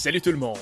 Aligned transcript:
Salut 0.00 0.22
tout 0.22 0.30
le 0.30 0.38
monde! 0.38 0.56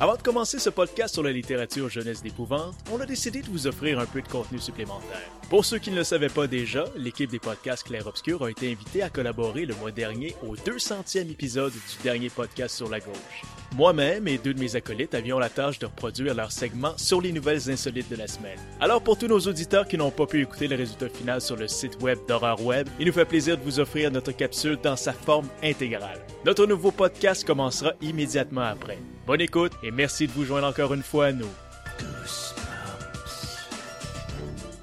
Avant 0.00 0.14
de 0.14 0.22
commencer 0.22 0.60
ce 0.60 0.70
podcast 0.70 1.14
sur 1.14 1.24
la 1.24 1.32
littérature 1.32 1.88
jeunesse 1.88 2.22
d'épouvante, 2.22 2.76
on 2.92 3.00
a 3.00 3.06
décidé 3.06 3.42
de 3.42 3.48
vous 3.48 3.66
offrir 3.66 3.98
un 3.98 4.06
peu 4.06 4.22
de 4.22 4.28
contenu 4.28 4.60
supplémentaire. 4.60 5.28
Pour 5.50 5.64
ceux 5.64 5.78
qui 5.78 5.90
ne 5.90 5.96
le 5.96 6.04
savaient 6.04 6.28
pas 6.28 6.46
déjà, 6.46 6.84
l'équipe 6.94 7.28
des 7.28 7.40
podcasts 7.40 7.82
Clair 7.82 8.06
Obscur 8.06 8.44
a 8.44 8.50
été 8.50 8.70
invitée 8.70 9.02
à 9.02 9.10
collaborer 9.10 9.66
le 9.66 9.74
mois 9.74 9.90
dernier 9.90 10.36
au 10.46 10.54
200e 10.54 11.28
épisode 11.28 11.72
du 11.72 12.02
dernier 12.04 12.30
podcast 12.30 12.76
sur 12.76 12.88
la 12.88 13.00
gauche. 13.00 13.42
Moi-même 13.74 14.28
et 14.28 14.38
deux 14.38 14.54
de 14.54 14.60
mes 14.60 14.76
acolytes 14.76 15.14
avions 15.14 15.40
la 15.40 15.48
tâche 15.48 15.80
de 15.80 15.86
reproduire 15.86 16.32
leur 16.32 16.52
segment 16.52 16.96
sur 16.96 17.20
les 17.20 17.32
nouvelles 17.32 17.68
insolites 17.68 18.08
de 18.08 18.16
la 18.16 18.28
semaine. 18.28 18.58
Alors 18.78 19.02
pour 19.02 19.18
tous 19.18 19.26
nos 19.26 19.40
auditeurs 19.40 19.88
qui 19.88 19.98
n'ont 19.98 20.12
pas 20.12 20.26
pu 20.26 20.42
écouter 20.42 20.68
le 20.68 20.76
résultat 20.76 21.08
final 21.08 21.40
sur 21.40 21.56
le 21.56 21.66
site 21.66 22.00
web 22.00 22.20
d'Horreur 22.28 22.64
Web, 22.64 22.88
il 23.00 23.06
nous 23.08 23.12
fait 23.12 23.24
plaisir 23.24 23.58
de 23.58 23.64
vous 23.64 23.80
offrir 23.80 24.12
notre 24.12 24.30
capsule 24.30 24.78
dans 24.80 24.96
sa 24.96 25.12
forme 25.12 25.48
intégrale. 25.60 26.24
Notre 26.44 26.66
nouveau 26.66 26.92
podcast 26.92 27.44
commencera 27.44 27.94
immédiatement 28.00 28.62
après. 28.62 28.98
Bonne 29.28 29.42
écoute 29.42 29.72
et 29.82 29.90
merci 29.90 30.26
de 30.26 30.32
vous 30.32 30.46
joindre 30.46 30.68
encore 30.68 30.94
une 30.94 31.02
fois 31.02 31.26
à 31.26 31.32
nous. 31.32 31.50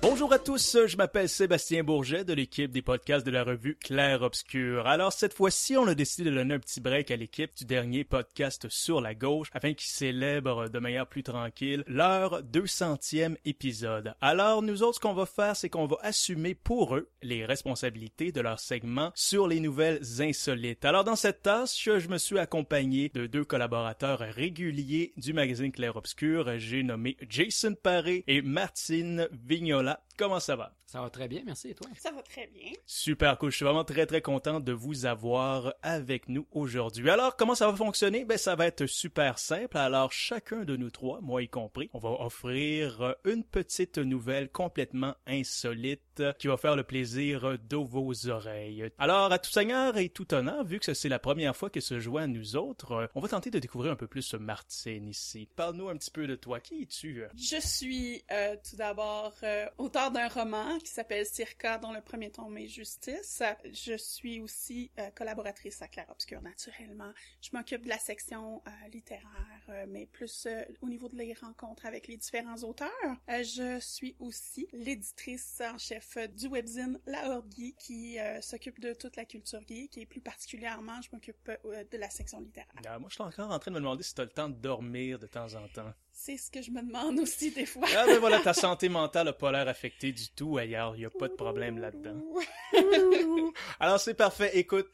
Bonjour 0.08 0.32
à 0.32 0.38
tous, 0.38 0.78
je 0.86 0.98
m'appelle 0.98 1.28
Sébastien 1.28 1.84
Bourget 1.84 2.24
de 2.24 2.34
l'équipe 2.34 2.72
des 2.72 2.84
podcasts 2.84 3.26
de 3.26 3.32
la 3.32 3.44
revue 3.44 3.76
Clair 3.76 4.22
Obscur. 4.22 4.86
Alors 4.86 5.12
cette 5.12 5.34
fois-ci, 5.34 5.78
on 5.78 5.88
a 5.88 5.96
décidé 5.96 6.30
de 6.30 6.36
donner 6.36 6.54
un 6.54 6.60
petit 6.60 6.80
break 6.80 7.10
à 7.10 7.16
l'équipe 7.16 7.58
du 7.58 7.66
dernier 7.66 8.04
podcast 8.04 8.68
sur 8.70 9.02
la 9.02 9.16
gauche 9.16 9.48
afin 9.52 9.74
qu'ils 9.74 9.90
célèbrent 9.90 10.70
de 10.70 10.78
manière 10.78 11.08
plus 11.08 11.24
tranquille 11.24 11.84
leur 11.88 12.44
200e 12.44 13.38
épisode. 13.46 14.14
Alors 14.22 14.62
nous 14.62 14.84
autres, 14.84 14.98
ce 14.98 15.00
qu'on 15.00 15.16
va 15.16 15.26
faire, 15.26 15.56
c'est 15.56 15.70
qu'on 15.70 15.88
va 15.88 15.98
assumer 16.04 16.54
pour 16.54 16.96
eux 16.96 17.10
les 17.24 17.44
responsabilités 17.44 18.32
de 18.32 18.42
leur 18.42 18.60
segment 18.60 19.12
sur 19.16 19.48
les 19.48 19.60
nouvelles 19.60 20.04
insolites. 20.20 20.86
Alors 20.86 21.04
dans 21.04 21.16
cette 21.16 21.42
tâche, 21.42 21.90
je 21.98 22.08
me 22.10 22.20
suis 22.20 22.38
accompagné 22.38 23.10
de 23.16 23.26
deux 23.26 23.44
collaborateurs 23.44 24.20
réguliers 24.20 25.14
du 25.18 25.34
magazine 25.34 25.72
Clair 25.72 25.96
Obscur. 25.96 26.60
J'ai 26.60 26.84
nommé 26.84 27.18
Jason 27.28 27.74
Paré 27.74 28.24
et 28.28 28.44
Martine 28.44 29.28
Vignola. 29.32 29.95
Comment 30.18 30.40
ça 30.40 30.56
va? 30.56 30.72
Ça 30.96 31.02
va 31.02 31.10
très 31.10 31.28
bien, 31.28 31.42
merci. 31.46 31.72
Et 31.72 31.76
toi? 31.76 31.90
Ça 31.98 32.10
va 32.14 32.22
très 32.22 32.48
bien. 32.48 32.72
Super 32.86 33.38
cool. 33.38 33.52
Je 33.52 33.58
suis 33.58 33.66
vraiment 33.66 33.84
très 33.84 34.06
très 34.06 34.22
content 34.22 34.62
de 34.62 34.72
vous 34.72 35.06
avoir 35.06 35.74
avec 35.82 36.30
nous 36.30 36.48
aujourd'hui. 36.54 37.10
Alors, 37.10 37.36
comment 37.36 37.54
ça 37.54 37.70
va 37.70 37.76
fonctionner? 37.76 38.24
Ben, 38.24 38.38
ça 38.38 38.56
va 38.56 38.66
être 38.66 38.86
super 38.86 39.38
simple. 39.38 39.78
Alors, 39.78 40.14
chacun 40.14 40.64
de 40.64 40.78
nous 40.78 40.92
trois, 40.92 41.20
moi 41.20 41.44
y 41.44 41.50
compris, 41.50 41.90
on 41.92 42.00
va 42.00 42.12
offrir 42.12 43.14
une 43.26 43.44
petite 43.44 43.98
nouvelle 43.98 44.50
complètement 44.50 45.16
insolite 45.28 46.24
qui 46.40 46.48
va 46.48 46.56
faire 46.56 46.78
le 46.78 46.84
plaisir 46.84 47.58
de 47.60 47.76
vos 47.76 48.30
oreilles. 48.30 48.90
Alors, 48.98 49.34
à 49.34 49.38
tout 49.38 49.52
seigneur 49.52 49.98
et 49.98 50.08
tout 50.08 50.34
honneur, 50.34 50.64
vu 50.64 50.80
que 50.80 50.94
c'est 50.94 51.10
la 51.10 51.20
première 51.20 51.58
fois 51.58 51.70
que 51.70 51.82
se 51.82 52.00
joint 52.00 52.24
à 52.24 52.28
nous 52.28 52.56
autres, 52.56 53.10
on 53.16 53.20
va 53.20 53.28
tenter 53.28 53.52
de 53.52 53.60
découvrir 53.60 53.92
un 53.92 53.98
peu 53.98 54.08
plus 54.08 54.22
ce 54.22 54.38
Martine 54.38 55.10
ici. 55.10 55.50
Parle-nous 55.58 55.90
un 55.90 55.98
petit 55.98 56.12
peu 56.12 56.26
de 56.26 56.36
toi. 56.36 56.62
Qui 56.62 56.84
es-tu? 56.84 57.22
Je 57.36 57.60
suis 57.60 58.24
euh, 58.32 58.56
tout 58.64 58.78
d'abord 58.78 59.34
euh, 59.44 59.66
auteur 59.78 60.10
d'un 60.12 60.30
roman 60.30 60.80
qui 60.86 60.92
s'appelle 60.92 61.26
Circa, 61.26 61.80
dont 61.80 61.92
le 61.92 62.02
premier 62.02 62.32
tome 62.32 62.58
est 62.58 62.68
Justice. 62.68 63.42
Je 63.72 63.98
suis 63.98 64.40
aussi 64.40 64.92
euh, 65.00 65.10
collaboratrice 65.16 65.82
à 65.82 65.88
Claire 65.88 66.10
Obscur, 66.10 66.42
naturellement. 66.42 67.12
Je 67.42 67.50
m'occupe 67.54 67.84
de 67.84 67.90
la 67.90 67.98
section 67.98 68.62
euh, 68.68 68.88
littéraire, 68.90 69.26
euh, 69.70 69.86
mais 69.90 70.06
plus 70.06 70.48
au 70.82 70.88
niveau 70.88 71.10
de 71.10 71.16
les 71.16 71.34
rencontres 71.34 71.86
avec 71.88 72.08
les 72.08 72.18
différents 72.18 72.58
auteurs. 72.58 72.90
je 73.28 73.80
suis 73.80 74.16
aussi 74.20 74.68
l'éditrice 74.74 75.62
en 75.62 75.78
chef 75.78 76.18
du 76.36 76.48
webzine 76.48 77.00
La 77.08 77.32
Horde 77.32 77.52
Geek, 77.56 77.78
qui 77.78 78.18
s'occupe 78.42 78.80
de 78.80 78.94
toute 78.94 79.16
la 79.16 79.26
culture 79.26 79.62
geek, 79.68 79.98
et 79.98 80.06
plus 80.06 80.22
particulièrement, 80.22 81.02
je 81.02 81.10
m'occupe 81.12 81.52
de 81.64 81.98
la 81.98 82.10
section 82.10 82.40
littéraire. 82.40 82.72
Ah, 82.86 83.00
moi, 83.00 83.10
je 83.10 83.16
suis 83.16 83.24
encore 83.24 83.52
en 83.52 83.58
train 83.58 83.72
de 83.72 83.76
me 83.76 83.82
demander 83.82 84.04
si 84.04 84.14
tu 84.14 84.22
as 84.22 84.26
le 84.26 84.30
temps 84.30 84.50
de 84.50 84.56
dormir 84.56 85.18
de 85.18 85.28
temps 85.28 85.52
en 85.56 85.68
temps. 85.70 85.94
C'est 86.18 86.38
ce 86.38 86.50
que 86.50 86.62
je 86.62 86.72
me 86.72 86.82
demande 86.82 87.20
aussi 87.20 87.52
des 87.52 87.66
fois. 87.66 87.86
ah 87.96 88.06
ben 88.06 88.20
voilà, 88.20 88.40
ta 88.40 88.54
santé 88.54 88.88
mentale 88.88 89.26
n'a 89.26 89.34
pas 89.34 89.52
l'air 89.52 89.68
affectée 89.68 90.14
du 90.14 90.30
tout 90.30 90.58
ailleurs, 90.58 90.96
il 90.96 91.00
n'y 91.00 91.06
a 91.06 91.10
pas 91.10 91.28
de 91.28 91.34
problème 91.34 91.78
là-dedans. 91.78 92.24
Alors 93.82 94.00
c'est 94.00 94.14
parfait, 94.14 94.58
écoute, 94.58 94.88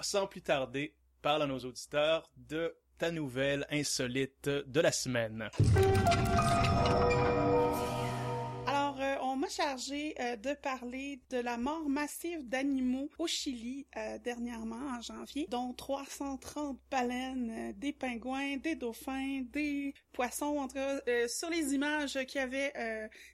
sans 0.00 0.26
plus 0.26 0.42
tarder, 0.42 0.92
parle 1.22 1.42
à 1.42 1.46
nos 1.46 1.60
auditeurs 1.60 2.28
de 2.36 2.76
ta 2.98 3.12
nouvelle 3.12 3.66
insolite 3.70 4.48
de 4.48 4.80
la 4.80 4.90
semaine. 4.90 5.48
m'a 9.44 9.50
chargé 9.50 10.14
euh, 10.20 10.36
de 10.36 10.54
parler 10.54 11.20
de 11.30 11.36
la 11.38 11.58
mort 11.58 11.88
massive 11.88 12.48
d'animaux 12.48 13.10
au 13.18 13.26
Chili 13.26 13.86
euh, 13.96 14.18
dernièrement 14.18 14.96
en 14.96 15.00
janvier, 15.00 15.46
dont 15.50 15.72
330 15.74 16.78
baleines, 16.90 17.50
euh, 17.50 17.72
des 17.76 17.92
pingouins, 17.92 18.56
des 18.56 18.74
dauphins, 18.74 19.42
des 19.52 19.92
poissons. 20.14 20.58
En 20.58 20.68
tout 20.68 20.74
cas, 20.74 21.00
sur 21.28 21.50
les 21.50 21.74
images 21.74 22.18
qu'il 22.26 22.40
y 22.40 22.44
avait 22.44 22.72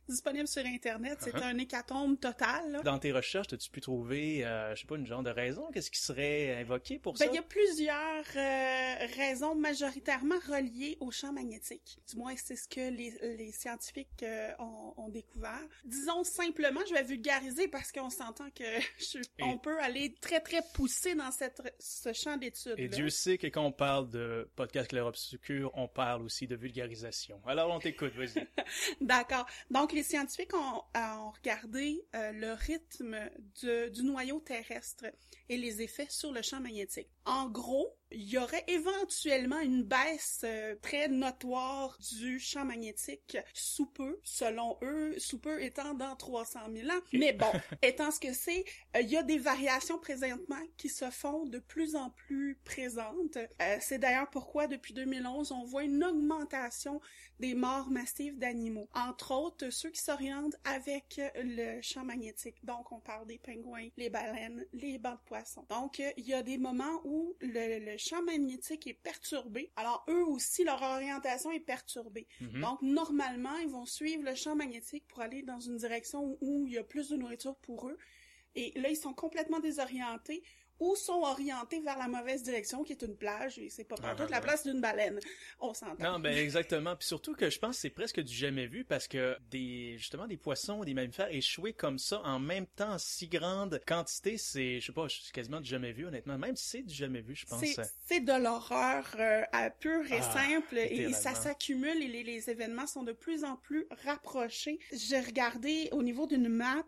disponibles 0.08 0.48
sur 0.48 0.64
Internet, 0.64 1.18
c'était 1.20 1.38
uh-huh. 1.38 1.54
un 1.54 1.58
hécatombe 1.58 2.18
total. 2.18 2.80
Dans 2.84 2.98
tes 2.98 3.12
recherches, 3.12 3.52
as-tu 3.52 3.70
pu 3.70 3.80
trouver, 3.80 4.41
je 4.74 4.80
sais 4.80 4.86
pas, 4.86 4.96
une 4.96 5.06
genre 5.06 5.22
de 5.22 5.30
raison? 5.30 5.69
Qu'est-ce 5.72 5.90
qui 5.90 6.00
serait 6.00 6.56
invoqué 6.56 6.98
pour 6.98 7.14
ben, 7.14 7.26
ça? 7.26 7.26
Il 7.26 7.34
y 7.34 7.38
a 7.38 7.42
plusieurs 7.42 8.24
raisons 9.16 9.54
majoritairement 9.54 10.38
reliées 10.48 10.96
au 11.00 11.10
champ 11.10 11.32
magnétique. 11.32 11.98
Du 12.10 12.16
moins, 12.16 12.34
c'est 12.36 12.56
ce 12.56 12.69
que 12.69 12.90
les, 12.90 13.14
les 13.36 13.52
scientifiques 13.52 14.24
ont, 14.58 14.94
ont 14.96 15.08
découvert 15.08 15.60
disons 15.84 16.24
simplement, 16.24 16.80
je 16.88 16.94
vais 16.94 17.02
vulgariser 17.02 17.69
parce 17.69 17.92
qu'on 17.92 18.10
s'entend 18.10 18.50
que 18.50 18.64
on 19.42 19.58
peut 19.58 19.78
aller 19.80 20.14
très 20.20 20.40
très 20.40 20.62
poussé 20.74 21.14
dans 21.14 21.30
cette, 21.30 21.62
ce 21.78 22.12
champ 22.12 22.36
d'études. 22.36 22.74
Et 22.78 22.88
Dieu 22.88 23.10
sait 23.10 23.38
que 23.38 23.46
quand 23.46 23.64
on 23.64 23.72
parle 23.72 24.08
de 24.10 24.48
podcast 24.56 24.88
Clair 24.88 25.06
Obscur, 25.06 25.70
on 25.74 25.88
parle 25.88 26.22
aussi 26.22 26.46
de 26.46 26.56
vulgarisation. 26.56 26.69
Alors 27.47 27.70
on 27.70 27.78
t'écoute, 27.78 28.14
vas-y. 28.14 28.47
D'accord. 29.00 29.47
Donc 29.70 29.92
les 29.92 30.03
scientifiques 30.03 30.54
ont, 30.54 30.82
regardé 31.32 32.04
euh, 32.14 32.32
le 32.32 32.53
rythme 32.53 33.19
du 33.62 34.03
noyau 34.03 34.41
terrestre 34.41 35.06
et 35.48 35.56
les 35.56 35.82
effets 35.82 36.08
sur 36.08 36.32
le 36.32 36.42
champ 36.42 36.60
magnétique. 36.60 37.08
En 37.25 37.48
gros, 37.48 37.97
il 38.12 38.28
y 38.28 38.38
aurait 38.38 38.65
éventuellement 38.66 39.60
une 39.60 39.84
baisse 39.84 40.41
euh, 40.44 40.75
très 40.82 41.09
notoire 41.09 41.97
du 42.19 42.41
champ 42.41 42.65
magnétique 42.65 43.38
sous 43.54 43.87
peu, 43.87 44.19
selon 44.25 44.76
eux, 44.82 45.15
sous 45.19 45.38
peu 45.38 45.62
étant 45.62 45.94
dans 45.94 46.16
300 46.16 46.60
000 46.75 46.88
ans. 46.88 47.00
Mais 47.12 47.32
bon, 47.32 47.47
étant 47.82 48.10
ce 48.10 48.19
que 48.19 48.32
c'est, 48.32 48.65
euh, 48.97 49.00
il 49.00 49.10
y 49.10 49.16
a 49.16 49.22
des 49.22 49.38
variations 49.38 49.99
présentement 49.99 50.60
qui 50.76 50.88
se 50.88 51.09
font 51.10 51.47
de 51.47 51.59
plus 51.59 51.94
en 51.94 52.10
plus 52.10 52.59
présentes. 52.65 53.37
Euh, 53.37 53.76
c'est 53.81 53.99
d'ailleurs 53.99 54.31
pourquoi 54.31 54.66
depuis 54.66 54.93
2011, 54.94 55.53
on 55.53 55.65
voit 55.65 55.84
une 55.84 56.03
augmentation 56.03 57.00
des 57.38 57.54
morts 57.54 57.91
massives 57.91 58.38
d'animaux. 58.38 58.88
Entre 58.94 59.32
autres, 59.32 59.70
ceux 59.70 59.91
qui 59.91 60.03
s'orientent 60.03 60.56
avec 60.65 61.20
le 61.37 61.81
champ 61.81 62.04
magnétique. 62.04 62.56
Donc, 62.65 62.93
on 62.93 63.00
parle 63.00 63.26
des 63.26 63.38
pingouins, 63.38 63.88
les 63.97 64.10
baleines, 64.10 64.65
les 64.72 64.99
bancs 64.99 65.19
de 65.19 65.28
poissons. 65.28 65.65
Donc, 65.70 66.03
il 66.16 66.26
y 66.26 66.34
a 66.34 66.43
des 66.43 66.59
moments 66.59 67.00
où 67.04 67.34
le, 67.41 67.78
le 67.78 67.99
champ 68.00 68.22
magnétique 68.22 68.87
est 68.87 68.94
perturbé. 68.94 69.71
Alors, 69.77 70.05
eux 70.09 70.25
aussi, 70.25 70.65
leur 70.65 70.83
orientation 70.83 71.50
est 71.53 71.61
perturbée. 71.61 72.27
Mhm. 72.41 72.61
Donc, 72.61 72.83
normalement, 72.83 73.56
ils 73.59 73.69
vont 73.69 73.87
suivre 73.87 74.25
le 74.25 74.34
champ 74.34 74.56
magnétique 74.56 75.06
pour 75.06 75.21
aller 75.21 75.43
dans 75.43 75.61
une 75.61 75.77
direction 75.77 76.37
où 76.41 76.66
il 76.66 76.75
y 76.75 76.78
a 76.78 76.84
plus 76.84 77.11
de 77.11 77.16
nourriture 77.16 77.56
pour 77.56 77.88
eux. 77.88 77.99
Et 78.55 78.72
là, 78.81 78.88
ils 78.88 78.97
sont 78.97 79.15
complètement 79.15 79.61
désorientés 79.61 80.43
ou 80.80 80.96
sont 80.96 81.22
orientés 81.22 81.80
vers 81.80 81.98
la 81.98 82.08
mauvaise 82.08 82.42
direction, 82.42 82.82
qui 82.82 82.92
est 82.92 83.02
une 83.02 83.16
plage, 83.16 83.58
et 83.58 83.68
c'est 83.68 83.84
pas 83.84 83.96
pour 83.96 84.16
toute 84.16 84.30
la 84.30 84.41
place 84.41 84.66
d'une 84.66 84.80
baleine. 84.80 85.20
On 85.60 85.74
s'entend. 85.74 86.12
Non, 86.12 86.18
ben 86.18 86.36
exactement. 86.36 86.96
Puis 86.96 87.06
surtout 87.06 87.34
que 87.34 87.50
je 87.50 87.58
pense 87.58 87.76
que 87.76 87.82
c'est 87.82 87.91
presque 87.91 88.20
du 88.20 88.34
jamais 88.34 88.66
vu 88.66 88.84
parce 88.84 89.06
que 89.06 89.36
des 89.50 89.96
justement 89.98 90.26
des 90.26 90.36
poissons, 90.36 90.82
des 90.82 90.94
mammifères 90.94 91.30
échoués 91.30 91.72
comme 91.72 91.98
ça 91.98 92.20
en 92.24 92.38
même 92.38 92.66
temps 92.66 92.94
en 92.94 92.98
si 92.98 93.28
grande 93.28 93.80
quantité, 93.86 94.38
c'est 94.38 94.80
je 94.80 94.86
sais 94.86 94.92
pas, 94.92 95.06
c'est 95.08 95.32
quasiment 95.32 95.60
du 95.60 95.69
jamais 95.69 95.92
vu 95.92 96.06
honnêtement. 96.06 96.38
Même 96.38 96.56
si 96.56 96.69
c'est 96.69 96.82
du 96.82 96.94
jamais 96.94 97.20
vu, 97.20 97.34
je 97.34 97.46
pense. 97.46 97.64
C'est 98.06 98.20
de 98.20 98.43
l'horreur 98.43 99.05
euh, 99.19 99.70
pure 99.78 100.10
et 100.10 100.19
ah, 100.19 100.32
simple 100.32 100.78
et 100.78 101.12
ça 101.12 101.34
s'accumule 101.34 102.02
et 102.02 102.08
les, 102.08 102.22
les, 102.22 102.50
événements 102.50 102.87
sont 102.87 103.02
de 103.02 103.12
plus 103.12 103.44
en 103.44 103.56
plus 103.56 103.87
rapprochés. 104.05 104.78
J'ai 104.93 105.20
regardé 105.20 105.88
au 105.93 106.02
niveau 106.02 106.26
d'une 106.26 106.49
map, 106.49 106.84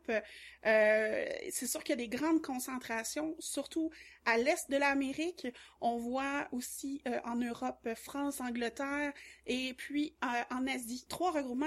euh, 0.67 1.27
c'est 1.51 1.67
sûr 1.67 1.83
qu'il 1.83 1.99
y 1.99 2.03
a 2.03 2.07
des 2.07 2.09
grandes 2.09 2.43
concentrations, 2.43 3.37
surtout 3.39 3.82
à 4.25 4.39
l'est 4.39 4.71
de 4.71 4.77
l'Amérique. 4.77 5.47
On 5.81 5.99
voit 5.99 6.49
aussi 6.53 7.03
euh, 7.07 7.21
en 7.25 7.37
Europe, 7.37 7.89
France, 7.97 8.41
Angleterre 8.41 9.13
et 9.47 9.75
puis 9.75 10.15
euh, 10.25 10.55
en 10.55 10.67
Asie. 10.67 11.07
Trois 11.09 11.33
regroupements, 11.33 11.67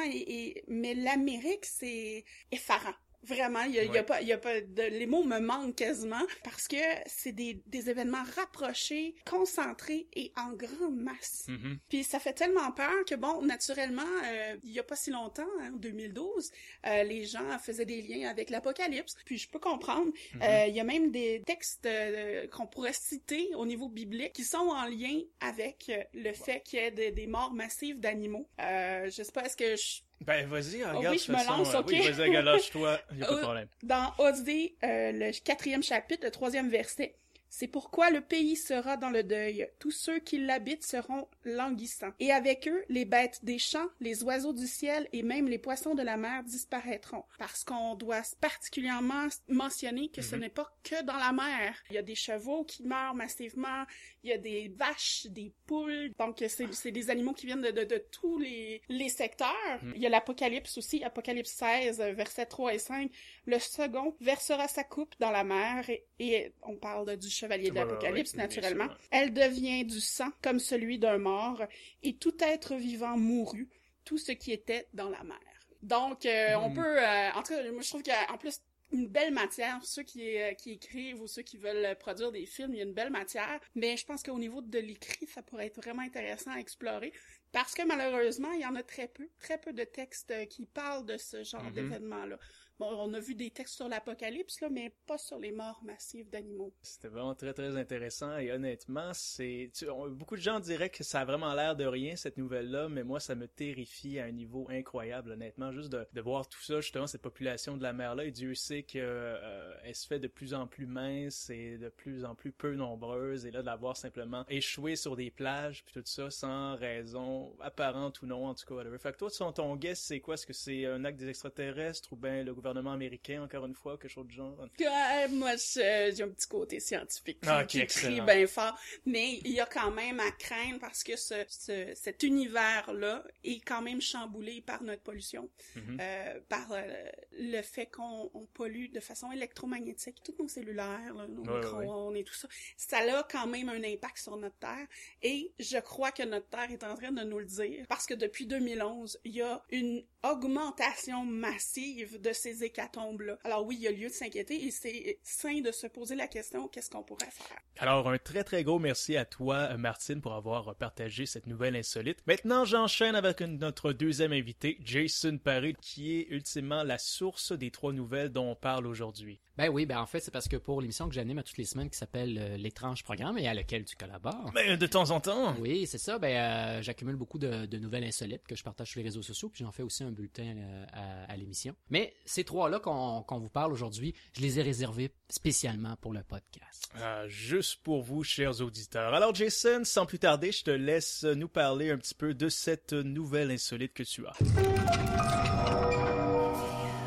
mais 0.67 0.93
l'Amérique, 0.93 1.65
c'est 1.65 2.23
effarant 2.51 2.95
Vraiment, 3.25 3.61
il 3.63 3.73
y 3.75 3.79
a, 3.79 3.83
y 3.83 3.89
Ouais. 3.89 4.03
pas, 4.03 4.21
il 4.21 4.27
y 4.27 4.33
a 4.33 4.37
pas 4.37 4.61
de, 4.61 4.83
les 4.83 5.05
mots 5.05 5.23
me 5.23 5.39
manquent 5.39 5.75
quasiment 5.75 6.21
parce 6.43 6.67
que 6.67 6.75
c'est 7.07 7.31
des, 7.31 7.61
des 7.65 7.89
événements 7.89 8.23
rapprochés, 8.35 9.15
concentrés 9.25 10.07
et 10.13 10.31
en 10.37 10.51
grande 10.53 10.97
masse. 10.97 11.45
Mhm. 11.47 11.79
Puis 11.89 12.03
ça 12.03 12.19
fait 12.19 12.33
tellement 12.33 12.71
peur 12.71 12.93
que 13.07 13.15
bon, 13.15 13.41
naturellement, 13.41 14.01
euh, 14.25 14.55
il 14.63 14.71
y 14.71 14.79
a 14.79 14.83
pas 14.83 14.95
si 14.95 15.11
longtemps, 15.11 15.47
hein, 15.61 15.71
en 15.73 15.77
2012, 15.77 16.51
euh, 16.87 17.03
les 17.03 17.25
gens 17.25 17.57
faisaient 17.59 17.85
des 17.85 18.01
liens 18.01 18.29
avec 18.29 18.49
l'apocalypse. 18.49 19.15
Puis 19.25 19.37
je 19.37 19.49
peux 19.49 19.59
comprendre. 19.59 20.11
Mhm. 20.35 20.41
Euh, 20.43 20.65
Il 20.67 20.75
y 20.75 20.79
a 20.79 20.83
même 20.83 21.11
des 21.11 21.41
textes 21.45 21.85
euh, 21.85 22.47
qu'on 22.47 22.67
pourrait 22.67 22.93
citer 22.93 23.49
au 23.55 23.65
niveau 23.65 23.89
biblique 23.89 24.33
qui 24.33 24.43
sont 24.43 24.57
en 24.57 24.85
lien 24.85 25.19
avec 25.39 25.85
euh, 25.89 26.03
le 26.13 26.33
fait 26.33 26.61
qu'il 26.61 26.79
y 26.79 26.83
ait 26.83 26.91
des, 26.91 27.11
des 27.11 27.27
morts 27.27 27.53
massives 27.53 27.99
d'animaux. 27.99 28.47
Euh, 28.61 29.09
je 29.09 29.23
sais 29.23 29.31
pas, 29.31 29.43
est-ce 29.45 29.57
que 29.57 29.75
je, 29.75 30.01
Ben, 30.21 30.47
vas-y, 30.47 30.83
regarde. 30.83 31.05
Oh 31.05 31.09
oui, 31.11 31.19
je 31.25 31.31
me 31.31 31.37
façon, 31.37 31.57
lance, 31.57 31.75
euh, 31.75 31.79
ok. 31.79 31.87
Oui, 31.89 32.09
vas-y, 32.09 32.31
galoche-toi. 32.31 32.99
Il 33.15 33.23
a 33.23 33.27
pas 33.27 33.33
de 33.35 33.39
problème. 33.39 33.67
dans 33.83 34.13
Osée, 34.17 34.75
euh, 34.83 35.11
le 35.11 35.31
quatrième 35.43 35.83
chapitre, 35.83 36.25
le 36.25 36.31
troisième 36.31 36.69
verset. 36.69 37.15
C'est 37.57 37.69
pourquoi 37.69 38.09
le 38.09 38.19
pays 38.19 38.57
sera 38.57 38.97
dans 38.97 39.09
le 39.09 39.23
deuil. 39.23 39.65
Tous 39.79 39.91
ceux 39.91 40.19
qui 40.19 40.37
l'habitent 40.39 40.83
seront 40.85 41.25
languissants. 41.45 42.11
Et 42.19 42.33
avec 42.33 42.67
eux, 42.67 42.83
les 42.89 43.05
bêtes 43.05 43.39
des 43.43 43.59
champs, 43.59 43.87
les 44.01 44.23
oiseaux 44.25 44.51
du 44.51 44.67
ciel 44.67 45.07
et 45.13 45.23
même 45.23 45.47
les 45.47 45.57
poissons 45.57 45.95
de 45.95 46.01
la 46.03 46.17
mer 46.17 46.43
disparaîtront. 46.43 47.23
Parce 47.39 47.63
qu'on 47.63 47.95
doit 47.95 48.23
particulièrement 48.41 49.27
mentionner 49.47 50.09
que 50.09 50.21
ce 50.21 50.35
Mhm. 50.35 50.41
n'est 50.41 50.49
pas 50.49 50.69
que 50.83 51.01
dans 51.03 51.15
la 51.15 51.31
mer. 51.31 51.81
Il 51.89 51.95
y 51.95 51.97
a 51.97 52.01
des 52.01 52.15
chevaux 52.15 52.65
qui 52.65 52.83
meurent 52.83 53.15
massivement, 53.15 53.85
il 54.23 54.31
y 54.31 54.33
a 54.33 54.37
des 54.37 54.67
vaches, 54.75 55.27
des 55.29 55.53
poules. 55.65 56.11
Donc, 56.19 56.43
c'est 56.49 56.91
des 56.91 57.09
animaux 57.09 57.33
qui 57.33 57.45
viennent 57.45 57.61
de, 57.61 57.71
de, 57.71 57.85
de 57.85 58.03
tous 58.11 58.37
les, 58.37 58.81
les 58.89 59.07
secteurs. 59.09 59.79
Mhm. 59.81 59.93
Il 59.95 60.01
y 60.01 60.05
a 60.05 60.09
l'Apocalypse 60.09 60.77
aussi, 60.77 61.03
Apocalypse 61.05 61.51
16, 61.51 62.01
euh, 62.01 62.11
versets 62.11 62.47
3 62.47 62.73
et 62.73 62.79
5. 62.79 63.09
Le 63.45 63.59
second 63.59 64.15
versera 64.19 64.67
sa 64.67 64.83
coupe 64.83 65.15
dans 65.19 65.31
la 65.31 65.45
mer 65.45 65.89
et, 65.89 66.05
et 66.19 66.51
on 66.63 66.75
parle 66.75 67.07
de- 67.07 67.15
du 67.15 67.29
chevalier 67.45 67.69
de 67.69 67.75
l'Apocalypse, 67.75 68.35
naturellement. 68.35 68.85
sûr, 68.85 68.93
ouais. 68.93 69.07
Elle 69.11 69.33
devient 69.33 69.85
du 69.85 69.99
sang 69.99 70.29
comme 70.41 70.59
celui 70.59 70.99
d'un 70.99 71.17
mort 71.17 71.63
et 72.03 72.15
tout 72.17 72.35
être 72.43 72.75
vivant 72.75 73.17
mourut, 73.17 73.69
tout 74.03 74.17
ce 74.17 74.31
qui 74.31 74.51
était 74.51 74.87
dans 74.93 75.09
la 75.09 75.23
mer. 75.23 75.39
Donc, 75.81 76.25
euh, 76.25 76.55
on 76.57 76.69
Mhm. 76.69 76.75
peut, 76.75 76.99
euh, 77.03 77.31
en 77.33 77.43
tout 77.43 77.53
cas, 77.53 77.71
moi 77.71 77.81
je 77.81 77.89
trouve 77.89 78.03
qu'en 78.03 78.37
plus, 78.37 78.59
une 78.91 79.07
belle 79.07 79.33
matière, 79.33 79.79
ceux 79.83 80.03
qui, 80.03 80.37
euh, 80.37 80.53
qui 80.53 80.71
écrivent 80.73 81.19
ou 81.21 81.27
ceux 81.27 81.41
qui 81.41 81.57
veulent 81.57 81.95
produire 81.97 82.31
des 82.31 82.45
films, 82.45 82.73
il 82.73 82.77
y 82.77 82.81
a 82.81 82.85
une 82.85 82.93
belle 82.93 83.09
matière, 83.09 83.59
mais 83.73 83.97
je 83.97 84.05
pense 84.05 84.21
qu'au 84.23 84.37
niveau 84.39 84.61
de 84.61 84.79
l'écrit, 84.79 85.25
ça 85.27 85.41
pourrait 85.41 85.65
être 85.67 85.81
vraiment 85.81 86.03
intéressant 86.03 86.51
à 86.51 86.57
explorer, 86.59 87.11
parce 87.51 87.73
que 87.73 87.81
malheureusement, 87.85 88.51
il 88.53 88.61
y 88.61 88.65
en 88.65 88.75
a 88.75 88.83
très 88.83 89.07
peu, 89.07 89.27
très 89.39 89.57
peu 89.59 89.73
de 89.73 89.83
textes 89.83 90.33
qui 90.49 90.65
parlent 90.67 91.05
de 91.05 91.17
ce 91.17 91.43
genre 91.43 91.63
Mhm. 91.63 91.73
d'événement-là. 91.73 92.37
Bon, 92.77 92.87
on 92.91 93.13
a 93.13 93.19
vu 93.21 93.35
des 93.35 93.51
textes 93.51 93.75
sur 93.75 93.87
l'apocalypse, 93.87 94.61
mais 94.69 94.93
pas 95.07 95.17
sur 95.17 95.39
les 95.39 95.53
morts 95.53 95.81
massives 95.85 96.29
d'animaux. 96.29 96.73
C'était 96.81 97.07
vraiment 97.07 97.33
très 97.33 97.53
très 97.53 97.77
intéressant 97.77 98.37
et 98.37 98.51
honnêtement, 98.51 99.11
c'est 99.13 99.71
beaucoup 100.09 100.35
de 100.35 100.41
gens 100.41 100.59
diraient 100.59 100.89
que 100.89 101.03
ça 101.03 101.21
a 101.21 101.25
vraiment 101.25 101.53
l'air 101.53 101.77
de 101.77 101.85
rien 101.85 102.17
cette 102.17 102.37
nouvelle-là, 102.37 102.89
mais 102.89 103.03
moi 103.03 103.21
ça 103.21 103.33
me 103.33 103.47
terrifie 103.47 104.19
à 104.19 104.25
un 104.25 104.31
niveau 104.31 104.67
incroyable 104.69 105.31
honnêtement, 105.31 105.71
juste 105.71 105.89
de, 105.89 106.21
voir 106.21 106.49
tout 106.49 106.61
ça 106.61 106.81
justement 106.81 107.07
cette 107.07 107.21
population 107.21 107.77
de 107.77 107.83
la 107.83 107.93
mer-là 107.93 108.25
et 108.25 108.31
Dieu 108.31 108.55
sait 108.55 108.83
que 108.83 108.97
euh, 108.97 109.73
elle 109.83 109.95
se 109.95 110.07
fait 110.07 110.19
de 110.19 110.27
plus 110.27 110.53
en 110.53 110.67
plus 110.67 110.87
mince 110.87 111.49
et 111.49 111.77
de 111.77 111.89
plus 111.89 112.25
en 112.25 112.35
plus 112.35 112.51
peu 112.51 112.73
nombreuse 112.75 113.45
et 113.45 113.51
là 113.51 113.61
de 113.61 113.67
la 113.67 113.75
voir 113.75 113.95
simplement 113.95 114.43
échouer 114.49 114.95
sur 114.95 115.15
des 115.15 115.29
plages 115.29 115.83
puis 115.85 115.93
tout 115.93 116.01
ça 116.05 116.29
sans 116.31 116.75
raison 116.75 117.55
apparente 117.61 118.21
ou 118.21 118.25
non 118.25 118.47
en 118.47 118.55
tout 118.55 118.65
cas. 118.65 118.75
Whatever. 118.75 118.97
Fait 118.97 119.13
que 119.13 119.17
toi 119.17 119.29
ton, 119.53 119.75
guess 119.75 119.99
c'est 119.99 120.19
quoi? 120.19 120.33
Est-ce 120.33 120.47
que 120.47 120.53
c'est 120.53 120.85
un 120.85 121.05
acte 121.05 121.19
des 121.19 121.29
extraterrestres 121.29 122.11
ou 122.11 122.15
bien 122.15 122.43
le 122.43 122.53
américain 122.73 123.43
encore 123.43 123.65
une 123.65 123.75
fois 123.75 123.97
quelque 123.97 124.11
chose 124.11 124.25
du 124.27 124.35
genre. 124.35 124.57
Ouais, 124.79 125.27
moi, 125.29 125.55
je- 125.55 126.13
j'ai 126.15 126.23
un 126.23 126.29
petit 126.29 126.47
côté 126.47 126.79
scientifique. 126.79 127.41
Qui, 127.41 127.49
Ah, 127.49 127.63
qui 127.65 127.85
crie 127.85 128.21
bien 128.21 128.47
fort, 128.47 128.77
mais 129.05 129.35
il 129.43 129.51
y 129.51 129.59
a 129.59 129.65
quand 129.65 129.91
même 129.91 130.19
à 130.19 130.31
craindre 130.31 130.79
parce 130.79 131.03
que 131.03 131.15
ce, 131.15 131.35
ce- 131.47 131.93
cet 131.95 132.23
univers-là 132.23 133.23
est 133.43 133.59
quand 133.65 133.81
même 133.81 134.01
chamboulé 134.01 134.61
par 134.61 134.81
notre 134.83 135.01
pollution, 135.01 135.49
Mhm. 135.75 135.97
euh, 135.99 136.39
par 136.49 136.67
euh, 136.71 137.03
le 137.33 137.61
fait 137.61 137.85
qu'on 137.87 138.29
on 138.33 138.45
pollue 138.45 138.91
de 138.91 138.99
façon 138.99 139.31
électromagnétique 139.31 140.17
tous 140.23 140.35
nos 140.39 140.47
cellulaires, 140.47 141.13
là, 141.13 141.27
nos 141.27 141.43
micro-ondes 141.43 142.15
et 142.17 142.23
tout 142.23 142.33
ça. 142.33 142.47
Ça 142.77 142.97
a 142.99 143.23
quand 143.23 143.47
même 143.47 143.69
un 143.69 143.83
impact 143.83 144.17
sur 144.17 144.37
notre 144.37 144.57
Terre. 144.57 144.87
Et 145.21 145.51
je 145.59 145.77
crois 145.79 146.11
que 146.11 146.23
notre 146.23 146.47
Terre 146.47 146.71
est 146.71 146.83
en 146.83 146.95
train 146.95 147.11
de 147.11 147.23
nous 147.23 147.39
le 147.39 147.45
dire 147.45 147.85
parce 147.87 148.05
que 148.05 148.13
depuis 148.13 148.45
2011, 148.47 149.19
il 149.23 149.35
y 149.35 149.41
a 149.41 149.63
une 149.69 150.03
augmentation 150.23 151.23
massive 151.25 152.19
de 152.21 152.31
ces 152.33 152.54
hécatombes-là. 152.63 153.37
Alors 153.43 153.65
oui, 153.65 153.75
il 153.77 153.83
y 153.83 153.87
a 153.87 153.91
lieu 153.91 154.07
de 154.07 154.13
s'inquiéter 154.13 154.65
et 154.65 154.71
c'est 154.71 155.19
sain 155.23 155.61
de 155.61 155.71
se 155.71 155.87
poser 155.87 156.15
la 156.15 156.27
question 156.27 156.67
qu'est-ce 156.67 156.89
qu'on 156.89 157.03
pourrait 157.03 157.31
faire? 157.31 157.57
Alors, 157.77 158.09
un 158.09 158.17
très 158.17 158.43
très 158.43 158.63
gros 158.63 158.79
merci 158.79 159.17
à 159.17 159.25
toi, 159.25 159.75
Martine, 159.77 160.21
pour 160.21 160.33
avoir 160.33 160.75
partagé 160.75 161.25
cette 161.25 161.47
nouvelle 161.47 161.75
insolite. 161.75 162.19
Maintenant, 162.25 162.63
j'enchaîne 162.63 163.15
avec 163.15 163.41
notre 163.41 163.91
deuxième 163.91 164.31
invité, 164.31 164.77
Jason 164.83 165.37
Paré, 165.37 165.75
qui 165.81 166.17
est 166.17 166.27
ultimement 166.29 166.83
la 166.83 166.97
source 166.97 167.51
des 167.51 167.71
trois 167.71 167.91
nouvelles 167.91 168.29
dont 168.29 168.51
on 168.51 168.55
parle 168.55 168.87
aujourd'hui. 168.87 169.41
Ben 169.57 169.69
oui, 169.69 169.85
ben 169.85 169.99
en 169.99 170.05
fait, 170.05 170.19
c'est 170.19 170.31
parce 170.31 170.47
que 170.47 170.57
pour 170.57 170.81
l'émission 170.81 171.07
que 171.07 171.15
j'anime 171.15 171.37
à 171.37 171.43
toutes 171.43 171.57
les 171.57 171.65
semaines 171.65 171.89
qui 171.89 171.97
s'appelle 171.97 172.37
euh, 172.37 172.57
L'étrange 172.57 173.03
programme 173.03 173.37
et 173.37 173.47
à 173.47 173.53
laquelle 173.53 173.85
tu 173.85 173.95
collabores. 173.95 174.51
Mais 174.53 174.75
de 174.75 174.87
temps 174.87 175.11
en 175.11 175.21
temps. 175.21 175.55
Oui, 175.59 175.87
c'est 175.87 175.97
ça. 175.97 176.19
Ben, 176.19 176.35
euh, 176.35 176.81
j'accumule 176.81 177.15
beaucoup 177.15 177.39
de, 177.39 177.65
de 177.65 177.77
nouvelles 177.77 178.03
insolites 178.03 178.45
que 178.47 178.55
je 178.55 178.63
partage 178.63 178.89
sur 178.91 178.99
les 178.99 179.05
réseaux 179.05 179.21
sociaux, 179.21 179.49
puis 179.49 179.63
j'en 179.63 179.71
fais 179.71 179.83
aussi 179.83 180.03
un 180.03 180.11
bulletin 180.11 180.55
euh, 180.57 180.85
à, 180.93 181.31
à 181.31 181.37
l'émission. 181.37 181.75
Mais 181.89 182.13
ces 182.25 182.43
trois-là 182.45 182.79
qu'on 182.79 183.39
vous 183.39 183.49
parle 183.49 183.73
aujourd'hui, 183.73 184.13
je 184.33 184.41
les 184.41 184.59
ai 184.59 184.61
réservés 184.61 185.11
spécialement 185.29 185.95
pour 185.97 186.13
le 186.13 186.23
podcast. 186.23 186.89
Ah, 187.01 187.27
juste 187.27 187.81
pour 187.83 188.01
vous, 188.01 188.23
chers 188.23 188.61
auditeurs. 188.61 189.13
Alors, 189.13 189.35
Jason, 189.35 189.81
sans 189.83 190.05
plus 190.05 190.19
tarder, 190.19 190.51
je 190.51 190.63
te 190.63 190.71
laisse 190.71 191.23
nous 191.23 191.49
parler 191.49 191.91
un 191.91 191.97
petit 191.97 192.15
peu 192.15 192.33
de 192.33 192.47
cette 192.47 192.93
nouvelle 192.93 193.51
insolite 193.51 193.93
que 193.93 194.03
tu 194.03 194.25
as. 194.25 194.33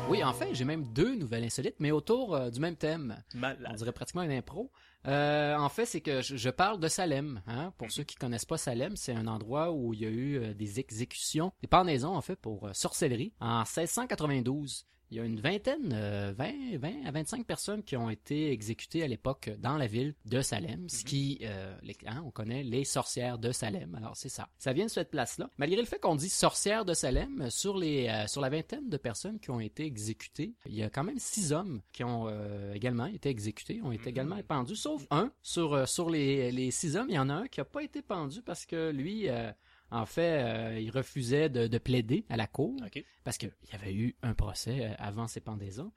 Oui, 0.09 0.23
en 0.23 0.33
fait, 0.33 0.55
j'ai 0.55 0.65
même 0.65 0.85
deux 0.91 1.15
nouvelles 1.15 1.43
insolites, 1.43 1.75
mais 1.79 1.91
autour 1.91 2.35
euh, 2.35 2.49
du 2.49 2.59
même 2.59 2.75
thème. 2.75 3.21
On 3.35 3.37
Malade. 3.37 3.75
dirait 3.75 3.91
pratiquement 3.91 4.23
une 4.23 4.31
impro. 4.31 4.71
Euh, 5.07 5.55
en 5.57 5.69
fait, 5.69 5.85
c'est 5.85 6.01
que 6.01 6.21
je, 6.21 6.35
je 6.35 6.49
parle 6.49 6.79
de 6.79 6.87
Salem. 6.87 7.41
Hein? 7.47 7.73
Pour 7.77 7.91
ceux 7.91 8.03
qui 8.03 8.15
connaissent 8.15 8.45
pas 8.45 8.57
Salem, 8.57 8.95
c'est 8.95 9.13
un 9.13 9.27
endroit 9.27 9.71
où 9.71 9.93
il 9.93 10.01
y 10.01 10.05
a 10.05 10.09
eu 10.09 10.37
euh, 10.37 10.53
des 10.53 10.79
exécutions, 10.79 11.51
des 11.61 11.67
pendaisons 11.67 12.15
en 12.15 12.21
fait 12.21 12.35
pour 12.35 12.67
euh, 12.67 12.73
sorcellerie 12.73 13.33
en 13.39 13.59
1692. 13.63 14.85
Il 15.11 15.17
y 15.17 15.19
a 15.19 15.23
une 15.23 15.39
vingtaine, 15.41 15.91
euh, 15.91 16.31
20, 16.37 16.77
20 16.77 17.07
à 17.07 17.09
25 17.11 17.43
personnes 17.43 17.81
qui 17.81 17.97
ont 17.97 18.11
été 18.11 18.51
exécutées 18.51 19.01
à 19.01 19.07
l'époque 19.07 19.49
dans 19.57 19.75
la 19.75 19.87
ville 19.87 20.13
de 20.25 20.39
Salem, 20.43 20.87
ce 20.87 21.03
qui, 21.03 21.39
euh, 21.41 21.75
les- 21.81 21.97
hein, 22.05 22.21
on 22.27 22.29
connaît 22.29 22.61
les 22.61 22.83
sorcières 22.83 23.39
de 23.39 23.51
Salem. 23.51 23.95
Alors 23.95 24.15
c'est 24.15 24.29
ça. 24.29 24.49
Ça 24.59 24.71
vient 24.71 24.85
de 24.85 24.91
cette 24.91 25.09
place-là. 25.09 25.49
Malgré 25.57 25.79
le 25.81 25.87
fait 25.87 25.97
qu'on 25.99 26.15
dit 26.15 26.29
sorcières 26.29 26.85
de 26.85 26.93
Salem, 26.93 27.49
sur 27.49 27.75
les, 27.75 28.25
sur 28.27 28.39
la 28.39 28.49
vingtaine 28.49 28.87
de 28.87 28.97
personnes 28.97 29.39
qui 29.39 29.49
ont 29.49 29.59
été 29.59 29.83
exécutées, 29.83 30.53
il 30.67 30.75
y 30.75 30.83
a 30.83 30.91
quand 30.91 31.03
même 31.03 31.17
six 31.17 31.53
hommes 31.53 31.81
qui 31.91 32.03
ont 32.03 32.29
également 32.75 33.07
été 33.07 33.29
exécutés, 33.29 33.81
ont 33.81 33.91
été 33.91 34.09
également 34.11 34.37
pendus, 34.47 34.75
sauf 34.97 35.07
un. 35.11 35.31
Sur, 35.41 35.73
euh, 35.73 35.85
sur 35.85 36.09
les, 36.09 36.51
les 36.51 36.71
six 36.71 36.95
hommes, 36.95 37.07
il 37.09 37.15
y 37.15 37.19
en 37.19 37.29
a 37.29 37.33
un 37.33 37.47
qui 37.47 37.61
a 37.61 37.65
pas 37.65 37.83
été 37.83 38.01
pendu 38.01 38.41
parce 38.41 38.65
que 38.65 38.91
lui, 38.91 39.29
euh, 39.29 39.51
en 39.91 40.05
fait, 40.05 40.43
euh, 40.43 40.79
il 40.79 40.89
refusait 40.91 41.49
de, 41.49 41.67
de 41.67 41.77
plaider 41.77 42.25
à 42.29 42.37
la 42.37 42.47
cour 42.47 42.75
parce 43.23 43.37
qu'il 43.37 43.51
y 43.71 43.75
avait 43.75 43.93
eu 43.93 44.15
un 44.21 44.33
procès 44.33 44.95
avant 44.99 45.27
ces 45.27 45.41
pendaisons. 45.41 45.91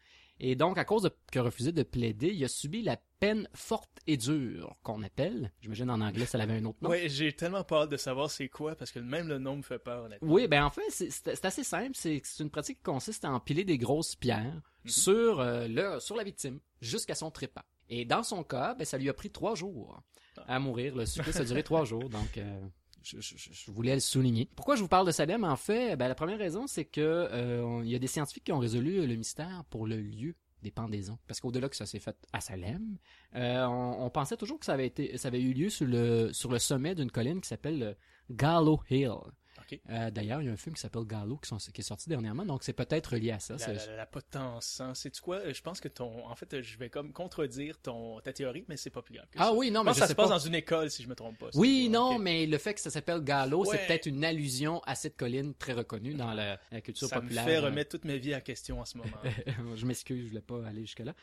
Et 0.44 0.56
donc, 0.56 0.76
à 0.76 0.84
cause 0.84 1.02
de 1.02 1.10
qu'il 1.30 1.40
a 1.40 1.44
refusé 1.44 1.70
de 1.70 1.82
plaider, 1.84 2.28
il 2.34 2.42
a 2.42 2.48
subi 2.48 2.82
la 2.82 2.96
peine 3.20 3.48
forte 3.54 4.00
et 4.08 4.16
dure, 4.16 4.74
qu'on 4.82 5.02
appelle. 5.04 5.52
J'imagine 5.60 5.88
en 5.90 6.00
anglais, 6.00 6.26
ça 6.26 6.36
avait 6.40 6.54
un 6.54 6.64
autre 6.64 6.78
nom. 6.80 6.90
Ouais, 6.90 7.08
j'ai 7.08 7.32
tellement 7.32 7.62
pas 7.62 7.82
hâte 7.82 7.90
de 7.90 7.96
savoir 7.96 8.28
c'est 8.28 8.48
quoi, 8.48 8.74
parce 8.74 8.90
que 8.90 8.98
même 8.98 9.28
le 9.28 9.38
nom 9.38 9.56
me 9.58 9.62
fait 9.62 9.78
peur, 9.78 10.04
honnêtement. 10.04 10.32
Oui, 10.32 10.48
ben 10.48 10.64
en 10.64 10.70
fait, 10.70 10.82
c'est- 10.90 11.44
assez 11.44 11.62
simple. 11.62 11.92
C'est 11.94 12.20
une 12.40 12.50
pratique 12.50 12.78
qui 12.78 12.82
consiste 12.82 13.24
à 13.24 13.30
empiler 13.30 13.62
des 13.62 13.78
grosses 13.78 14.16
pierres 14.16 14.60
sur, 14.84 15.38
euh, 15.38 15.68
le, 15.68 16.00
sur 16.00 16.16
la 16.16 16.24
victime 16.24 16.58
jusqu'à 16.80 17.14
son 17.14 17.30
trépas. 17.30 17.64
Et 17.94 18.06
dans 18.06 18.22
son 18.22 18.42
cas, 18.42 18.74
ben, 18.74 18.86
ça 18.86 18.96
lui 18.96 19.10
a 19.10 19.12
pris 19.12 19.30
trois 19.30 19.54
jours 19.54 20.02
à 20.46 20.58
mourir. 20.58 20.96
Le 20.96 21.04
supplice 21.04 21.36
a 21.36 21.44
duré 21.44 21.62
trois 21.62 21.84
jours, 21.84 22.08
donc 22.08 22.38
euh, 22.38 22.60
je, 23.02 23.70
voulais 23.70 23.92
le 23.92 24.00
souligner. 24.00 24.48
Pourquoi 24.56 24.76
je 24.76 24.80
vous 24.80 24.88
parle 24.88 25.06
de 25.06 25.12
Salem? 25.12 25.44
En 25.44 25.56
fait, 25.56 25.94
ben, 25.96 26.08
la 26.08 26.14
première 26.14 26.38
raison, 26.38 26.66
c'est 26.66 26.86
que 26.86 27.02
euh, 27.02 27.82
il 27.84 27.90
y 27.90 27.94
a 27.94 27.98
des 27.98 28.06
scientifiques 28.06 28.44
qui 28.44 28.52
ont 28.52 28.58
résolu 28.58 29.06
le 29.06 29.14
mystère 29.14 29.64
pour 29.68 29.86
le 29.86 30.00
lieu 30.00 30.34
des 30.62 30.70
pendaisons. 30.70 31.18
Parce 31.26 31.40
qu'au-delà 31.40 31.68
que 31.68 31.76
ça 31.76 31.84
s'est 31.84 31.98
fait 31.98 32.16
à 32.32 32.40
Salem, 32.40 32.96
euh, 33.34 33.66
on, 33.66 34.08
pensait 34.08 34.38
toujours 34.38 34.58
que 34.58 34.64
ça 34.64 34.72
avait 34.72 34.86
été, 34.86 35.18
ça 35.18 35.28
avait 35.28 35.42
eu 35.42 35.52
lieu 35.52 35.68
sur 35.68 35.86
le 35.86 36.32
sur 36.32 36.50
le 36.50 36.58
sommet 36.58 36.94
d'une 36.94 37.10
colline 37.10 37.42
qui 37.42 37.48
s'appelle 37.48 37.78
le 37.78 37.96
Gallow 38.30 38.80
Hill. 38.88 39.18
Euh, 39.90 40.10
D'ailleurs, 40.10 40.40
il 40.42 40.46
y 40.46 40.48
a 40.48 40.52
un 40.52 40.56
film 40.56 40.74
qui 40.74 40.80
s'appelle 40.80 41.04
Gallo 41.04 41.36
qui, 41.36 41.48
sont- 41.48 41.56
qui 41.58 41.80
est 41.80 41.84
sorti 41.84 42.08
dernièrement, 42.08 42.44
donc 42.44 42.62
c'est 42.64 42.72
peut-être 42.72 43.16
lié 43.16 43.32
à 43.32 43.38
ça. 43.38 43.56
La, 43.58 43.72
la- 43.72 43.96
la 43.96 44.06
potence, 44.06 44.80
hein. 44.80 44.92
C'est 44.94 45.18
quoi? 45.20 45.36
Euh, 45.36 45.52
Je 45.54 45.62
pense 45.62 45.80
que 45.80 45.88
ton, 45.88 46.26
en 46.28 46.34
fait, 46.34 46.60
je 46.62 46.78
vais 46.78 46.90
comme 46.90 47.12
contredire 47.12 47.78
ton, 47.80 48.20
ta 48.20 48.32
théorie, 48.32 48.64
mais 48.68 48.76
c'est 48.76 48.90
pas 48.90 49.02
plus 49.02 49.14
grave 49.14 49.26
que 49.30 49.38
Ah 49.40 49.44
ça. 49.46 49.52
oui, 49.54 49.70
non, 49.70 49.80
Je 49.80 49.84
mais 49.84 49.90
pense 49.90 49.96
je 49.96 50.00
que 50.00 50.00
ça 50.00 50.06
sais 50.06 50.12
se 50.12 50.16
passe 50.16 50.28
pas. 50.28 50.34
dans 50.34 50.38
une 50.38 50.54
école, 50.54 50.90
si 50.90 51.02
je 51.02 51.08
me 51.08 51.14
trompe 51.14 51.38
pas. 51.38 51.48
Oui, 51.54 51.88
non, 51.88 52.18
mais 52.18 52.46
le 52.46 52.58
fait 52.58 52.74
que 52.74 52.80
ça 52.80 52.90
s'appelle 52.90 53.20
Gallo, 53.22 53.64
c'est 53.64 53.86
peut-être 53.86 54.06
une 54.06 54.24
allusion 54.24 54.80
à 54.84 54.94
cette 54.94 55.16
colline 55.16 55.54
très 55.54 55.72
reconnue 55.72 56.14
dans 56.14 56.32
la, 56.32 56.58
la 56.70 56.80
culture 56.80 57.08
Ça 57.08 57.20
populaire. 57.20 57.44
me 57.44 57.48
fait 57.50 57.56
euh, 57.56 57.60
remettre 57.62 57.90
toute 57.90 58.04
ma 58.04 58.16
vie 58.16 58.34
en 58.34 58.40
question 58.40 58.80
en 58.80 58.84
ce 58.84 58.98
moment. 58.98 59.10
je 59.76 59.86
m'excuse, 59.86 60.22
je 60.24 60.28
voulais 60.28 60.40
pas 60.40 60.66
aller 60.66 60.80
jusque 60.82 61.00
là. 61.00 61.14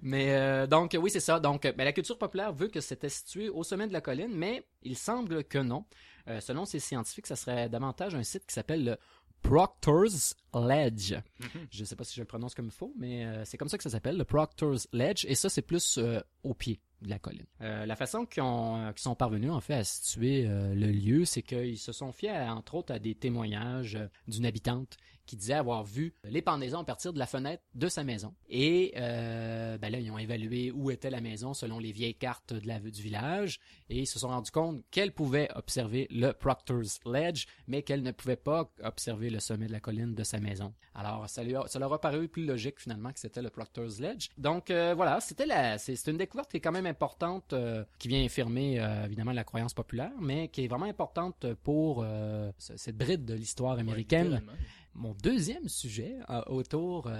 Mais 0.00 0.34
euh, 0.34 0.66
donc 0.66 0.96
oui, 0.98 1.10
c'est 1.10 1.20
ça. 1.20 1.38
Donc 1.38 1.62
ben, 1.62 1.84
la 1.84 1.92
culture 1.92 2.16
populaire 2.16 2.52
veut 2.52 2.68
que 2.68 2.80
c'était 2.80 3.08
situé 3.10 3.48
au 3.50 3.62
sommet 3.62 3.86
de 3.86 3.92
la 3.92 4.00
colline, 4.00 4.32
mais 4.34 4.64
il 4.82 4.96
semble 4.96 5.44
que 5.44 5.58
non. 5.58 5.84
Euh, 6.28 6.40
selon 6.40 6.64
ces 6.64 6.80
scientifiques, 6.80 7.26
ça 7.26 7.36
serait 7.36 7.68
davantage 7.68 8.14
un 8.14 8.22
site 8.22 8.46
qui 8.46 8.54
s'appelle 8.54 8.84
le 8.84 8.96
Proctor's 9.42 10.36
Ledge. 10.54 11.14
Mhm. 11.40 11.66
Je 11.70 11.84
sais 11.84 11.96
pas 11.96 12.04
si 12.04 12.14
je 12.14 12.20
le 12.20 12.26
prononce 12.26 12.54
comme 12.54 12.66
il 12.66 12.72
faut, 12.72 12.92
mais 12.96 13.26
euh, 13.26 13.44
c'est 13.44 13.58
comme 13.58 13.68
ça 13.68 13.76
que 13.76 13.82
ça 13.82 13.90
s'appelle, 13.90 14.16
le 14.16 14.24
Proctor's 14.24 14.86
Ledge, 14.92 15.24
et 15.26 15.34
ça 15.34 15.48
c'est 15.48 15.62
plus 15.62 15.98
euh, 15.98 16.20
au 16.44 16.54
pied 16.54 16.80
de 17.02 17.10
la 17.10 17.18
colline. 17.18 17.46
Euh, 17.60 17.86
la 17.86 17.96
façon 17.96 18.24
qu'ils 18.26 18.42
euh, 18.42 18.92
qu'ils 18.92 19.02
sont 19.02 19.14
parvenus 19.14 19.50
en 19.50 19.60
fait 19.60 19.74
à 19.74 19.84
situer 19.84 20.46
euh, 20.46 20.74
le 20.74 20.86
lieu, 20.86 21.24
c'est 21.24 21.42
qu'ils 21.42 21.78
se 21.78 21.92
sont 21.92 22.12
fiés 22.12 22.32
entre 22.32 22.74
autres 22.76 22.94
à 22.94 22.98
des 22.98 23.14
témoignages 23.14 23.96
euh, 23.96 24.06
d'une 24.28 24.46
habitante 24.46 24.96
qui 25.24 25.36
disait 25.36 25.54
avoir 25.54 25.84
vu 25.84 26.14
les 26.24 26.42
pendaisons 26.42 26.84
partir 26.84 27.12
de 27.12 27.18
la 27.18 27.26
fenêtre 27.26 27.62
de 27.74 27.88
sa 27.88 28.02
maison. 28.02 28.34
Et 28.48 28.92
ben 28.96 29.78
là, 29.80 29.98
ils 30.00 30.10
ont 30.10 30.18
évalué 30.18 30.72
où 30.72 30.90
était 30.90 31.10
la 31.10 31.20
maison 31.20 31.54
selon 31.54 31.78
les 31.78 31.92
vieilles 31.92 32.16
cartes 32.16 32.52
de 32.52 32.66
la, 32.66 32.80
du 32.80 33.02
village 33.02 33.60
et 33.88 34.00
ils 34.00 34.06
se 34.06 34.18
sont 34.18 34.28
rendus 34.28 34.50
compte 34.50 34.82
qu'elle 34.90 35.12
pouvait 35.12 35.48
observer 35.54 36.08
le 36.10 36.32
Proctor's 36.32 36.98
Ledge, 37.06 37.46
mais 37.68 37.82
qu'elle 37.82 38.02
ne 38.02 38.10
pouvait 38.10 38.34
pas 38.34 38.68
observer 38.82 39.30
le 39.30 39.38
sommet 39.38 39.68
de 39.68 39.72
la 39.72 39.78
colline 39.78 40.16
de 40.16 40.24
sa 40.24 40.40
maison. 40.40 40.74
Alors, 40.92 41.30
ça, 41.30 41.44
lui 41.44 41.54
ça 41.66 41.78
leur 41.78 41.92
a 41.92 42.00
paru 42.00 42.26
plus 42.26 42.44
logique 42.44 42.80
finalement 42.80 43.12
que 43.12 43.20
c'était 43.20 43.42
le 43.42 43.50
Proctor's 43.50 44.00
Ledge. 44.00 44.28
Donc 44.38 44.72
voilà, 44.72 45.20
c'était 45.20 45.46
la, 45.46 45.78
c'est 45.78 46.08
une 46.08 46.18
découverte 46.18 46.50
qui 46.50 46.56
est 46.56 46.60
quand 46.60 46.72
même 46.72 46.86
importante, 46.92 47.52
euh, 47.52 47.84
qui 47.98 48.08
vient 48.08 48.22
infirmer 48.24 48.78
euh, 48.78 49.04
évidemment 49.06 49.32
la 49.32 49.44
croyance 49.44 49.74
populaire, 49.74 50.12
mais 50.20 50.48
qui 50.48 50.64
est 50.64 50.68
vraiment 50.68 50.86
importante 50.86 51.46
pour 51.64 52.02
euh, 52.04 52.50
ce- 52.58 52.76
cette 52.76 52.96
bride 52.96 53.24
de 53.24 53.34
l'histoire 53.34 53.78
américaine. 53.78 54.34
Ouais. 54.34 54.54
Mon 54.94 55.14
deuxième 55.22 55.68
sujet 55.70 56.16
autour 56.48 57.10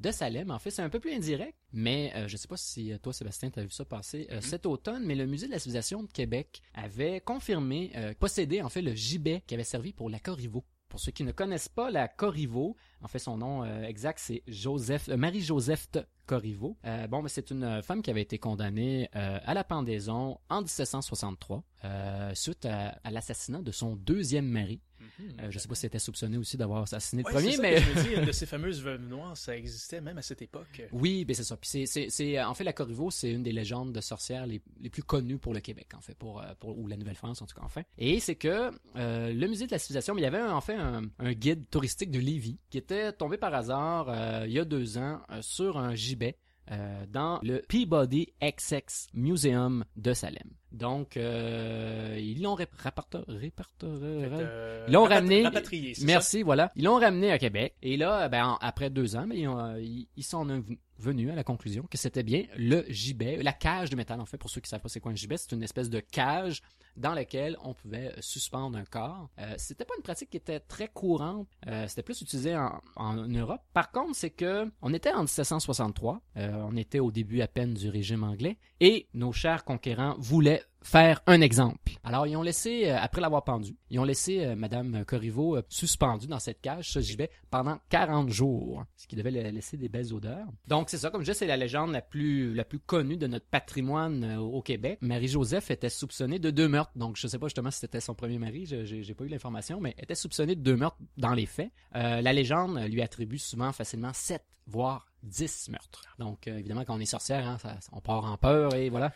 de 0.00 0.10
Salem, 0.10 0.50
en 0.50 0.58
fait, 0.58 0.70
c'est 0.72 0.82
un 0.82 0.88
peu 0.88 0.98
plus 0.98 1.12
indirect, 1.14 1.54
mais 1.72 2.12
je 2.26 2.36
sais 2.36 2.48
pas 2.48 2.56
si 2.56 2.92
toi, 3.00 3.12
Sébastien, 3.12 3.48
tu 3.50 3.60
as 3.60 3.62
vu 3.62 3.70
ça 3.70 3.84
passer 3.84 4.26
Mhm. 4.28 4.40
cet 4.40 4.66
automne, 4.66 5.04
mais 5.06 5.14
le 5.14 5.24
Musée 5.24 5.46
de 5.46 5.52
la 5.52 5.60
civilisation 5.60 6.02
de 6.02 6.10
Québec 6.10 6.62
avait 6.74 7.20
confirmé 7.20 7.92
posséder 8.18 8.60
en 8.60 8.68
fait 8.68 8.82
le 8.82 8.92
gibet 8.96 9.42
qui 9.46 9.54
avait 9.54 9.62
servi 9.62 9.92
pour 9.92 10.10
la 10.10 10.18
Corriveau. 10.18 10.64
Pour 10.88 10.98
ceux 11.00 11.12
qui 11.12 11.22
ne 11.24 11.32
connaissent 11.32 11.68
pas 11.68 11.90
la 11.92 12.08
Corriveau, 12.08 12.76
en 13.02 13.08
fait, 13.08 13.18
son 13.20 13.36
nom 13.36 13.62
euh, 13.64 13.82
exact, 13.82 14.18
c'est 14.20 14.42
Joseph, 14.48 15.08
euh, 15.08 15.16
Marie-Joseph 15.16 15.88
Corriveau. 16.26 16.76
Euh, 16.84 17.06
mais 17.22 17.28
c'est 17.28 17.50
une 17.50 17.64
euh, 17.64 17.82
femme 17.82 18.02
qui 18.02 18.10
avait 18.10 18.22
été 18.22 18.38
condamnée 18.38 19.08
euh, 19.16 19.38
à 19.44 19.54
la 19.54 19.64
pendaison 19.64 20.38
en 20.48 20.60
1763 20.60 21.62
euh, 21.84 22.34
suite 22.34 22.66
à 22.66 23.10
l'assassinat 23.10 23.62
de 23.62 23.70
son 23.70 23.96
deuxième 23.96 24.46
mari. 24.46 24.80
Mhm. 25.18 25.32
Euh, 25.40 25.46
je 25.50 25.58
sais 25.58 25.68
pas 25.68 25.74
si 25.74 25.86
elle 25.86 25.88
était 25.88 25.98
soupçonnée 25.98 26.36
aussi 26.38 26.56
d'avoir 26.56 26.82
assassiné 26.82 27.22
le 27.22 27.26
Ouais, 27.26 27.32
premier, 27.32 27.52
ça 27.56 27.62
mais 27.62 27.74
que 27.76 27.80
je 27.80 27.90
me 27.90 28.02
dis, 28.02 28.14
une 28.20 28.24
de 28.24 28.32
ces 28.32 28.46
fameuses 28.46 28.82
veuves 28.82 29.00
noires, 29.02 29.36
ça 29.36 29.56
existait 29.56 30.00
même 30.00 30.18
à 30.18 30.22
cette 30.22 30.42
époque. 30.42 30.82
oui, 30.92 31.24
ben 31.24 31.34
c'est 31.34 31.44
ça. 31.44 31.56
Puis 31.56 31.68
c'est, 31.70 31.86
c'est, 31.86 32.08
c'est, 32.10 32.42
en 32.42 32.54
fait, 32.54 32.64
la 32.64 32.72
Corriveau, 32.72 33.10
c'est 33.10 33.30
une 33.30 33.42
des 33.42 33.52
légendes 33.52 33.92
de 33.92 34.00
sorcières 34.00 34.46
les, 34.46 34.60
les 34.80 34.90
plus 34.90 35.02
connues 35.02 35.38
pour 35.38 35.54
le 35.54 35.60
Québec, 35.60 35.88
en 35.96 36.00
fait, 36.00 36.14
pour, 36.14 36.40
euh, 36.40 36.46
pour 36.60 36.78
ou 36.78 36.86
la 36.86 36.96
Nouvelle-France, 36.96 37.42
en 37.42 37.46
tout 37.46 37.54
cas, 37.56 37.62
en 37.64 37.68
fait. 37.68 37.86
Et 37.98 38.20
c'est 38.20 38.36
que 38.36 38.70
euh, 38.96 39.32
le 39.32 39.46
musée 39.48 39.66
de 39.66 39.72
la 39.72 39.78
civilisation, 39.78 40.14
mais 40.14 40.20
il 40.20 40.24
y 40.24 40.28
avait 40.28 40.38
un- 40.38 40.52
en 40.52 40.60
fait 40.60 40.74
un, 40.76 41.02
un 41.18 41.32
guide 41.32 41.68
touristique 41.70 42.10
de 42.10 42.18
Lévis 42.18 42.58
qui 42.70 42.78
était 42.78 43.12
tombé 43.12 43.36
par 43.38 43.54
hasard 43.54 44.06
euh, 44.08 44.44
il 44.46 44.52
y 44.52 44.58
a 44.58 44.64
deux 44.64 44.98
ans 44.98 45.20
euh, 45.30 45.40
sur 45.42 45.78
un 45.78 45.94
gibet. 45.94 46.36
euh, 46.72 47.06
dans 47.08 47.38
le 47.44 47.62
Peabody 47.68 48.32
XX 48.42 49.06
Museum 49.14 49.84
de 49.96 50.12
Salem. 50.12 50.50
Donc, 50.76 51.16
euh, 51.16 52.16
ils 52.20 52.42
l'ont 52.42 52.54
rép- 52.54 52.68
rapporté, 52.78 53.18
répertoré, 53.28 53.96
Euh, 54.02 54.84
Ils 54.88 54.92
l'ont 54.92 55.04
rapat- 55.04 55.14
ramené- 55.20 55.42
rapatrié, 55.44 55.94
c'est 55.94 56.00
ça? 56.02 56.06
Merci, 56.06 56.42
voilà. 56.42 56.70
Ils 56.76 56.84
l'ont 56.84 56.98
ramené 56.98 57.30
à 57.32 57.38
Québec. 57.38 57.74
Et 57.82 57.96
là, 57.96 58.28
ben, 58.28 58.44
en- 58.46 58.56
après 58.60 58.90
deux 58.90 59.16
ans, 59.16 59.26
ben, 59.26 59.36
ils, 59.38 59.48
ont, 59.48 59.58
euh, 59.58 59.80
ils, 59.80 60.06
ils 60.16 60.22
sont 60.24 60.44
venus 60.98 61.30
à 61.30 61.34
la 61.34 61.44
conclusion 61.44 61.82
que 61.90 61.98
c'était 61.98 62.22
bien 62.22 62.44
le 62.56 62.84
gibet, 62.88 63.42
la 63.42 63.52
cage 63.52 63.90
de 63.90 63.96
métal, 63.96 64.18
en 64.20 64.24
fait, 64.26 64.38
pour 64.38 64.48
ceux 64.48 64.60
qui 64.62 64.68
savent 64.70 64.80
pas 64.80 64.88
c'est 64.88 65.00
quoi 65.00 65.12
un 65.12 65.14
gibet, 65.14 65.36
c'est 65.36 65.52
une 65.52 65.62
espèce 65.62 65.90
de 65.90 66.00
cage 66.00 66.62
dans 66.96 67.12
laquelle 67.12 67.58
on 67.62 67.74
pouvait 67.74 68.14
suspendre 68.20 68.78
un 68.78 68.84
corps. 68.86 69.28
Euh, 69.38 69.54
c'était 69.58 69.84
pas 69.84 69.92
une 69.98 70.02
pratique 70.02 70.30
qui 70.30 70.38
était 70.38 70.60
très 70.60 70.88
courante. 70.88 71.46
Euh, 71.66 71.86
c'était 71.86 72.02
plus 72.02 72.20
utilisé 72.22 72.56
en, 72.56 72.80
en 72.96 73.14
Europe. 73.14 73.60
Par 73.74 73.90
contre, 73.92 74.14
c'est 74.16 74.30
que 74.30 74.70
on 74.80 74.94
était 74.94 75.12
en 75.12 75.20
1763. 75.24 76.22
euh, 76.38 76.50
on 76.70 76.74
était 76.76 76.98
au 77.00 77.10
début 77.10 77.42
à 77.42 77.48
peine 77.48 77.74
du 77.74 77.90
régime 77.90 78.24
anglais. 78.24 78.56
Et 78.80 79.08
nos 79.12 79.32
chers 79.32 79.64
conquérants 79.64 80.16
voulaient 80.18 80.62
faire 80.82 81.20
un 81.26 81.40
exemple. 81.40 81.94
Alors, 82.04 82.26
ils 82.28 82.36
ont 82.36 82.42
laissé, 82.42 82.88
euh, 82.90 82.96
après 83.00 83.20
l'avoir 83.20 83.42
pendu, 83.42 83.74
ils 83.90 83.98
ont 83.98 84.04
laissé 84.04 84.44
euh, 84.44 84.54
Madame 84.54 85.04
Corriveau 85.04 85.56
euh, 85.56 85.62
suspendue 85.68 86.28
dans 86.28 86.38
cette 86.38 86.60
cage, 86.60 86.90
ce 86.92 87.00
gibet, 87.00 87.28
pendant 87.50 87.78
40 87.88 88.28
jours, 88.30 88.84
ce 88.96 89.08
qui 89.08 89.16
devait 89.16 89.32
la- 89.32 89.50
laisser 89.50 89.76
des 89.76 89.88
belles 89.88 90.14
odeurs. 90.14 90.46
Donc, 90.68 90.88
c'est 90.88 90.98
ça, 90.98 91.10
comme 91.10 91.22
je 91.22 91.26
disais, 91.26 91.38
c'est 91.40 91.46
la 91.48 91.56
légende 91.56 91.90
la 91.90 92.02
plus, 92.02 92.54
la 92.54 92.64
plus 92.64 92.78
connue 92.78 93.16
de 93.16 93.26
notre 93.26 93.46
patrimoine 93.46 94.36
au 94.38 94.62
Québec. 94.62 94.98
Marie-Joseph 95.00 95.70
était 95.72 95.88
soupçonnée 95.88 96.38
de 96.38 96.50
deux 96.50 96.68
meurtres, 96.68 96.92
donc 96.96 97.16
je 97.16 97.26
sais 97.26 97.38
pas 97.40 97.46
justement 97.48 97.70
si 97.72 97.80
c'était 97.80 98.00
son 98.00 98.14
premier 98.14 98.38
mari, 98.38 98.66
j'ai 98.66 99.14
pas 99.14 99.24
eu 99.24 99.28
l'information, 99.28 99.80
mais 99.80 99.94
était 99.98 100.14
soupçonnée 100.14 100.54
de 100.54 100.60
deux 100.62 100.76
meurtres 100.76 100.98
dans 101.16 101.34
les 101.34 101.46
faits. 101.46 101.70
La 101.92 102.32
légende 102.32 102.78
lui 102.88 103.02
attribue 103.02 103.38
souvent 103.38 103.72
facilement 103.72 104.12
sept, 104.12 104.44
voire 104.68 105.06
10 105.24 105.70
meurtres. 105.70 106.02
Donc, 106.20 106.46
évidemment, 106.46 106.84
quand 106.84 106.94
on 106.96 107.00
est 107.00 107.04
sorcière, 107.06 107.46
hein, 107.48 107.56
on 107.92 108.00
part 108.00 108.24
en 108.24 108.36
peur 108.36 108.74
et 108.74 108.88
voilà. 108.88 109.12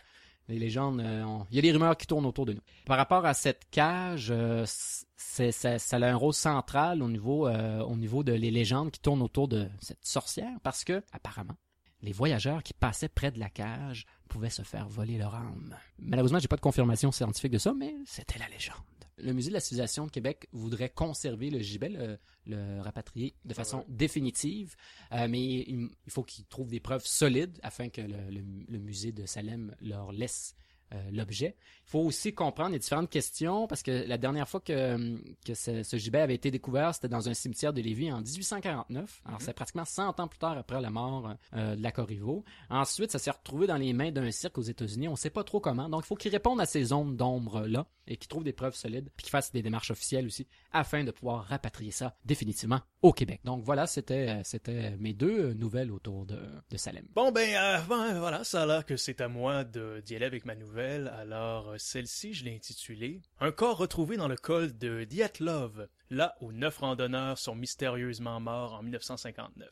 Les 0.47 0.59
légendes, 0.59 0.99
euh, 0.99 1.39
il 1.49 1.55
y 1.55 1.59
a 1.59 1.61
des 1.61 1.71
rumeurs 1.71 1.95
qui 1.95 2.07
tournent 2.07 2.25
autour 2.25 2.45
de 2.45 2.53
nous. 2.53 2.61
Par 2.85 2.97
rapport 2.97 3.25
à 3.25 3.33
cette 3.33 3.69
cage, 3.71 4.29
euh, 4.31 4.65
ça 4.65 5.97
a 5.97 6.05
un 6.05 6.15
rôle 6.15 6.33
central 6.33 7.01
au 7.01 7.07
niveau, 7.07 7.47
euh, 7.47 7.79
au 7.81 7.95
niveau 7.95 8.23
de 8.23 8.33
les 8.33 8.51
légendes 8.51 8.91
qui 8.91 8.99
tournent 8.99 9.21
autour 9.21 9.47
de 9.47 9.69
cette 9.79 10.05
sorcière 10.05 10.57
parce 10.63 10.83
que, 10.83 11.03
apparemment, 11.13 11.55
les 12.01 12.11
voyageurs 12.11 12.63
qui 12.63 12.73
passaient 12.73 13.09
près 13.09 13.31
de 13.31 13.39
la 13.39 13.49
cage 13.49 14.05
pouvaient 14.27 14.49
se 14.49 14.61
faire 14.63 14.87
voler 14.87 15.17
leur 15.17 15.35
âme. 15.35 15.75
Malheureusement, 15.99 16.39
j'ai 16.39 16.47
pas 16.47 16.55
de 16.55 16.61
confirmation 16.61 17.11
scientifique 17.11 17.51
de 17.51 17.57
ça, 17.57 17.73
mais 17.73 17.93
c'était 18.05 18.39
la 18.39 18.47
légende. 18.49 18.77
Le 19.17 19.33
musée 19.33 19.49
de 19.49 19.53
la 19.53 19.59
civilisation 19.59 20.07
de 20.07 20.11
Québec 20.11 20.47
voudrait 20.51 20.89
conserver 20.89 21.51
le 21.51 21.59
gibet, 21.59 21.89
le, 21.89 22.17
le 22.47 22.81
rapatrier 22.81 23.35
de 23.45 23.53
façon 23.53 23.79
ouais. 23.79 23.85
définitive, 23.89 24.75
euh, 25.11 25.27
mais 25.27 25.39
il, 25.43 25.89
il 26.05 26.11
faut 26.11 26.23
qu'ils 26.23 26.45
trouvent 26.45 26.69
des 26.71 26.79
preuves 26.79 27.05
solides 27.05 27.59
afin 27.61 27.89
que 27.89 28.01
le, 28.01 28.29
le- 28.31 28.43
le 28.67 28.79
musée 28.79 29.11
de 29.11 29.25
Salem 29.27 29.75
leur 29.81 30.11
laisse 30.11 30.55
euh, 30.55 30.70
l'objet. 31.11 31.55
Il 31.87 31.89
faut 31.91 31.99
aussi 31.99 32.33
comprendre 32.33 32.71
les 32.71 32.79
différentes 32.79 33.09
questions 33.09 33.67
parce 33.67 33.83
que 33.83 34.05
la 34.07 34.17
dernière 34.17 34.47
fois 34.47 34.59
que, 34.61 35.17
que 35.45 35.53
ce, 35.53 35.83
ce 35.83 35.97
gibet 35.97 36.19
avait 36.21 36.35
été 36.35 36.51
découvert, 36.51 36.93
c'était 36.95 37.09
dans 37.09 37.27
un 37.27 37.33
cimetière 37.33 37.73
de 37.73 37.81
Lévis 37.81 38.11
en 38.11 38.21
1849. 38.21 39.21
Alors, 39.25 39.39
Mhm. 39.39 39.45
c'est 39.45 39.53
pratiquement 39.53 39.85
100 39.85 40.19
ans 40.19 40.27
plus 40.27 40.39
tard 40.39 40.57
après 40.57 40.79
la 40.81 40.89
mort 40.89 41.33
euh, 41.53 41.75
de 41.75 41.83
la 41.83 41.91
Corriveau. 41.91 42.43
Ensuite, 42.69 43.11
ça 43.11 43.19
s'est 43.19 43.31
retrouvé 43.31 43.67
dans 43.67 43.77
les 43.77 43.93
mains 43.93 44.11
d'un 44.11 44.31
cirque 44.31 44.57
aux 44.57 44.61
États-Unis. 44.61 45.07
On 45.07 45.11
ne 45.11 45.15
sait 45.17 45.29
pas 45.29 45.43
trop 45.43 45.59
comment. 45.59 45.89
Donc, 45.89 46.03
il 46.03 46.07
faut 46.07 46.15
qu'ils 46.15 46.31
répondent 46.31 46.61
à 46.61 46.65
ces 46.65 46.85
zones 46.85 47.15
d'ombre-là 47.17 47.85
et 48.07 48.17
qu'ils 48.17 48.27
trouvent 48.27 48.43
des 48.43 48.53
preuves 48.53 48.75
solides 48.75 49.09
puis 49.15 49.25
qu'ils 49.25 49.31
fassent 49.31 49.51
des 49.51 49.61
démarches 49.61 49.91
officielles 49.91 50.25
aussi 50.25 50.47
afin 50.71 51.03
de 51.03 51.11
pouvoir 51.11 51.45
rapatrier 51.45 51.91
ça 51.91 52.15
définitivement 52.25 52.79
au 53.01 53.13
Québec. 53.13 53.41
Donc, 53.43 53.63
voilà, 53.63 53.87
c'était 53.87 54.29
euh, 54.29 54.41
c'était 54.43 54.91
mes 54.97 55.13
deux 55.13 55.49
euh, 55.49 55.53
nouvelles 55.53 55.91
autour 55.91 56.25
de, 56.25 56.39
de 56.69 56.77
Salem. 56.77 57.05
Bon, 57.13 57.31
ben, 57.31 57.53
euh, 57.55 57.79
ben, 57.89 58.19
voilà, 58.19 58.43
ça 58.43 58.63
a 58.63 58.65
l'air 58.65 58.85
que 58.85 58.97
c'est 58.97 59.21
à 59.21 59.27
moi 59.27 59.63
de- 59.63 60.01
d'y 60.05 60.15
aller 60.15 60.25
avec 60.25 60.45
ma 60.45 60.55
nouvelle. 60.55 60.80
Alors, 60.81 61.69
euh, 61.69 61.75
celle-ci, 61.77 62.33
je 62.33 62.43
l'ai 62.43 62.55
intitulée 62.55 63.21
Un 63.39 63.51
corps 63.51 63.77
retrouvé 63.77 64.17
dans 64.17 64.27
le 64.27 64.35
col 64.35 64.75
de 64.77 65.03
Dyatlov, 65.03 65.87
là 66.09 66.35
où 66.41 66.51
neuf 66.51 66.79
randonneurs 66.79 67.37
sont 67.37 67.53
mystérieusement 67.53 68.39
morts 68.39 68.73
en 68.73 68.81
1959. 68.81 69.69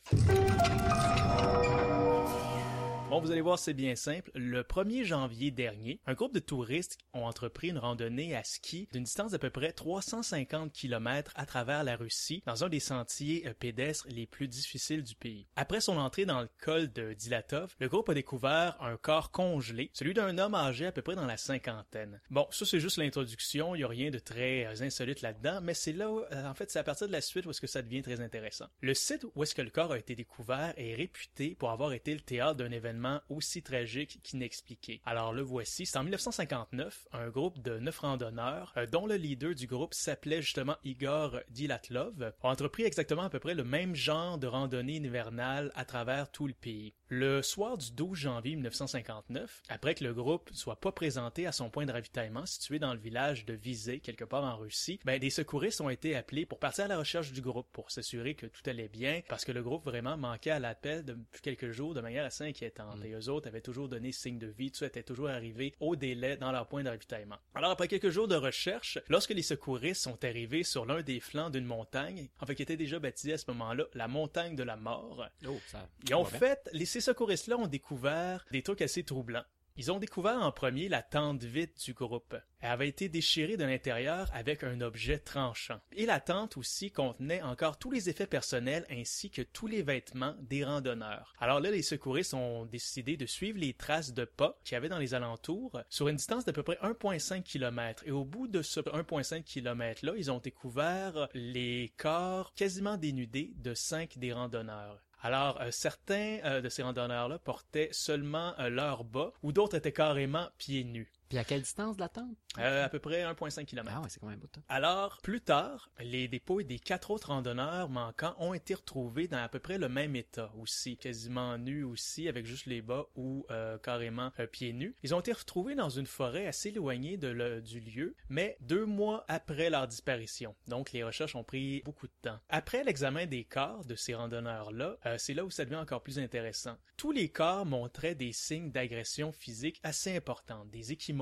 Bon, 3.09 3.19
vous 3.19 3.31
allez 3.31 3.41
voir, 3.41 3.57
c'est 3.57 3.73
bien 3.73 3.95
simple. 3.95 4.29
Le 4.35 4.61
1er 4.61 5.03
janvier 5.03 5.49
dernier, 5.49 5.99
un 6.05 6.13
groupe 6.13 6.31
de 6.31 6.37
touristes 6.37 6.99
ont 7.13 7.25
entrepris 7.25 7.69
une 7.69 7.79
randonnée 7.79 8.35
à 8.35 8.43
ski 8.43 8.87
d'une 8.91 9.05
distance 9.05 9.31
d'à 9.31 9.39
peu 9.39 9.49
près 9.49 9.71
350 9.71 10.71
km 10.71 11.31
à 11.33 11.47
travers 11.47 11.83
la 11.83 11.95
Russie, 11.95 12.43
dans 12.45 12.63
un 12.63 12.69
des 12.69 12.79
sentiers 12.79 13.47
euh, 13.47 13.53
pédestres 13.55 14.05
les 14.11 14.27
plus 14.27 14.47
difficiles 14.47 15.01
du 15.01 15.15
pays. 15.15 15.47
Après 15.55 15.81
son 15.81 15.97
entrée 15.97 16.27
dans 16.27 16.41
le 16.41 16.49
col 16.61 16.93
de 16.93 17.13
Dilatov, 17.13 17.73
le 17.79 17.89
groupe 17.89 18.09
a 18.09 18.13
découvert 18.13 18.77
un 18.79 18.95
corps 18.95 19.31
congelé, 19.31 19.89
celui 19.93 20.13
d'un 20.13 20.37
homme 20.37 20.53
âgé 20.53 20.85
à 20.85 20.91
peu 20.91 21.01
près 21.01 21.15
dans 21.15 21.25
la 21.25 21.37
cinquantaine. 21.37 22.21
Bon, 22.29 22.45
ça 22.51 22.67
c'est 22.67 22.79
juste 22.79 22.97
l'introduction, 22.97 23.73
il 23.73 23.81
y 23.81 23.83
a 23.83 23.87
rien 23.87 24.11
de 24.11 24.19
très 24.19 24.67
euh, 24.67 24.83
insolite 24.85 25.23
là-dedans, 25.23 25.61
mais 25.63 25.73
c'est 25.73 25.93
là, 25.93 26.11
où, 26.11 26.19
euh, 26.19 26.47
en 26.47 26.53
fait, 26.53 26.69
c'est 26.69 26.77
à 26.77 26.83
partir 26.83 27.07
de 27.07 27.13
la 27.13 27.21
suite 27.21 27.47
où 27.47 27.51
que 27.59 27.65
ça 27.65 27.81
devient 27.81 28.03
très 28.03 28.21
intéressant. 28.21 28.67
Le 28.81 28.93
site 28.93 29.25
où 29.33 29.41
est-ce 29.41 29.55
que 29.55 29.63
le 29.63 29.71
corps 29.71 29.93
a 29.93 29.97
été 29.97 30.15
découvert 30.15 30.75
est 30.77 30.93
réputé 30.93 31.55
pour 31.57 31.71
avoir 31.71 31.91
été 31.91 32.13
le 32.13 32.21
théâtre 32.21 32.53
d'un 32.53 32.71
événement 32.71 32.98
aussi 33.29 33.61
tragique 33.61 34.19
qu'inexpliqué. 34.23 35.01
Alors 35.05 35.33
le 35.33 35.41
voici, 35.41 35.85
c'est 35.85 35.97
en 35.97 36.03
1959, 36.03 37.07
un 37.13 37.29
groupe 37.29 37.61
de 37.61 37.79
neuf 37.79 37.99
randonneurs, 37.99 38.73
euh, 38.77 38.85
dont 38.85 39.05
le 39.05 39.15
leader 39.15 39.55
du 39.55 39.67
groupe 39.67 39.93
s'appelait 39.93 40.41
justement 40.41 40.75
Igor 40.83 41.39
Dilatlov, 41.49 42.33
ont 42.43 42.49
entrepris 42.49 42.83
exactement 42.83 43.23
à 43.23 43.29
peu 43.29 43.39
près 43.39 43.55
le 43.55 43.63
même 43.63 43.95
genre 43.95 44.37
de 44.37 44.47
randonnée 44.47 44.97
hivernale 44.97 45.71
à 45.75 45.85
travers 45.85 46.31
tout 46.31 46.47
le 46.47 46.53
pays. 46.53 46.93
Le 47.11 47.41
soir 47.41 47.75
du 47.75 47.91
12 47.91 48.15
janvier 48.15 48.53
1959, 48.53 49.63
après 49.67 49.95
que 49.95 50.03
le 50.03 50.13
groupe 50.13 50.51
soit 50.53 50.79
pas 50.79 50.91
présenté 50.91 51.47
à 51.47 51.51
son 51.51 51.71
point 51.71 51.87
de 51.87 51.91
ravitaillement 51.91 52.45
situé 52.45 52.77
dans 52.77 52.93
le 52.93 52.99
village 52.99 53.45
de 53.45 53.55
Vizé, 53.55 53.99
quelque 53.99 54.25
part 54.25 54.43
en 54.43 54.57
Russie, 54.57 54.99
ben, 55.05 55.19
des 55.19 55.31
secouristes 55.31 55.81
ont 55.81 55.89
été 55.89 56.15
appelés 56.15 56.45
pour 56.45 56.59
partir 56.59 56.85
à 56.85 56.87
la 56.87 56.99
recherche 56.99 57.31
du 57.31 57.41
groupe 57.41 57.67
pour 57.71 57.89
s'assurer 57.89 58.35
que 58.35 58.45
tout 58.45 58.61
allait 58.67 58.89
bien, 58.89 59.21
parce 59.27 59.43
que 59.43 59.51
le 59.51 59.63
groupe 59.63 59.85
vraiment 59.85 60.17
manquait 60.17 60.51
à 60.51 60.59
l'appel 60.59 61.03
depuis 61.03 61.41
quelques 61.41 61.71
jours 61.71 61.95
de 61.95 62.01
manière 62.01 62.25
assez 62.25 62.43
inquiétante. 62.43 62.99
Mm. 62.99 63.05
Et 63.05 63.11
eux 63.13 63.29
autres 63.29 63.47
avaient 63.47 63.61
toujours 63.61 63.89
donné 63.89 64.11
signe 64.11 64.37
de 64.37 64.45
vie, 64.45 64.71
tout 64.71 64.83
était 64.83 65.01
toujours 65.01 65.29
arrivé 65.29 65.73
au 65.79 65.95
délai 65.95 66.37
dans 66.37 66.51
leur 66.51 66.67
point 66.67 66.83
de 66.83 66.89
ravitaillement. 66.89 67.37
Alors 67.55 67.71
après 67.71 67.87
quelques 67.87 68.11
jours 68.11 68.27
de 68.27 68.35
recherche, 68.35 68.99
lorsque 69.07 69.31
les 69.31 69.41
secouristes 69.41 70.03
sont 70.03 70.23
arrivés 70.23 70.61
sur 70.61 70.85
l'un 70.85 71.01
des 71.01 71.19
flancs 71.19 71.49
d'une 71.49 71.65
montagne, 71.65 72.29
en 72.39 72.45
fait 72.45 72.53
qui 72.53 72.61
était 72.61 72.77
déjà 72.77 72.99
baptisée 72.99 73.33
à 73.33 73.39
ce 73.39 73.49
moment-là 73.49 73.85
la 73.95 74.07
montagne 74.07 74.55
de 74.55 74.61
la 74.61 74.75
mort, 74.75 75.27
oh, 75.47 75.59
ça... 75.65 75.89
ils 76.07 76.13
ont 76.13 76.23
fait, 76.23 76.69
les, 76.71 76.98
ces 76.99 77.05
secouristes-là 77.05 77.57
ont 77.57 77.67
découvert 77.67 78.45
des 78.51 78.61
trucs 78.61 78.81
assez 78.81 79.05
troublants. 79.05 79.45
Ils 79.77 79.89
ont 79.89 79.99
découvert 79.99 80.41
en 80.41 80.51
premier 80.51 80.89
la 80.89 81.01
tente 81.01 81.45
vide 81.45 81.71
du 81.81 81.93
groupe. 81.93 82.35
Elle 82.59 82.71
avait 82.71 82.89
été 82.89 83.07
déchirée 83.07 83.55
de 83.55 83.63
l'intérieur 83.63 84.29
avec 84.33 84.65
un 84.65 84.81
objet 84.81 85.17
tranchant. 85.17 85.79
Et 85.93 86.05
la 86.05 86.19
tente 86.19 86.57
aussi 86.57 86.91
contenait 86.91 87.41
encore 87.41 87.79
tous 87.79 87.89
les 87.89 88.09
effets 88.09 88.27
personnels 88.27 88.85
ainsi 88.91 89.31
que 89.31 89.41
tous 89.41 89.67
les 89.67 89.81
vêtements 89.81 90.35
des 90.41 90.65
randonneurs. 90.65 91.33
Alors 91.39 91.61
là, 91.61 91.71
les 91.71 91.83
secouristes 91.83 92.33
ont 92.33 92.65
décidé 92.65 93.15
de 93.15 93.25
suivre 93.25 93.59
les 93.59 93.73
traces 93.73 94.13
de 94.13 94.25
pas 94.25 94.59
qu'il 94.65 94.73
y 94.73 94.75
avait 94.75 94.89
dans 94.89 94.99
les 94.99 95.13
alentours 95.13 95.79
sur 95.87 96.09
une 96.09 96.17
distance 96.17 96.43
d'à 96.43 96.51
peu 96.51 96.63
près 96.63 96.77
1,5 96.81 97.43
km. 97.43 98.03
Et 98.05 98.11
au 98.11 98.25
bout 98.25 98.49
de 98.49 98.61
ce 98.61 98.81
1,5 98.81 99.43
km 99.43 100.05
là, 100.05 100.11
ils 100.17 100.31
ont 100.31 100.39
découvert 100.39 101.29
les 101.33 101.93
corps 101.95 102.53
quasiment 102.53 102.97
dénudés 102.97 103.53
de 103.55 103.73
cinq 103.73 104.17
des 104.17 104.33
randonneurs. 104.33 104.99
Alors, 105.21 105.59
euh, 105.59 105.71
certains 105.71 106.39
euh, 106.45 106.61
de 106.61 106.69
ces 106.69 106.81
randonneurs-là 106.81 107.39
portaient 107.39 107.89
seulement 107.91 108.53
euh, 108.57 108.69
leurs 108.69 109.03
bas, 109.03 109.33
ou 109.43 109.51
d'autres 109.51 109.75
étaient 109.75 109.91
carrément 109.91 110.47
pieds 110.57 110.85
nus. 110.85 111.11
Puis 111.29 111.37
à 111.37 111.43
quelle 111.43 111.61
distance 111.61 111.95
de 111.95 112.01
la 112.01 112.09
tente? 112.09 112.35
Euh, 112.57 112.83
à 112.83 112.89
peu 112.89 112.97
près 112.97 113.23
1,5 113.23 113.65
km. 113.65 113.91
Ah 113.95 114.01
ouais, 114.01 114.09
c'est 114.09 114.19
quand 114.19 114.27
même 114.27 114.39
beau. 114.39 114.47
Alors, 114.67 115.19
plus 115.21 115.41
tard, 115.41 115.91
les 115.99 116.27
dépôts 116.27 116.63
des 116.63 116.79
quatre 116.79 117.11
autres 117.11 117.27
randonneurs 117.27 117.87
manquants 117.87 118.35
ont 118.39 118.55
été 118.55 118.73
retrouvés 118.73 119.27
dans 119.27 119.37
à 119.37 119.47
peu 119.47 119.59
près 119.59 119.77
le 119.77 119.89
même 119.89 120.15
état 120.15 120.51
aussi, 120.59 120.97
quasiment 120.97 121.59
nus 121.59 121.83
aussi, 121.83 122.27
avec 122.27 122.47
juste 122.47 122.65
les 122.65 122.81
bas 122.81 123.05
ou 123.15 123.45
euh, 123.51 123.77
carrément 123.77 124.31
euh, 124.39 124.47
pieds 124.47 124.73
nus. 124.73 124.95
Ils 125.03 125.13
ont 125.13 125.19
été 125.19 125.31
retrouvés 125.31 125.75
dans 125.75 125.89
une 125.89 126.07
forêt 126.07 126.47
assez 126.47 126.69
éloignée 126.69 127.17
de 127.17 127.27
le, 127.27 127.61
du 127.61 127.79
lieu, 127.79 128.15
mais 128.29 128.57
deux 128.61 128.87
mois 128.87 129.23
après 129.27 129.69
leur 129.69 129.87
disparition. 129.87 130.55
Donc, 130.67 130.93
les 130.93 131.03
recherches 131.03 131.35
ont 131.35 131.43
pris 131.43 131.83
beaucoup 131.85 132.07
de 132.07 132.13
temps. 132.23 132.39
Après 132.49 132.83
l'examen 132.83 133.27
des 133.27 133.43
corps 133.43 133.85
de 133.85 133.93
ces 133.93 134.15
randonneurs-là, 134.15 134.97
c'est 135.19 135.35
là 135.35 135.45
où 135.45 135.51
ça 135.51 135.63
devient 135.63 135.75
encore 135.75 136.01
plus 136.01 136.17
intéressant. 136.17 136.75
Tous 136.97 137.11
les 137.11 137.29
corps 137.29 137.67
montraient 137.67 138.15
des 138.15 138.33
signes 138.33 138.71
d'agression 138.71 139.31
physique 139.31 139.79
assez 139.83 140.15
importantes, 140.15 140.69
des 140.71 140.91
équipements 140.91 141.18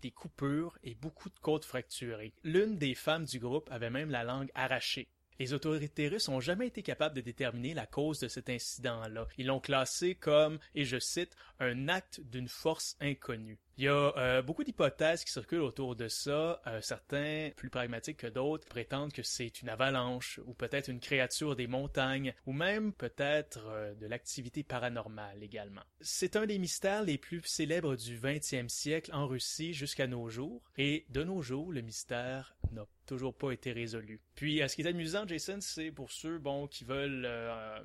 des 0.00 0.10
coupures 0.10 0.78
et 0.82 0.94
beaucoup 0.94 1.28
de 1.28 1.38
côtes 1.40 1.64
fracturées. 1.64 2.34
L'une 2.42 2.76
des 2.76 2.94
femmes 2.94 3.24
du 3.24 3.38
groupe 3.38 3.68
avait 3.70 3.90
même 3.90 4.10
la 4.10 4.24
langue 4.24 4.50
arrachée. 4.54 5.08
Les 5.38 5.52
autorités 5.52 6.08
russes 6.08 6.28
n'ont 6.28 6.40
jamais 6.40 6.66
été 6.66 6.82
capables 6.82 7.14
de 7.14 7.20
déterminer 7.20 7.74
la 7.74 7.86
cause 7.86 8.18
de 8.18 8.28
cet 8.28 8.50
incident-là. 8.50 9.28
Ils 9.38 9.46
l'ont 9.46 9.60
classé 9.60 10.14
comme, 10.14 10.58
et 10.74 10.84
je 10.84 10.98
cite, 10.98 11.36
un 11.60 11.88
acte 11.88 12.20
d'une 12.20 12.48
force 12.48 12.96
inconnue. 13.00 13.58
Il 13.78 13.84
y 13.84 13.88
a 13.88 14.12
euh, 14.16 14.42
beaucoup 14.42 14.64
d'hypothèses 14.64 15.22
qui 15.22 15.30
circulent 15.30 15.60
autour 15.60 15.94
de 15.94 16.08
ça. 16.08 16.60
Euh, 16.66 16.80
certains, 16.80 17.50
plus 17.54 17.70
pragmatiques 17.70 18.16
que 18.16 18.26
d'autres, 18.26 18.66
prétendent 18.66 19.12
que 19.12 19.22
c'est 19.22 19.62
une 19.62 19.68
avalanche 19.68 20.40
ou 20.46 20.54
peut-être 20.54 20.88
une 20.88 20.98
créature 20.98 21.54
des 21.54 21.68
montagnes 21.68 22.34
ou 22.46 22.52
même 22.52 22.92
peut-être 22.92 23.68
euh, 23.68 23.94
de 23.94 24.08
l'activité 24.08 24.64
paranormale 24.64 25.44
également. 25.44 25.82
C'est 26.00 26.34
un 26.34 26.46
des 26.46 26.58
mystères 26.58 27.04
les 27.04 27.18
plus 27.18 27.40
célèbres 27.44 27.94
du 27.94 28.18
20e 28.18 28.68
siècle 28.68 29.12
en 29.14 29.28
Russie 29.28 29.72
jusqu'à 29.72 30.08
nos 30.08 30.28
jours 30.28 30.60
et 30.76 31.06
de 31.10 31.22
nos 31.22 31.40
jours, 31.40 31.70
le 31.70 31.82
mystère 31.82 32.56
n'a 32.72 32.86
toujours 33.06 33.34
pas 33.34 33.52
été 33.52 33.72
résolu. 33.72 34.20
Puis, 34.34 34.60
ce 34.66 34.74
qui 34.74 34.82
est 34.82 34.86
amusant, 34.86 35.26
Jason, 35.26 35.58
c'est 35.60 35.90
pour 35.90 36.10
ceux 36.10 36.38
bon 36.38 36.66
qui 36.66 36.84
veulent 36.84 37.28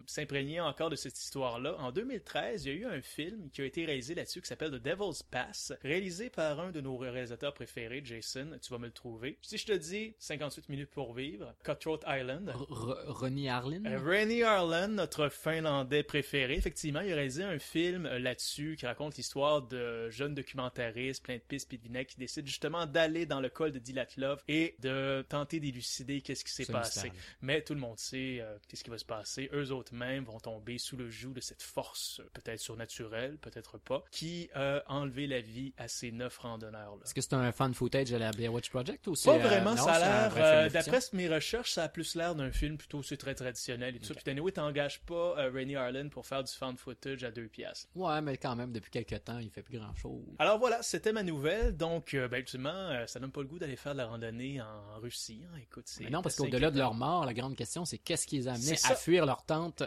s'imprégner 0.05 0.59
encore 0.59 0.89
de 0.89 0.95
cette 0.95 1.17
histoire-là. 1.17 1.75
En 1.79 1.91
2013, 1.91 2.65
il 2.65 2.67
y 2.67 2.71
a 2.71 2.79
eu 2.79 2.85
un 2.85 3.01
film 3.01 3.49
qui 3.51 3.61
a 3.61 3.65
été 3.65 3.85
réalisé 3.85 4.15
là-dessus 4.15 4.41
qui 4.41 4.47
s'appelle 4.47 4.71
The 4.71 4.83
Devil's 4.83 5.23
Pass 5.23 5.73
réalisé 5.81 6.29
par 6.29 6.59
un 6.59 6.71
de 6.71 6.81
nos 6.81 6.97
réalisateurs 6.97 7.53
préférés, 7.53 8.01
Jason. 8.03 8.57
Tu 8.61 8.71
vas 8.71 8.77
me 8.77 8.85
le 8.85 8.91
trouver. 8.91 9.37
Si 9.41 9.57
je 9.57 9.65
te 9.65 9.71
dis 9.71 10.15
58 10.19 10.69
minutes 10.69 10.89
pour 10.89 11.13
vivre, 11.13 11.53
Cutthroat 11.63 11.99
Island. 12.07 12.53
Ronnie 12.55 13.49
Harlan? 13.49 13.85
Euh, 13.85 13.99
Ronnie 13.99 14.43
Harlan, 14.43 14.89
notre 14.89 15.29
Finlandais 15.29 16.03
préféré. 16.03 16.55
Effectivement, 16.55 17.01
il 17.01 17.11
a 17.11 17.15
réalisé 17.15 17.43
un 17.43 17.59
film 17.59 18.05
euh, 18.05 18.19
là-dessus 18.19 18.75
qui 18.77 18.85
raconte 18.85 19.15
l'histoire 19.17 19.61
de 19.61 20.09
jeunes 20.09 20.35
documentaristes 20.35 21.23
plein 21.23 21.35
de 21.35 21.41
pistes 21.41 21.71
et 21.73 21.77
de 21.77 21.83
vinaigre 21.83 22.09
qui 22.09 22.17
décident 22.17 22.47
justement 22.47 22.85
d'aller 22.85 23.25
dans 23.25 23.39
le 23.39 23.49
col 23.49 23.71
de 23.71 23.79
Dilatlov 23.79 24.41
et 24.47 24.72
de 24.79 25.25
tenter 25.29 25.59
d'élucider 25.59 26.21
qu'est-ce 26.21 26.43
qui 26.43 26.51
s'est 26.51 26.71
passé. 26.71 27.11
Mais 27.41 27.61
tout 27.61 27.73
le 27.73 27.79
monde 27.79 27.99
sait 27.99 28.39
euh, 28.41 28.57
qu'est-ce 28.67 28.83
qui 28.83 28.89
va 28.89 28.97
se 28.97 29.05
passer. 29.05 29.49
Eux 29.53 29.71
autres 29.71 29.93
mêmes 29.93 30.23
vont 30.23 30.39
tomber 30.39 30.77
sous 30.77 30.97
le 30.97 31.09
joug 31.09 31.33
de 31.33 31.41
cette 31.41 31.61
force, 31.61 32.21
peut-être 32.33 32.59
surnaturelle, 32.59 33.37
peut-être 33.37 33.77
pas, 33.77 34.03
qui 34.11 34.49
a 34.53 34.83
enlevé 34.87 35.27
la 35.27 35.41
vie 35.41 35.73
à 35.77 35.87
ces 35.87 36.11
neuf 36.11 36.37
randonneurs-là. 36.37 37.03
Est-ce 37.05 37.13
que 37.13 37.21
c'est 37.21 37.33
un 37.33 37.51
fan 37.51 37.73
footage 37.73 38.09
de 38.09 38.17
la 38.17 38.31
Blair 38.31 38.53
Witch 38.53 38.69
Project 38.69 39.07
ou 39.07 39.15
c'est... 39.15 39.29
Pas 39.29 39.37
vraiment, 39.37 39.73
euh, 39.73 39.77
ça 39.77 39.93
a 39.93 39.99
l'air... 39.99 40.33
Euh, 40.37 40.69
d'après 40.69 40.99
mes 41.13 41.27
recherches, 41.27 41.71
ça 41.71 41.83
a 41.83 41.89
plus 41.89 42.15
l'air 42.15 42.35
d'un 42.35 42.51
film 42.51 42.77
plutôt 42.77 43.03
c'est 43.03 43.17
très 43.17 43.35
traditionnel 43.35 43.95
et 43.95 43.99
tout 43.99 44.05
ça. 44.05 44.13
Puis 44.13 44.29
anyway, 44.31 44.51
t'engages 44.51 45.01
pas 45.01 45.35
euh, 45.37 45.51
Rainy 45.51 45.75
Harlan 45.75 46.09
pour 46.09 46.25
faire 46.25 46.43
du 46.43 46.51
fan 46.51 46.77
footage 46.77 47.23
à 47.23 47.31
deux 47.31 47.47
pièces. 47.47 47.87
Ouais, 47.95 48.21
mais 48.21 48.37
quand 48.37 48.55
même, 48.55 48.71
depuis 48.71 48.91
quelques 48.91 49.23
temps, 49.23 49.39
il 49.39 49.49
fait 49.49 49.61
plus 49.61 49.77
grand-chose. 49.77 50.23
Alors 50.39 50.59
voilà, 50.59 50.81
c'était 50.81 51.11
ma 51.11 51.23
nouvelle. 51.23 51.75
Donc, 51.75 52.15
ben, 52.15 52.39
ultimement, 52.39 53.05
ça 53.07 53.19
donne 53.19 53.31
pas 53.31 53.41
le 53.41 53.47
goût 53.47 53.59
d'aller 53.59 53.75
faire 53.75 53.93
de 53.93 53.97
la 53.97 54.07
randonnée 54.07 54.61
en 54.63 54.99
Russie. 54.99 55.41
Hein. 55.45 55.57
Écoute, 55.61 55.85
c'est... 55.87 56.09
non, 56.09 56.21
parce 56.21 56.35
qu'au-delà 56.35 56.71
de 56.71 56.77
leur 56.77 56.93
mort, 56.93 57.25
la 57.25 57.33
grande 57.33 57.55
question, 57.55 57.85
c'est 57.85 57.97
qu'est-ce 57.97 58.27
qui 58.27 58.37
les 58.37 58.47
a 58.47 58.53
amenés 58.53 58.77
à 58.83 58.95
fuir 58.95 59.25
leur 59.25 59.43
tente 59.43 59.83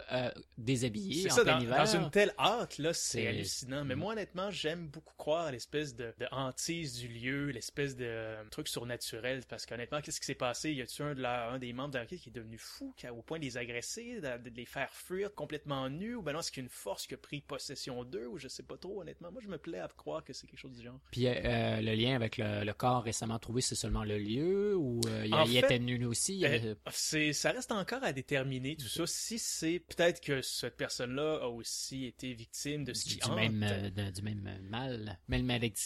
déshabillée 0.57 1.31
en 1.31 1.35
ça, 1.35 1.43
plein 1.43 1.57
dans, 1.57 1.63
hiver? 1.63 1.77
Dans 1.77 1.95
une 1.95 2.09
telle 2.11 2.33
hâte, 2.37 2.77
là, 2.77 2.93
c'est 2.93 3.27
hallucinant. 3.27 3.85
Mais 3.85 3.95
mm. 3.95 3.99
moi, 3.99 4.13
honnêtement, 4.13 4.51
j'aime 4.51 4.87
beaucoup 4.87 5.15
croire 5.17 5.47
à 5.47 5.51
l'espèce 5.51 5.95
de, 5.95 6.13
hantise 6.31 6.93
du 6.95 7.07
lieu, 7.07 7.47
l'espèce 7.47 7.95
de 7.95 8.05
euh, 8.05 8.43
truc 8.49 8.67
surnaturel. 8.67 9.43
Parce 9.47 9.65
qu'honnêtement, 9.65 10.01
qu'est-ce 10.01 10.19
qui 10.19 10.25
s'est 10.25 10.35
passé? 10.35 10.71
Y 10.71 10.81
a-tu 10.81 11.01
un, 11.03 11.23
un 11.23 11.59
des 11.59 11.73
membres 11.73 11.93
de 11.93 11.99
l'équipe 11.99 12.21
qui 12.21 12.29
est 12.29 12.33
devenu 12.33 12.57
fou, 12.57 12.93
qui 12.97 13.07
a, 13.07 13.13
au 13.13 13.21
point 13.21 13.39
de 13.39 13.43
les 13.43 13.57
agresser, 13.57 14.21
de, 14.21 14.49
les 14.55 14.65
faire 14.65 14.93
fuir 14.93 15.33
complètement 15.33 15.89
nus? 15.89 16.15
Ou 16.15 16.21
ben 16.21 16.33
non, 16.33 16.39
est-ce 16.39 16.51
qu'il 16.51 16.63
y 16.63 16.65
a 16.65 16.67
une 16.67 16.69
force 16.69 17.07
qui 17.07 17.13
a 17.13 17.17
pris 17.17 17.41
possession 17.41 18.03
d'eux? 18.03 18.27
Ou 18.27 18.37
je 18.37 18.47
sais 18.47 18.63
pas 18.63 18.77
trop, 18.77 19.01
honnêtement. 19.01 19.31
Moi, 19.31 19.41
je 19.43 19.49
me 19.49 19.57
plais 19.57 19.79
à 19.79 19.87
croire 19.87 20.23
que 20.23 20.33
c'est 20.33 20.47
quelque 20.47 20.59
chose 20.59 20.77
du 20.77 20.83
genre. 20.83 20.99
Puis 21.11 21.27
euh, 21.27 21.81
le 21.81 21.93
lien 21.93 22.15
avec 22.15 22.37
le, 22.37 22.71
corps 22.73 23.03
récemment 23.03 23.39
trouvé, 23.39 23.61
c'est 23.61 23.75
seulement 23.75 24.03
le 24.03 24.17
lieu? 24.17 24.66
Ou 24.75 25.01
euh, 25.07 25.25
il, 25.47 25.57
était 25.57 25.79
nu 25.79 26.05
aussi? 26.05 26.43
c'est, 26.91 27.33
ça 27.33 27.51
reste 27.51 27.71
encore 27.71 28.03
à 28.03 28.13
déterminer, 28.13 28.75
tout 28.75 28.87
ça. 28.87 29.03
Si 29.05 29.39
c'est 29.39 29.79
peut-être 29.79 30.21
que 30.21 30.41
cette 30.41 30.77
personne-là 30.77 31.39
a 31.43 31.47
aussi 31.47 32.05
été 32.05 32.33
victime 32.33 32.83
de 32.83 32.93
ce 32.93 33.05
qui 33.05 33.17
du, 33.17 33.31
même, 33.31 33.65
du 34.13 34.21
même 34.21 34.59
mal, 34.69 35.19
même 35.27 35.45
maladie 35.45 35.77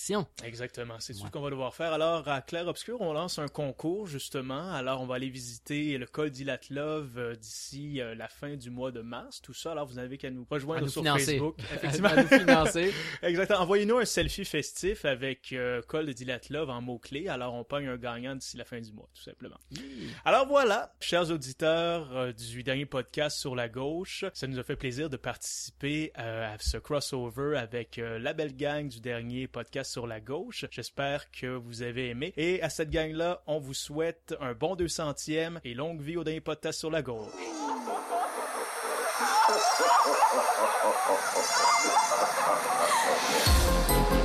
Exactement, 0.43 0.95
c'est 0.99 1.13
tout 1.13 1.25
ce 1.25 1.31
qu'on 1.31 1.41
va 1.41 1.49
devoir 1.49 1.75
faire. 1.75 1.93
Alors, 1.93 2.27
à 2.27 2.41
Claire 2.41 2.67
Obscur, 2.67 3.01
on 3.01 3.13
lance 3.13 3.39
un 3.39 3.47
concours, 3.47 4.07
justement. 4.07 4.71
Alors, 4.71 5.01
on 5.01 5.05
va 5.05 5.15
aller 5.15 5.29
visiter 5.29 5.97
le 5.97 6.05
col 6.05 6.29
d'Ilatlov 6.29 7.17
euh, 7.17 7.35
d'ici 7.35 8.01
euh, 8.01 8.15
la 8.15 8.27
fin 8.27 8.55
du 8.55 8.69
mois 8.69 8.91
de 8.91 9.01
mars. 9.01 9.41
Tout 9.41 9.53
ça, 9.53 9.71
alors 9.71 9.85
vous 9.85 9.95
n'avez 9.95 10.17
qu'à 10.17 10.29
nous 10.29 10.45
rejoindre 10.49 10.87
sur 10.87 11.03
Facebook. 11.03 11.57
Effectivement. 11.75 12.09
à 12.09 12.21
nous 12.21 12.27
financer. 12.27 12.93
Exactement. 13.21 13.59
Envoyez-nous 13.59 13.97
un 13.97 14.05
selfie 14.05 14.45
festif 14.45 15.05
avec 15.05 15.53
euh, 15.53 15.81
col 15.81 16.05
de 16.05 16.13
Dilatlov 16.13 16.69
en 16.69 16.81
mots-clés. 16.81 17.27
Alors, 17.27 17.53
on 17.53 17.63
pogne 17.63 17.87
un 17.87 17.97
gagnant 17.97 18.35
d'ici 18.35 18.57
la 18.57 18.65
fin 18.65 18.70
alors 20.23 20.47
voilà, 20.47 20.93
chers 21.01 21.29
auditeurs 21.29 22.15
euh, 22.15 22.31
du 22.31 22.63
dernier 22.63 22.85
podcast 22.85 23.37
sur 23.37 23.55
la 23.55 23.67
gauche, 23.67 24.23
ça 24.33 24.47
nous 24.47 24.59
a 24.59 24.63
fait 24.63 24.75
plaisir 24.75 25.09
de 25.09 25.17
participer 25.17 26.13
euh, 26.17 26.53
à 26.53 26.57
ce 26.59 26.77
crossover 26.77 27.57
avec 27.57 27.99
euh, 27.99 28.17
la 28.19 28.33
belle 28.33 28.55
gang 28.55 28.87
du 28.87 29.01
dernier 29.01 29.47
podcast 29.47 29.91
sur 29.91 30.07
la 30.07 30.21
gauche. 30.21 30.65
J'espère 30.71 31.31
que 31.31 31.47
vous 31.47 31.81
avez 31.81 32.09
aimé. 32.09 32.33
Et 32.37 32.61
à 32.61 32.69
cette 32.69 32.91
gang-là, 32.91 33.43
on 33.47 33.59
vous 33.59 33.73
souhaite 33.73 34.35
un 34.39 34.53
bon 34.53 34.75
200e 34.75 35.59
et 35.63 35.73
longue 35.73 36.01
vie 36.01 36.17
au 36.17 36.23
dernier 36.23 36.41
podcast 36.41 36.79
sur 36.79 36.91
la 36.91 37.01
gauche. 37.01 37.31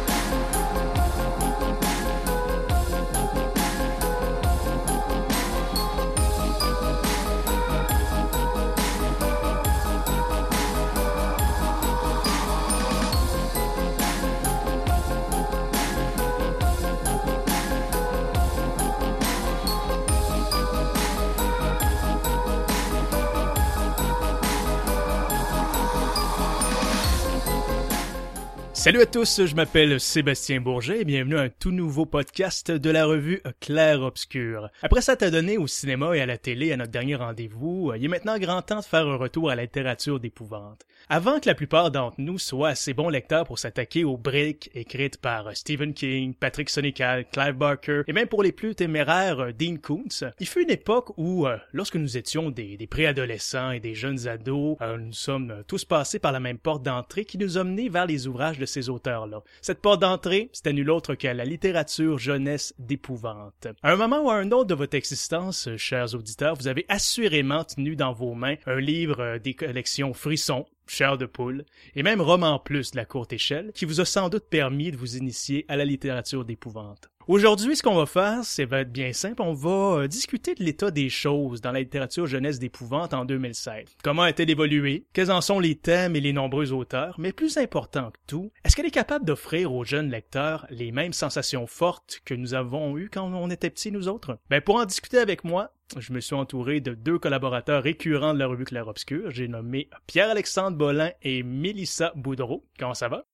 Salut 28.86 29.00
à 29.00 29.06
tous, 29.06 29.44
je 29.44 29.56
m'appelle 29.56 29.98
Sébastien 29.98 30.60
Bourget 30.60 31.00
et 31.00 31.04
bienvenue 31.04 31.36
à 31.36 31.40
un 31.40 31.48
tout 31.48 31.72
nouveau 31.72 32.06
podcast 32.06 32.70
de 32.70 32.88
la 32.88 33.04
revue 33.04 33.42
Clair 33.58 34.00
Obscur. 34.00 34.70
Après 34.80 35.00
ça 35.00 35.16
t'a 35.16 35.28
donné 35.28 35.58
au 35.58 35.66
cinéma 35.66 36.16
et 36.16 36.20
à 36.20 36.26
la 36.26 36.38
télé 36.38 36.70
à 36.70 36.76
notre 36.76 36.92
dernier 36.92 37.16
rendez-vous, 37.16 37.92
il 37.96 38.04
est 38.04 38.06
maintenant 38.06 38.38
grand 38.38 38.62
temps 38.62 38.78
de 38.78 38.84
faire 38.84 39.08
un 39.08 39.16
retour 39.16 39.50
à 39.50 39.56
la 39.56 39.62
littérature 39.62 40.20
d'épouvante. 40.20 40.86
Avant 41.08 41.40
que 41.40 41.48
la 41.48 41.56
plupart 41.56 41.90
d'entre 41.90 42.20
nous 42.20 42.38
soient 42.38 42.68
assez 42.68 42.94
bons 42.94 43.08
lecteurs 43.08 43.44
pour 43.44 43.58
s'attaquer 43.58 44.04
aux 44.04 44.16
briques 44.16 44.70
écrites 44.72 45.16
par 45.16 45.56
Stephen 45.56 45.92
King, 45.92 46.34
Patrick 46.34 46.70
Sonical, 46.70 47.24
Clive 47.32 47.54
Barker 47.54 48.02
et 48.06 48.12
même 48.12 48.28
pour 48.28 48.44
les 48.44 48.52
plus 48.52 48.76
téméraires 48.76 49.52
Dean 49.52 49.78
Koontz, 49.82 50.22
il 50.38 50.46
fut 50.46 50.62
une 50.62 50.70
époque 50.70 51.12
où, 51.16 51.48
euh, 51.48 51.56
lorsque 51.72 51.96
nous 51.96 52.16
étions 52.16 52.50
des, 52.50 52.76
des 52.76 52.86
préadolescents 52.86 53.72
et 53.72 53.80
des 53.80 53.96
jeunes 53.96 54.28
ados, 54.28 54.76
euh, 54.80 54.96
nous 54.96 55.12
sommes 55.12 55.64
tous 55.66 55.84
passés 55.84 56.20
par 56.20 56.30
la 56.30 56.38
même 56.38 56.58
porte 56.58 56.84
d'entrée 56.84 57.24
qui 57.24 57.36
nous 57.36 57.58
a 57.58 57.64
menés 57.64 57.88
vers 57.88 58.06
les 58.06 58.28
ouvrages 58.28 58.60
de 58.60 58.75
ces 58.76 58.90
auteurs-là. 58.90 59.42
Cette 59.62 59.80
porte 59.80 60.02
d'entrée, 60.02 60.50
c'était 60.52 60.74
nul 60.74 60.90
autre 60.90 61.14
que 61.14 61.26
la 61.28 61.46
littérature 61.46 62.18
jeunesse 62.18 62.74
d'épouvante. 62.78 63.66
À 63.82 63.92
un 63.92 63.96
moment 63.96 64.22
ou 64.22 64.30
à 64.30 64.34
un 64.34 64.52
autre 64.52 64.66
de 64.66 64.74
votre 64.74 64.96
existence, 64.96 65.68
chers 65.78 66.14
auditeurs, 66.14 66.56
vous 66.56 66.68
avez 66.68 66.84
assurément 66.88 67.64
tenu 67.64 67.96
dans 67.96 68.12
vos 68.12 68.34
mains 68.34 68.56
un 68.66 68.78
livre 68.78 69.20
euh, 69.20 69.38
des 69.38 69.54
collections 69.54 70.12
Frisson, 70.12 70.66
Chair 70.86 71.16
de 71.16 71.26
poule, 71.26 71.64
et 71.94 72.02
même 72.02 72.20
roman 72.20 72.58
plus 72.58 72.90
de 72.90 72.96
la 72.98 73.06
courte 73.06 73.32
échelle, 73.32 73.72
qui 73.74 73.86
vous 73.86 74.00
a 74.00 74.04
sans 74.04 74.28
doute 74.28 74.44
permis 74.50 74.90
de 74.90 74.96
vous 74.96 75.16
initier 75.16 75.64
à 75.68 75.76
la 75.76 75.86
littérature 75.86 76.44
d'épouvante. 76.44 77.10
Aujourd'hui, 77.28 77.74
ce 77.74 77.82
qu'on 77.82 77.96
va 77.96 78.06
faire, 78.06 78.44
c'est 78.44 78.66
va 78.66 78.82
être 78.82 78.92
bien 78.92 79.12
simple. 79.12 79.42
On 79.42 79.52
va 79.52 80.02
euh, 80.02 80.06
discuter 80.06 80.54
de 80.54 80.62
l'état 80.62 80.92
des 80.92 81.08
choses 81.08 81.60
dans 81.60 81.72
la 81.72 81.80
littérature 81.80 82.28
jeunesse 82.28 82.60
d'épouvante 82.60 83.14
en 83.14 83.24
2016. 83.24 83.96
Comment 84.04 84.22
a-t-elle 84.22 84.48
évolué? 84.48 85.06
Quels 85.12 85.32
en 85.32 85.40
sont 85.40 85.58
les 85.58 85.74
thèmes 85.74 86.14
et 86.14 86.20
les 86.20 86.32
nombreux 86.32 86.70
auteurs? 86.72 87.16
Mais 87.18 87.32
plus 87.32 87.56
important 87.56 88.12
que 88.12 88.18
tout, 88.28 88.52
est-ce 88.64 88.76
qu'elle 88.76 88.86
est 88.86 88.92
capable 88.92 89.24
d'offrir 89.24 89.72
aux 89.72 89.84
jeunes 89.84 90.08
lecteurs 90.08 90.68
les 90.70 90.92
mêmes 90.92 91.12
sensations 91.12 91.66
fortes 91.66 92.20
que 92.24 92.32
nous 92.34 92.54
avons 92.54 92.96
eues 92.96 93.10
quand 93.12 93.26
on 93.34 93.50
était 93.50 93.70
petits, 93.70 93.90
nous 93.90 94.06
autres? 94.06 94.38
Ben, 94.48 94.60
pour 94.60 94.76
en 94.76 94.84
discuter 94.84 95.18
avec 95.18 95.42
moi, 95.42 95.72
je 95.96 96.12
me 96.12 96.20
suis 96.20 96.36
entouré 96.36 96.80
de 96.80 96.94
deux 96.94 97.18
collaborateurs 97.18 97.82
récurrents 97.82 98.34
de 98.34 98.38
la 98.38 98.46
revue 98.46 98.66
Claire 98.66 98.86
Obscur. 98.86 99.32
J'ai 99.32 99.48
nommé 99.48 99.90
Pierre-Alexandre 100.06 100.76
Bolin 100.76 101.10
et 101.22 101.42
Mélissa 101.42 102.12
Boudreau. 102.14 102.64
Comment 102.78 102.94
ça 102.94 103.08
va? 103.08 103.24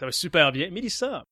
Ça 0.00 0.06
va 0.06 0.10
super 0.10 0.50
bien. 0.50 0.68
Mélissa, 0.70 1.22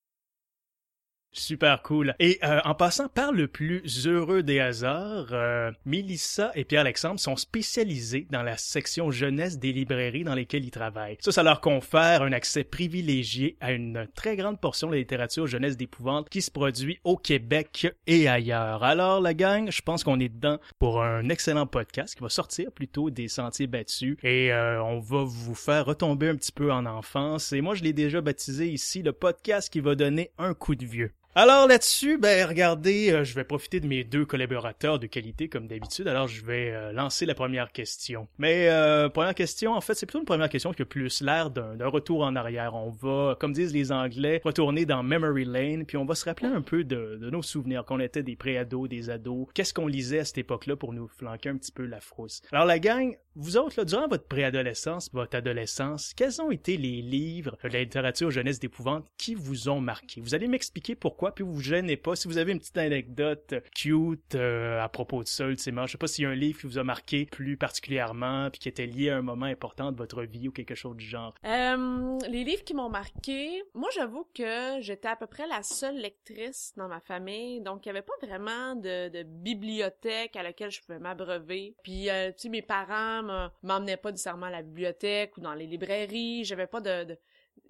Super 1.39 1.83
cool. 1.83 2.15
Et 2.19 2.39
euh, 2.43 2.61
en 2.65 2.75
passant 2.75 3.09
par 3.09 3.33
le 3.33 3.47
plus 3.47 4.07
heureux 4.07 4.43
des 4.43 4.59
hasards, 4.59 5.29
euh, 5.33 5.71
Mélissa 5.85 6.51
et 6.55 6.65
Pierre-Alexandre 6.65 7.21
sont 7.21 7.37
spécialisés 7.37 8.27
dans 8.31 8.43
la 8.43 8.57
section 8.57 9.11
jeunesse 9.11 9.59
des 9.59 9.73
librairies 9.73 10.25
dans 10.25 10.35
lesquelles 10.35 10.65
ils 10.65 10.71
travaillent. 10.71 11.19
Ça, 11.21 11.33
ça 11.33 11.43
leur 11.43 11.61
confère 11.61 12.23
un 12.23 12.33
accès 12.33 12.65
privilégié 12.65 13.57
à 13.61 13.73
une 13.73 14.07
très 14.15 14.37
grande 14.37 14.61
portion 14.61 14.89
de 14.89 14.93
la 14.93 14.99
littérature 14.99 15.47
jeunesse 15.47 15.77
d'épouvante 15.77 16.29
qui 16.31 16.41
se 16.41 16.51
produit 16.51 16.99
au 17.05 17.17
Québec 17.17 17.89
et 18.07 18.29
ailleurs. 18.29 18.83
Alors, 18.83 19.21
la 19.21 19.35
gang, 19.35 19.71
je 19.71 19.83
pense 19.83 20.05
qu'on 20.05 20.21
est 20.21 20.29
dedans 20.29 20.59
pour 20.79 21.03
un 21.03 21.29
excellent 21.29 21.67
podcast 21.67 22.15
qui 22.15 22.23
va 22.23 22.31
sortir 22.31 22.73
plutôt 22.73 23.11
des 23.11 23.29
sentiers 23.29 23.67
battus 23.67 24.17
et 24.23 24.53
euh, 24.53 24.83
on 24.83 25.01
va 25.01 25.23
vous 25.25 25.55
faire 25.55 25.85
retomber 25.85 26.29
un 26.29 26.37
petit 26.37 26.53
peu 26.53 26.73
en 26.73 26.87
enfance. 26.87 27.53
Et 27.53 27.61
moi, 27.61 27.75
je 27.75 27.83
l'ai 27.85 27.93
déjà 27.93 28.21
baptisé 28.21 28.69
ici 28.69 29.03
le 29.03 29.13
podcast 29.13 29.71
qui 29.71 29.81
va 29.81 29.95
donner 29.95 30.31
un 30.39 30.55
coup 30.55 30.75
de 30.75 30.87
vieux. 30.87 31.13
Alors 31.39 31.69
là-dessus, 31.69 32.17
ben 32.17 32.49
regardez, 32.49 33.13
euh, 33.13 33.23
je 33.23 33.35
vais 33.35 33.45
profiter 33.45 33.79
de 33.79 33.87
mes 33.87 34.05
deux 34.05 34.25
collaborateurs 34.25 34.99
de 34.99 35.07
qualité 35.07 35.51
comme 35.51 35.67
d'habitude. 35.67 36.09
Alors 36.09 36.29
je 36.29 36.43
vais 36.43 36.71
euh, 36.71 36.93
lancer 36.93 37.27
la 37.27 37.35
première 37.35 37.73
question. 37.73 38.27
Mais 38.39 38.71
euh, 38.71 39.11
première 39.11 39.35
question, 39.35 39.75
en 39.75 39.83
fait, 39.83 39.93
c'est 39.93 40.07
plutôt 40.07 40.21
une 40.21 40.25
première 40.25 40.49
question 40.49 40.73
qui 40.73 40.81
a 40.81 40.87
plus 40.87 41.21
l'air 41.21 41.51
d'un 41.51 41.89
retour 41.89 42.23
en 42.23 42.37
arrière. 42.37 42.75
On 42.75 42.89
va, 42.89 43.37
comme 43.39 43.53
disent 43.53 43.75
les 43.75 43.93
Anglais, 43.93 44.41
retourner 44.43 44.87
dans 44.87 45.03
memory 45.03 45.45
lane, 45.45 45.85
puis 45.85 45.99
on 45.99 46.07
va 46.07 46.15
se 46.15 46.25
rappeler 46.25 46.49
un 46.49 46.63
peu 46.63 46.85
de, 46.85 47.19
de 47.21 47.29
nos 47.29 47.43
souvenirs, 47.43 47.85
qu'on 47.85 48.01
était 48.01 48.23
des 48.23 48.35
pré-ados, 48.35 48.89
des 48.89 49.11
ados. 49.11 49.47
Qu'est-ce 49.53 49.75
qu'on 49.75 49.89
lisait 49.89 50.21
à 50.21 50.25
cette 50.25 50.39
époque-là 50.39 50.77
pour 50.77 50.95
nous 50.95 51.07
flanquer 51.07 51.51
un 51.51 51.59
petit 51.59 51.71
peu 51.71 51.85
la 51.85 52.01
frousse? 52.01 52.41
Alors 52.51 52.65
la 52.65 52.79
gang, 52.79 53.15
vous 53.37 53.59
autres, 53.59 53.75
là, 53.77 53.85
durant 53.85 54.09
votre 54.09 54.27
préadolescence, 54.27 55.11
votre 55.13 55.37
adolescence, 55.37 56.15
quels 56.15 56.41
ont 56.41 56.51
été 56.51 56.79
les 56.79 57.03
livres 57.03 57.59
de 57.63 57.69
la 57.69 57.81
littérature 57.81 58.31
jeunesse 58.31 58.59
d'épouvante 58.59 59.07
qui 59.19 59.35
vous 59.35 59.69
ont 59.69 59.81
marqué? 59.81 60.23
Vous 60.23 60.35
allez 60.35 60.49
m'expliquer 60.49 60.95
pourquoi, 60.95 61.35
puis 61.35 61.45
vous 61.45 61.53
vous 61.53 61.61
gênez 61.61 61.99
pas. 61.99 62.17
Si 62.17 62.29
vous 62.29 62.39
avez 62.39 62.53
une 62.53 62.59
petite 62.59 62.79
anecdote 62.79 63.55
cute 63.75 64.35
euh, 64.35 64.83
à 64.83 64.89
propos 64.89 65.23
de 65.23 65.29
ça, 65.29 65.47
ultimement, 65.47 65.87
je 65.87 65.93
sais 65.93 65.99
pas 65.99 66.07
s'il 66.07 66.25
y 66.25 66.27
a 66.27 66.31
un 66.31 66.35
livre 66.35 66.59
qui 66.59 66.67
vous 66.67 66.79
a 66.79 66.85
marqué 66.85 67.27
plus 67.27 67.59
particulièrement, 67.59 68.51
puis 68.51 68.59
qui 68.59 68.69
était 68.69 68.87
lié 68.87 69.11
à 69.11 69.19
un 69.19 69.23
moment 69.23 69.47
important 69.47 69.93
de 69.93 69.97
votre 69.99 70.23
vie 70.23 70.49
ou 70.49 70.53
quelque 70.53 70.75
chose 70.75 70.97
du 70.97 71.05
genre. 71.05 71.35
Euh, 71.45 72.19
les 72.29 72.43
livres 72.43 72.65
qui 72.65 72.73
m'ont 72.73 72.89
marqué, 72.89 73.63
moi 73.75 73.91
j'avoue 73.95 74.27
que 74.35 74.81
j'étais 74.81 75.09
à 75.09 75.17
peu 75.17 75.27
près 75.27 75.47
la 75.47 75.63
seule 75.63 75.99
lectrice 75.99 76.73
dans 76.77 76.89
ma 76.89 77.01
famille, 77.01 77.61
donc 77.61 77.85
il 77.85 77.89
y 77.89 77.91
avait 77.91 78.03
pas 78.03 78.15
vraiment 78.23 78.75
de, 78.77 79.11
de 79.11 79.23
bibliothèque 79.25 80.37
à 80.37 80.43
laquelle 80.43 80.71
je 80.71 80.81
pouvais 80.81 80.99
m'abreuver. 80.99 81.75
Puis, 81.83 82.09
euh, 82.09 82.29
tu 82.29 82.43
sais, 82.43 82.49
mes 82.49 82.63
parents 82.63 83.26
m'emmenait 83.63 83.97
pas 83.97 84.11
nécessairement 84.11 84.47
à 84.47 84.51
la 84.51 84.63
bibliothèque 84.63 85.37
ou 85.37 85.41
dans 85.41 85.55
les 85.55 85.67
librairies. 85.67 86.45
J'avais 86.45 86.67
pas 86.67 86.81
de, 86.81 87.19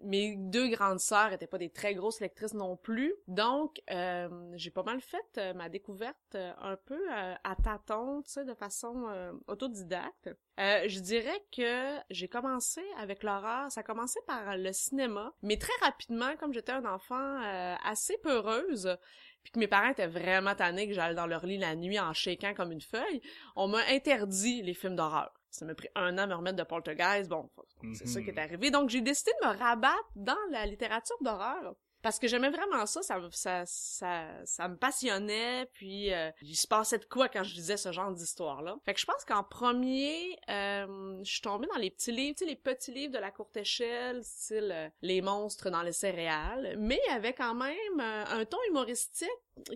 mes 0.02 0.36
deux 0.36 0.68
grandes 0.68 1.00
sœurs 1.00 1.32
étaient 1.32 1.46
pas 1.46 1.58
des 1.58 1.70
très 1.70 1.94
grosses 1.94 2.20
lectrices 2.20 2.54
non 2.54 2.76
plus. 2.76 3.14
Donc, 3.28 3.80
euh, 3.90 4.28
j'ai 4.54 4.70
pas 4.70 4.82
mal 4.82 5.00
fait 5.00 5.38
euh, 5.38 5.54
ma 5.54 5.68
découverte 5.68 6.34
euh, 6.34 6.52
un 6.60 6.76
peu 6.76 7.00
à 7.10 7.56
tâtons, 7.62 8.22
de 8.36 8.54
façon 8.54 9.06
autodidacte. 9.46 10.30
je 10.58 11.00
dirais 11.00 11.42
que 11.56 11.96
j'ai 12.10 12.28
commencé 12.28 12.82
avec 12.98 13.22
l'horreur. 13.22 13.70
Ça 13.70 13.80
a 13.80 13.82
commencé 13.82 14.20
par 14.26 14.56
le 14.56 14.72
cinéma, 14.72 15.32
mais 15.42 15.56
très 15.56 15.72
rapidement, 15.80 16.36
comme 16.38 16.52
j'étais 16.52 16.72
un 16.72 16.84
enfant 16.84 17.40
assez 17.84 18.18
peureuse, 18.18 18.96
puis 19.42 19.52
que 19.52 19.58
mes 19.58 19.68
parents 19.68 19.90
étaient 19.90 20.06
vraiment 20.06 20.54
tannés 20.54 20.88
que 20.88 20.94
j'allais 20.94 21.14
dans 21.14 21.26
leur 21.26 21.46
lit 21.46 21.58
la 21.58 21.74
nuit 21.76 21.98
en 21.98 22.12
shaking 22.12 22.54
comme 22.54 22.72
une 22.72 22.80
feuille, 22.80 23.22
on 23.54 23.68
m'a 23.68 23.80
interdit 23.88 24.62
les 24.62 24.74
films 24.74 24.96
d'horreur. 24.96 25.32
Ça 25.56 25.64
m'a 25.64 25.74
pris 25.74 25.88
un 25.94 26.18
an 26.18 26.22
à 26.22 26.26
me 26.26 26.34
remettre 26.34 26.56
de 26.56 26.62
Poltergeist. 26.62 27.28
Bon, 27.28 27.48
c'est 27.94 28.06
ça 28.06 28.20
qui 28.20 28.30
est 28.30 28.32
mhm. 28.32 28.38
arrivé. 28.38 28.70
Donc, 28.70 28.90
j'ai 28.90 29.00
décidé 29.00 29.32
de 29.42 29.48
me 29.48 29.56
rabattre 29.56 30.10
dans 30.14 30.36
la 30.50 30.66
littérature 30.66 31.16
d'horreur 31.22 31.74
parce 32.06 32.20
que 32.20 32.28
j'aimais 32.28 32.50
vraiment 32.50 32.86
ça, 32.86 33.02
ça, 33.02 33.18
ça, 33.32 33.64
ça, 33.66 34.28
ça 34.44 34.68
me 34.68 34.76
passionnait, 34.76 35.68
puis 35.72 36.12
euh, 36.12 36.30
il 36.40 36.54
se 36.54 36.68
passait 36.68 36.98
de 36.98 37.04
quoi 37.04 37.28
quand 37.28 37.42
je 37.42 37.52
lisais 37.54 37.76
ce 37.76 37.90
genre 37.90 38.12
d'histoire-là? 38.12 38.76
Fait 38.84 38.94
que 38.94 39.00
je 39.00 39.06
pense 39.06 39.24
qu'en 39.24 39.42
premier, 39.42 40.38
euh, 40.48 41.18
je 41.24 41.30
suis 41.32 41.40
tombée 41.40 41.66
dans 41.66 41.80
les 41.80 41.90
petits 41.90 42.12
livres, 42.12 42.36
tu 42.38 42.44
sais, 42.44 42.50
les 42.50 42.54
petits 42.54 42.92
livres 42.92 43.12
de 43.12 43.18
la 43.18 43.32
courte 43.32 43.56
échelle, 43.56 44.22
style 44.22 44.70
euh, 44.72 44.88
Les 45.02 45.20
monstres 45.20 45.68
dans 45.68 45.82
les 45.82 45.90
céréales, 45.90 46.76
mais 46.78 47.00
avec 47.10 47.38
quand 47.38 47.54
même 47.54 47.98
un 48.00 48.44
ton 48.44 48.58
humoristique 48.68 49.28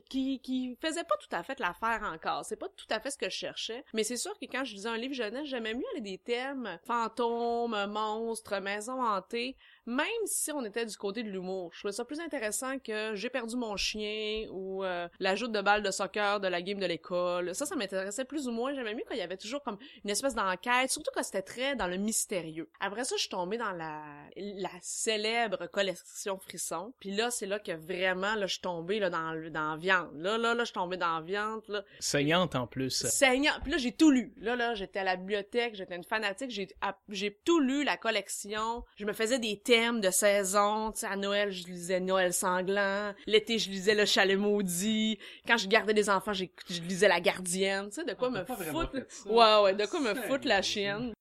qui, 0.08 0.40
qui 0.40 0.76
faisait 0.80 1.04
pas 1.04 1.16
tout 1.20 1.34
à 1.34 1.42
fait 1.42 1.58
l'affaire 1.60 2.02
encore. 2.12 2.44
C'est 2.44 2.56
pas 2.56 2.68
tout 2.68 2.86
à 2.90 3.00
fait 3.00 3.10
ce 3.10 3.18
que 3.18 3.28
je 3.28 3.34
cherchais, 3.34 3.84
mais 3.94 4.04
c'est 4.04 4.16
sûr 4.16 4.38
que 4.38 4.46
quand 4.46 4.64
je 4.64 4.74
lisais 4.74 4.88
un 4.88 4.96
livre 4.96 5.14
jeunesse, 5.14 5.46
j'aimais 5.46 5.74
mieux 5.74 5.84
aller 5.92 6.00
des 6.00 6.18
thèmes 6.18 6.78
fantômes, 6.84 7.86
monstres, 7.88 8.60
maisons 8.60 9.02
hantées, 9.02 9.56
même 9.86 10.06
si 10.26 10.52
on 10.52 10.64
était 10.64 10.86
du 10.86 10.96
côté 10.96 11.22
de 11.22 11.30
l'humour. 11.30 11.70
Je 11.72 11.80
trouvais 11.80 11.92
ça 11.92 12.04
plus 12.04 12.20
intéressant 12.20 12.78
que 12.78 13.14
j'ai 13.14 13.30
perdu 13.30 13.56
mon 13.56 13.76
chien 13.76 14.46
ou 14.50 14.84
euh, 14.84 15.08
l'ajout 15.18 15.48
de 15.48 15.60
balles 15.60 15.82
de 15.82 15.90
soccer 15.90 16.40
de 16.40 16.48
la 16.48 16.62
game 16.62 16.78
de 16.78 16.86
l'école. 16.86 17.54
Ça, 17.54 17.66
ça 17.66 17.76
m'intéressait 17.76 18.24
plus 18.24 18.48
ou 18.48 18.52
moins. 18.52 18.74
J'aimais 18.74 18.94
mieux 18.94 19.04
quand 19.06 19.14
il 19.14 19.20
y 19.20 19.22
avait 19.22 19.36
toujours 19.36 19.62
comme 19.62 19.78
une 20.04 20.10
espèce 20.10 20.34
d'enquête, 20.34 20.90
surtout 20.90 21.10
quand 21.14 21.22
c'était 21.22 21.42
très 21.42 21.76
dans 21.76 21.86
le 21.86 21.96
mystérieux. 21.96 22.68
Après 22.80 23.04
ça, 23.04 23.16
je 23.16 23.22
suis 23.22 23.30
tombée 23.30 23.56
dans 23.56 23.72
la 23.72 24.02
la 24.36 24.70
célèbre 24.80 25.66
collection 25.66 26.38
Frisson. 26.38 26.92
Puis 27.00 27.10
là, 27.10 27.30
c'est 27.30 27.46
là 27.46 27.58
que 27.58 27.72
vraiment 27.72 28.34
là 28.34 28.46
je 28.46 28.52
suis 28.54 28.62
tombée 28.62 28.98
là 28.98 29.10
dans 29.10 29.50
dans 29.50 29.69
viande. 29.76 30.10
Là 30.14 30.38
là 30.38 30.54
là 30.54 30.60
je 30.60 30.66
suis 30.66 30.74
tombée 30.74 30.96
dans 30.96 31.20
viande 31.20 31.62
là. 31.68 31.82
Saignante 31.98 32.54
en 32.54 32.66
plus. 32.66 33.06
Saignante. 33.06 33.60
Puis 33.62 33.72
là 33.72 33.78
j'ai 33.78 33.92
tout 33.92 34.10
lu. 34.10 34.32
Là 34.36 34.56
là, 34.56 34.74
j'étais 34.74 35.00
à 35.00 35.04
la 35.04 35.16
bibliothèque, 35.16 35.74
j'étais 35.74 35.96
une 35.96 36.04
fanatique, 36.04 36.50
j'ai 36.50 36.68
j'ai 37.08 37.38
tout 37.44 37.60
lu 37.60 37.84
la 37.84 37.96
collection. 37.96 38.84
Je 38.96 39.04
me 39.04 39.12
faisais 39.12 39.38
des 39.38 39.60
thèmes 39.60 40.00
de 40.00 40.10
saison, 40.10 40.92
tu 40.92 41.00
sais 41.00 41.06
à 41.06 41.16
Noël, 41.16 41.50
je 41.50 41.66
lisais 41.66 42.00
Noël 42.00 42.32
sanglant. 42.32 43.12
L'été, 43.26 43.58
je 43.58 43.70
lisais 43.70 43.94
Le 43.94 44.04
chalet 44.04 44.38
maudit. 44.38 45.18
Quand 45.46 45.56
je 45.56 45.68
gardais 45.68 45.94
des 45.94 46.10
enfants, 46.10 46.32
je 46.32 46.46
lisais 46.82 47.08
La 47.08 47.20
gardienne, 47.20 47.88
tu 47.88 47.96
sais 47.96 48.04
de 48.04 48.14
quoi 48.14 48.30
me 48.30 48.44
foutre 48.44 48.96
Ouais 49.26 49.62
ouais, 49.62 49.74
de 49.74 49.86
quoi 49.86 50.00
me 50.00 50.14
foutre 50.14 50.46
la 50.46 50.62
chienne. 50.62 51.12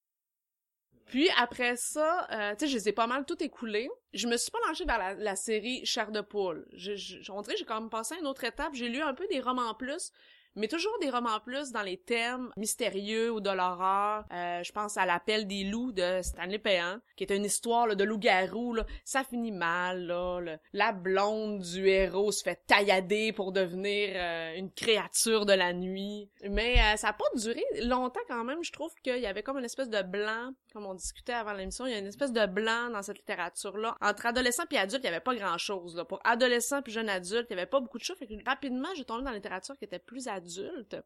Puis 1.09 1.27
après 1.37 1.75
ça, 1.75 2.27
euh, 2.31 2.51
tu 2.51 2.65
sais, 2.65 2.67
je 2.71 2.77
les 2.77 2.89
ai 2.89 2.91
pas 2.91 3.07
mal 3.07 3.25
tout 3.25 3.41
écoulés. 3.43 3.89
Je 4.13 4.27
me 4.27 4.37
suis 4.37 4.51
pas 4.51 4.59
lancée 4.67 4.85
vers 4.85 5.15
la, 5.17 5.35
série 5.35 5.83
Chair 5.85 6.11
de 6.11 6.21
poule. 6.21 6.67
Je, 6.73 6.95
je, 6.95 7.31
on 7.31 7.41
j'ai 7.43 7.65
quand 7.65 7.81
même 7.81 7.89
passé 7.89 8.15
à 8.15 8.19
une 8.19 8.27
autre 8.27 8.43
étape. 8.43 8.73
J'ai 8.73 8.89
lu 8.89 9.01
un 9.01 9.15
peu 9.15 9.27
des 9.27 9.39
romans 9.39 9.73
plus, 9.73 10.11
mais 10.55 10.67
toujours 10.67 10.97
des 11.01 11.09
romans 11.09 11.39
plus 11.39 11.71
dans 11.71 11.81
les 11.81 11.97
thèmes 11.97 12.51
mystérieux 12.57 13.31
ou 13.31 13.39
de 13.39 13.49
l'horreur. 13.49 14.25
Euh, 14.31 14.63
je 14.63 14.71
pense 14.71 14.97
à 14.97 15.05
L'appel 15.05 15.47
des 15.47 15.63
loups 15.63 15.91
de 15.91 16.21
Stanley 16.21 16.59
Péan, 16.59 16.99
qui 17.15 17.23
est 17.23 17.35
une 17.35 17.45
histoire 17.45 17.87
là, 17.87 17.95
de 17.95 18.03
loup-garou. 18.03 18.77
Ça 19.05 19.23
finit 19.23 19.51
mal. 19.51 20.07
Là. 20.07 20.57
La 20.73 20.91
blonde 20.91 21.59
du 21.59 21.87
héros 21.87 22.31
se 22.31 22.43
fait 22.43 22.61
taillader 22.67 23.33
pour 23.33 23.51
devenir 23.51 24.11
euh, 24.15 24.55
une 24.55 24.71
créature 24.71 25.45
de 25.45 25.53
la 25.53 25.73
nuit. 25.73 26.29
Mais 26.43 26.75
euh, 26.79 26.97
ça 26.97 27.09
a 27.09 27.13
pas 27.13 27.25
duré 27.35 27.63
longtemps 27.81 28.19
quand 28.27 28.43
même. 28.43 28.63
Je 28.63 28.71
trouve 28.71 28.93
qu'il 29.03 29.19
y 29.19 29.25
avait 29.25 29.43
comme 29.43 29.57
une 29.57 29.65
espèce 29.65 29.89
de 29.89 30.01
blanc, 30.01 30.53
comme 30.73 30.85
on 30.85 30.93
discutait 30.93 31.33
avant 31.33 31.53
l'émission, 31.53 31.85
il 31.85 31.91
y 31.91 31.95
a 31.95 31.99
une 31.99 32.07
espèce 32.07 32.31
de 32.31 32.45
blanc 32.45 32.89
dans 32.91 33.01
cette 33.01 33.17
littérature-là. 33.17 33.97
Entre 34.01 34.25
adolescents 34.25 34.65
puis 34.67 34.77
adultes, 34.77 35.03
il 35.03 35.07
y 35.07 35.09
avait 35.09 35.19
pas 35.19 35.35
grand-chose. 35.35 36.03
Pour 36.07 36.19
adolescents 36.23 36.81
puis 36.81 36.93
jeunes 36.93 37.09
adultes, 37.09 37.47
il 37.49 37.53
y 37.55 37.59
avait 37.59 37.65
pas 37.65 37.79
beaucoup 37.79 37.97
de 37.97 38.03
choses. 38.03 38.17
Fait 38.17 38.27
que 38.27 38.33
rapidement, 38.45 38.89
j'ai 38.95 39.05
tombé 39.05 39.23
dans 39.23 39.29
la 39.29 39.35
littérature 39.35 39.77
qui 39.77 39.85
était 39.85 39.99
plus 39.99 40.27
adulte. 40.27 40.38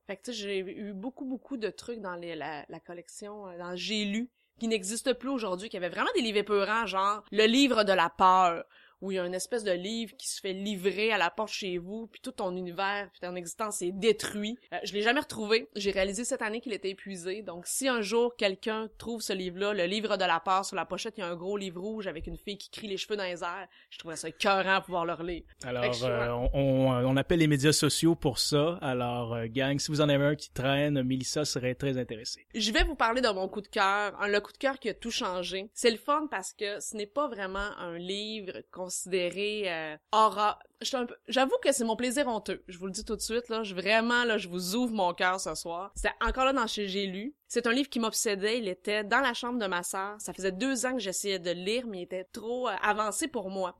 Fait 0.07 0.17
que 0.17 0.23
tu 0.23 0.33
sais, 0.33 0.33
j'ai 0.33 0.59
eu 0.59 0.93
beaucoup, 0.93 1.25
beaucoup 1.25 1.57
de 1.57 1.69
trucs 1.69 1.99
dans 1.99 2.15
la 2.15 2.79
collection, 2.79 3.47
euh, 3.47 3.57
dans 3.57 3.75
J'ai 3.75 4.05
lu, 4.05 4.29
qui 4.59 4.67
n'existe 4.67 5.13
plus 5.13 5.29
aujourd'hui, 5.29 5.69
qui 5.69 5.77
avait 5.77 5.89
vraiment 5.89 6.09
des 6.15 6.21
livres 6.21 6.37
épeurants, 6.37 6.85
genre 6.85 7.23
le 7.31 7.45
livre 7.45 7.83
de 7.83 7.93
la 7.93 8.09
peur, 8.09 8.63
où 9.03 9.11
il 9.11 9.15
y 9.15 9.19
a 9.19 9.25
une 9.25 9.33
espèce 9.33 9.63
de 9.65 9.71
livre 9.71 10.13
qui 10.17 10.29
se 10.29 10.39
fait 10.39 10.53
livrer 10.53 11.11
à 11.11 11.17
la 11.17 11.29
porte 11.29 11.49
chez 11.51 11.77
vous, 11.77 12.07
puis 12.07 12.21
tout 12.21 12.31
ton 12.31 12.55
univers, 12.55 13.09
puis 13.11 13.19
ton 13.19 13.35
existence 13.35 13.81
est 13.81 13.91
détruit. 13.91 14.57
Euh, 14.73 14.77
je 14.83 14.93
l'ai 14.93 15.01
jamais 15.01 15.19
retrouvé. 15.19 15.67
J'ai 15.75 15.91
réalisé 15.91 16.23
cette 16.23 16.41
année 16.41 16.61
qu'il 16.61 16.71
était 16.73 16.89
épuisé. 16.89 17.41
Donc, 17.41 17.67
si 17.67 17.87
un 17.89 18.01
jour 18.01 18.35
quelqu'un 18.37 18.87
trouve 18.97 19.21
ce 19.21 19.33
livre-là, 19.33 19.73
le 19.73 19.83
livre 19.85 20.15
de 20.17 20.23
la 20.25 20.39
peur, 20.39 20.63
sur 20.65 20.75
la 20.77 20.85
pochette, 20.85 21.15
il 21.17 21.21
y 21.21 21.23
a 21.23 21.27
un 21.27 21.35
gros 21.35 21.57
livre 21.57 21.81
rouge 21.81 22.07
avec 22.07 22.27
une 22.27 22.37
fille 22.37 22.57
qui 22.57 22.69
crie 22.69 22.87
les 22.87 22.97
cheveux 22.97 23.17
dans 23.17 23.25
les 23.25 23.43
airs, 23.43 23.67
je 23.89 23.97
trouverais 23.99 24.15
ça 24.17 24.29
écœurant 24.29 24.79
de 24.79 24.83
pouvoir 24.85 25.05
le 25.05 25.13
relire. 25.13 25.43
Alors, 25.65 25.91
je- 25.93 26.05
euh, 26.05 26.33
on, 26.33 26.49
on, 26.53 26.87
on 27.05 27.17
appelle 27.17 27.39
les 27.39 27.47
médias 27.47 27.73
sociaux 27.73 28.15
pour 28.15 28.39
ça. 28.39 28.77
Alors, 28.81 29.33
euh, 29.33 29.47
gang, 29.47 29.77
si 29.79 29.91
vous 29.91 29.99
en 30.01 30.07
avez 30.09 30.23
un 30.23 30.35
qui 30.35 30.49
traîne, 30.51 31.03
Mélissa 31.03 31.43
serait 31.43 31.75
très 31.75 31.97
intéressée. 31.97 32.45
Je 32.55 32.71
vais 32.71 32.83
vous 32.85 32.95
parler 32.95 33.19
de 33.21 33.29
mon 33.29 33.47
coup 33.49 33.61
de 33.61 33.67
cœur, 33.67 34.15
un- 34.21 34.27
le 34.29 34.39
coup 34.39 34.53
de 34.53 34.57
cœur 34.57 34.79
qui 34.79 34.87
a 34.89 34.93
tout 34.93 35.11
changé. 35.11 35.69
C'est 35.73 35.91
le 35.91 35.97
fun 35.97 36.27
parce 36.31 36.53
que 36.53 36.79
ce 36.79 36.95
n'est 36.95 37.05
pas 37.07 37.27
vraiment 37.27 37.59
un 37.77 37.97
livre 37.97 38.61
euh, 39.07 39.97
aura. 40.11 40.59
J'avoue 41.27 41.55
que 41.63 41.71
c'est 41.71 41.85
mon 41.85 41.95
plaisir 41.95 42.27
honteux. 42.27 42.63
Je 42.67 42.77
vous 42.77 42.85
le 42.85 42.91
dis 42.91 43.05
tout 43.05 43.15
de 43.15 43.21
suite 43.21 43.49
là. 43.49 43.63
Je 43.63 43.73
vraiment 43.73 44.23
là, 44.23 44.37
je 44.37 44.47
vous 44.47 44.75
ouvre 44.75 44.93
mon 44.93 45.13
cœur 45.13 45.39
ce 45.39 45.55
soir. 45.55 45.91
C'était 45.95 46.13
encore 46.21 46.45
là 46.45 46.53
dans 46.53 46.67
chez 46.67 46.87
j'ai 46.87 47.05
lu. 47.05 47.35
C'est 47.47 47.67
un 47.67 47.71
livre 47.71 47.89
qui 47.89 47.99
m'obsédait. 47.99 48.59
Il 48.59 48.67
était 48.67 49.03
dans 49.03 49.21
la 49.21 49.33
chambre 49.33 49.59
de 49.59 49.67
ma 49.67 49.83
sœur. 49.83 50.15
Ça 50.19 50.33
faisait 50.33 50.51
deux 50.51 50.85
ans 50.85 50.93
que 50.93 50.99
j'essayais 50.99 51.39
de 51.39 51.51
lire, 51.51 51.85
mais 51.87 51.99
il 51.99 52.03
était 52.03 52.25
trop 52.25 52.67
euh, 52.67 52.73
avancé 52.81 53.27
pour 53.27 53.49
moi. 53.49 53.75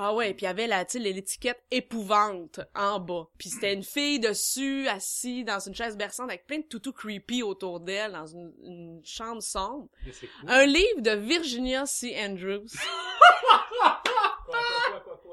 Ah 0.00 0.14
ouais, 0.14 0.32
puis 0.32 0.44
il 0.44 0.46
y 0.46 0.48
avait 0.48 0.68
la, 0.68 0.84
l'étiquette 0.94 1.60
épouvante 1.72 2.60
en 2.76 3.00
bas. 3.00 3.26
Puis 3.36 3.48
c'était 3.48 3.74
une 3.74 3.82
fille 3.82 4.20
dessus, 4.20 4.86
assise 4.86 5.44
dans 5.44 5.58
une 5.58 5.74
chaise 5.74 5.96
berçante 5.96 6.30
avec 6.30 6.46
plein 6.46 6.58
de 6.58 6.66
toutous 6.66 6.92
creepy 6.92 7.42
autour 7.42 7.80
d'elle, 7.80 8.12
dans 8.12 8.26
une, 8.26 8.52
une 8.62 9.00
chambre 9.04 9.42
sombre. 9.42 9.88
Mais 10.06 10.12
c'est 10.12 10.28
cool. 10.28 10.50
Un 10.50 10.66
livre 10.66 11.00
de 11.00 11.10
Virginia 11.10 11.84
C. 11.84 12.14
Andrews. 12.16 12.68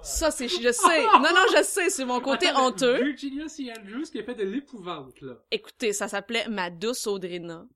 Ça, 0.01 0.31
c'est, 0.31 0.47
je 0.47 0.71
sais. 0.71 1.03
Non, 1.13 1.19
non, 1.21 1.45
je 1.55 1.63
sais, 1.63 1.91
c'est 1.91 2.05
mon 2.05 2.19
côté 2.19 2.47
Attends, 2.47 2.67
honteux. 2.67 3.03
Virginia 3.03 3.47
C. 3.47 3.71
Andrews 3.71 4.05
qui 4.11 4.19
a 4.19 4.23
fait 4.23 4.35
de 4.35 4.43
l'épouvante, 4.43 5.21
là. 5.21 5.33
Écoutez, 5.51 5.93
ça 5.93 6.07
s'appelait 6.07 6.47
Ma 6.47 6.71
douce 6.71 7.05
Audrina. 7.05 7.67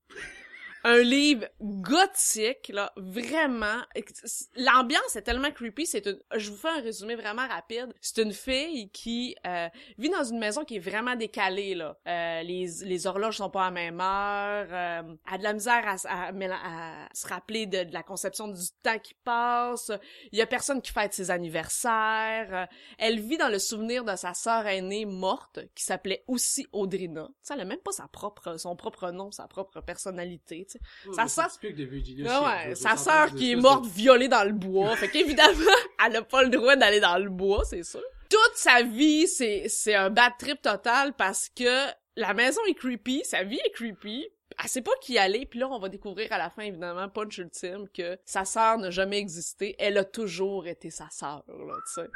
Un 0.84 1.00
livre 1.00 1.46
gothique, 1.62 2.70
là, 2.70 2.94
vraiment. 2.96 3.82
L'ambiance 4.56 5.16
est 5.16 5.24
tellement 5.24 5.52
creepy, 5.52 5.86
c'est 5.86 6.06
une... 6.06 6.20
Je 6.36 6.52
vous 6.52 6.58
fais 6.58 6.70
un 6.70 6.82
résumé 6.82 7.16
vraiment 7.16 7.48
rapide. 7.48 7.94
C'est 8.00 8.22
une 8.22 8.32
fille 8.32 8.90
qui 8.92 9.36
euh, 9.46 9.68
vit 9.98 10.10
dans 10.10 10.24
une 10.24 10.40
maison 10.40 10.64
qui 10.64 10.78
est 10.78 10.80
vraiment 10.80 11.16
décalée, 11.16 11.76
là. 11.76 11.98
Euh, 12.08 12.44
les, 12.44 12.68
les 12.84 13.08
horloges 13.08 13.38
sont 13.38 13.50
pas 13.50 13.66
à 13.66 13.72
même 13.72 14.00
heure. 14.00 14.68
Euh, 14.72 15.16
elle 15.28 15.34
a 15.34 15.38
de 15.38 15.44
la 15.44 15.54
misère 15.54 15.84
à, 15.86 15.98
se 17.14 17.28
rappeler 17.28 17.66
de, 17.66 17.86
la 17.92 18.04
conception 18.04 18.48
du 18.48 18.62
temps 18.82 19.00
qui 19.00 19.16
passe. 19.24 19.92
Il 20.32 20.38
y 20.38 20.42
a 20.42 20.48
personne 20.48 20.82
qui 20.82 20.92
fête 20.92 21.14
ses 21.14 21.30
anniversaires. 21.32 22.68
Elle 22.98 23.20
vit 23.20 23.38
dans 23.38 23.50
le 23.50 23.60
souvenir 23.60 24.06
de 24.06 24.16
sa 24.16 24.34
sœur 24.34 24.66
aînée 24.68 25.06
morte, 25.06 25.60
qui 25.76 25.84
s'appelait 25.84 26.24
aussi 26.28 26.68
Audrina. 26.72 27.28
Sais, 27.42 27.54
elle 27.54 27.62
a 27.62 27.66
même 27.66 27.80
pas 27.80 27.92
sa 27.92 28.08
propre, 28.08 28.58
son 28.58 28.76
propre 28.76 29.12
nom, 29.12 29.32
sa 29.32 29.48
propre 29.48 29.82
personnalité, 29.82 30.66
tu 30.72 30.78
sais. 31.28 31.74
De 31.74 31.84
Virginia 31.84 32.42
Ouais, 32.42 32.70
ouais, 32.70 32.76
sa 32.76 32.96
sœur 32.96 33.28
s'entend 33.28 33.36
qui 33.36 33.52
est 33.52 33.56
morte 33.56 33.86
violée 33.86 34.28
dans 34.28 34.44
le 34.44 34.54
bois. 34.54 34.96
Fait 34.96 35.10
qu'évidemment, 35.10 35.54
elle 36.06 36.16
a 36.16 36.22
pas 36.22 36.44
le 36.44 36.50
droit 36.50 36.76
d'aller 36.76 37.00
dans 37.00 37.18
le 37.18 37.30
bois, 37.30 37.64
c'est 37.66 37.84
sûr. 37.84 38.02
Toute 38.30 38.56
sa 38.56 38.84
vie, 38.84 39.28
c'est, 39.28 39.68
c'est 39.70 39.96
un 39.96 40.10
bad 40.10 40.34
trip 40.38 40.62
total 40.62 41.14
parce 41.14 41.50
que 41.50 41.88
la 42.16 42.34
maison 42.34 42.62
est 42.68 42.76
creepy, 42.76 43.24
sa 43.24 43.44
vie 43.44 43.60
est 43.66 43.72
creepy. 43.72 44.28
Elle 44.62 44.70
sait 44.70 44.82
pas 44.82 44.92
qui 45.02 45.18
aller, 45.18 45.46
puis 45.46 45.60
là, 45.60 45.70
on 45.70 45.80
va 45.80 45.88
découvrir 45.88 46.32
à 46.34 46.38
la 46.38 46.50
fin, 46.50 46.64
évidemment, 46.64 47.08
punch 47.08 47.38
ultime, 47.38 47.88
que 47.94 48.18
sa 48.26 48.44
sœur 48.44 48.78
n'a 48.78 48.92
jamais 48.92 49.18
existé. 49.18 49.76
Elle 49.80 49.98
a 49.98 50.04
toujours 50.04 50.68
été 50.68 50.90
sa 50.90 51.10
sœur, 51.10 51.44
là, 51.48 51.76
tu 51.88 51.94
sais. 51.94 52.10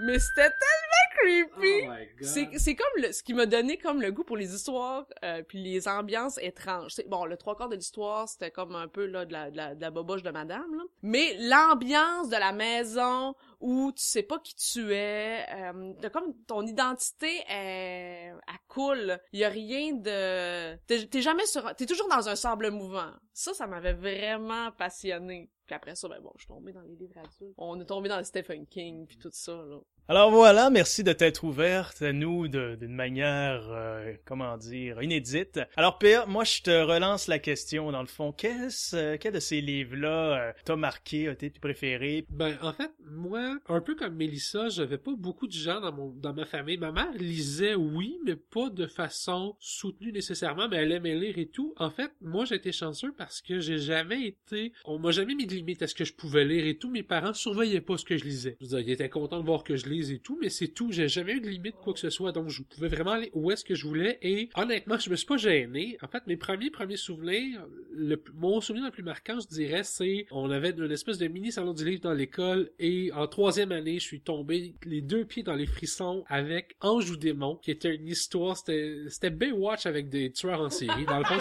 Mais 0.00 0.18
c'était 0.18 0.50
tellement 0.50 1.06
creepy! 1.18 1.86
Oh 1.86 1.90
my 1.90 2.06
god. 2.18 2.28
C'est 2.28 2.58
c'est 2.58 2.74
comme 2.74 3.02
le, 3.02 3.12
ce 3.12 3.22
qui 3.22 3.32
m'a 3.34 3.46
donné 3.46 3.78
comme 3.78 4.02
le 4.02 4.12
goût 4.12 4.24
pour 4.24 4.36
les 4.36 4.54
histoires 4.54 5.06
euh, 5.24 5.42
puis 5.42 5.62
les 5.62 5.88
ambiances 5.88 6.38
étranges. 6.42 6.94
Bon, 7.06 7.24
le 7.24 7.36
trois 7.36 7.56
quarts 7.56 7.68
de 7.68 7.76
l'histoire, 7.76 8.28
c'était 8.28 8.50
comme 8.50 8.74
un 8.74 8.88
peu 8.88 9.06
là 9.06 9.24
de 9.24 9.32
la, 9.32 9.50
de 9.50 9.56
la, 9.56 9.74
de 9.74 9.80
la 9.80 9.90
boboche 9.90 10.22
de 10.22 10.30
madame 10.30 10.74
là. 10.76 10.82
Mais 11.02 11.34
l'ambiance 11.38 12.28
de 12.28 12.36
la 12.36 12.52
maison 12.52 13.34
où 13.60 13.90
tu 13.92 14.02
sais 14.02 14.22
pas 14.22 14.38
qui 14.38 14.54
tu 14.54 14.92
es, 14.92 15.46
euh, 15.54 15.92
t'as 16.00 16.10
comme 16.10 16.34
ton 16.46 16.66
identité 16.66 17.42
est 17.48 18.32
à 18.46 18.58
cool. 18.68 19.18
Il 19.32 19.40
y 19.40 19.44
a 19.44 19.48
rien 19.48 19.94
de 19.94 20.76
t'es 20.86 21.06
t'es 21.06 21.22
jamais 21.22 21.46
sur 21.46 21.74
t'es 21.74 21.86
toujours 21.86 22.08
dans 22.08 22.28
un 22.28 22.36
sable 22.36 22.70
mouvant. 22.70 23.12
Ça 23.32 23.54
ça 23.54 23.66
m'avait 23.66 23.94
vraiment 23.94 24.70
passionné. 24.72 25.50
Puis 25.66 25.74
après 25.74 25.94
ça 25.96 26.08
ben 26.08 26.20
bon, 26.20 26.32
je 26.36 26.42
suis 26.42 26.48
tombée 26.48 26.72
dans 26.72 26.82
les 26.82 26.94
livres 26.96 27.18
adultes. 27.18 27.54
On 27.58 27.78
est 27.80 27.84
tombé 27.84 28.08
dans 28.08 28.22
Stephen 28.24 28.66
King 28.66 29.06
puis 29.06 29.18
tout 29.18 29.30
ça 29.32 29.52
là. 29.52 29.80
Alors 30.08 30.30
voilà, 30.30 30.70
merci 30.70 31.02
de 31.02 31.12
t'être 31.12 31.42
ouverte 31.42 32.00
à 32.00 32.12
nous 32.12 32.46
d'une 32.46 32.94
manière, 32.94 33.64
euh, 33.70 34.14
comment 34.24 34.56
dire, 34.56 35.02
inédite. 35.02 35.58
Alors 35.76 35.98
Pierre, 35.98 36.28
moi 36.28 36.44
je 36.44 36.62
te 36.62 36.70
relance 36.70 37.26
la 37.26 37.40
question 37.40 37.90
dans 37.90 38.02
le 38.02 38.06
fond. 38.06 38.30
Qu'est-ce, 38.30 39.16
quel 39.16 39.32
de 39.32 39.40
ces 39.40 39.60
livres-là 39.60 40.50
euh, 40.50 40.52
t'a 40.64 40.76
marqué, 40.76 41.26
a 41.26 41.32
été 41.32 41.50
tes 41.50 41.58
préférés? 41.58 42.24
Ben, 42.30 42.56
en 42.62 42.72
fait, 42.72 42.92
moi, 43.10 43.58
un 43.68 43.80
peu 43.80 43.96
comme 43.96 44.14
Mélissa, 44.14 44.68
j'avais 44.68 44.96
pas 44.96 45.10
beaucoup 45.18 45.48
de 45.48 45.52
gens 45.52 45.80
dans 45.80 45.92
mon, 45.92 46.10
dans 46.10 46.32
ma 46.32 46.44
famille. 46.44 46.78
Ma 46.78 46.92
mère 46.92 47.12
lisait, 47.14 47.74
oui, 47.74 48.16
mais 48.24 48.36
pas 48.36 48.70
de 48.70 48.86
façon 48.86 49.56
soutenue 49.58 50.12
nécessairement, 50.12 50.68
mais 50.68 50.76
elle 50.76 50.92
aimait 50.92 51.16
lire 51.16 51.36
et 51.36 51.48
tout. 51.48 51.74
En 51.78 51.90
fait, 51.90 52.12
moi, 52.20 52.44
j'ai 52.44 52.54
été 52.54 52.70
chanceux 52.70 53.12
parce 53.18 53.42
que 53.42 53.58
j'ai 53.58 53.78
jamais 53.78 54.22
été, 54.22 54.72
on 54.84 55.00
m'a 55.00 55.10
jamais 55.10 55.34
mis 55.34 55.48
de 55.48 55.54
limite 55.54 55.82
à 55.82 55.88
ce 55.88 55.96
que 55.96 56.04
je 56.04 56.12
pouvais 56.12 56.44
lire 56.44 56.64
et 56.64 56.78
tout. 56.78 56.92
Mes 56.92 57.02
parents 57.02 57.34
surveillaient 57.34 57.80
pas 57.80 57.96
ce 57.96 58.04
que 58.04 58.16
je 58.16 58.24
lisais. 58.24 58.56
Je 58.60 58.66
veux 58.66 58.76
dire, 58.76 58.88
ils 58.88 58.92
étaient 58.92 59.08
contents 59.08 59.40
de 59.40 59.44
voir 59.44 59.64
que 59.64 59.74
je 59.74 59.95
et 60.00 60.18
tout, 60.18 60.38
mais 60.40 60.48
c'est 60.48 60.68
tout. 60.68 60.92
J'ai 60.92 61.08
jamais 61.08 61.34
eu 61.34 61.40
de 61.40 61.48
limite 61.48 61.76
quoi 61.76 61.92
que 61.92 62.00
ce 62.00 62.10
soit, 62.10 62.32
donc 62.32 62.48
je 62.48 62.62
pouvais 62.62 62.88
vraiment 62.88 63.12
aller 63.12 63.30
où 63.34 63.50
est-ce 63.50 63.64
que 63.64 63.74
je 63.74 63.86
voulais 63.86 64.18
et 64.22 64.48
honnêtement, 64.54 64.98
je 64.98 65.10
me 65.10 65.16
suis 65.16 65.26
pas 65.26 65.36
gêné. 65.36 65.98
En 66.02 66.08
fait, 66.08 66.26
mes 66.26 66.36
premiers 66.36 66.70
premiers 66.70 66.96
souvenirs, 66.96 67.66
le, 67.92 68.22
mon 68.34 68.60
souvenir 68.60 68.86
le 68.86 68.90
plus 68.90 69.02
marquant, 69.02 69.38
je 69.40 69.48
dirais, 69.48 69.82
c'est 69.84 70.26
on 70.30 70.50
avait 70.50 70.70
une 70.70 70.90
espèce 70.90 71.18
de 71.18 71.28
mini 71.28 71.52
salon 71.52 71.72
du 71.72 71.84
livre 71.84 72.02
dans 72.02 72.12
l'école 72.12 72.70
et 72.78 73.12
en 73.12 73.26
troisième 73.26 73.72
année, 73.72 73.98
je 73.98 74.04
suis 74.04 74.20
tombé 74.20 74.74
les 74.84 75.00
deux 75.00 75.24
pieds 75.24 75.42
dans 75.42 75.54
les 75.54 75.66
frissons 75.66 76.24
avec 76.28 76.76
Ange 76.80 77.10
ou 77.10 77.16
démon, 77.16 77.56
qui 77.56 77.70
était 77.70 77.94
une 77.94 78.08
histoire, 78.08 78.56
c'était 78.56 79.30
Baywatch 79.30 79.86
avec 79.86 80.08
des 80.08 80.32
tueurs 80.32 80.60
en 80.60 80.70
série. 80.70 81.04
Dans 81.06 81.18
le 81.18 81.24
fond, 81.24 81.38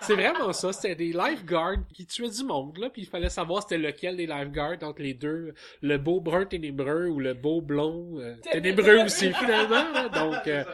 c'est 0.00 0.14
vraiment 0.14 0.52
ça. 0.52 0.72
C'était 0.72 0.94
des 0.94 1.12
lifeguards 1.12 1.86
qui 1.92 2.06
tuaient 2.06 2.30
du 2.30 2.44
monde 2.44 2.78
là, 2.78 2.90
puis 2.90 3.02
il 3.02 3.08
fallait 3.08 3.30
savoir 3.30 3.62
c'était 3.62 3.78
lequel 3.78 4.16
des 4.16 4.26
lifeguards 4.26 4.82
entre 4.82 5.02
les 5.02 5.14
deux, 5.14 5.54
le 5.82 5.98
beau 5.98 6.20
brun 6.20 6.44
ténébreux 6.44 7.06
ou 7.06 7.20
le 7.20 7.34
beau 7.34 7.60
blond 7.60 7.95
euh, 8.20 8.34
ténébreux 8.52 9.04
aussi 9.04 9.32
finalement. 9.32 9.90
là. 9.92 10.08
Donc 10.08 10.46
euh, 10.48 10.64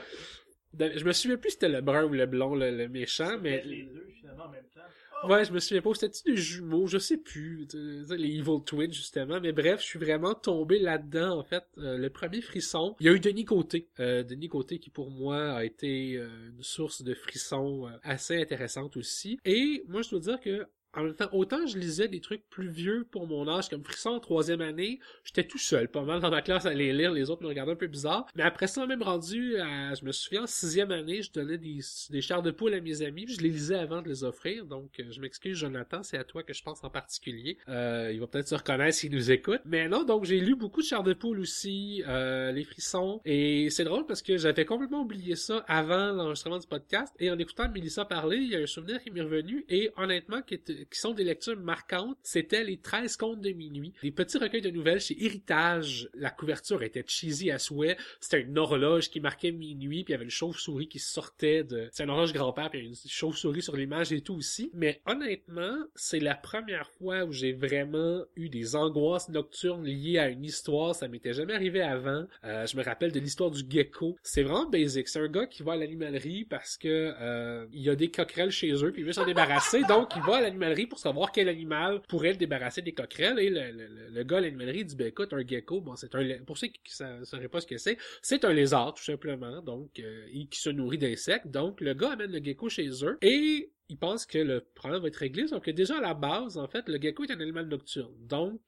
je 0.79 1.05
me 1.05 1.13
souviens 1.13 1.37
plus 1.37 1.51
si 1.51 1.55
c'était 1.55 1.69
le 1.69 1.81
brun 1.81 2.05
ou 2.05 2.13
le 2.13 2.27
blond, 2.27 2.55
le, 2.55 2.71
le 2.71 2.89
méchant, 2.89 3.39
mais 3.41 3.63
deux 3.63 4.09
finalement 4.19 4.45
en 4.45 4.51
même 4.51 4.65
temps. 4.75 4.81
Ouais, 5.29 5.45
je 5.45 5.53
me 5.53 5.61
souviens 5.61 5.83
pas. 5.83 5.95
C'était-tu 5.95 6.33
des 6.33 6.37
jumeaux? 6.37 6.87
Je 6.89 6.99
sais 6.99 7.17
plus. 7.17 7.69
Les 7.75 8.39
Evil 8.39 8.65
Twins, 8.67 8.93
justement. 8.93 9.41
Mais 9.41 9.53
bref, 9.53 9.81
je 9.81 9.87
suis 9.87 9.99
vraiment 9.99 10.35
tombé 10.35 10.81
là-dedans, 10.81 11.39
en 11.39 11.45
fait. 11.45 11.63
Euh, 11.79 11.97
le 11.97 12.11
premier 12.11 12.41
frisson. 12.41 12.97
Il 12.99 13.07
y 13.07 13.09
a 13.09 13.13
eu 13.13 13.21
Denis 13.21 13.45
Côté. 13.45 13.89
Euh, 14.01 14.25
Denis 14.25 14.49
Côté 14.49 14.79
qui, 14.81 14.91
pour 14.91 15.11
moi, 15.11 15.53
a 15.53 15.65
été 15.65 16.17
euh, 16.17 16.29
une 16.57 16.63
source 16.63 17.03
de 17.03 17.15
frissons 17.15 17.87
euh, 17.87 17.91
assez 18.03 18.41
intéressante 18.41 18.97
aussi. 18.97 19.39
Et 19.45 19.85
moi, 19.87 20.03
je 20.03 20.11
dois 20.11 20.21
dire 20.21 20.41
que 20.41 20.67
en 20.95 21.05
même 21.05 21.15
temps, 21.15 21.29
autant 21.33 21.67
je 21.67 21.79
lisais 21.79 22.09
des 22.09 22.21
trucs 22.21 22.49
plus 22.51 22.69
vieux 22.69 23.07
pour 23.11 23.27
mon 23.27 23.49
âge, 23.49 23.69
comme 23.69 23.85
Frisson 23.85 24.11
en 24.11 24.21
troisième 24.21 24.61
année, 24.61 25.01
j'étais 25.25 25.45
tout 25.45 25.59
seul, 25.59 25.89
pas 25.89 26.03
mal 26.03 26.21
dans 26.21 26.31
ma 26.31 26.43
classe 26.43 26.67
à 26.67 26.75
les 26.75 26.93
lire, 26.93 27.13
les 27.13 27.31
autres 27.31 27.43
me 27.43 27.49
regardaient 27.49 27.73
un 27.73 27.77
peu 27.77 27.87
bizarre. 27.87 28.27
Mais 28.35 28.43
après 28.43 28.67
ça, 28.67 28.87
même 28.87 29.03
rendu 29.03 29.57
à, 29.57 29.95
je 29.95 30.05
me 30.05 30.13
souviens, 30.13 30.43
en 30.43 30.47
sixième 30.47 30.91
année, 30.91 31.23
je 31.23 31.33
donnais 31.33 31.59
des, 31.59 31.81
des 32.11 32.21
chars 32.21 32.43
de 32.43 32.51
poule 32.51 32.75
à 32.75 32.81
mes 32.81 33.03
amis, 33.03 33.25
puis 33.25 33.35
je 33.35 33.41
les 33.41 33.49
lisais 33.49 33.77
avant 33.77 34.03
de 34.03 34.09
les 34.09 34.25
offrir. 34.25 34.67
Donc, 34.67 35.01
euh, 35.01 35.05
je 35.11 35.21
m'excuse, 35.21 35.57
Jonathan, 35.57 36.03
c'est 36.03 36.19
à 36.19 36.25
toi 36.25 36.43
que 36.43 36.53
je 36.53 36.63
pense 36.63 36.83
en 36.85 36.91
particulier. 36.91 37.59
Euh, 37.69 38.11
il 38.13 38.21
va 38.21 38.27
peut-être 38.27 38.49
se 38.49 38.55
reconnaître 38.55 38.97
s'il 38.97 39.13
nous 39.13 39.31
écoute. 39.31 39.61
Mais 39.65 39.89
non, 39.89 40.05
donc 40.05 40.25
j'ai 40.25 40.41
lu 40.41 40.55
beaucoup 40.55 40.83
de 40.83 40.87
chars 40.87 41.03
de 41.03 41.15
poule 41.15 41.41
aussi, 41.41 42.03
euh, 42.07 42.53
les 42.53 42.65
frissons. 42.65 43.21
Et 43.25 43.71
c'est 43.71 43.85
drôle 43.85 44.07
parce 44.07 44.23
que 44.23 44.37
j'avais 44.37 44.65
complètement 44.65 45.03
oublié 45.03 45.37
ça 45.37 45.65
avant 45.69 46.13
l'enregistrement 46.13 46.59
du 46.59 46.67
podcast. 46.67 47.15
Et 47.19 47.31
en 47.31 47.39
écoutant 47.39 47.69
Mélissa 47.69 48.05
parler, 48.05 48.39
il 48.39 48.51
y 48.51 48.57
a 48.57 48.61
un 48.61 48.67
souvenir 48.67 49.03
qui 49.03 49.11
m'est 49.11 49.23
revenu. 49.23 49.65
Et 49.69 49.91
honnêtement, 49.97 50.43
qui, 50.43 50.61
qui 50.91 50.99
sont 50.99 51.13
des 51.13 51.25
lectures 51.25 51.59
marquantes, 51.59 52.17
c'était 52.23 52.65
les 52.65 52.79
13 52.79 53.17
contes 53.17 53.41
de 53.41 53.51
minuit. 53.51 53.93
Des 54.03 54.11
petits 54.11 54.39
recueils 54.39 54.61
de 54.61 54.71
nouvelles 54.71 55.01
chez 55.01 55.23
Héritage. 55.25 56.09
La 56.15 56.31
couverture 56.31 56.83
était 56.83 57.05
cheesy 57.07 57.51
à 57.51 57.59
souhait. 57.59 57.97
C'était 58.21 58.41
une 58.41 58.59
horloge 58.59 59.11
qui 59.11 59.21
marquait 59.21 59.53
minuit, 59.53 60.05
puis 60.05 60.13
il 60.13 60.15
y 60.15 60.15
avait 60.15 60.25
une 60.25 60.31
chauve-souris 60.31 60.89
qui 60.89 60.99
sortait 60.99 61.65
de... 61.65 61.89
C'est 61.93 62.05
une 62.05 62.11
horloge 62.11 62.33
grand-père, 62.33 62.71
puis 62.71 62.81
il 62.81 62.85
y 62.85 62.87
a 62.87 62.91
une 62.91 62.97
chauve-souris 63.09 63.63
sur 63.63 63.77
l'image 63.77 64.13
et 64.13 64.21
tout 64.21 64.35
aussi. 64.35 64.71
Mais 64.75 65.01
honnêtement, 65.07 65.77
c'est 65.95 66.21
la 66.21 66.35
première 66.35 66.91
fois 66.91 67.25
où 67.25 67.33
j'ai 67.33 67.53
vraiment 67.53 68.25
eu 68.37 68.49
des 68.49 68.77
angoisses 68.77 69.29
nocturnes 69.29 69.85
liées 69.85 70.19
à 70.19 70.29
une 70.29 70.45
histoire. 70.45 70.95
Ça 70.95 71.09
m'était 71.09 71.33
jamais 71.33 71.55
arrivé 71.55 71.81
avant. 71.81 72.27
Euh, 72.45 72.67
je 72.67 72.77
me 72.77 72.83
rappelle 72.83 73.13
de 73.13 73.21
l'histoire 73.21 73.51
du 73.51 73.63
gecko. 73.69 74.17
C'est 74.23 74.43
vraiment 74.43 74.69
basic. 74.69 75.09
C'est 75.09 75.21
un 75.21 75.29
gars 75.29 75.47
qui 75.47 75.63
va 75.63 75.73
à 75.73 75.77
l'animalerie 75.77 76.45
parce 76.45 76.77
que 76.77 77.15
euh, 77.21 77.67
il 77.73 77.83
y 77.83 77.91
a 77.91 77.97
des 77.97 78.11
coquerelles 78.11 78.51
chez 78.51 78.73
eux, 78.73 78.93
puis 78.93 79.03
il 79.03 79.05
veut 79.05 79.13
s'en 79.13 79.27
débarrasser. 79.27 79.83
Donc, 79.89 80.11
il 80.17 80.23
va 80.23 80.37
à 80.37 80.41
l'animalerie 80.41 80.72
pour 80.89 80.99
savoir 80.99 81.33
quel 81.33 81.49
animal 81.49 82.03
pourrait 82.09 82.33
le 82.33 82.37
débarrasser 82.37 82.83
des 82.83 82.93
coquerelles. 82.93 83.39
Et 83.39 83.51
le, 83.51 84.11
le, 84.11 84.23
gars 84.25 84.39
à 84.39 84.41
l'animalerie 84.41 84.85
dit, 84.85 84.97
ben 84.97 85.09
écoute, 85.09 85.33
un 85.33 85.47
gecko, 85.47 85.81
bon, 85.81 85.97
c'est 85.97 86.15
un... 86.15 86.39
Pour 86.45 86.59
ceux 86.59 86.69
qui 86.69 86.81
ne 87.03 87.25
sauraient 87.25 87.49
pas 87.49 87.61
ce 87.61 87.67
que 87.67 87.79
c'est, 87.79 87.99
c'est 88.23 88.45
un 88.45 88.53
lézard, 88.53 88.95
tout 88.95 89.05
simplement. 89.05 89.63
Donc, 89.63 89.99
euh, 89.99 90.27
qui 90.51 90.61
se 90.61 90.71
nourrit 90.71 90.99
d'insectes. 90.99 91.49
Donc, 91.49 91.81
le 91.81 91.95
gars 91.95 92.13
amène 92.13 92.33
le 92.33 92.43
gecko 92.43 92.69
chez 92.69 92.89
eux. 93.05 93.19
Et 93.23 93.73
il 93.89 93.99
pense 93.99 94.27
que 94.27 94.39
le 94.39 94.61
problème 94.61 95.03
va 95.03 95.09
être 95.09 95.17
réglé, 95.17 95.47
sauf 95.47 95.63
que 95.63 95.71
déjà 95.71 95.99
à 95.99 96.01
la 96.01 96.15
base, 96.15 96.57
en 96.57 96.67
fait, 96.67 96.89
le 96.89 97.01
gecko 97.01 97.25
est 97.25 97.33
un 97.33 97.41
animal 97.41 97.69
nocturne. 97.69 98.15
Donc, 98.21 98.61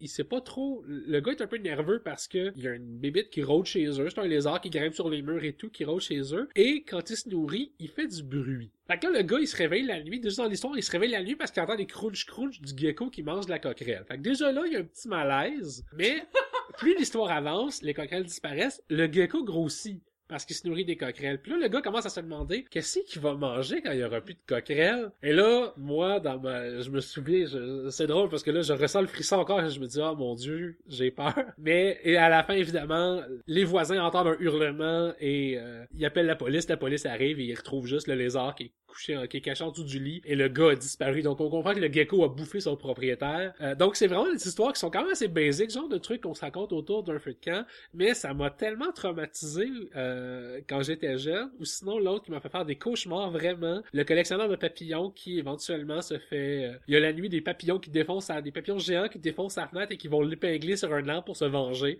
il 0.00 0.08
sait 0.08 0.24
pas 0.24 0.40
trop. 0.40 0.84
Le 0.86 1.20
gars 1.20 1.32
est 1.32 1.42
un 1.42 1.46
peu 1.46 1.58
nerveux 1.58 2.00
parce 2.02 2.28
que 2.28 2.52
il 2.56 2.62
y 2.62 2.68
a 2.68 2.74
une 2.74 2.98
bébite 2.98 3.30
qui 3.30 3.42
rôde 3.42 3.66
chez 3.66 3.86
eux. 3.86 4.08
C'est 4.08 4.20
un 4.20 4.26
lézard 4.26 4.60
qui 4.60 4.70
grimpe 4.70 4.94
sur 4.94 5.08
les 5.08 5.22
murs 5.22 5.44
et 5.44 5.52
tout, 5.52 5.70
qui 5.70 5.84
rôde 5.84 6.00
chez 6.00 6.34
eux. 6.34 6.48
Et 6.56 6.82
quand 6.82 7.10
il 7.10 7.16
se 7.16 7.28
nourrit, 7.28 7.72
il 7.78 7.88
fait 7.88 8.06
du 8.06 8.22
bruit. 8.22 8.70
Fait 8.86 8.98
que 8.98 9.06
là, 9.06 9.18
le 9.18 9.22
gars, 9.22 9.38
il 9.40 9.48
se 9.48 9.56
réveille 9.56 9.84
la 9.84 10.02
nuit. 10.02 10.20
Déjà 10.20 10.42
dans 10.42 10.48
l'histoire, 10.48 10.76
il 10.76 10.82
se 10.82 10.90
réveille 10.90 11.10
la 11.10 11.22
nuit 11.22 11.36
parce 11.36 11.50
qu'il 11.50 11.62
entend 11.62 11.76
des 11.76 11.86
crunch-crunch 11.86 12.60
du 12.60 12.76
gecko 12.76 13.10
qui 13.10 13.22
mange 13.22 13.46
de 13.46 13.50
la 13.50 13.58
coquerelle. 13.58 14.04
Fait 14.06 14.16
que 14.16 14.22
déjà 14.22 14.52
là, 14.52 14.62
il 14.66 14.72
y 14.72 14.76
a 14.76 14.80
un 14.80 14.84
petit 14.84 15.08
malaise. 15.08 15.84
Mais 15.96 16.22
plus 16.78 16.96
l'histoire 16.96 17.30
avance, 17.30 17.82
les 17.82 17.94
coquerelles 17.94 18.24
disparaissent, 18.24 18.82
le 18.88 19.10
gecko 19.12 19.44
grossit 19.44 20.00
parce 20.28 20.44
qu'il 20.44 20.56
se 20.56 20.66
nourrit 20.66 20.84
des 20.84 20.96
coquerelles. 20.96 21.40
Puis 21.40 21.52
là, 21.52 21.58
le 21.58 21.68
gars 21.68 21.80
commence 21.80 22.06
à 22.06 22.10
se 22.10 22.20
demander 22.20 22.64
qu'est-ce 22.70 23.00
qu'il 23.00 23.20
va 23.20 23.34
manger 23.34 23.80
quand 23.82 23.92
il 23.92 24.00
y 24.00 24.04
aura 24.04 24.20
plus 24.20 24.34
de 24.34 24.40
coquerelles? 24.46 25.10
Et 25.22 25.32
là, 25.32 25.72
moi, 25.76 26.20
dans 26.20 26.38
ma, 26.38 26.80
je 26.80 26.90
me 26.90 27.00
souviens, 27.00 27.46
c'est 27.90 28.06
drôle 28.06 28.28
parce 28.28 28.42
que 28.42 28.50
là, 28.50 28.62
je 28.62 28.72
ressens 28.72 29.00
le 29.00 29.06
frisson 29.06 29.36
encore 29.36 29.60
et 29.62 29.70
je 29.70 29.80
me 29.80 29.86
dis, 29.86 29.98
oh 30.00 30.14
mon 30.16 30.34
dieu, 30.34 30.78
j'ai 30.86 31.10
peur. 31.10 31.34
Mais, 31.58 31.98
et 32.04 32.16
à 32.16 32.28
la 32.28 32.42
fin, 32.42 32.54
évidemment, 32.54 33.22
les 33.46 33.64
voisins 33.64 34.02
entendent 34.02 34.28
un 34.28 34.36
hurlement 34.40 35.12
et 35.20 35.58
euh, 35.58 35.84
ils 35.94 36.04
appellent 36.04 36.26
la 36.26 36.36
police. 36.36 36.68
La 36.68 36.76
police 36.76 37.06
arrive 37.06 37.40
et 37.40 37.44
ils 37.44 37.54
retrouvent 37.54 37.86
juste 37.86 38.06
le 38.06 38.14
lézard 38.14 38.54
qui 38.54 38.64
est 38.64 38.72
couché, 38.98 39.28
qui 39.28 39.36
est 39.36 39.50
dessous 39.50 39.84
du 39.84 39.98
lit 39.98 40.20
et 40.24 40.34
le 40.34 40.48
gars 40.48 40.70
a 40.70 40.74
disparu. 40.74 41.22
Donc 41.22 41.40
on 41.40 41.48
comprend 41.48 41.74
que 41.74 41.80
le 41.80 41.92
gecko 41.92 42.24
a 42.24 42.28
bouffé 42.28 42.60
son 42.60 42.76
propriétaire. 42.76 43.54
Euh, 43.60 43.74
donc 43.74 43.96
c'est 43.96 44.06
vraiment 44.06 44.30
des 44.30 44.46
histoires 44.46 44.72
qui 44.72 44.80
sont 44.80 44.90
quand 44.90 45.02
même 45.02 45.12
assez 45.12 45.28
basiques, 45.28 45.70
genre 45.70 45.88
de 45.88 45.98
trucs 45.98 46.22
qu'on 46.22 46.34
se 46.34 46.40
raconte 46.40 46.72
autour 46.72 47.02
d'un 47.04 47.18
feu 47.18 47.32
de 47.32 47.44
camp. 47.44 47.64
Mais 47.94 48.14
ça 48.14 48.34
m'a 48.34 48.50
tellement 48.50 48.92
traumatisé 48.92 49.68
euh, 49.96 50.60
quand 50.68 50.82
j'étais 50.82 51.16
jeune. 51.18 51.50
Ou 51.60 51.64
sinon 51.64 51.98
l'autre 51.98 52.24
qui 52.24 52.30
m'a 52.30 52.40
fait 52.40 52.48
faire 52.48 52.64
des 52.64 52.76
cauchemars 52.76 53.30
vraiment. 53.30 53.82
Le 53.92 54.04
collectionneur 54.04 54.48
de 54.48 54.56
papillons 54.56 55.10
qui 55.10 55.38
éventuellement 55.38 56.02
se 56.02 56.18
fait... 56.18 56.66
Euh, 56.66 56.78
il 56.88 56.94
y 56.94 56.96
a 56.96 57.00
la 57.00 57.12
nuit 57.12 57.28
des 57.28 57.40
papillons 57.40 57.78
qui 57.78 57.90
défoncent, 57.90 58.30
des 58.42 58.52
papillons 58.52 58.78
géants 58.78 59.08
qui 59.08 59.18
défoncent 59.18 59.54
sa 59.54 59.68
fenêtre 59.68 59.92
et 59.92 59.96
qui 59.96 60.08
vont 60.08 60.22
l'épingler 60.22 60.76
sur 60.76 60.92
un 60.92 61.02
lampe 61.02 61.26
pour 61.26 61.36
se 61.36 61.44
venger. 61.44 61.98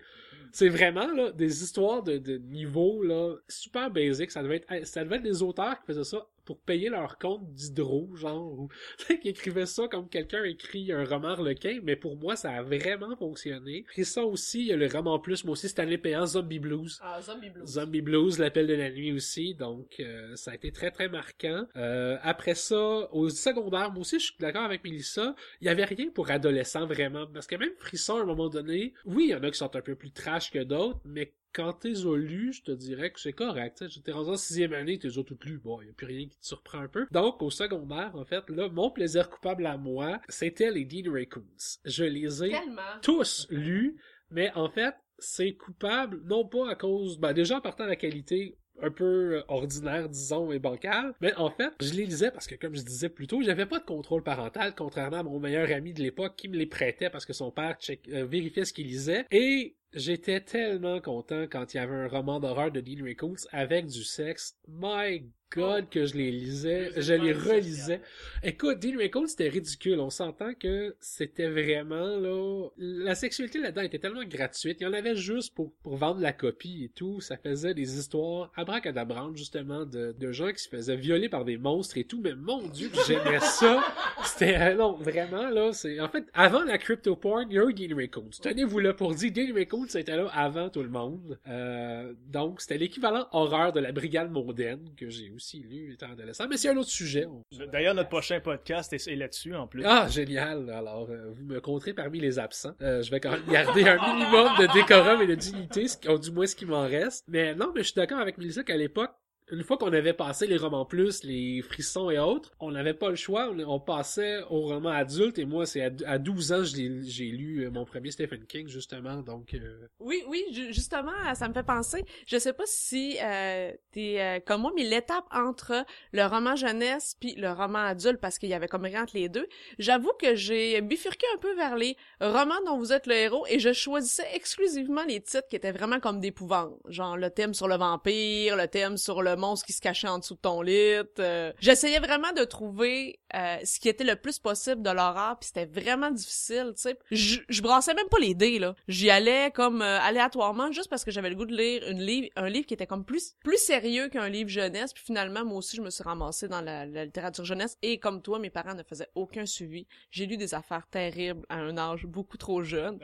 C'est 0.51 0.69
vraiment 0.69 1.11
là, 1.13 1.31
des 1.31 1.63
histoires 1.63 2.01
de, 2.01 2.17
de 2.17 2.37
niveau 2.37 3.03
là, 3.03 3.35
super 3.47 3.91
basiques. 3.91 4.31
Ça 4.31 4.41
devait 4.41 4.57
être, 4.57 4.87
ça 4.87 5.03
devait 5.03 5.17
être 5.17 5.23
des 5.23 5.43
auteurs 5.43 5.79
qui 5.79 5.85
faisaient 5.85 6.03
ça 6.03 6.25
pour 6.49 6.59
payer 6.61 6.89
leur 6.89 7.19
compte 7.19 7.53
d'hydro, 7.53 8.09
genre, 8.15 8.59
ou 8.59 8.69
qui 9.21 9.29
écrivait 9.29 9.67
ça 9.67 9.87
comme 9.87 10.09
quelqu'un 10.09 10.43
écrit 10.45 10.91
un 10.91 11.05
roman 11.05 11.27
harlequin, 11.27 11.79
mais 11.83 11.95
pour 11.95 12.17
moi, 12.17 12.35
ça 12.35 12.53
a 12.53 12.63
vraiment 12.63 13.15
fonctionné. 13.15 13.85
Puis 13.89 14.03
ça 14.03 14.25
aussi, 14.25 14.61
il 14.61 14.65
y 14.65 14.73
a 14.73 14.75
le 14.75 14.87
roman 14.87 15.19
plus, 15.19 15.43
moi 15.43 15.51
aussi, 15.51 15.69
Stanley 15.69 15.99
Payant, 15.99 16.25
Zombie 16.25 16.57
Blues. 16.57 16.97
Ah, 17.03 17.21
Zombie 17.21 17.51
Blues. 17.51 17.69
Zombie 17.69 18.01
Blues, 18.01 18.39
l'appel 18.39 18.65
de 18.65 18.73
la 18.73 18.89
nuit 18.89 19.11
aussi, 19.11 19.53
donc 19.53 19.97
euh, 19.99 20.35
ça 20.35 20.49
a 20.49 20.55
été 20.55 20.71
très 20.71 20.89
très 20.89 21.07
marquant. 21.07 21.67
Euh, 21.75 22.17
après 22.23 22.55
ça, 22.55 23.13
au 23.13 23.29
secondaire, 23.29 23.91
moi 23.91 24.01
aussi, 24.01 24.17
je 24.17 24.25
suis 24.25 24.35
d'accord 24.39 24.63
avec 24.63 24.83
Melissa, 24.83 25.35
il 25.61 25.67
y 25.67 25.69
avait 25.69 25.85
rien 25.85 26.09
pour 26.09 26.31
adolescents 26.31 26.87
vraiment, 26.87 27.27
parce 27.27 27.45
que 27.45 27.57
même 27.57 27.75
Frisson, 27.77 28.17
à 28.17 28.21
un 28.21 28.25
moment 28.25 28.49
donné, 28.49 28.95
oui, 29.05 29.25
il 29.25 29.29
y 29.29 29.35
en 29.35 29.43
a 29.43 29.51
qui 29.51 29.57
sont 29.59 29.75
un 29.75 29.81
peu 29.81 29.93
plus 29.93 30.11
trash 30.11 30.49
que 30.49 30.63
d'autres, 30.63 30.99
mais 31.05 31.31
quand 31.53 31.73
t'es 31.73 31.93
lu, 32.15 32.53
je 32.53 32.63
te 32.63 32.71
dirais 32.71 33.11
que 33.11 33.19
c'est 33.19 33.33
correct. 33.33 33.85
J'étais 33.87 34.11
rendu 34.11 34.31
en 34.31 34.37
sixième 34.37 34.73
année, 34.73 34.99
t'es 34.99 35.09
tout 35.09 35.37
lu. 35.43 35.59
Bon, 35.59 35.81
y 35.81 35.89
a 35.89 35.93
plus 35.93 36.05
rien 36.05 36.27
qui 36.27 36.37
te 36.37 36.45
surprend 36.45 36.79
un 36.79 36.87
peu. 36.87 37.07
Donc, 37.11 37.41
au 37.41 37.49
secondaire, 37.49 38.11
en 38.15 38.25
fait, 38.25 38.49
là, 38.49 38.69
mon 38.69 38.91
plaisir 38.91 39.29
coupable 39.29 39.65
à 39.65 39.77
moi, 39.77 40.19
c'était 40.29 40.71
les 40.71 40.85
Dean 40.85 41.11
Raccoons. 41.11 41.43
Je 41.85 42.03
les 42.03 42.43
ai 42.43 42.55
tous 43.01 43.47
lus, 43.49 43.97
mais 44.31 44.51
en 44.55 44.69
fait, 44.69 44.95
c'est 45.17 45.53
coupable, 45.53 46.21
non 46.25 46.45
pas 46.45 46.71
à 46.71 46.75
cause, 46.75 47.19
ben, 47.19 47.33
déjà 47.33 47.57
en 47.57 47.61
partant 47.61 47.83
de 47.83 47.89
la 47.89 47.95
qualité, 47.95 48.57
un 48.81 48.91
peu 48.91 49.43
ordinaire, 49.47 50.09
disons, 50.09 50.51
et 50.51 50.59
bancal. 50.59 51.13
Mais 51.21 51.33
en 51.35 51.49
fait, 51.49 51.73
je 51.81 51.93
les 51.93 52.05
lisais 52.05 52.31
parce 52.31 52.47
que, 52.47 52.55
comme 52.55 52.75
je 52.75 52.81
disais 52.81 53.09
plus 53.09 53.27
tôt, 53.27 53.41
j'avais 53.41 53.65
pas 53.65 53.79
de 53.79 53.85
contrôle 53.85 54.23
parental, 54.23 54.73
contrairement 54.75 55.17
à 55.17 55.23
mon 55.23 55.39
meilleur 55.39 55.71
ami 55.71 55.93
de 55.93 56.01
l'époque 56.01 56.35
qui 56.37 56.47
me 56.47 56.57
les 56.57 56.65
prêtait 56.65 57.09
parce 57.09 57.25
que 57.25 57.33
son 57.33 57.51
père 57.51 57.77
euh, 58.13 58.25
vérifiait 58.25 58.65
ce 58.65 58.73
qu'il 58.73 58.87
lisait. 58.87 59.25
Et 59.31 59.75
J'étais 59.93 60.41
tellement 60.41 61.01
content 61.01 61.43
quand 61.43 61.73
il 61.73 61.77
y 61.77 61.79
avait 61.79 61.95
un 61.95 62.07
roman 62.07 62.39
d'horreur 62.39 62.71
de 62.71 62.79
Dean 62.79 63.03
Rickles 63.03 63.47
avec 63.51 63.87
du 63.87 64.03
sexe. 64.03 64.55
My 64.67 65.27
God 65.55 65.89
que 65.89 66.05
je 66.05 66.15
les 66.15 66.31
lisais, 66.31 66.91
je 66.97 67.13
les 67.13 67.33
relisais. 67.33 68.01
Écoute, 68.43 68.79
Dean 68.79 68.97
Rickles, 68.97 69.27
c'était 69.27 69.49
ridicule. 69.49 69.99
On 69.99 70.09
s'entend 70.09 70.53
que 70.53 70.95
c'était 70.99 71.49
vraiment 71.49 72.17
là, 72.17 72.67
la 72.77 73.15
sexualité 73.15 73.59
là-dedans 73.59 73.81
était 73.81 73.99
tellement 73.99 74.23
gratuite. 74.23 74.77
Il 74.79 74.83
y 74.83 74.87
en 74.87 74.93
avait 74.93 75.15
juste 75.15 75.55
pour, 75.55 75.71
pour 75.83 75.95
vendre 75.95 76.21
la 76.21 76.33
copie 76.33 76.85
et 76.85 76.89
tout. 76.89 77.19
Ça 77.19 77.37
faisait 77.37 77.73
des 77.73 77.97
histoires 77.97 78.51
abracadabrantes 78.55 79.37
justement 79.37 79.85
de, 79.85 80.15
de 80.17 80.31
gens 80.31 80.51
qui 80.51 80.63
se 80.63 80.69
faisaient 80.69 80.95
violer 80.95 81.29
par 81.29 81.45
des 81.45 81.57
monstres 81.57 81.97
et 81.97 82.03
tout. 82.03 82.21
Mais 82.23 82.35
mon 82.35 82.67
Dieu, 82.67 82.91
j'aimais 83.07 83.39
ça. 83.41 83.83
C'était 84.23 84.55
euh, 84.57 84.75
non 84.75 84.97
vraiment 84.97 85.49
là. 85.49 85.73
C'est 85.73 85.99
en 85.99 86.09
fait 86.09 86.25
avant 86.33 86.63
la 86.63 86.77
crypto 86.77 87.15
porn, 87.15 87.47
il 87.49 87.55
y 87.55 87.59
a 87.59 87.65
eu 87.65 87.73
Dean 87.73 87.95
Rickles. 87.95 88.39
Tenez-vous 88.41 88.79
là 88.79 88.93
pour 88.93 89.15
dire 89.15 89.31
Dean 89.31 89.53
Rickles 89.53 89.89
c'était 89.89 90.15
là 90.15 90.27
avant 90.33 90.69
tout 90.69 90.83
le 90.83 90.89
monde. 90.89 91.39
Euh, 91.47 92.13
donc, 92.27 92.61
c'était 92.61 92.77
l'équivalent 92.77 93.27
horreur 93.31 93.73
de 93.73 93.79
la 93.79 93.91
Brigade 93.91 94.31
mondaine 94.31 94.89
que 94.97 95.09
j'ai 95.09 95.29
aussi 95.39 95.59
lu 95.59 95.93
étant 95.93 96.11
adolescent. 96.11 96.47
Mais 96.49 96.57
c'est 96.57 96.67
un 96.67 96.75
autre 96.75 96.89
sujet. 96.89 97.25
D'ailleurs, 97.71 97.95
notre 97.95 98.09
prochain 98.09 98.41
podcast 98.41 98.91
est, 98.91 99.15
là-dessus 99.15 99.55
en 99.55 99.67
plus. 99.67 99.83
Ah, 99.85 100.07
génial. 100.09 100.69
Alors, 100.69 101.07
euh, 101.09 101.31
vous 101.31 101.45
me 101.45 101.61
compterez 101.61 101.93
parmi 101.93 102.19
les 102.19 102.39
absents. 102.39 102.75
Euh, 102.81 103.01
je 103.01 103.09
vais 103.09 103.21
quand 103.21 103.31
même 103.31 103.45
garder 103.49 103.87
un 103.87 104.13
minimum 104.13 104.49
de 104.59 104.73
décorum 104.73 105.21
et 105.21 105.27
de 105.27 105.35
dignité, 105.35 105.85
du 106.21 106.31
moins 106.31 106.45
ce 106.45 106.55
qui 106.55 106.65
m'en 106.65 106.83
reste. 106.83 107.23
Mais 107.29 107.55
non, 107.55 107.71
mais 107.73 107.81
je 107.83 107.87
suis 107.87 107.95
d'accord 107.95 108.19
avec 108.19 108.37
Melissa 108.37 108.63
qu'à 108.63 108.75
l'époque, 108.75 109.11
une 109.51 109.63
fois 109.63 109.77
qu'on 109.77 109.93
avait 109.93 110.13
passé 110.13 110.47
les 110.47 110.57
romans 110.57 110.85
plus, 110.85 111.23
les 111.23 111.61
frissons 111.61 112.09
et 112.09 112.19
autres, 112.19 112.51
on 112.59 112.71
n'avait 112.71 112.93
pas 112.93 113.09
le 113.09 113.15
choix. 113.15 113.49
On, 113.49 113.79
passait 113.79 114.41
aux 114.49 114.61
romans 114.61 114.89
adultes 114.89 115.39
et 115.39 115.45
moi, 115.45 115.65
c'est 115.65 115.81
à, 116.05 116.17
12 116.19 116.51
ans, 116.51 116.63
j'ai 116.63 117.25
lu 117.25 117.63
euh, 117.63 117.71
mon 117.71 117.85
premier 117.85 118.11
Stephen 118.11 118.45
King, 118.45 118.67
justement. 118.67 119.21
Donc, 119.21 119.53
euh, 119.53 119.87
Oui, 119.99 120.21
oui, 120.27 120.43
justement, 120.71 121.11
ça 121.33 121.47
me 121.47 121.53
fait 121.53 121.63
penser. 121.63 122.03
Je 122.27 122.37
sais 122.37 122.53
pas 122.53 122.63
si 122.65 123.17
euh, 123.21 123.71
t'es 123.91 124.19
euh, 124.19 124.39
comme 124.45 124.61
moi, 124.61 124.71
mais 124.75 124.83
l'étape 124.83 125.25
entre 125.31 125.85
le 126.11 126.25
roman 126.25 126.55
jeunesse 126.55 127.15
puis 127.19 127.35
le 127.35 127.51
roman 127.51 127.79
adulte, 127.79 128.19
parce 128.19 128.37
qu'il 128.37 128.49
y 128.49 128.53
avait 128.53 128.67
comme 128.67 128.83
rien 128.83 129.03
entre 129.03 129.15
les 129.15 129.29
deux, 129.29 129.47
j'avoue 129.79 130.11
que 130.21 130.35
j'ai 130.35 130.81
bifurqué 130.81 131.25
un 131.35 131.39
peu 131.39 131.55
vers 131.55 131.75
les 131.75 131.95
romans 132.19 132.61
dont 132.65 132.77
vous 132.77 132.93
êtes 132.93 133.07
le 133.07 133.15
héros 133.15 133.45
et 133.47 133.59
je 133.59 133.73
choisissais 133.73 134.27
exclusivement 134.33 135.03
les 135.05 135.21
titres 135.21 135.47
qui 135.49 135.55
étaient 135.55 135.71
vraiment 135.71 135.99
comme 135.99 136.19
d'épouvante. 136.19 136.77
Genre 136.87 137.17
le 137.17 137.29
thème 137.29 137.53
sur 137.53 137.67
le 137.67 137.77
vampire, 137.77 138.55
le 138.55 138.67
thème 138.67 138.97
sur 138.97 139.21
le 139.21 139.35
monstre 139.39 139.65
qui 139.65 139.73
se 139.73 139.81
cachait 139.81 140.07
en 140.07 140.19
dessous 140.19 140.35
de 140.35 140.39
ton 140.39 140.61
lit. 140.61 140.73
euh. 141.19 141.51
J'essayais 141.59 141.99
vraiment 141.99 142.31
de 142.33 142.43
trouver 142.43 143.19
euh, 143.35 143.57
ce 143.63 143.79
qui 143.79 143.89
était 143.89 144.03
le 144.03 144.15
plus 144.15 144.39
possible 144.39 144.81
de 144.81 144.89
l'horreur, 144.89 145.37
puis 145.39 145.47
c'était 145.53 145.65
vraiment 145.65 146.11
difficile, 146.11 146.73
tu 146.75 146.83
sais. 146.83 146.97
Je, 147.11 147.39
je 147.47 147.61
brassais 147.61 147.93
même 147.93 148.07
pas 148.09 148.19
les 148.19 148.33
dés, 148.33 148.59
là. 148.59 148.75
J'y 148.87 149.09
allais 149.09 149.51
comme 149.51 149.81
euh, 149.81 149.99
aléatoirement, 150.01 150.71
juste 150.71 150.89
parce 150.89 151.05
que 151.05 151.11
j'avais 151.11 151.29
le 151.29 151.35
goût 151.35 151.45
de 151.45 151.55
lire 151.55 151.87
une 151.87 152.01
livre, 152.01 152.27
un 152.35 152.49
livre 152.49 152.65
qui 152.65 152.73
était 152.73 152.87
comme 152.87 153.05
plus 153.05 153.35
plus 153.43 153.57
sérieux 153.57 154.09
qu'un 154.09 154.29
livre 154.29 154.49
jeunesse, 154.49 154.93
puis 154.93 155.03
finalement, 155.03 155.45
moi 155.45 155.57
aussi, 155.57 155.75
je 155.75 155.81
me 155.81 155.89
suis 155.89 156.03
ramassée 156.03 156.47
dans 156.47 156.61
la, 156.61 156.85
la 156.85 157.05
littérature 157.05 157.45
jeunesse, 157.45 157.77
et 157.81 157.97
comme 157.99 158.21
toi, 158.21 158.39
mes 158.39 158.49
parents 158.49 158.75
ne 158.75 158.83
faisaient 158.83 159.09
aucun 159.15 159.45
suivi. 159.45 159.85
J'ai 160.11 160.25
lu 160.25 160.37
des 160.37 160.53
affaires 160.53 160.87
terribles 160.89 161.45
à 161.49 161.57
un 161.57 161.77
âge 161.77 162.05
beaucoup 162.05 162.37
trop 162.37 162.63
jeune. 162.63 162.99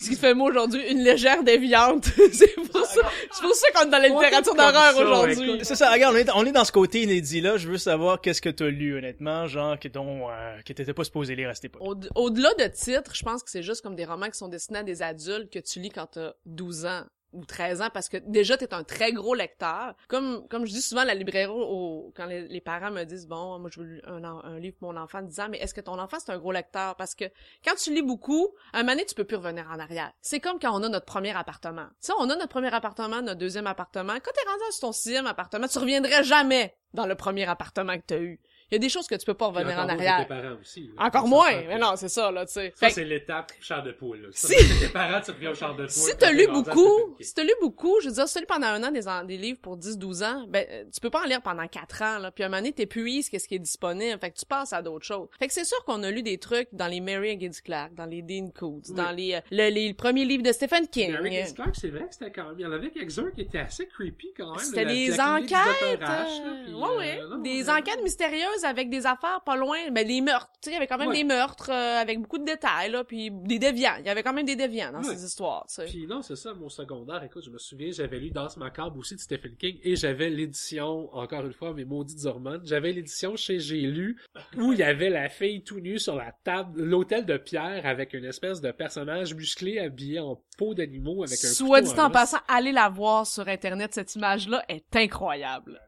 Ce 0.00 0.08
qui 0.08 0.16
fait 0.16 0.34
moi 0.34 0.50
aujourd'hui 0.50 0.82
une 0.90 1.02
légère 1.02 1.42
déviante. 1.42 2.04
c'est 2.32 2.54
pour 2.54 2.84
ça, 2.84 3.02
c'est 3.32 3.42
pour 3.42 3.54
ça 3.54 3.70
qu'on 3.72 3.86
est 3.86 3.90
dans 3.90 3.98
la 3.98 4.08
littérature 4.08 4.54
d'horreur 4.54 4.96
aujourd'hui. 4.96 5.60
C'est 5.62 5.74
ça, 5.74 5.92
regarde, 5.92 6.14
on 6.14 6.18
est, 6.18 6.30
on 6.34 6.44
est 6.46 6.52
dans 6.52 6.64
ce 6.64 6.72
côté 6.72 7.02
inédit-là. 7.02 7.56
Je 7.56 7.68
veux 7.68 7.78
savoir 7.78 8.20
qu'est-ce 8.20 8.42
que 8.42 8.48
t'as 8.48 8.68
lu, 8.68 8.96
honnêtement, 8.96 9.46
genre, 9.46 9.67
que, 9.76 9.88
dont, 9.88 10.30
euh, 10.30 10.58
pas 10.94 11.04
lire 11.34 11.48
à 11.48 11.54
cette 11.54 11.66
époque. 11.66 11.82
Au- 11.82 12.22
Au-delà 12.22 12.54
de 12.54 12.66
titres, 12.68 13.14
je 13.14 13.22
pense 13.22 13.42
que 13.42 13.50
c'est 13.50 13.62
juste 13.62 13.82
comme 13.82 13.96
des 13.96 14.04
romans 14.04 14.30
qui 14.30 14.38
sont 14.38 14.48
destinés 14.48 14.80
à 14.80 14.82
des 14.82 15.02
adultes 15.02 15.52
que 15.52 15.58
tu 15.58 15.80
lis 15.80 15.90
quand 15.90 16.06
t'as 16.06 16.32
12 16.46 16.86
ans 16.86 17.04
ou 17.32 17.44
13 17.44 17.82
ans 17.82 17.88
parce 17.92 18.08
que 18.08 18.16
déjà 18.16 18.56
t'es 18.56 18.72
un 18.72 18.84
très 18.84 19.12
gros 19.12 19.34
lecteur. 19.34 19.94
Comme 20.08 20.46
comme 20.48 20.64
je 20.66 20.72
dis 20.72 20.80
souvent 20.80 21.02
à 21.02 21.04
la 21.04 21.14
librairie 21.14 21.46
quand 22.14 22.26
les, 22.26 22.60
parents 22.60 22.90
me 22.90 23.04
disent 23.04 23.26
bon 23.26 23.58
moi 23.58 23.70
je 23.72 23.80
veux 23.80 24.00
un, 24.08 24.58
livre 24.58 24.76
pour 24.78 24.92
mon 24.92 25.00
enfant 25.00 25.22
de 25.22 25.28
10 25.28 25.40
ans 25.40 25.48
mais 25.50 25.58
est-ce 25.58 25.74
que 25.74 25.80
ton 25.80 25.98
enfant 25.98 26.18
c'est 26.24 26.32
un 26.32 26.38
gros 26.38 26.52
lecteur? 26.52 26.96
Parce 26.96 27.14
que 27.14 27.24
quand 27.64 27.74
tu 27.76 27.94
lis 27.94 28.02
beaucoup 28.02 28.54
un 28.72 28.78
moment 28.78 28.92
donné 28.92 29.04
tu 29.04 29.14
peux 29.14 29.24
plus 29.24 29.36
revenir 29.36 29.68
en 29.70 29.78
arrière. 29.78 30.12
C'est 30.20 30.40
comme 30.40 30.58
quand 30.58 30.72
on 30.72 30.82
a 30.82 30.88
notre 30.88 31.06
premier 31.06 31.36
appartement. 31.36 31.86
Tu 32.02 32.12
on 32.18 32.30
a 32.30 32.36
notre 32.36 32.48
premier 32.48 32.72
appartement, 32.72 33.20
notre 33.20 33.38
deuxième 33.38 33.66
appartement. 33.66 34.14
Quand 34.14 34.32
t'es 34.34 34.48
rendu 34.48 34.62
sur 34.70 34.80
ton 34.80 34.92
sixième 34.92 35.26
appartement, 35.26 35.68
tu 35.68 35.78
reviendrais 35.78 36.24
jamais 36.24 36.74
dans 36.94 37.06
le 37.06 37.14
premier 37.14 37.44
appartement 37.44 37.96
que 37.96 38.04
t'as 38.06 38.18
eu. 38.18 38.40
Il 38.70 38.74
y 38.74 38.76
a 38.76 38.78
des 38.78 38.88
choses 38.88 39.06
que 39.06 39.14
tu 39.14 39.24
peux 39.24 39.34
pas 39.34 39.46
revenir 39.46 39.78
en 39.78 39.88
arrière. 39.88 40.18
tes 40.20 40.26
parents 40.26 40.56
aussi. 40.60 40.90
là. 40.96 41.06
Encore 41.06 41.26
moins, 41.28 41.62
mais 41.66 41.78
non, 41.78 41.92
c'est 41.96 42.08
ça, 42.08 42.30
là, 42.30 42.44
tu 42.46 42.52
sais. 42.52 42.72
Ça, 42.76 42.88
Fait- 42.88 42.92
c'est 42.94 43.04
l'étape 43.04 43.52
char 43.60 43.82
de 43.82 43.92
poule. 43.92 44.20
là. 44.22 44.28
Si- 44.32 44.54
tes 44.80 44.88
parents, 44.88 45.20
tu 45.20 45.30
reviens 45.30 45.50
au 45.50 45.54
char 45.54 45.72
de 45.74 45.82
poule. 45.82 45.88
si 45.90 46.16
t'as 46.18 46.32
lu 46.32 46.46
beaucoup, 46.48 47.16
si 47.20 47.34
t'as 47.34 47.44
lu 47.44 47.52
beaucoup, 47.60 48.00
je 48.02 48.08
veux 48.08 48.14
dire, 48.14 48.28
si 48.28 48.34
t'as 48.34 48.40
lu 48.40 48.46
pendant 48.46 48.66
un 48.66 48.82
an 48.84 48.90
des, 48.90 49.02
des 49.26 49.36
livres 49.38 49.58
pour 49.60 49.76
10-12 49.76 50.22
ans, 50.22 50.44
ben, 50.48 50.66
euh, 50.70 50.84
tu 50.92 51.00
peux 51.00 51.10
pas 51.10 51.22
en 51.22 51.26
lire 51.26 51.40
pendant 51.42 51.66
4 51.66 52.02
ans, 52.02 52.18
là. 52.18 52.30
Puis 52.30 52.44
à 52.44 52.46
un 52.46 52.50
moment 52.50 52.60
donné, 52.60 52.72
t'épuises 52.72 53.28
qu'est-ce 53.28 53.48
qui 53.48 53.54
est 53.54 53.58
disponible. 53.60 54.18
Fait 54.20 54.30
que 54.30 54.38
tu 54.38 54.46
passes 54.46 54.72
à 54.72 54.82
d'autres 54.82 55.04
choses. 55.06 55.28
Fait 55.38 55.46
que 55.46 55.52
c'est 55.54 55.64
sûr 55.64 55.82
qu'on 55.84 56.02
a 56.02 56.10
lu 56.10 56.22
des 56.22 56.38
trucs 56.38 56.68
dans 56.72 56.86
les 56.88 57.00
Mary 57.00 57.30
Higgins 57.30 57.50
Clark, 57.64 57.94
dans 57.94 58.06
les 58.06 58.22
Dean 58.22 58.50
Oui. 58.60 58.80
dans 58.94 59.10
les, 59.10 59.34
euh, 59.34 59.40
le, 59.50 59.70
les 59.70 59.94
premiers 59.94 60.24
livres 60.24 60.42
de 60.42 60.52
Stephen 60.52 60.86
King. 60.88 61.16
Mais 61.22 61.42
Rick 61.44 61.54
Clark, 61.54 61.74
c'est 61.74 61.88
vrai 61.88 62.06
que 62.06 62.12
c'était 62.14 62.30
quand 62.32 62.44
même. 62.44 62.54
Il 62.58 62.62
y 62.62 62.66
en 62.66 62.72
avait 62.72 62.90
quelques-uns 62.90 63.30
qui 63.30 63.40
étaient 63.42 63.58
assez 63.58 63.86
creepy 63.86 64.32
quand 64.36 64.50
même. 64.56 64.64
C'était 64.64 64.84
des 64.86 65.18
enquêtes, 65.20 65.50
des 65.80 66.04
euh, 66.04 66.74
ouais, 66.74 67.18
euh, 67.20 67.36
ouais, 67.36 67.42
des 67.42 67.70
enquêtes 67.70 68.02
mystérieuses 68.02 68.57
avec 68.64 68.90
des 68.90 69.06
affaires 69.06 69.40
pas 69.44 69.56
loin, 69.56 69.78
ben 69.90 70.06
des 70.06 70.20
meurtres, 70.20 70.50
tu 70.60 70.66
sais, 70.66 70.70
il 70.70 70.74
y 70.74 70.76
avait 70.76 70.86
quand 70.86 70.98
même 70.98 71.08
Ouais. 71.08 71.16
des 71.18 71.24
meurtres 71.24 71.70
euh, 71.70 72.00
avec 72.00 72.20
beaucoup 72.20 72.38
de 72.38 72.44
détails 72.44 72.90
là, 72.90 73.04
puis 73.04 73.30
des 73.30 73.58
déviants, 73.58 73.94
il 73.98 74.06
y 74.06 74.08
avait 74.08 74.22
quand 74.22 74.32
même 74.32 74.46
des 74.46 74.56
déviants 74.56 74.92
dans 74.92 74.98
Ouais. 74.98 75.14
ces 75.16 75.24
histoires, 75.24 75.64
tu 75.68 75.74
sais. 75.74 75.84
Puis 75.86 76.06
non, 76.06 76.22
c'est 76.22 76.36
ça, 76.36 76.52
mon 76.54 76.68
secondaire, 76.68 77.22
écoute, 77.22 77.44
je 77.44 77.50
me 77.50 77.58
souviens, 77.58 77.90
j'avais 77.92 78.18
lu 78.18 78.30
Danse 78.30 78.56
macabre 78.56 78.96
aussi 78.98 79.14
de 79.14 79.20
Stephen 79.20 79.56
King 79.56 79.78
et 79.82 79.96
j'avais 79.96 80.28
l'édition, 80.30 81.14
encore 81.14 81.44
une 81.46 81.52
fois, 81.52 81.72
mes 81.74 81.84
maudites 81.84 82.24
hormones, 82.26 82.62
j'avais 82.64 82.92
l'édition 82.92 83.36
chez 83.36 83.58
J'ai 83.60 83.80
lu 83.82 84.20
où 84.56 84.72
il 84.72 84.78
y 84.78 84.82
avait 84.82 85.10
la 85.10 85.28
fille 85.28 85.62
tout 85.62 85.80
nue 85.80 85.98
sur 85.98 86.14
la 86.16 86.32
table, 86.44 86.82
l'hôtel 86.82 87.24
de 87.26 87.36
pierre 87.36 87.86
avec 87.86 88.14
une 88.14 88.24
espèce 88.24 88.60
de 88.60 88.70
personnage 88.70 89.34
musclé 89.34 89.78
habillé 89.78 90.20
en 90.20 90.40
peau 90.56 90.74
d'animaux 90.74 91.22
avec 91.24 91.32
un 91.44 91.48
Soit 91.48 91.80
dit 91.82 91.98
en 92.00 92.10
passant, 92.10 92.38
allez 92.48 92.72
la 92.72 92.88
voir 92.88 93.26
sur 93.26 93.46
internet, 93.48 93.94
cette 93.94 94.14
image-là 94.14 94.64
est 94.68 94.94
incroyable. 94.96 95.80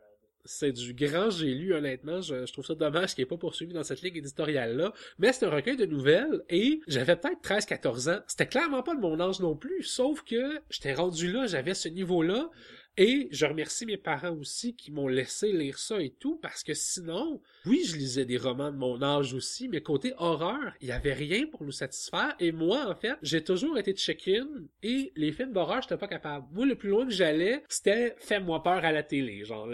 C'est 0.44 0.72
du 0.72 0.94
grand 0.94 1.30
j'ai 1.30 1.54
lu, 1.54 1.74
honnêtement. 1.74 2.20
Je, 2.20 2.46
je 2.46 2.52
trouve 2.52 2.64
ça 2.64 2.74
dommage 2.74 3.14
qu'il 3.14 3.22
n'ait 3.22 3.28
pas 3.28 3.36
poursuivi 3.36 3.74
dans 3.74 3.82
cette 3.82 4.02
ligne 4.02 4.16
éditoriale-là. 4.16 4.92
Mais 5.18 5.32
c'est 5.32 5.46
un 5.46 5.50
recueil 5.50 5.76
de 5.76 5.86
nouvelles 5.86 6.42
et 6.48 6.80
j'avais 6.88 7.16
peut-être 7.16 7.42
13-14 7.42 8.10
ans. 8.10 8.20
C'était 8.26 8.46
clairement 8.46 8.82
pas 8.82 8.94
de 8.94 9.00
mon 9.00 9.20
âge 9.20 9.40
non 9.40 9.54
plus, 9.54 9.82
sauf 9.82 10.22
que 10.22 10.60
j'étais 10.70 10.94
rendu 10.94 11.30
là, 11.30 11.46
j'avais 11.46 11.74
ce 11.74 11.88
niveau-là. 11.88 12.50
Et 12.96 13.28
je 13.30 13.46
remercie 13.46 13.86
mes 13.86 13.96
parents 13.96 14.36
aussi 14.36 14.74
qui 14.74 14.90
m'ont 14.90 15.08
laissé 15.08 15.52
lire 15.52 15.78
ça 15.78 16.00
et 16.02 16.10
tout, 16.10 16.36
parce 16.42 16.62
que 16.62 16.74
sinon, 16.74 17.40
oui, 17.66 17.82
je 17.86 17.96
lisais 17.96 18.24
des 18.24 18.36
romans 18.36 18.70
de 18.70 18.76
mon 18.76 19.02
âge 19.02 19.32
aussi, 19.32 19.68
mais 19.68 19.80
côté 19.80 20.12
horreur, 20.18 20.74
il 20.80 20.88
y 20.88 20.92
avait 20.92 21.12
rien 21.12 21.46
pour 21.46 21.64
nous 21.64 21.72
satisfaire. 21.72 22.34
Et 22.40 22.52
moi, 22.52 22.88
en 22.88 22.94
fait, 22.94 23.14
j'ai 23.22 23.42
toujours 23.42 23.78
été 23.78 23.92
check-in 23.92 24.46
et 24.82 25.12
les 25.16 25.32
films 25.32 25.52
d'horreur, 25.52 25.82
j'étais 25.82 25.96
pas 25.96 26.08
capable. 26.08 26.46
Moi, 26.52 26.66
le 26.66 26.74
plus 26.74 26.90
loin 26.90 27.06
que 27.06 27.12
j'allais, 27.12 27.62
c'était 27.68 28.14
Fais-moi 28.18 28.62
peur 28.62 28.84
à 28.84 28.92
la 28.92 29.02
télé. 29.02 29.44
Genre, 29.44 29.68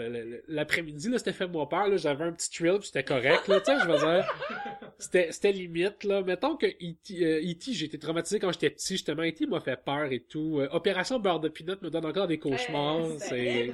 l'après-midi, 0.47 1.09
là, 1.09 1.17
c'était 1.17 1.33
Fais-moi 1.33 1.67
peur, 1.67 1.87
là, 1.87 1.97
j'avais 1.97 2.23
un 2.23 2.31
petit 2.31 2.49
thrill, 2.49 2.77
puis 2.79 2.87
c'était 2.87 3.03
correct, 3.03 3.47
là, 3.47 3.59
tu 3.59 3.65
sais, 3.65 3.79
je 3.81 3.87
veux 3.87 3.97
dire. 3.97 4.25
C'était, 4.99 5.31
c'était 5.31 5.51
limite, 5.51 6.03
là. 6.03 6.23
Mettons 6.23 6.55
que 6.55 6.65
E.T., 6.65 7.23
euh, 7.23 7.39
E.T., 7.39 7.71
j'ai 7.73 7.85
été 7.85 7.99
traumatisé 7.99 8.39
quand 8.39 8.51
j'étais 8.51 8.71
petit, 8.71 8.95
justement. 8.95 9.21
E.T. 9.21 9.45
m'a 9.45 9.59
fait 9.59 9.79
peur 9.83 10.11
et 10.11 10.21
tout. 10.21 10.59
Euh, 10.59 10.67
Opération 10.71 11.19
Beurre 11.19 11.39
de 11.39 11.49
Peanut 11.49 11.79
me 11.83 11.91
donne 11.91 12.05
encore 12.05 12.25
des 12.25 12.39
cauchemars. 12.39 13.06
C'est... 13.19 13.73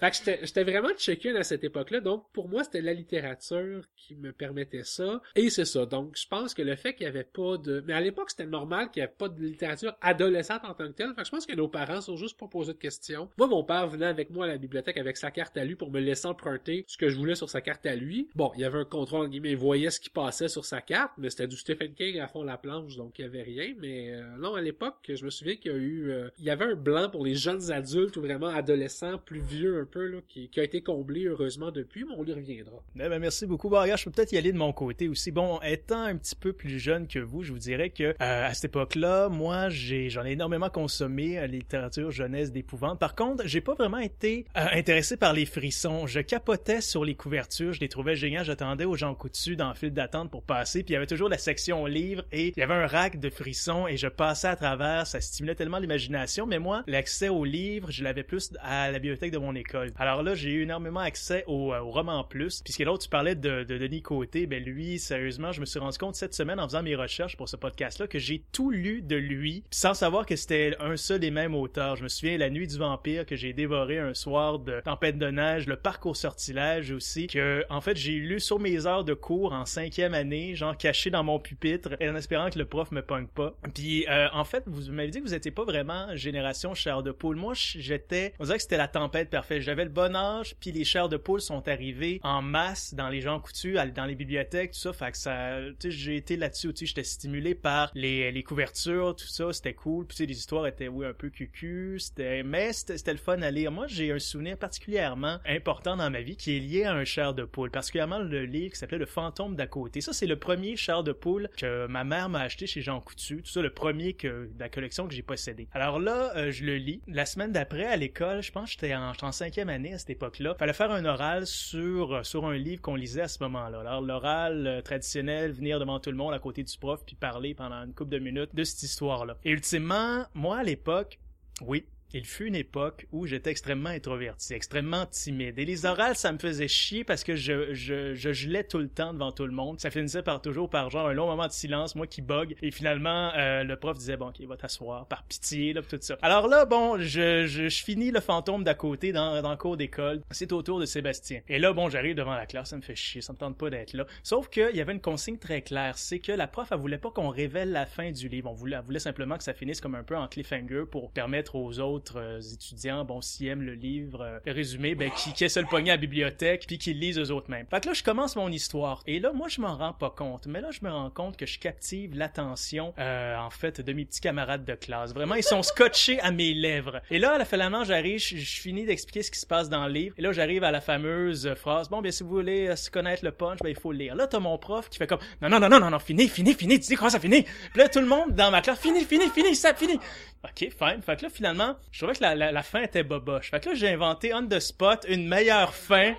Fait 0.00 0.10
que 0.10 0.46
j'étais, 0.46 0.64
vraiment 0.64 0.90
check-in 0.96 1.34
à 1.36 1.44
cette 1.44 1.64
époque-là. 1.64 2.00
Donc, 2.00 2.26
pour 2.32 2.48
moi, 2.48 2.64
c'était 2.64 2.80
la 2.80 2.92
littérature 2.92 3.84
qui 3.96 4.14
me 4.16 4.32
permettait 4.32 4.84
ça. 4.84 5.20
Et 5.34 5.50
c'est 5.50 5.64
ça. 5.64 5.86
Donc, 5.86 6.16
je 6.16 6.26
pense 6.26 6.54
que 6.54 6.62
le 6.62 6.76
fait 6.76 6.94
qu'il 6.94 7.04
y 7.04 7.08
avait 7.08 7.24
pas 7.24 7.56
de... 7.58 7.82
Mais 7.86 7.92
à 7.92 8.00
l'époque, 8.00 8.30
c'était 8.30 8.46
normal 8.46 8.90
qu'il 8.90 9.00
n'y 9.00 9.04
avait 9.04 9.14
pas 9.16 9.28
de 9.28 9.40
littérature 9.40 9.96
adolescente 10.00 10.62
en 10.64 10.74
tant 10.74 10.86
que 10.88 10.92
telle. 10.92 11.08
Fait 11.14 11.22
que 11.22 11.26
je 11.26 11.30
pense 11.30 11.46
que 11.46 11.54
nos 11.54 11.68
parents 11.68 12.00
sont 12.00 12.16
juste 12.16 12.38
pas 12.38 12.48
posés 12.48 12.72
de 12.72 12.78
questions. 12.78 13.28
Moi, 13.38 13.46
mon 13.46 13.64
père 13.64 13.88
venait 13.88 14.06
avec 14.06 14.30
moi 14.30 14.44
à 14.44 14.48
la 14.48 14.58
bibliothèque 14.58 14.96
avec 14.96 15.16
sa 15.16 15.30
carte 15.30 15.56
à 15.56 15.64
lui 15.64 15.76
pour 15.76 15.90
me 15.90 16.00
laisser 16.00 16.26
emprunter 16.26 16.84
ce 16.86 16.96
que 16.96 17.08
je 17.08 17.16
voulais 17.16 17.34
sur 17.34 17.48
sa 17.48 17.60
carte 17.60 17.86
à 17.86 17.94
lui. 17.94 18.28
Bon, 18.34 18.52
il 18.54 18.60
y 18.60 18.64
avait 18.64 18.78
un 18.78 18.84
contrôle, 18.84 19.26
en 19.26 19.28
guillemets, 19.28 19.52
il 19.52 19.56
voyait 19.56 19.90
ce 19.90 20.00
qui 20.00 20.10
passait 20.10 20.48
sur 20.48 20.64
sa 20.64 20.80
carte, 20.80 21.12
mais 21.18 21.30
c'était 21.30 21.46
du 21.46 21.56
Stephen 21.56 21.94
King 21.94 22.20
à 22.20 22.28
fond 22.28 22.42
la 22.42 22.58
planche, 22.58 22.96
donc 22.96 23.18
il 23.18 23.22
y 23.22 23.24
avait 23.24 23.42
rien. 23.42 23.74
Mais 23.78 24.12
euh, 24.12 24.22
non, 24.38 24.54
à 24.54 24.60
l'époque, 24.60 24.96
je 25.08 25.24
me 25.24 25.30
souviens 25.30 25.56
qu'il 25.56 25.72
y 25.72 25.74
a 25.74 25.78
eu... 25.78 26.10
euh, 26.10 26.28
il 26.38 26.44
y 26.44 26.50
avait 26.50 26.64
un 26.64 26.74
blanc 26.74 27.08
pour 27.10 27.24
les 27.24 27.34
jeunes 27.34 27.70
adultes 27.70 28.16
ou 28.16 28.22
vraiment 28.22 28.48
adolescents, 28.54 29.18
plus 29.18 29.40
vieux 29.40 29.80
un 29.80 29.84
peu, 29.84 30.06
là, 30.06 30.18
qui, 30.28 30.48
qui 30.48 30.60
a 30.60 30.64
été 30.64 30.82
comblé 30.82 31.24
heureusement 31.26 31.70
depuis, 31.70 32.04
mais 32.04 32.14
on 32.16 32.24
y 32.24 32.32
reviendra. 32.32 32.82
Eh 32.96 33.08
ben, 33.08 33.18
merci 33.18 33.46
beaucoup. 33.46 33.68
Regarde, 33.68 33.98
je 33.98 34.04
peux 34.04 34.10
peut-être 34.10 34.32
y 34.32 34.38
aller 34.38 34.52
de 34.52 34.58
mon 34.58 34.72
côté 34.72 35.08
aussi. 35.08 35.30
Bon, 35.30 35.60
étant 35.62 36.02
un 36.02 36.16
petit 36.16 36.36
peu 36.36 36.52
plus 36.52 36.78
jeune 36.78 37.06
que 37.06 37.18
vous, 37.18 37.42
je 37.42 37.52
vous 37.52 37.58
dirais 37.58 37.90
que 37.90 38.04
euh, 38.04 38.14
à 38.20 38.54
cette 38.54 38.66
époque-là, 38.66 39.28
moi, 39.28 39.68
j'ai 39.68 40.08
j'en 40.10 40.24
ai 40.24 40.32
énormément 40.32 40.70
consommé 40.70 41.34
la 41.34 41.46
littérature 41.46 42.10
jeunesse 42.10 42.52
d'épouvante. 42.52 42.98
Par 42.98 43.14
contre, 43.14 43.46
j'ai 43.46 43.60
pas 43.60 43.74
vraiment 43.74 43.98
été 43.98 44.46
euh, 44.56 44.66
intéressé 44.72 45.16
par 45.16 45.32
les 45.32 45.46
frissons. 45.46 46.06
Je 46.06 46.20
capotais 46.20 46.80
sur 46.80 47.04
les 47.04 47.14
couvertures, 47.14 47.72
je 47.72 47.80
les 47.80 47.88
trouvais 47.88 48.16
géniales. 48.16 48.44
J'attendais 48.44 48.84
aux 48.84 48.96
gens 48.96 49.14
coutus 49.14 49.56
dans 49.56 49.68
le 49.68 49.74
fil 49.74 49.90
d'attente 49.90 50.30
pour 50.30 50.42
passer, 50.42 50.82
puis 50.82 50.92
il 50.92 50.94
y 50.94 50.96
avait 50.96 51.06
toujours 51.06 51.28
la 51.28 51.38
section 51.38 51.86
livres 51.86 52.24
et 52.32 52.48
il 52.48 52.58
y 52.58 52.62
avait 52.62 52.74
un 52.74 52.86
rack 52.86 53.18
de 53.18 53.30
frissons 53.30 53.86
et 53.86 53.96
je 53.96 54.08
passais 54.08 54.48
à 54.48 54.56
travers. 54.56 55.06
Ça 55.06 55.20
stimulait 55.20 55.54
tellement 55.54 55.78
l'imagination. 55.78 56.46
Mais 56.46 56.58
moi, 56.58 56.82
l'accès 56.86 57.28
aux 57.28 57.44
livres, 57.44 57.90
je 57.90 58.04
l'avais 58.04 58.22
plus 58.22 58.43
à 58.60 58.90
la 58.90 58.98
bibliothèque 58.98 59.32
de 59.32 59.38
mon 59.38 59.54
école. 59.54 59.92
Alors 59.96 60.22
là, 60.22 60.34
j'ai 60.34 60.50
eu 60.50 60.62
énormément 60.62 61.00
accès 61.00 61.44
au, 61.46 61.72
euh, 61.72 61.80
roman 61.80 62.24
plus. 62.24 62.62
Puisque 62.62 62.80
l'autre, 62.80 63.04
tu 63.04 63.08
parlais 63.08 63.34
de, 63.34 63.64
de 63.64 63.78
Denis 63.78 64.02
Côté, 64.02 64.46
ben 64.46 64.62
lui, 64.62 64.98
sérieusement, 64.98 65.52
je 65.52 65.60
me 65.60 65.66
suis 65.66 65.78
rendu 65.78 65.98
compte 65.98 66.14
cette 66.14 66.34
semaine 66.34 66.60
en 66.60 66.66
faisant 66.66 66.82
mes 66.82 66.96
recherches 66.96 67.36
pour 67.36 67.48
ce 67.48 67.56
podcast-là 67.56 68.06
que 68.06 68.18
j'ai 68.18 68.44
tout 68.52 68.70
lu 68.70 69.02
de 69.02 69.16
lui, 69.16 69.64
puis 69.70 69.78
sans 69.78 69.94
savoir 69.94 70.26
que 70.26 70.36
c'était 70.36 70.76
un 70.80 70.96
seul 70.96 71.24
et 71.24 71.30
même 71.30 71.54
auteur. 71.54 71.96
Je 71.96 72.02
me 72.02 72.08
souviens 72.08 72.36
La 72.38 72.50
Nuit 72.50 72.66
du 72.66 72.78
Vampire 72.78 73.26
que 73.26 73.36
j'ai 73.36 73.52
dévoré 73.52 73.98
un 73.98 74.14
soir 74.14 74.58
de 74.58 74.80
Tempête 74.80 75.18
de 75.18 75.30
neige, 75.30 75.66
Le 75.66 75.76
Parc 75.76 76.06
au 76.06 76.14
sortilège 76.14 76.90
aussi, 76.92 77.26
que 77.26 77.64
en 77.70 77.80
fait 77.80 77.96
j'ai 77.96 78.12
lu 78.12 78.40
sur 78.40 78.58
mes 78.58 78.86
heures 78.86 79.04
de 79.04 79.14
cours 79.14 79.52
en 79.52 79.64
cinquième 79.64 80.14
année, 80.14 80.54
genre 80.54 80.76
caché 80.76 81.10
dans 81.10 81.24
mon 81.24 81.38
pupitre, 81.38 81.90
en 82.00 82.14
espérant 82.16 82.50
que 82.50 82.58
le 82.58 82.64
prof 82.64 82.90
me 82.90 83.02
pogne 83.02 83.26
pas. 83.26 83.54
Puis 83.74 84.06
euh, 84.08 84.28
en 84.32 84.44
fait, 84.44 84.64
vous 84.66 84.92
m'avez 84.92 85.10
dit 85.10 85.18
que 85.20 85.24
vous 85.24 85.34
étiez 85.34 85.50
pas 85.50 85.64
vraiment 85.64 86.14
génération 86.14 86.74
chair 86.74 87.02
de 87.02 87.12
poule. 87.12 87.36
Moi, 87.36 87.54
j'étais, 87.54 88.33
on 88.38 88.44
dirait 88.44 88.56
que 88.56 88.62
c'était 88.62 88.76
la 88.76 88.88
tempête 88.88 89.30
parfaite. 89.30 89.62
J'avais 89.62 89.84
le 89.84 89.90
bon 89.90 90.14
âge, 90.16 90.54
puis 90.60 90.72
les 90.72 90.84
chairs 90.84 91.08
de 91.08 91.16
poule 91.16 91.40
sont 91.40 91.66
arrivées 91.68 92.20
en 92.22 92.42
masse 92.42 92.94
dans 92.94 93.08
les 93.08 93.20
gens 93.20 93.40
coutus, 93.40 93.76
dans 93.94 94.06
les 94.06 94.14
bibliothèques, 94.14 94.72
tout 94.72 94.78
ça. 94.78 94.92
Fait 94.92 95.10
que 95.12 95.18
ça, 95.18 95.58
tu 95.78 95.90
sais, 95.90 95.90
j'ai 95.90 96.16
été 96.16 96.36
là-dessus, 96.36 96.72
tu 96.72 96.80
sais, 96.80 96.86
j'étais 96.86 97.04
stimulé 97.04 97.54
par 97.54 97.90
les, 97.94 98.32
les 98.32 98.42
couvertures, 98.42 99.14
tout 99.16 99.26
ça, 99.26 99.52
c'était 99.52 99.74
cool. 99.74 100.06
Puis 100.06 100.16
tu 100.16 100.22
sais, 100.22 100.26
les 100.26 100.38
histoires 100.38 100.66
étaient, 100.66 100.88
oui, 100.88 101.06
un 101.06 101.12
peu 101.12 101.30
cucu, 101.30 101.98
c'était, 101.98 102.42
mais 102.42 102.72
c'était 102.72 102.94
c'était 103.04 103.12
le 103.12 103.18
fun 103.18 103.42
à 103.42 103.50
lire. 103.50 103.70
Moi, 103.70 103.86
j'ai 103.86 104.12
un 104.12 104.18
souvenir 104.18 104.56
particulièrement 104.56 105.38
important 105.46 105.94
dans 105.94 106.08
ma 106.08 106.22
vie 106.22 106.36
qui 106.36 106.56
est 106.56 106.58
lié 106.58 106.84
à 106.84 106.94
un 106.94 107.04
chair 107.04 107.34
de 107.34 107.44
poule, 107.44 107.70
particulièrement 107.70 108.18
le 108.18 108.46
livre 108.46 108.72
qui 108.72 108.78
s'appelait 108.78 108.96
Le 108.96 109.04
fantôme 109.04 109.56
d'à 109.56 109.66
côté. 109.66 110.00
Ça, 110.00 110.14
c'est 110.14 110.26
le 110.26 110.38
premier 110.38 110.74
chair 110.76 111.02
de 111.02 111.12
poule 111.12 111.50
que 111.58 111.86
ma 111.86 112.02
mère 112.02 112.30
m'a 112.30 112.40
acheté 112.40 112.66
chez 112.66 112.80
Jean 112.80 113.00
Coutu. 113.00 113.42
Tout 113.42 113.50
ça, 113.50 113.60
le 113.60 113.68
premier 113.68 114.14
que, 114.14 114.48
de 114.50 114.58
la 114.58 114.70
collection 114.70 115.06
que 115.06 115.14
j'ai 115.14 115.22
possédé. 115.22 115.68
Alors 115.72 115.98
là, 115.98 116.32
euh, 116.36 116.50
je 116.50 116.64
le 116.64 116.76
lis. 116.76 117.02
La 117.06 117.26
semaine 117.26 117.52
d'après, 117.52 117.84
à 117.84 117.96
l'école, 117.96 118.23
je 118.40 118.52
pense 118.52 118.66
que 118.66 118.80
j'étais 118.80 118.94
en, 118.94 119.32
cinquième 119.32 119.68
année 119.68 119.94
à 119.94 119.98
cette 119.98 120.10
époque-là. 120.10 120.54
Fallait 120.58 120.72
faire 120.72 120.90
un 120.90 121.04
oral 121.04 121.46
sur, 121.46 122.14
euh, 122.14 122.42
un 122.42 122.56
livre 122.56 122.82
qu'on 122.82 122.94
lisait 122.94 123.22
à 123.22 123.28
ce 123.28 123.42
moment-là. 123.44 123.80
Alors, 123.80 124.00
l'oral 124.00 124.66
euh, 124.66 124.82
traditionnel, 124.82 125.52
venir 125.52 125.78
devant 125.80 126.00
tout 126.00 126.10
le 126.10 126.16
monde 126.16 126.34
à 126.34 126.38
côté 126.38 126.62
du 126.62 126.78
prof 126.78 127.02
puis 127.04 127.16
parler 127.16 127.54
pendant 127.54 127.84
une 127.84 127.94
couple 127.94 128.10
de 128.10 128.18
minutes 128.18 128.54
de 128.54 128.64
cette 128.64 128.82
histoire-là. 128.82 129.36
Et 129.44 129.50
ultimement, 129.50 130.24
moi, 130.34 130.58
à 130.58 130.62
l'époque, 130.62 131.18
oui, 131.62 131.86
il 132.14 132.24
fut 132.24 132.46
une 132.46 132.54
époque 132.54 133.06
où 133.12 133.26
j'étais 133.26 133.50
extrêmement 133.50 133.90
introverti, 133.90 134.54
extrêmement 134.54 135.04
timide. 135.06 135.58
Et 135.58 135.64
les 135.64 135.84
orales, 135.84 136.14
ça 136.14 136.30
me 136.30 136.38
faisait 136.38 136.68
chier 136.68 137.02
parce 137.02 137.24
que 137.24 137.34
je, 137.34 137.74
je, 137.74 138.14
je 138.14 138.32
gelais 138.32 138.62
tout 138.62 138.78
le 138.78 138.88
temps 138.88 139.12
devant 139.12 139.32
tout 139.32 139.46
le 139.46 139.52
monde. 139.52 139.80
Ça 139.80 139.90
finissait 139.90 140.22
par 140.22 140.40
toujours 140.40 140.70
par 140.70 140.90
genre 140.90 141.08
un 141.08 141.12
long 141.12 141.26
moment 141.26 141.48
de 141.48 141.52
silence, 141.52 141.96
moi 141.96 142.06
qui 142.06 142.22
bug. 142.22 142.54
Et 142.62 142.70
finalement, 142.70 143.32
euh, 143.36 143.64
le 143.64 143.76
prof 143.76 143.98
disait, 143.98 144.16
bon, 144.16 144.28
ok, 144.28 144.40
va 144.46 144.56
t'asseoir, 144.56 145.06
par 145.06 145.24
pitié, 145.24 145.72
là, 145.72 145.82
tout 145.82 145.98
ça. 146.00 146.16
Alors 146.22 146.46
là, 146.46 146.64
bon, 146.66 146.98
je, 146.98 147.46
je, 147.46 147.68
je 147.68 147.84
finis 147.84 148.12
le 148.12 148.20
fantôme 148.20 148.62
d'à 148.62 148.74
côté 148.74 149.10
dans, 149.10 149.42
dans 149.42 149.50
le 149.50 149.56
cours 149.56 149.76
d'école. 149.76 150.20
C'est 150.30 150.52
au 150.52 150.62
tour 150.62 150.78
de 150.78 150.86
Sébastien. 150.86 151.40
Et 151.48 151.58
là, 151.58 151.72
bon, 151.72 151.88
j'arrive 151.88 152.14
devant 152.14 152.34
la 152.34 152.46
classe, 152.46 152.70
ça 152.70 152.76
me 152.76 152.82
fait 152.82 152.94
chier, 152.94 153.22
ça 153.22 153.32
me 153.32 153.38
tente 153.38 153.58
pas 153.58 153.70
d'être 153.70 153.92
là. 153.92 154.06
Sauf 154.22 154.48
qu'il 154.48 154.74
y 154.76 154.80
avait 154.80 154.92
une 154.92 155.00
consigne 155.00 155.38
très 155.38 155.62
claire, 155.62 155.98
c'est 155.98 156.20
que 156.20 156.30
la 156.30 156.46
prof, 156.46 156.68
elle 156.70 156.78
voulait 156.78 156.98
pas 156.98 157.10
qu'on 157.10 157.28
révèle 157.28 157.72
la 157.72 157.86
fin 157.86 158.12
du 158.12 158.28
livre. 158.28 158.50
On 158.50 158.54
voulait, 158.54 158.76
elle 158.76 158.84
voulait 158.84 159.00
simplement 159.00 159.36
que 159.36 159.42
ça 159.42 159.52
finisse 159.52 159.80
comme 159.80 159.96
un 159.96 160.04
peu 160.04 160.16
en 160.16 160.28
cliffhanger 160.28 160.84
pour 160.88 161.10
permettre 161.10 161.56
aux 161.56 161.80
autres 161.80 162.03
euh, 162.16 162.40
étudiants, 162.40 163.04
bon, 163.04 163.20
s'ils 163.20 163.48
aiment 163.48 163.62
le 163.62 163.74
livre 163.74 164.20
euh, 164.22 164.38
résumé, 164.46 164.94
ben, 164.94 165.10
qui, 165.10 165.32
qui 165.32 165.44
essaient 165.44 165.62
le 165.62 165.66
pogner 165.66 165.90
à 165.90 165.94
la 165.94 166.00
bibliothèque, 166.00 166.64
puis 166.66 166.78
qu'ils 166.78 166.98
lisent 166.98 167.18
eux 167.18 167.30
autres 167.30 167.50
mêmes. 167.50 167.66
Fait 167.70 167.80
que 167.80 167.88
là, 167.88 167.94
je 167.94 168.02
commence 168.02 168.36
mon 168.36 168.48
histoire. 168.48 169.02
Et 169.06 169.20
là, 169.20 169.32
moi, 169.32 169.48
je 169.48 169.60
m'en 169.60 169.76
rends 169.76 169.92
pas 169.92 170.10
compte. 170.10 170.46
Mais 170.46 170.60
là, 170.60 170.70
je 170.70 170.80
me 170.82 170.90
rends 170.90 171.10
compte 171.10 171.36
que 171.36 171.46
je 171.46 171.58
captive 171.58 172.16
l'attention, 172.16 172.94
euh, 172.98 173.36
en 173.36 173.50
fait, 173.50 173.80
de 173.80 173.92
mes 173.92 174.04
petits 174.04 174.20
camarades 174.20 174.64
de 174.64 174.74
classe. 174.74 175.12
Vraiment, 175.12 175.34
ils 175.34 175.42
sont 175.42 175.62
scotchés 175.62 176.20
à 176.20 176.30
mes 176.30 176.54
lèvres. 176.54 177.00
Et 177.10 177.18
là, 177.18 177.32
à 177.32 177.38
la 177.38 177.44
fin 177.44 177.58
de 177.58 177.84
j'arrive, 177.84 178.18
je, 178.18 178.36
je 178.36 178.60
finis 178.60 178.84
d'expliquer 178.84 179.22
ce 179.22 179.30
qui 179.30 179.38
se 179.38 179.46
passe 179.46 179.68
dans 179.68 179.86
le 179.86 179.92
livre. 179.92 180.14
Et 180.18 180.22
là, 180.22 180.32
j'arrive 180.32 180.64
à 180.64 180.70
la 180.70 180.80
fameuse 180.80 181.52
phrase, 181.54 181.88
bon, 181.88 182.02
bien, 182.02 182.10
si 182.10 182.22
vous 182.22 182.30
voulez 182.30 182.68
euh, 182.68 182.76
se 182.76 182.90
connaître 182.90 183.24
le 183.24 183.32
punch, 183.32 183.58
ben, 183.62 183.70
il 183.70 183.78
faut 183.78 183.92
le 183.92 183.98
lire. 183.98 184.14
Là, 184.14 184.26
t'as 184.26 184.38
mon 184.38 184.58
prof 184.58 184.88
qui 184.88 184.98
fait 184.98 185.06
comme, 185.06 185.20
non, 185.40 185.48
non, 185.48 185.58
non, 185.60 185.68
non, 185.68 185.80
non, 185.80 185.90
non, 185.90 185.98
fini, 185.98 186.28
fini, 186.28 186.54
fini, 186.54 186.78
tu 186.80 186.88
dis 186.88 186.96
comment 186.96 187.10
ça 187.10 187.20
finit? 187.20 187.42
Puis 187.42 187.78
là, 187.78 187.88
tout 187.88 188.00
le 188.00 188.06
monde 188.06 188.32
dans 188.32 188.50
ma 188.50 188.60
classe, 188.60 188.78
fini, 188.78 189.04
fini, 189.04 189.28
fini, 189.28 189.54
ça, 189.54 189.74
fini. 189.74 189.98
Ok, 190.44 190.68
fine. 190.78 191.00
Fait 191.00 191.16
que 191.16 191.22
là, 191.22 191.30
finalement, 191.30 191.76
je 191.90 192.00
trouvais 192.00 192.14
que 192.14 192.22
la, 192.22 192.34
la, 192.34 192.52
la 192.52 192.62
fin 192.62 192.82
était 192.82 193.02
boboche. 193.02 193.50
Fait 193.50 193.60
que 193.60 193.70
là, 193.70 193.74
j'ai 193.74 193.88
inventé 193.88 194.34
on 194.34 194.46
the 194.46 194.60
spot 194.60 195.06
une 195.08 195.26
meilleure 195.26 195.74
fin, 195.74 196.14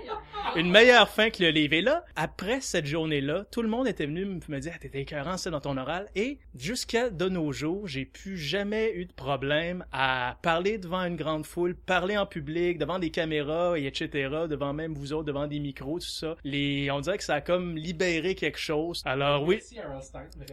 une 0.55 0.71
meilleure 0.71 1.09
fin 1.09 1.29
que 1.29 1.43
le 1.43 1.49
livre. 1.49 1.73
Et 1.75 1.81
là, 1.81 2.03
après 2.15 2.59
cette 2.59 2.87
journée-là, 2.87 3.45
tout 3.51 3.61
le 3.61 3.67
monde 3.67 3.87
était 3.87 4.07
venu 4.07 4.25
me 4.25 4.59
dire, 4.59 4.71
ah, 4.75 4.79
t'étais 4.79 5.01
écœurant 5.01 5.37
ça 5.37 5.51
dans 5.51 5.61
ton 5.61 5.77
oral. 5.77 6.07
Et 6.15 6.39
jusqu'à 6.55 7.11
de 7.11 7.29
nos 7.29 7.51
jours, 7.51 7.87
j'ai 7.87 8.05
plus 8.05 8.37
jamais 8.37 8.93
eu 8.95 9.05
de 9.05 9.13
problème 9.13 9.85
à 9.91 10.37
parler 10.41 10.79
devant 10.79 11.03
une 11.03 11.17
grande 11.17 11.45
foule, 11.45 11.75
parler 11.75 12.17
en 12.17 12.25
public, 12.25 12.79
devant 12.79 12.97
des 12.97 13.11
caméras 13.11 13.77
et 13.77 13.85
etc., 13.85 14.09
devant 14.49 14.73
même 14.73 14.95
vous 14.95 15.13
autres, 15.13 15.25
devant 15.25 15.45
des 15.45 15.59
micros, 15.59 15.99
tout 15.99 16.07
ça. 16.07 16.35
Les, 16.43 16.89
on 16.89 16.99
dirait 16.99 17.19
que 17.19 17.23
ça 17.23 17.35
a 17.35 17.41
comme 17.41 17.77
libéré 17.77 18.33
quelque 18.33 18.59
chose. 18.59 19.03
Alors 19.05 19.43
oui. 19.43 19.59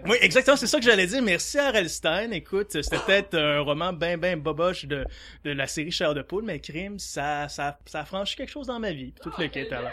Oui, 0.06 0.16
exactement, 0.20 0.58
c'est 0.58 0.66
ça 0.66 0.78
que 0.78 0.84
j'allais 0.84 1.06
dire. 1.06 1.22
Merci 1.22 1.58
à 1.58 1.70
Relstein. 1.70 2.32
Écoute, 2.32 2.82
c'était 2.82 2.98
peut-être 2.98 3.34
un 3.34 3.61
roman 3.62 3.92
ben 3.92 4.18
ben 4.18 4.38
boboche 4.40 4.86
de, 4.86 5.04
de 5.44 5.50
la 5.50 5.66
série 5.66 5.90
Chair 5.90 6.14
de 6.14 6.22
poule, 6.22 6.44
mais 6.44 6.58
Crime, 6.60 6.98
ça, 6.98 7.48
ça, 7.48 7.78
ça 7.86 8.00
a 8.00 8.04
franchi 8.04 8.36
quelque 8.36 8.50
chose 8.50 8.66
dans 8.66 8.78
ma 8.78 8.92
vie. 8.92 9.12
Tout 9.22 9.32
le 9.38 9.46
kit, 9.46 9.66
alors. 9.70 9.90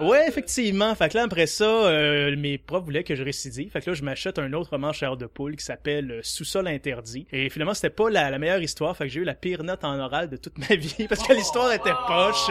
Ouais, 0.00 0.26
effectivement. 0.28 0.94
Fait 0.94 1.08
que 1.08 1.16
là, 1.16 1.24
après 1.24 1.46
ça, 1.46 1.64
euh, 1.64 2.36
mes 2.36 2.58
profs 2.58 2.84
voulaient 2.84 3.04
que 3.04 3.14
je 3.14 3.22
récidive. 3.22 3.70
Fait 3.70 3.80
que 3.80 3.90
là, 3.90 3.94
je 3.94 4.02
m'achète 4.02 4.38
un 4.38 4.52
autre 4.52 4.70
roman 4.70 4.92
Chair 4.92 5.16
de 5.16 5.26
poule 5.26 5.56
qui 5.56 5.64
s'appelle 5.64 6.10
euh, 6.10 6.20
Sous-sol 6.22 6.66
interdit. 6.68 7.26
Et 7.32 7.48
finalement, 7.50 7.74
c'était 7.74 7.90
pas 7.90 8.10
la, 8.10 8.30
la 8.30 8.38
meilleure 8.38 8.62
histoire. 8.62 8.96
Fait 8.96 9.04
que 9.04 9.10
j'ai 9.10 9.20
eu 9.20 9.24
la 9.24 9.34
pire 9.34 9.62
note 9.64 9.84
en 9.84 9.98
oral 9.98 10.28
de 10.28 10.36
toute 10.36 10.58
ma 10.58 10.76
vie 10.76 11.06
parce 11.08 11.26
que 11.26 11.32
l'histoire 11.32 11.72
était 11.72 11.90
poche. 12.06 12.50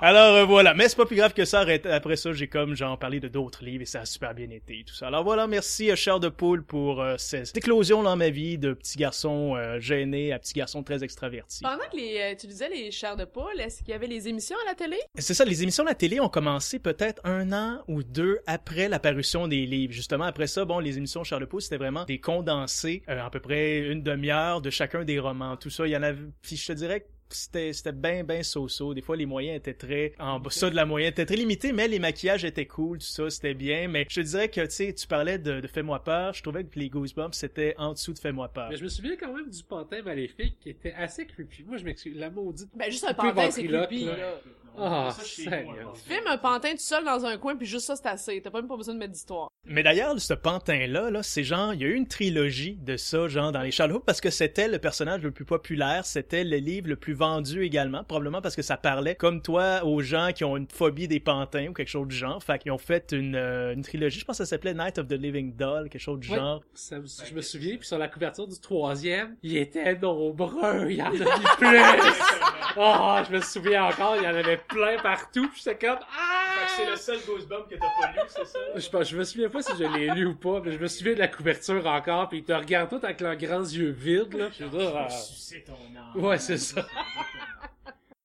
Alors 0.00 0.34
euh, 0.36 0.44
voilà. 0.44 0.74
Mais 0.74 0.88
c'est 0.88 0.96
pas 0.96 1.06
plus 1.06 1.16
grave 1.16 1.34
que 1.34 1.44
ça. 1.44 1.64
Après 1.90 2.16
ça, 2.16 2.32
j'ai 2.32 2.48
comme 2.48 2.74
genre 2.74 2.98
parlé 2.98 3.20
de 3.20 3.28
d'autres 3.28 3.64
livres 3.64 3.82
et 3.82 3.86
ça 3.86 4.00
a 4.00 4.04
super 4.04 4.34
bien 4.34 4.50
été. 4.50 4.84
Tout 4.86 4.94
ça. 4.94 5.06
Alors 5.08 5.24
voilà, 5.24 5.46
merci 5.46 5.90
euh, 5.90 5.96
Chair 5.96 6.20
de 6.20 6.28
poule 6.28 6.62
pour 6.62 7.00
euh, 7.00 7.14
cette 7.18 7.56
éclosion 7.56 8.02
dans 8.02 8.16
ma 8.16 8.30
vie 8.30 8.58
de 8.58 8.72
petit 8.72 8.98
garçon 8.98 9.54
euh, 9.56 9.80
gêné 9.96 10.32
à 10.32 10.38
petit 10.38 10.54
garçon 10.54 10.82
très 10.82 11.02
extraverti. 11.02 11.62
Pendant 11.62 11.88
que 11.90 11.96
les, 11.96 12.18
euh, 12.20 12.34
tu 12.38 12.46
disais 12.46 12.68
les 12.68 12.90
chairs 12.90 13.16
de 13.16 13.24
poule, 13.24 13.60
est-ce 13.60 13.78
qu'il 13.78 13.90
y 13.90 13.92
avait 13.92 14.06
les 14.06 14.28
émissions 14.28 14.56
à 14.64 14.68
la 14.68 14.74
télé? 14.74 14.96
C'est 15.18 15.34
ça, 15.34 15.44
les 15.44 15.62
émissions 15.62 15.84
de 15.84 15.88
la 15.88 15.94
télé 15.94 16.20
ont 16.20 16.28
commencé 16.28 16.78
peut-être 16.78 17.20
un 17.24 17.52
an 17.52 17.82
ou 17.88 18.02
deux 18.02 18.40
après 18.46 18.88
l'apparition 18.88 19.48
des 19.48 19.66
livres. 19.66 19.92
Justement, 19.92 20.24
après 20.24 20.46
ça, 20.46 20.64
bon, 20.64 20.78
les 20.78 20.98
émissions 20.98 21.24
Charles 21.24 21.46
Pouce, 21.46 21.64
c'était 21.64 21.76
vraiment 21.76 22.04
des 22.04 22.20
condensés, 22.20 23.02
euh, 23.08 23.24
à 23.24 23.30
peu 23.30 23.40
près 23.40 23.78
une 23.78 24.02
demi-heure 24.02 24.60
de 24.60 24.70
chacun 24.70 25.04
des 25.04 25.18
romans. 25.18 25.56
Tout 25.56 25.70
ça, 25.70 25.86
il 25.86 25.90
y 25.90 25.96
en 25.96 26.02
avait, 26.02 26.20
puis 26.42 26.56
je 26.56 26.66
te 26.66 26.72
dirais 26.72 27.06
c'était 27.30 27.72
c'était 27.72 27.92
bien 27.92 28.24
ben 28.24 28.42
so-so 28.42 28.94
des 28.94 29.02
fois 29.02 29.16
les 29.16 29.26
moyens 29.26 29.56
étaient 29.56 29.74
très 29.74 30.12
en 30.18 30.40
bas 30.40 30.50
de 30.50 30.76
la 30.76 30.86
moyenne 30.86 31.10
étaient 31.10 31.26
très 31.26 31.36
limités 31.36 31.72
mais 31.72 31.88
les 31.88 31.98
maquillages 31.98 32.44
étaient 32.44 32.66
cool 32.66 32.98
tout 32.98 33.06
ça 33.06 33.30
c'était 33.30 33.54
bien 33.54 33.88
mais 33.88 34.06
je 34.08 34.20
te 34.20 34.26
dirais 34.26 34.48
que 34.48 34.60
tu 34.62 34.70
sais 34.70 34.92
tu 34.92 35.06
parlais 35.06 35.38
de, 35.38 35.60
de 35.60 35.66
fais-moi 35.66 36.02
peur 36.02 36.32
je 36.32 36.42
trouvais 36.42 36.64
que 36.64 36.78
les 36.78 36.88
Goosebumps 36.88 37.32
c'était 37.32 37.74
en 37.78 37.92
dessous 37.92 38.12
de 38.12 38.18
fais-moi 38.18 38.48
peur 38.48 38.68
Mais 38.70 38.76
je 38.76 38.84
me 38.84 38.88
souviens 38.88 39.16
quand 39.16 39.32
même 39.32 39.48
du 39.48 39.62
pantin 39.62 40.02
maléfique 40.02 40.58
qui 40.60 40.70
était 40.70 40.92
assez 40.92 41.26
creepy. 41.26 41.64
Moi, 41.64 41.76
je 41.76 41.84
m'excuse. 41.84 42.16
La 42.16 42.30
maudite. 42.30 42.68
Ben, 42.74 42.90
juste 42.90 43.04
un 43.04 43.14
pantin, 43.14 43.50
c'est 43.50 43.64
creepy, 43.64 44.04
là. 44.04 44.16
là. 44.16 44.40
Ah, 44.78 45.16
Seigneur. 45.22 45.96
Filme 45.96 46.26
un 46.26 46.36
pantin 46.36 46.72
tout 46.72 46.78
seul 46.78 47.04
dans 47.04 47.24
un 47.24 47.38
coin, 47.38 47.56
puis 47.56 47.66
juste 47.66 47.86
ça, 47.86 47.96
c'est 47.96 48.06
assez. 48.06 48.42
T'as 48.42 48.50
pas 48.50 48.60
même 48.60 48.68
pas 48.68 48.76
besoin 48.76 48.94
de 48.94 48.98
mettre 48.98 49.12
d'histoire. 49.12 49.48
Mais 49.64 49.82
d'ailleurs, 49.82 50.20
ce 50.20 50.34
pantin-là, 50.34 51.10
là, 51.10 51.22
c'est 51.22 51.44
genre, 51.44 51.72
il 51.72 51.80
y 51.80 51.84
a 51.84 51.88
eu 51.88 51.94
une 51.94 52.06
trilogie 52.06 52.76
de 52.76 52.96
ça, 52.96 53.26
genre, 53.26 53.52
dans 53.52 53.62
les 53.62 53.70
Charles 53.70 53.98
parce 54.04 54.20
que 54.20 54.30
c'était 54.30 54.68
le 54.68 54.78
personnage 54.78 55.22
le 55.22 55.30
plus 55.30 55.44
populaire, 55.44 56.04
c'était 56.04 56.44
le 56.44 56.58
livre 56.58 56.88
le 56.88 56.96
plus 56.96 57.14
vendu 57.16 57.64
également, 57.64 58.04
probablement 58.04 58.40
parce 58.40 58.54
que 58.54 58.62
ça 58.62 58.76
parlait, 58.76 59.14
comme 59.16 59.42
toi, 59.42 59.84
aux 59.84 60.00
gens 60.02 60.30
qui 60.34 60.44
ont 60.44 60.56
une 60.56 60.68
phobie 60.68 61.08
des 61.08 61.18
pantins 61.20 61.66
ou 61.68 61.72
quelque 61.72 61.88
chose 61.88 62.06
du 62.06 62.14
genre. 62.16 62.42
Fait 62.42 62.58
qu'ils 62.58 62.70
ont 62.72 62.78
fait 62.78 63.12
une, 63.12 63.34
euh, 63.34 63.72
une 63.74 63.82
trilogie, 63.82 64.20
je 64.20 64.24
pense 64.24 64.38
que 64.38 64.44
ça 64.44 64.50
s'appelait 64.50 64.74
Night 64.74 64.98
of 64.98 65.08
the 65.08 65.12
Living 65.12 65.56
Doll, 65.56 65.88
quelque 65.88 66.00
chose 66.00 66.20
du 66.20 66.30
Ouais. 66.30 66.36
genre. 66.36 66.62
Ça 66.74 66.96
je 67.28 67.34
me 67.34 67.40
souviens, 67.40 67.76
puis 67.76 67.86
sur 67.86 67.98
la 67.98 68.08
couverture 68.08 68.46
du 68.46 68.60
troisième, 68.60 69.36
il 69.42 69.56
était 69.56 69.94
nombreux, 69.96 70.90
il 70.90 70.96
y 70.98 71.02
en 71.02 71.06
avait 71.06 71.24
plus. 71.58 71.66
Ah, 72.78 73.24
je 73.26 73.34
me 73.34 73.40
souviens 73.40 73.84
encore, 73.84 74.16
il 74.16 74.24
y 74.24 74.26
en 74.26 74.34
avait 74.34 74.58
plein 74.58 74.98
partout, 75.02 75.48
puis 75.48 75.62
j'étais 75.64 75.86
comme 75.86 75.98
ah. 76.02 76.55
Seul 76.96 77.18
Goosebump 77.26 77.68
que 77.68 77.74
t'as 77.76 77.86
pas 78.00 78.12
lu, 78.12 78.18
c'est 78.28 78.46
ça? 78.46 78.58
Je, 78.74 78.88
pense- 78.88 79.08
je 79.10 79.16
me 79.16 79.24
souviens 79.24 79.48
pas 79.48 79.62
si 79.62 79.72
je 79.78 79.84
l'ai 79.84 80.08
lu 80.14 80.26
ou 80.26 80.34
pas, 80.34 80.60
mais 80.64 80.72
je 80.72 80.78
me 80.78 80.86
souviens 80.88 81.14
de 81.14 81.18
la 81.18 81.28
couverture 81.28 81.86
encore, 81.86 82.28
puis 82.28 82.38
ils 82.38 82.44
te 82.44 82.52
regardent 82.52 82.90
tout 82.90 83.00
avec 83.04 83.20
leurs 83.20 83.36
grands 83.36 83.62
yeux 83.64 83.90
vides, 83.90 84.34
là. 84.34 84.48
Je 84.58 84.64
veux 84.64 84.78
dire, 84.78 84.92
ah. 84.96 85.08
C'est 85.08 85.64
ton 85.64 85.72
âme. 85.74 86.22
Ouais, 86.24 86.38
c'est 86.38 86.58
ça. 86.58 86.86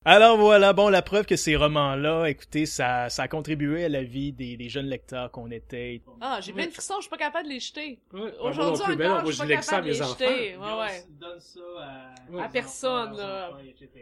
Alors 0.03 0.35
voilà, 0.35 0.73
bon, 0.73 0.89
la 0.89 1.03
preuve 1.03 1.27
que 1.27 1.35
ces 1.35 1.55
romans-là, 1.55 2.25
écoutez, 2.25 2.65
ça, 2.65 3.07
ça 3.09 3.21
a 3.23 3.27
contribué 3.27 3.85
à 3.85 3.89
la 3.89 4.01
vie 4.01 4.31
des, 4.31 4.57
des 4.57 4.67
jeunes 4.67 4.87
lecteurs 4.87 5.29
qu'on 5.29 5.51
était. 5.51 6.01
Ah, 6.19 6.39
j'ai 6.41 6.53
plein 6.53 6.65
de 6.65 6.71
frissons, 6.71 6.95
je 6.97 7.01
suis 7.01 7.09
pas 7.11 7.17
capable 7.17 7.47
de 7.47 7.53
les 7.53 7.59
jeter. 7.59 7.99
Ouais. 8.11 8.33
Ah, 8.39 8.43
Aujourd'hui 8.45 8.95
non, 8.97 9.05
encore, 9.11 9.21
moi 9.21 9.31
je 9.31 9.37
suis 9.37 9.47
pas 9.47 9.61
ça 9.61 9.75
capable 9.75 9.87
de 9.87 9.91
les 9.93 10.01
enfants. 10.01 10.13
jeter. 10.13 10.57
Ouais, 10.57 10.79
ouais. 10.79 11.03
donne 11.19 11.39
ça 11.39 11.59
à, 11.79 12.31
Ouais. 12.31 12.41
À 12.41 12.49
personne, 12.49 13.15
là. 13.15 13.51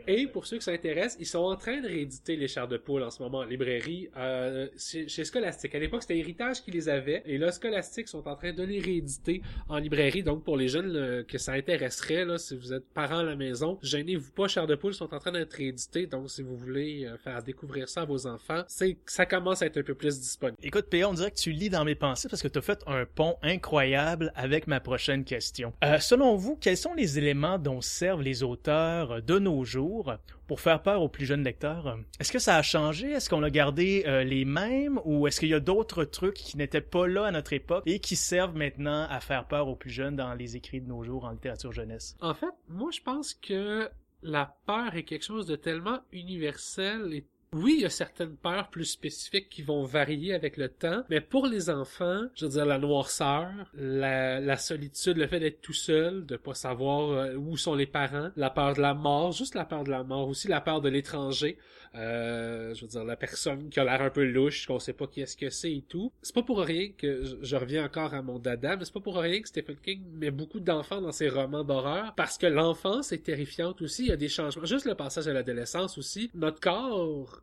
Et 0.07 0.27
pour 0.27 0.45
ceux 0.45 0.57
qui 0.59 0.63
s'intéressent, 0.63 1.17
ils 1.19 1.25
sont 1.25 1.39
en 1.39 1.55
train 1.57 1.81
de 1.81 1.87
rééditer 1.87 2.37
les 2.37 2.47
chars 2.47 2.67
de 2.69 2.77
poule 2.77 3.03
en 3.03 3.09
ce 3.11 3.21
moment 3.21 3.39
en 3.39 3.43
librairie 3.43 4.07
euh, 4.15 4.69
chez, 4.77 5.07
chez 5.09 5.25
Scholastic. 5.25 5.75
À 5.75 5.79
l'époque, 5.79 6.03
c'était 6.03 6.17
Héritage 6.17 6.61
qui 6.63 6.71
les 6.71 6.87
avait, 6.87 7.23
et 7.25 7.37
là, 7.37 7.51
Scholastic 7.51 8.07
sont 8.07 8.25
en 8.25 8.35
train 8.37 8.53
de 8.53 8.63
les 8.63 8.79
rééditer 8.79 9.41
en 9.67 9.77
librairie. 9.79 10.23
Donc, 10.23 10.45
pour 10.45 10.55
les 10.55 10.69
jeunes 10.69 10.93
là, 10.93 11.23
que 11.23 11.37
ça 11.37 11.53
intéresserait, 11.53 12.23
là, 12.23 12.37
si 12.37 12.55
vous 12.55 12.71
êtes 12.71 12.87
parents 12.93 13.17
à 13.19 13.23
la 13.23 13.35
maison, 13.35 13.79
gênez-vous 13.81 14.31
pas, 14.31 14.47
chars 14.47 14.67
de 14.67 14.75
poule 14.75 14.93
sont 14.93 15.13
en 15.13 15.19
train 15.19 15.31
d'être 15.33 15.53
réédités. 15.53 15.88
Donc, 15.93 16.29
si 16.29 16.43
vous 16.43 16.55
voulez 16.55 17.05
euh, 17.05 17.17
faire 17.17 17.41
découvrir 17.41 17.89
ça 17.89 18.01
à 18.01 18.05
vos 18.05 18.27
enfants, 18.27 18.63
c'est 18.67 18.97
ça 19.05 19.25
commence 19.25 19.61
à 19.61 19.65
être 19.65 19.77
un 19.77 19.83
peu 19.83 19.95
plus 19.95 20.19
disponible. 20.19 20.57
Écoute, 20.61 20.85
P.A., 20.89 21.09
on 21.09 21.13
dirait 21.13 21.31
que 21.31 21.39
tu 21.39 21.51
lis 21.51 21.69
dans 21.69 21.83
mes 21.83 21.95
pensées 21.95 22.29
parce 22.29 22.41
que 22.41 22.47
tu 22.47 22.59
as 22.59 22.61
fait 22.61 22.83
un 22.85 23.05
pont 23.05 23.37
incroyable 23.41 24.31
avec 24.35 24.67
ma 24.67 24.79
prochaine 24.79 25.23
question. 25.23 25.73
Euh, 25.83 25.99
selon 25.99 26.35
vous, 26.35 26.55
quels 26.55 26.77
sont 26.77 26.93
les 26.93 27.17
éléments 27.17 27.57
dont 27.57 27.81
servent 27.81 28.21
les 28.21 28.43
auteurs 28.43 29.21
de 29.23 29.39
nos 29.39 29.63
jours 29.63 30.15
pour 30.47 30.61
faire 30.61 30.81
peur 30.81 31.01
aux 31.01 31.09
plus 31.09 31.25
jeunes 31.25 31.43
lecteurs? 31.43 31.97
Est-ce 32.19 32.31
que 32.31 32.39
ça 32.39 32.55
a 32.55 32.61
changé? 32.61 33.11
Est-ce 33.11 33.29
qu'on 33.29 33.43
a 33.43 33.49
gardé 33.49 34.03
euh, 34.05 34.23
les 34.23 34.45
mêmes? 34.45 34.99
Ou 35.05 35.27
est-ce 35.27 35.39
qu'il 35.39 35.49
y 35.49 35.53
a 35.53 35.59
d'autres 35.59 36.03
trucs 36.03 36.35
qui 36.35 36.57
n'étaient 36.57 36.81
pas 36.81 37.07
là 37.07 37.25
à 37.25 37.31
notre 37.31 37.53
époque 37.53 37.83
et 37.85 37.99
qui 37.99 38.15
servent 38.15 38.55
maintenant 38.55 39.07
à 39.09 39.19
faire 39.19 39.45
peur 39.47 39.67
aux 39.67 39.75
plus 39.75 39.89
jeunes 39.89 40.15
dans 40.15 40.33
les 40.35 40.55
écrits 40.55 40.81
de 40.81 40.87
nos 40.87 41.03
jours 41.03 41.25
en 41.25 41.31
littérature 41.31 41.71
jeunesse? 41.71 42.15
En 42.21 42.33
fait, 42.33 42.53
moi, 42.67 42.89
je 42.91 43.01
pense 43.01 43.33
que 43.33 43.89
la 44.21 44.57
peur 44.65 44.95
est 44.95 45.03
quelque 45.03 45.25
chose 45.25 45.45
de 45.45 45.55
tellement 45.55 45.99
universel 46.11 47.13
et 47.13 47.25
oui, 47.55 47.75
il 47.77 47.81
y 47.81 47.85
a 47.85 47.89
certaines 47.89 48.35
peurs 48.35 48.69
plus 48.69 48.85
spécifiques 48.85 49.49
qui 49.49 49.63
vont 49.63 49.83
varier 49.83 50.35
avec 50.35 50.55
le 50.55 50.69
temps, 50.69 51.03
mais 51.09 51.19
pour 51.19 51.47
les 51.47 51.71
enfants, 51.71 52.27
je 52.35 52.45
veux 52.45 52.51
dire 52.51 52.65
la 52.65 52.77
noirceur, 52.77 53.49
la, 53.73 54.57
solitude, 54.57 55.17
le 55.17 55.25
fait 55.25 55.39
d'être 55.39 55.59
tout 55.59 55.73
seul, 55.73 56.27
de 56.27 56.37
pas 56.37 56.53
savoir 56.53 57.09
euh, 57.09 57.35
où 57.35 57.57
sont 57.57 57.73
les 57.73 57.87
parents, 57.87 58.29
la 58.35 58.51
peur 58.51 58.75
de 58.75 58.81
la 58.81 58.93
mort, 58.93 59.31
juste 59.31 59.55
la 59.55 59.65
peur 59.65 59.83
de 59.83 59.89
la 59.89 60.03
mort, 60.03 60.27
aussi 60.27 60.47
la 60.47 60.61
peur 60.61 60.79
de 60.79 60.89
l'étranger, 60.89 61.57
euh, 61.95 62.75
je 62.75 62.81
veux 62.81 62.87
dire 62.87 63.03
la 63.03 63.15
personne 63.15 63.69
qui 63.69 63.79
a 63.79 63.83
l'air 63.83 64.01
un 64.01 64.11
peu 64.11 64.25
louche, 64.25 64.67
qu'on 64.67 64.77
sait 64.77 64.93
pas 64.93 65.07
qui 65.07 65.21
est-ce 65.21 65.35
que 65.35 65.49
c'est 65.49 65.71
et 65.71 65.81
tout. 65.81 66.11
C'est 66.21 66.35
pas 66.35 66.43
pour 66.43 66.59
rien 66.59 66.91
que 66.95 67.23
je 67.41 67.55
reviens 67.55 67.83
encore 67.83 68.13
à 68.13 68.21
mon 68.21 68.37
dada, 68.37 68.75
mais 68.75 68.85
c'est 68.85 68.93
pas 68.93 68.99
pour 68.99 69.17
rien 69.17 69.41
que 69.41 69.47
Stephen 69.47 69.77
King 69.77 70.03
met 70.13 70.29
beaucoup 70.29 70.59
d'enfants 70.59 71.01
dans 71.01 71.11
ses 71.11 71.29
romans 71.29 71.63
d'horreur, 71.63 72.13
parce 72.15 72.37
que 72.37 72.45
l'enfance 72.45 73.11
est 73.11 73.23
terrifiante 73.23 73.81
aussi, 73.81 74.03
il 74.03 74.09
y 74.09 74.11
a 74.11 74.17
des 74.17 74.29
changements. 74.29 74.65
Juste 74.65 74.85
le 74.85 74.93
passage 74.93 75.27
à 75.27 75.33
l'adolescence 75.33 75.97
aussi, 75.97 76.29
notre 76.35 76.59
corps 76.59 77.38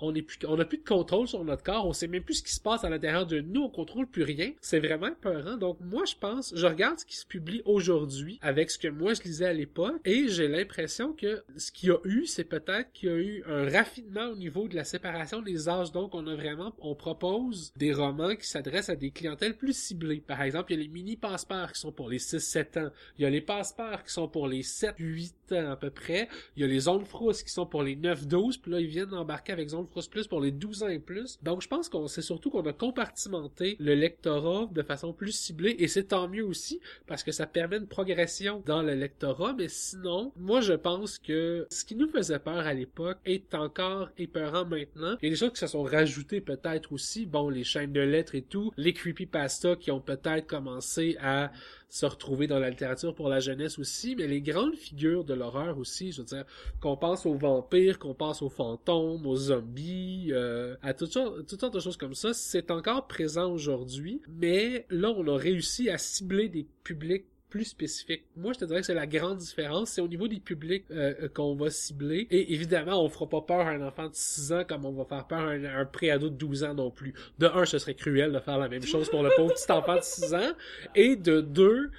on 0.00 0.14
est 0.14 0.22
plus, 0.22 0.38
on 0.46 0.58
a 0.58 0.64
plus 0.64 0.78
de 0.78 0.84
contrôle 0.84 1.28
sur 1.28 1.44
notre 1.44 1.62
corps, 1.62 1.86
on 1.86 1.92
sait 1.92 2.06
même 2.06 2.22
plus 2.22 2.34
ce 2.34 2.42
qui 2.42 2.54
se 2.54 2.60
passe 2.60 2.84
à 2.84 2.90
l'intérieur 2.90 3.26
de 3.26 3.40
nous, 3.40 3.62
on 3.62 3.68
contrôle 3.68 4.06
plus 4.06 4.22
rien. 4.22 4.52
C'est 4.60 4.80
vraiment 4.80 5.10
peurant. 5.20 5.56
Donc 5.56 5.78
moi, 5.80 6.04
je 6.04 6.14
pense, 6.14 6.52
je 6.54 6.66
regarde 6.66 6.98
ce 6.98 7.04
qui 7.04 7.16
se 7.16 7.26
publie 7.26 7.62
aujourd'hui 7.64 8.38
avec 8.42 8.70
ce 8.70 8.78
que 8.78 8.88
moi 8.88 9.14
je 9.14 9.22
lisais 9.22 9.46
à 9.46 9.52
l'époque 9.52 10.00
et 10.04 10.28
j'ai 10.28 10.48
l'impression 10.48 11.12
que 11.12 11.42
ce 11.56 11.72
qu'il 11.72 11.88
y 11.88 11.92
a 11.92 11.98
eu, 12.04 12.26
c'est 12.26 12.44
peut-être 12.44 12.92
qu'il 12.92 13.08
y 13.08 13.12
a 13.12 13.16
eu 13.16 13.44
un 13.46 13.68
raffinement 13.68 14.26
au 14.28 14.36
niveau 14.36 14.68
de 14.68 14.76
la 14.76 14.84
séparation 14.84 15.42
des 15.42 15.68
âges. 15.68 15.92
Donc 15.92 16.14
on 16.14 16.26
a 16.26 16.34
vraiment, 16.34 16.72
on 16.78 16.94
propose 16.94 17.72
des 17.76 17.92
romans 17.92 18.36
qui 18.36 18.46
s'adressent 18.46 18.90
à 18.90 18.96
des 18.96 19.10
clientèles 19.10 19.56
plus 19.56 19.76
ciblées. 19.76 20.22
Par 20.26 20.42
exemple, 20.42 20.72
il 20.72 20.78
y 20.78 20.80
a 20.80 20.82
les 20.82 20.88
mini 20.88 21.16
passeports 21.16 21.72
qui 21.72 21.80
sont 21.80 21.92
pour 21.92 22.08
les 22.08 22.18
6-7 22.18 22.78
ans. 22.78 22.90
Il 23.18 23.22
y 23.22 23.26
a 23.26 23.30
les 23.30 23.40
passeports 23.40 24.04
qui 24.04 24.12
sont 24.12 24.28
pour 24.28 24.46
les 24.46 24.62
7-8 24.62 25.32
ans 25.52 25.70
à 25.72 25.76
peu 25.76 25.90
près. 25.90 26.28
Il 26.56 26.62
y 26.62 26.64
a 26.64 26.68
les 26.68 26.80
zones 26.80 27.04
frousses 27.04 27.42
qui 27.42 27.50
sont 27.50 27.66
pour 27.66 27.82
les 27.82 27.96
9-12. 27.96 28.60
Puis 28.60 28.70
là, 28.70 28.80
ils 28.80 28.86
viennent 28.86 29.14
embarquer 29.14 29.52
avec 29.52 29.68
zone 29.68 29.87
pour 30.28 30.40
les 30.40 30.50
12 30.50 30.82
ans 30.82 30.88
et 30.88 30.98
plus. 30.98 31.38
Donc 31.42 31.62
je 31.62 31.68
pense 31.68 31.88
qu'on 31.88 32.08
sait 32.08 32.22
surtout 32.22 32.50
qu'on 32.50 32.66
a 32.66 32.72
compartimenté 32.72 33.76
le 33.78 33.94
lectorat 33.94 34.68
de 34.72 34.82
façon 34.82 35.12
plus 35.12 35.32
ciblée 35.32 35.76
et 35.78 35.88
c'est 35.88 36.04
tant 36.04 36.28
mieux 36.28 36.44
aussi 36.44 36.80
parce 37.06 37.22
que 37.22 37.32
ça 37.32 37.46
permet 37.46 37.76
une 37.76 37.86
progression 37.86 38.62
dans 38.66 38.82
le 38.82 38.94
lectorat, 38.94 39.54
mais 39.56 39.68
sinon, 39.68 40.32
moi 40.36 40.60
je 40.60 40.74
pense 40.74 41.18
que 41.18 41.66
ce 41.70 41.84
qui 41.84 41.94
nous 41.94 42.08
faisait 42.08 42.38
peur 42.38 42.66
à 42.66 42.74
l'époque 42.74 43.18
est 43.24 43.54
encore 43.54 44.08
épeurant 44.18 44.64
maintenant. 44.64 45.16
Il 45.22 45.26
y 45.26 45.28
a 45.28 45.30
des 45.30 45.36
choses 45.36 45.52
qui 45.52 45.60
se 45.60 45.66
sont 45.66 45.82
rajoutées 45.82 46.40
peut-être 46.40 46.92
aussi, 46.92 47.26
bon, 47.26 47.48
les 47.48 47.64
chaînes 47.64 47.92
de 47.92 48.00
lettres 48.00 48.34
et 48.34 48.42
tout, 48.42 48.72
les 48.76 48.92
creepypasta 48.92 49.76
qui 49.76 49.90
ont 49.90 50.00
peut-être 50.00 50.46
commencé 50.46 51.16
à 51.20 51.50
se 51.88 52.06
retrouver 52.06 52.46
dans 52.46 52.58
la 52.58 52.70
littérature 52.70 53.14
pour 53.14 53.28
la 53.28 53.40
jeunesse 53.40 53.78
aussi, 53.78 54.14
mais 54.14 54.26
les 54.26 54.42
grandes 54.42 54.74
figures 54.74 55.24
de 55.24 55.34
l'horreur 55.34 55.78
aussi, 55.78 56.12
je 56.12 56.18
veux 56.18 56.26
dire, 56.26 56.44
qu'on 56.80 56.96
pense 56.96 57.24
aux 57.24 57.34
vampires, 57.34 57.98
qu'on 57.98 58.14
pense 58.14 58.42
aux 58.42 58.50
fantômes, 58.50 59.26
aux 59.26 59.36
zombies, 59.36 60.28
euh, 60.32 60.76
à 60.82 60.92
toutes 60.92 61.12
sortes, 61.12 61.46
toutes 61.46 61.60
sortes 61.60 61.74
de 61.74 61.80
choses 61.80 61.96
comme 61.96 62.14
ça, 62.14 62.34
c'est 62.34 62.70
encore 62.70 63.06
présent 63.06 63.50
aujourd'hui, 63.50 64.20
mais 64.28 64.86
là, 64.90 65.10
on 65.16 65.26
a 65.28 65.36
réussi 65.36 65.88
à 65.88 65.96
cibler 65.96 66.48
des 66.48 66.66
publics 66.84 67.24
plus 67.48 67.64
spécifique. 67.64 68.24
Moi, 68.36 68.52
je 68.52 68.58
te 68.60 68.64
dirais 68.64 68.80
que 68.80 68.86
c'est 68.86 68.94
la 68.94 69.06
grande 69.06 69.38
différence. 69.38 69.90
C'est 69.90 70.00
au 70.00 70.08
niveau 70.08 70.28
des 70.28 70.40
publics 70.40 70.84
euh, 70.90 71.14
euh, 71.22 71.28
qu'on 71.28 71.54
va 71.54 71.70
cibler. 71.70 72.26
Et 72.30 72.52
évidemment, 72.52 73.02
on 73.02 73.08
fera 73.08 73.28
pas 73.28 73.40
peur 73.40 73.60
à 73.60 73.70
un 73.70 73.86
enfant 73.86 74.08
de 74.08 74.14
6 74.14 74.52
ans 74.52 74.64
comme 74.68 74.84
on 74.84 74.92
va 74.92 75.04
faire 75.04 75.26
peur 75.26 75.40
à 75.40 75.50
un, 75.50 75.64
un 75.64 75.84
préado 75.84 76.28
de 76.28 76.34
12 76.34 76.64
ans 76.64 76.74
non 76.74 76.90
plus. 76.90 77.14
De 77.38 77.46
un, 77.46 77.64
ce 77.64 77.78
serait 77.78 77.94
cruel 77.94 78.32
de 78.32 78.40
faire 78.40 78.58
la 78.58 78.68
même 78.68 78.82
chose 78.82 79.08
pour 79.08 79.22
le 79.22 79.30
pauvre 79.36 79.54
petit 79.54 79.70
enfant 79.72 79.96
de 79.96 80.02
6 80.02 80.34
ans. 80.34 80.52
Et 80.94 81.16
de 81.16 81.40
deux, 81.40 81.90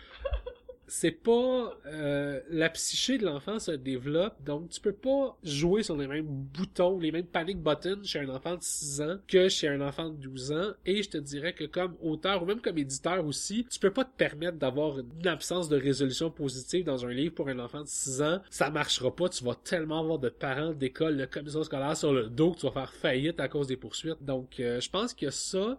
c'est 0.89 1.11
pas 1.11 1.77
euh, 1.85 2.41
la 2.49 2.69
psyché 2.69 3.17
de 3.17 3.25
l'enfant 3.25 3.59
se 3.59 3.71
développe, 3.71 4.43
donc 4.43 4.69
tu 4.69 4.81
peux 4.81 4.93
pas 4.93 5.37
jouer 5.43 5.83
sur 5.83 5.95
les 5.95 6.07
mêmes 6.07 6.25
boutons, 6.25 6.99
les 6.99 7.11
mêmes 7.11 7.25
panic 7.25 7.59
buttons 7.59 8.03
chez 8.03 8.19
un 8.19 8.29
enfant 8.29 8.55
de 8.55 8.63
6 8.63 9.01
ans 9.01 9.17
que 9.27 9.47
chez 9.49 9.67
un 9.67 9.81
enfant 9.81 10.09
de 10.09 10.15
12 10.15 10.51
ans. 10.51 10.71
Et 10.85 11.03
je 11.03 11.09
te 11.09 11.17
dirais 11.17 11.53
que 11.53 11.65
comme 11.65 11.95
auteur 12.01 12.43
ou 12.43 12.45
même 12.45 12.59
comme 12.59 12.77
éditeur 12.77 13.25
aussi, 13.25 13.65
tu 13.69 13.79
peux 13.79 13.91
pas 13.91 14.03
te 14.03 14.15
permettre 14.17 14.57
d'avoir 14.57 14.99
une 14.99 15.27
absence 15.27 15.69
de 15.69 15.77
résolution 15.77 16.31
positive 16.31 16.85
dans 16.85 17.05
un 17.05 17.11
livre 17.11 17.35
pour 17.35 17.47
un 17.49 17.59
enfant 17.59 17.81
de 17.81 17.87
6 17.87 18.21
ans. 18.21 18.41
Ça 18.49 18.69
marchera 18.69 19.15
pas, 19.15 19.29
tu 19.29 19.43
vas 19.43 19.55
tellement 19.55 19.99
avoir 19.99 20.19
de 20.19 20.29
parents 20.29 20.73
d'école, 20.73 21.17
de 21.17 21.25
commission 21.25 21.63
scolaire 21.63 21.95
sur 21.95 22.13
le 22.13 22.29
dos 22.29 22.51
que 22.51 22.59
tu 22.59 22.65
vas 22.65 22.71
faire 22.71 22.93
faillite 22.93 23.39
à 23.39 23.47
cause 23.47 23.67
des 23.67 23.77
poursuites. 23.77 24.21
Donc 24.21 24.59
euh, 24.59 24.79
je 24.79 24.89
pense 24.89 25.13
que 25.13 25.29
ça 25.29 25.77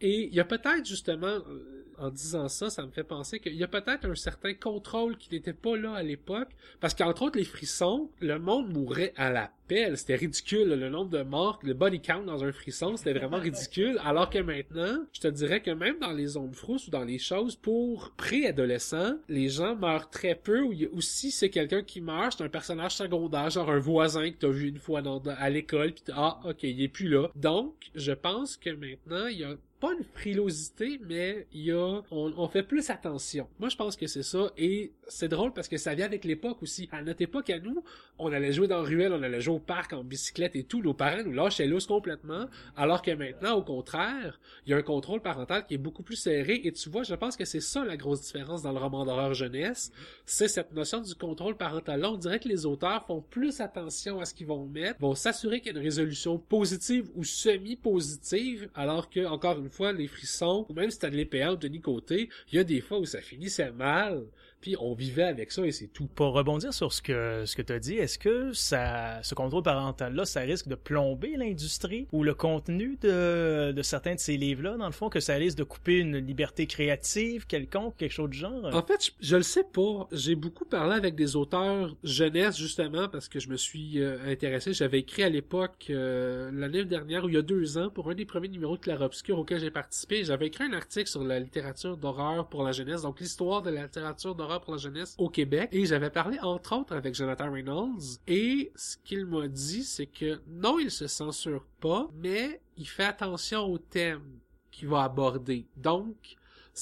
et 0.00 0.26
il 0.26 0.34
y 0.34 0.40
a 0.40 0.44
peut-être 0.44 0.86
justement, 0.86 1.26
euh, 1.26 1.84
en 1.98 2.10
disant 2.10 2.48
ça, 2.48 2.70
ça 2.70 2.84
me 2.86 2.90
fait 2.90 3.04
penser 3.04 3.40
qu'il 3.40 3.54
y 3.54 3.62
a 3.62 3.68
peut-être 3.68 4.06
un 4.06 4.14
certain 4.14 4.54
contrôle 4.54 5.16
qui 5.18 5.30
n'était 5.30 5.52
pas 5.52 5.76
là 5.76 5.92
à 5.92 6.02
l'époque, 6.02 6.48
parce 6.80 6.94
qu'entre 6.94 7.22
autres 7.22 7.38
les 7.38 7.44
frissons, 7.44 8.10
le 8.20 8.38
monde 8.38 8.72
mourait 8.72 9.12
à 9.16 9.30
la 9.30 9.52
pelle, 9.68 9.98
c'était 9.98 10.16
ridicule, 10.16 10.68
le 10.68 10.88
nombre 10.88 11.10
de 11.10 11.22
morts, 11.22 11.60
le 11.62 11.74
body 11.74 12.00
count 12.00 12.24
dans 12.24 12.42
un 12.42 12.50
frisson, 12.50 12.96
c'était 12.96 13.12
vraiment 13.12 13.38
ridicule, 13.38 14.00
alors 14.04 14.30
que 14.30 14.38
maintenant, 14.38 15.04
je 15.12 15.20
te 15.20 15.28
dirais 15.28 15.60
que 15.60 15.70
même 15.70 15.98
dans 15.98 16.12
les 16.12 16.28
zones 16.28 16.54
frousses 16.54 16.88
ou 16.88 16.90
dans 16.90 17.04
les 17.04 17.18
choses 17.18 17.54
pour 17.54 18.12
préadolescents, 18.16 19.18
les 19.28 19.50
gens 19.50 19.76
meurent 19.76 20.08
très 20.08 20.34
peu, 20.34 20.62
ou, 20.62 20.72
ou 20.92 21.00
si 21.02 21.30
c'est 21.30 21.50
quelqu'un 21.50 21.82
qui 21.82 22.00
meurt, 22.00 22.38
c'est 22.38 22.44
un 22.44 22.48
personnage 22.48 22.96
secondaire, 22.96 23.50
genre 23.50 23.70
un 23.70 23.78
voisin 23.78 24.30
que 24.30 24.36
t'as 24.36 24.48
vu 24.48 24.68
une 24.68 24.78
fois 24.78 25.02
dans, 25.02 25.22
à 25.26 25.50
l'école, 25.50 25.92
puis 25.92 26.04
ah, 26.14 26.40
ok, 26.44 26.62
il 26.62 26.82
est 26.82 26.88
plus 26.88 27.08
là. 27.08 27.28
Donc, 27.36 27.74
je 27.94 28.12
pense 28.12 28.56
que 28.56 28.70
maintenant, 28.70 29.26
il 29.26 29.38
y 29.38 29.44
a 29.44 29.56
pas 29.80 29.92
une 29.92 30.04
frilosité, 30.04 31.00
mais 31.08 31.46
il 31.52 31.62
y 31.62 31.72
a, 31.72 32.02
on, 32.10 32.32
on, 32.36 32.48
fait 32.48 32.62
plus 32.62 32.90
attention. 32.90 33.48
Moi, 33.58 33.70
je 33.70 33.76
pense 33.76 33.96
que 33.96 34.06
c'est 34.06 34.22
ça, 34.22 34.52
et 34.56 34.92
c'est 35.10 35.28
drôle 35.28 35.52
parce 35.52 35.68
que 35.68 35.76
ça 35.76 35.94
vient 35.94 36.06
avec 36.06 36.24
l'époque 36.24 36.62
aussi. 36.62 36.88
À 36.92 37.02
notre 37.02 37.22
époque, 37.22 37.50
à 37.50 37.58
nous, 37.58 37.82
on 38.18 38.32
allait 38.32 38.52
jouer 38.52 38.68
dans 38.68 38.82
ruelle, 38.82 39.12
on 39.12 39.22
allait 39.22 39.40
jouer 39.40 39.56
au 39.56 39.60
parc 39.60 39.92
en 39.92 40.04
bicyclette 40.04 40.56
et 40.56 40.64
tout. 40.64 40.82
Nos 40.82 40.94
parents 40.94 41.22
nous 41.24 41.32
lâchaient 41.32 41.66
l'os 41.66 41.86
complètement, 41.86 42.46
alors 42.76 43.02
que 43.02 43.10
maintenant, 43.10 43.54
au 43.54 43.62
contraire, 43.62 44.40
il 44.66 44.70
y 44.70 44.74
a 44.74 44.76
un 44.76 44.82
contrôle 44.82 45.20
parental 45.20 45.66
qui 45.66 45.74
est 45.74 45.78
beaucoup 45.78 46.02
plus 46.02 46.16
serré, 46.16 46.60
et 46.64 46.72
tu 46.72 46.88
vois, 46.88 47.02
je 47.02 47.14
pense 47.14 47.36
que 47.36 47.44
c'est 47.44 47.60
ça 47.60 47.84
la 47.84 47.96
grosse 47.96 48.22
différence 48.22 48.62
dans 48.62 48.72
le 48.72 48.78
roman 48.78 49.04
d'horreur 49.04 49.34
jeunesse, 49.34 49.92
c'est 50.24 50.48
cette 50.48 50.72
notion 50.72 51.00
du 51.00 51.14
contrôle 51.14 51.56
parental. 51.56 52.00
Là, 52.00 52.12
on 52.12 52.16
dirait 52.16 52.38
que 52.38 52.48
les 52.48 52.66
auteurs 52.66 53.04
font 53.06 53.20
plus 53.20 53.60
attention 53.60 54.20
à 54.20 54.24
ce 54.24 54.34
qu'ils 54.34 54.46
vont 54.46 54.66
mettre, 54.66 55.00
vont 55.00 55.14
s'assurer 55.14 55.60
qu'il 55.60 55.72
y 55.72 55.76
a 55.76 55.78
une 55.78 55.84
résolution 55.84 56.38
positive 56.38 57.08
ou 57.14 57.24
semi-positive, 57.24 58.70
alors 58.74 59.10
que, 59.10 59.26
encore 59.26 59.58
une 59.58 59.70
fois, 59.70 59.92
les 59.92 60.06
frissons, 60.06 60.66
ou 60.68 60.74
même 60.74 60.90
Stanley 60.90 61.24
Péan 61.24 61.54
ou 61.54 61.56
Denis 61.56 61.80
Côté, 61.80 62.28
il 62.52 62.56
y 62.56 62.58
a 62.58 62.64
des 62.64 62.80
fois 62.80 62.98
où 62.98 63.04
ça 63.04 63.20
finissait 63.20 63.72
mal, 63.72 64.26
puis 64.60 64.76
on 64.78 64.94
vivait 64.94 65.24
avec 65.24 65.52
ça 65.52 65.66
et 65.66 65.72
c'est 65.72 65.88
tout. 65.88 66.08
Pour 66.14 66.32
rebondir 66.32 66.72
sur 66.72 66.92
ce 66.92 67.02
que 67.02 67.44
ce 67.46 67.56
que 67.56 67.62
tu 67.62 67.72
as 67.72 67.78
dit, 67.78 67.94
est-ce 67.94 68.18
que 68.18 68.52
ça 68.52 69.22
ce 69.22 69.34
contrôle 69.34 69.62
parental 69.62 70.14
là, 70.14 70.24
ça 70.24 70.40
risque 70.40 70.68
de 70.68 70.74
plomber 70.74 71.36
l'industrie 71.36 72.06
ou 72.12 72.22
le 72.22 72.34
contenu 72.34 72.98
de, 73.00 73.72
de 73.72 73.82
certains 73.82 74.14
de 74.14 74.20
ces 74.20 74.36
livres 74.36 74.62
là 74.62 74.76
dans 74.76 74.86
le 74.86 74.92
fond 74.92 75.08
que 75.08 75.20
ça 75.20 75.34
risque 75.34 75.56
de 75.58 75.64
couper 75.64 75.98
une 75.98 76.18
liberté 76.18 76.66
créative 76.66 77.46
quelconque, 77.46 77.96
quelque 77.96 78.12
chose 78.12 78.30
de 78.30 78.34
genre? 78.34 78.74
En 78.74 78.82
fait, 78.82 79.06
je, 79.06 79.10
je 79.20 79.36
le 79.36 79.42
sais 79.42 79.64
pas. 79.64 80.08
J'ai 80.12 80.34
beaucoup 80.34 80.64
parlé 80.64 80.94
avec 80.94 81.14
des 81.14 81.36
auteurs 81.36 81.96
jeunesse 82.02 82.56
justement 82.56 83.08
parce 83.08 83.28
que 83.28 83.40
je 83.40 83.48
me 83.48 83.56
suis 83.56 84.00
euh, 84.00 84.18
intéressé, 84.30 84.72
j'avais 84.72 85.00
écrit 85.00 85.22
à 85.22 85.28
l'époque 85.28 85.86
euh, 85.90 86.50
l'année 86.52 86.84
dernière 86.84 87.24
ou 87.24 87.28
il 87.28 87.34
y 87.34 87.38
a 87.38 87.42
deux 87.42 87.78
ans 87.78 87.90
pour 87.90 88.10
un 88.10 88.14
des 88.14 88.24
premiers 88.24 88.48
numéros 88.48 88.76
de 88.76 88.82
Clair 88.82 89.00
Obscur 89.00 89.38
auquel 89.38 89.60
j'ai 89.60 89.70
participé, 89.70 90.24
j'avais 90.24 90.48
écrit 90.48 90.64
un 90.64 90.72
article 90.72 91.08
sur 91.08 91.24
la 91.24 91.38
littérature 91.38 91.96
d'horreur 91.96 92.48
pour 92.48 92.62
la 92.62 92.72
jeunesse, 92.72 93.02
donc 93.02 93.20
l'histoire 93.20 93.62
de 93.62 93.70
la 93.70 93.82
littérature 93.84 94.34
d'horreur 94.34 94.49
pour 94.58 94.72
la 94.72 94.78
jeunesse 94.78 95.14
au 95.18 95.28
Québec. 95.28 95.68
Et 95.72 95.86
j'avais 95.86 96.10
parlé 96.10 96.38
entre 96.40 96.76
autres 96.76 96.96
avec 96.96 97.14
Jonathan 97.14 97.52
Reynolds. 97.52 98.18
Et 98.26 98.72
ce 98.74 98.96
qu'il 99.04 99.26
m'a 99.26 99.46
dit, 99.46 99.84
c'est 99.84 100.06
que 100.06 100.40
non, 100.48 100.78
il 100.78 100.90
se 100.90 101.06
censure 101.06 101.64
pas, 101.80 102.08
mais 102.14 102.60
il 102.76 102.88
fait 102.88 103.04
attention 103.04 103.66
au 103.66 103.78
thème 103.78 104.40
qu'il 104.70 104.88
va 104.88 105.04
aborder. 105.04 105.66
Donc, 105.76 106.36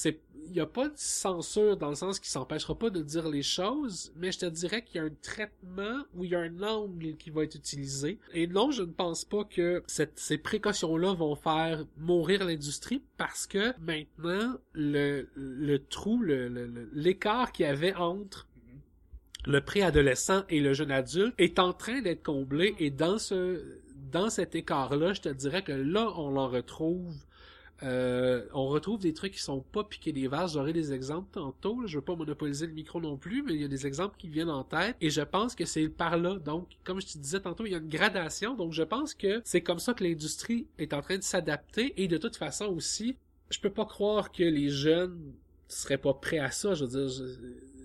il 0.05 0.53
n'y 0.53 0.59
a 0.59 0.65
pas 0.65 0.89
de 0.89 0.95
censure 0.95 1.77
dans 1.77 1.89
le 1.89 1.95
sens 1.95 2.19
qu'il 2.19 2.29
s'empêchera 2.29 2.77
pas 2.77 2.89
de 2.89 3.01
dire 3.01 3.29
les 3.29 3.43
choses, 3.43 4.11
mais 4.15 4.31
je 4.31 4.39
te 4.39 4.45
dirais 4.47 4.83
qu'il 4.83 4.95
y 4.95 4.99
a 4.99 5.05
un 5.05 5.15
traitement 5.21 6.03
ou 6.15 6.23
il 6.23 6.31
y 6.31 6.35
a 6.35 6.39
un 6.39 6.63
angle 6.63 7.15
qui 7.17 7.29
va 7.29 7.43
être 7.43 7.55
utilisé. 7.55 8.19
Et 8.33 8.47
non, 8.47 8.71
je 8.71 8.81
ne 8.81 8.91
pense 8.91 9.25
pas 9.25 9.43
que 9.43 9.83
ces 9.87 10.37
précautions-là 10.37 11.13
vont 11.13 11.35
faire 11.35 11.85
mourir 11.97 12.45
l'industrie 12.45 13.03
parce 13.17 13.45
que 13.45 13.73
maintenant, 13.79 14.55
le, 14.73 15.29
le 15.35 15.77
trou, 15.77 16.23
l'écart 16.23 17.47
le, 17.47 17.51
qu'il 17.51 17.65
y 17.65 17.69
avait 17.69 17.93
entre 17.93 18.47
le 19.45 19.61
préadolescent 19.61 20.43
et 20.49 20.59
le 20.59 20.73
jeune 20.73 20.91
adulte 20.91 21.33
est 21.37 21.59
en 21.59 21.73
train 21.73 22.01
d'être 22.01 22.23
comblé 22.23 22.75
et 22.79 22.89
dans 22.89 23.17
ce 23.17 23.79
dans 24.11 24.29
cet 24.29 24.55
écart-là, 24.55 25.13
je 25.13 25.21
te 25.21 25.29
dirais 25.29 25.61
que 25.61 25.71
là, 25.71 26.11
on 26.17 26.35
en 26.35 26.47
retrouve 26.47 27.13
euh, 27.83 28.45
on 28.53 28.67
retrouve 28.67 28.99
des 28.99 29.13
trucs 29.13 29.33
qui 29.33 29.41
sont 29.41 29.61
pas 29.61 29.83
piqués 29.83 30.11
des 30.11 30.27
vases. 30.27 30.53
J'aurai 30.53 30.73
des 30.73 30.93
exemples 30.93 31.29
tantôt. 31.31 31.85
Je 31.85 31.97
veux 31.97 32.03
pas 32.03 32.15
monopoliser 32.15 32.67
le 32.67 32.73
micro 32.73 32.99
non 32.99 33.17
plus, 33.17 33.43
mais 33.43 33.53
il 33.53 33.61
y 33.61 33.65
a 33.65 33.67
des 33.67 33.87
exemples 33.87 34.17
qui 34.17 34.27
viennent 34.27 34.49
en 34.49 34.63
tête. 34.63 34.95
Et 35.01 35.09
je 35.09 35.21
pense 35.21 35.55
que 35.55 35.65
c'est 35.65 35.87
par 35.87 36.17
là. 36.17 36.35
Donc, 36.35 36.67
comme 36.83 37.01
je 37.01 37.07
te 37.07 37.17
disais 37.17 37.39
tantôt, 37.39 37.65
il 37.65 37.71
y 37.71 37.75
a 37.75 37.79
une 37.79 37.89
gradation. 37.89 38.55
Donc, 38.55 38.73
je 38.73 38.83
pense 38.83 39.13
que 39.13 39.41
c'est 39.45 39.61
comme 39.61 39.79
ça 39.79 39.93
que 39.93 40.03
l'industrie 40.03 40.67
est 40.77 40.93
en 40.93 41.01
train 41.01 41.17
de 41.17 41.23
s'adapter. 41.23 42.01
Et 42.01 42.07
de 42.07 42.17
toute 42.17 42.35
façon 42.35 42.65
aussi, 42.65 43.15
je 43.49 43.59
peux 43.59 43.69
pas 43.69 43.85
croire 43.85 44.31
que 44.31 44.43
les 44.43 44.69
jeunes 44.69 45.33
seraient 45.67 45.97
pas 45.97 46.13
prêts 46.13 46.39
à 46.39 46.51
ça. 46.51 46.73
Je 46.73 46.85
veux 46.85 47.07
dire, 47.07 47.25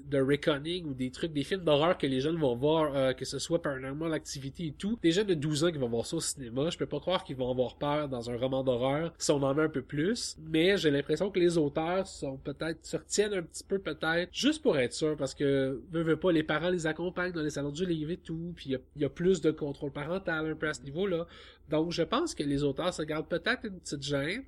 de 0.09 0.21
Reckoning 0.21 0.87
ou 0.87 0.95
des 0.95 1.11
trucs, 1.11 1.33
des 1.33 1.45
films 1.45 1.65
d'horreur 1.65 1.99
que 1.99 2.07
les 2.07 2.21
jeunes 2.21 2.37
vont 2.37 2.57
voir, 2.57 2.95
euh, 2.95 3.13
que 3.13 3.25
ce 3.25 3.39
soit 3.39 3.63
Paranormal 3.63 4.13
Activity 4.13 4.69
et 4.69 4.73
tout. 4.73 4.99
Des 5.03 5.13
jeunes 5.13 5.27
de 5.27 5.35
12 5.35 5.65
ans 5.65 5.71
qui 5.71 5.79
vont 5.79 5.89
voir 5.89 6.07
ça 6.07 6.17
au 6.17 6.21
cinéma, 6.21 6.71
je 6.71 6.79
peux 6.79 6.87
pas 6.87 7.01
croire 7.01 7.25
qu'ils 7.25 7.37
vont 7.37 7.51
avoir 7.51 7.77
peur 7.77 8.09
dans 8.09 8.31
un 8.31 8.37
roman 8.37 8.63
d'horreur 8.63 9.13
si 9.19 9.31
on 9.31 9.43
en 9.43 9.55
met 9.55 9.63
un 9.63 9.69
peu 9.69 9.83
plus. 9.83 10.37
Mais 10.51 10.77
j'ai 10.77 10.91
l'impression 10.91 11.31
que 11.31 11.39
les 11.39 11.59
auteurs 11.59 12.07
sont 12.07 12.37
peut-être, 12.37 12.85
se 12.85 12.97
retiennent 12.97 13.35
un 13.35 13.43
petit 13.43 13.65
peu 13.65 13.79
peut-être, 13.79 14.29
juste 14.33 14.63
pour 14.63 14.79
être 14.79 14.93
sûr, 14.93 15.17
parce 15.17 15.35
que, 15.35 15.81
veux, 15.91 16.03
veux 16.03 16.17
pas, 16.17 16.33
les 16.33 16.43
parents 16.43 16.71
les 16.71 16.87
accompagnent 16.87 17.33
dans 17.33 17.43
les 17.43 17.51
salons 17.51 17.71
du 17.71 17.87
livre 17.87 18.11
et 18.11 18.17
tout, 18.17 18.53
puis 18.55 18.71
il 18.71 18.81
y, 18.97 19.03
y 19.03 19.05
a, 19.05 19.09
plus 19.09 19.41
de 19.41 19.51
contrôle 19.51 19.93
parental 19.93 20.51
un 20.51 20.55
peu 20.55 20.69
à 20.69 20.75
ce 20.75 20.83
niveau-là. 20.83 21.27
Donc, 21.71 21.93
je 21.93 22.03
pense 22.03 22.35
que 22.35 22.43
les 22.43 22.63
auteurs 22.63 22.93
se 22.93 23.03
gardent 23.03 23.29
peut-être 23.29 23.65
une 23.65 23.79
petite 23.79 24.03
gêne, 24.03 24.45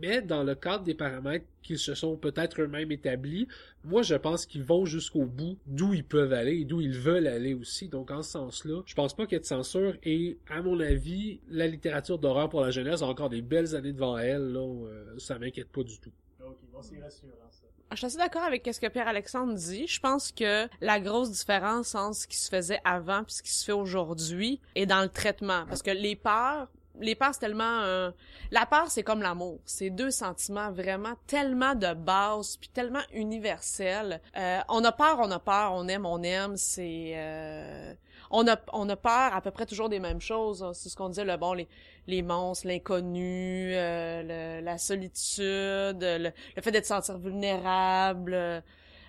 mais 0.00 0.22
dans 0.22 0.42
le 0.42 0.54
cadre 0.54 0.84
des 0.84 0.94
paramètres 0.94 1.44
qu'ils 1.62 1.78
se 1.78 1.94
sont 1.94 2.16
peut-être 2.16 2.62
eux-mêmes 2.62 2.90
établis, 2.92 3.46
moi, 3.84 4.02
je 4.02 4.14
pense 4.14 4.46
qu'ils 4.46 4.64
vont 4.64 4.86
jusqu'au 4.86 5.26
bout 5.26 5.58
d'où 5.66 5.92
ils 5.92 6.04
peuvent 6.04 6.32
aller 6.32 6.60
et 6.60 6.64
d'où 6.64 6.80
ils 6.80 6.98
veulent 6.98 7.26
aller 7.26 7.54
aussi. 7.54 7.88
Donc, 7.88 8.10
en 8.10 8.22
ce 8.22 8.30
sens-là, 8.32 8.82
je 8.86 8.94
pense 8.94 9.14
pas 9.14 9.26
qu'il 9.26 9.34
y 9.34 9.36
ait 9.36 9.40
de 9.40 9.44
censure 9.44 9.96
et, 10.02 10.38
à 10.48 10.62
mon 10.62 10.80
avis, 10.80 11.40
la 11.48 11.66
littérature 11.66 12.18
d'horreur 12.18 12.48
pour 12.48 12.62
la 12.62 12.70
jeunesse 12.70 13.02
a 13.02 13.06
encore 13.06 13.28
des 13.28 13.42
belles 13.42 13.74
années 13.76 13.92
devant 13.92 14.16
elle, 14.16 14.52
là. 14.52 14.60
euh, 14.60 15.18
ça 15.18 15.38
m'inquiète 15.38 15.68
pas 15.68 15.82
du 15.82 15.98
tout. 16.00 16.12
Ok, 16.40 16.56
c'est 16.80 17.00
rassurant, 17.00 17.50
ça. 17.50 17.65
Je 17.92 17.96
suis 17.96 18.06
assez 18.06 18.18
d'accord 18.18 18.42
avec 18.42 18.68
ce 18.70 18.80
que 18.80 18.88
Pierre-Alexandre 18.88 19.54
dit. 19.54 19.86
Je 19.86 20.00
pense 20.00 20.32
que 20.32 20.68
la 20.80 21.00
grosse 21.00 21.30
différence 21.30 21.94
entre 21.94 22.16
ce 22.16 22.26
qui 22.26 22.36
se 22.36 22.48
faisait 22.50 22.80
avant 22.84 23.20
et 23.20 23.24
ce 23.28 23.42
qui 23.42 23.52
se 23.52 23.64
fait 23.64 23.72
aujourd'hui 23.72 24.60
est 24.74 24.86
dans 24.86 25.02
le 25.02 25.08
traitement. 25.08 25.64
Parce 25.68 25.82
que 25.82 25.92
les 25.92 26.16
peurs, 26.16 26.66
les 27.00 27.14
peurs, 27.14 27.32
c'est 27.34 27.40
tellement. 27.40 28.10
La 28.50 28.66
peur, 28.66 28.86
c'est 28.90 29.04
comme 29.04 29.22
l'amour. 29.22 29.60
C'est 29.64 29.90
deux 29.90 30.10
sentiments 30.10 30.72
vraiment 30.72 31.14
tellement 31.28 31.74
de 31.74 31.94
base 31.94 32.56
puis 32.56 32.68
tellement 32.70 33.02
universels. 33.12 34.20
Euh, 34.36 34.60
on 34.68 34.82
a 34.84 34.92
peur, 34.92 35.18
on 35.20 35.30
a 35.30 35.38
peur, 35.38 35.72
on 35.74 35.86
aime, 35.88 36.06
on 36.06 36.22
aime. 36.22 36.56
C'est... 36.56 37.12
euh, 37.14 37.94
On 38.30 38.48
a, 38.48 38.56
on 38.72 38.88
a 38.88 38.96
peur 38.96 39.32
à 39.34 39.40
peu 39.40 39.52
près 39.52 39.66
toujours 39.66 39.88
des 39.88 40.00
mêmes 40.00 40.20
choses. 40.20 40.64
C'est 40.74 40.88
ce 40.88 40.96
qu'on 40.96 41.08
disait, 41.10 41.24
le 41.24 41.36
bon, 41.36 41.52
les, 41.52 41.68
les 42.06 42.22
monstres, 42.22 42.66
l'inconnu, 42.68 43.72
euh, 43.74 44.60
la 44.60 44.78
solitude, 44.78 45.98
le, 46.00 46.30
fait 46.60 46.70
d'être 46.70 46.86
sentir 46.86 47.18
vulnérable, 47.18 48.34
euh, 48.34 48.60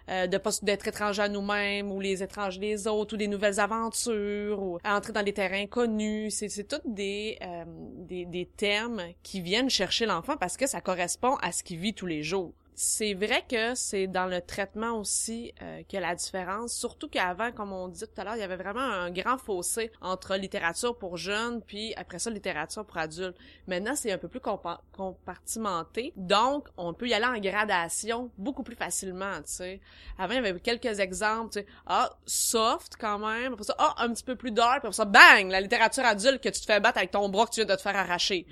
euh, 0.09 0.25
de 0.25 0.37
pas 0.37 0.51
d'être 0.61 0.87
étranger 0.87 1.21
à 1.21 1.27
nous-mêmes 1.27 1.91
ou 1.91 1.99
les 1.99 2.23
étrangers 2.23 2.59
des 2.61 2.87
autres 2.87 3.15
ou 3.15 3.17
des 3.17 3.27
nouvelles 3.27 3.59
aventures 3.59 4.61
ou 4.63 4.79
entrer 4.85 5.11
dans 5.11 5.23
des 5.23 5.33
terrains 5.33 5.63
inconnus. 5.63 6.33
C'est 6.35 6.47
c'est 6.47 6.63
toutes 6.63 6.87
des, 6.87 7.37
euh, 7.41 7.65
des 7.67 8.25
des 8.25 8.45
thèmes 8.45 9.01
qui 9.21 9.41
viennent 9.41 9.69
chercher 9.69 10.05
l'enfant 10.05 10.37
parce 10.37 10.55
que 10.55 10.65
ça 10.65 10.79
correspond 10.79 11.35
à 11.41 11.51
ce 11.51 11.61
qu'il 11.61 11.79
vit 11.79 11.93
tous 11.93 12.05
les 12.05 12.23
jours. 12.23 12.53
C'est 12.79 13.15
vrai 13.15 13.43
que 13.49 13.73
c'est 13.73 14.05
dans 14.05 14.27
le 14.27 14.39
traitement 14.39 14.99
aussi 14.99 15.51
euh, 15.63 15.81
a 15.91 15.99
la 15.99 16.13
différence, 16.13 16.75
surtout 16.75 17.09
qu'avant, 17.09 17.51
comme 17.51 17.73
on 17.73 17.87
dit 17.87 18.01
tout 18.01 18.21
à 18.21 18.23
l'heure, 18.23 18.35
il 18.35 18.39
y 18.39 18.43
avait 18.43 18.55
vraiment 18.55 18.79
un 18.79 19.09
grand 19.09 19.39
fossé 19.39 19.91
entre 19.99 20.35
littérature 20.35 20.95
pour 20.95 21.17
jeunes 21.17 21.63
puis 21.63 21.95
après 21.95 22.19
ça 22.19 22.29
littérature 22.29 22.85
pour 22.85 22.99
adultes. 22.99 23.35
Maintenant, 23.65 23.95
c'est 23.95 24.11
un 24.11 24.19
peu 24.19 24.27
plus 24.27 24.41
compa- 24.41 24.81
compartimenté, 24.95 26.13
donc 26.15 26.67
on 26.77 26.93
peut 26.93 27.07
y 27.07 27.15
aller 27.15 27.25
en 27.25 27.39
gradation 27.39 28.29
beaucoup 28.37 28.61
plus 28.61 28.75
facilement, 28.75 29.37
tu 29.37 29.53
sais. 29.53 29.81
Avant, 30.19 30.35
il 30.35 30.45
y 30.45 30.47
avait 30.47 30.59
quelques 30.59 30.99
exemples, 30.99 31.53
tu 31.53 31.59
sais, 31.61 31.65
ah, 31.87 32.11
soft 32.27 32.93
quand 32.99 33.17
même, 33.17 33.53
après 33.53 33.65
ça, 33.65 33.75
ah, 33.79 33.95
un 33.97 34.13
petit 34.13 34.23
peu 34.23 34.35
plus 34.35 34.51
dark, 34.51 34.81
puis 34.81 34.87
après 34.87 34.93
ça, 34.93 35.05
bang, 35.05 35.49
la 35.49 35.61
littérature 35.61 36.05
adulte 36.05 36.43
que 36.43 36.49
tu 36.49 36.61
te 36.61 36.65
fais 36.67 36.79
battre 36.79 36.99
avec 36.99 37.09
ton 37.09 37.27
bras 37.27 37.47
que 37.47 37.53
tu 37.53 37.61
viens 37.61 37.65
de 37.65 37.75
te 37.75 37.81
faire 37.81 37.95
arracher. 37.95 38.45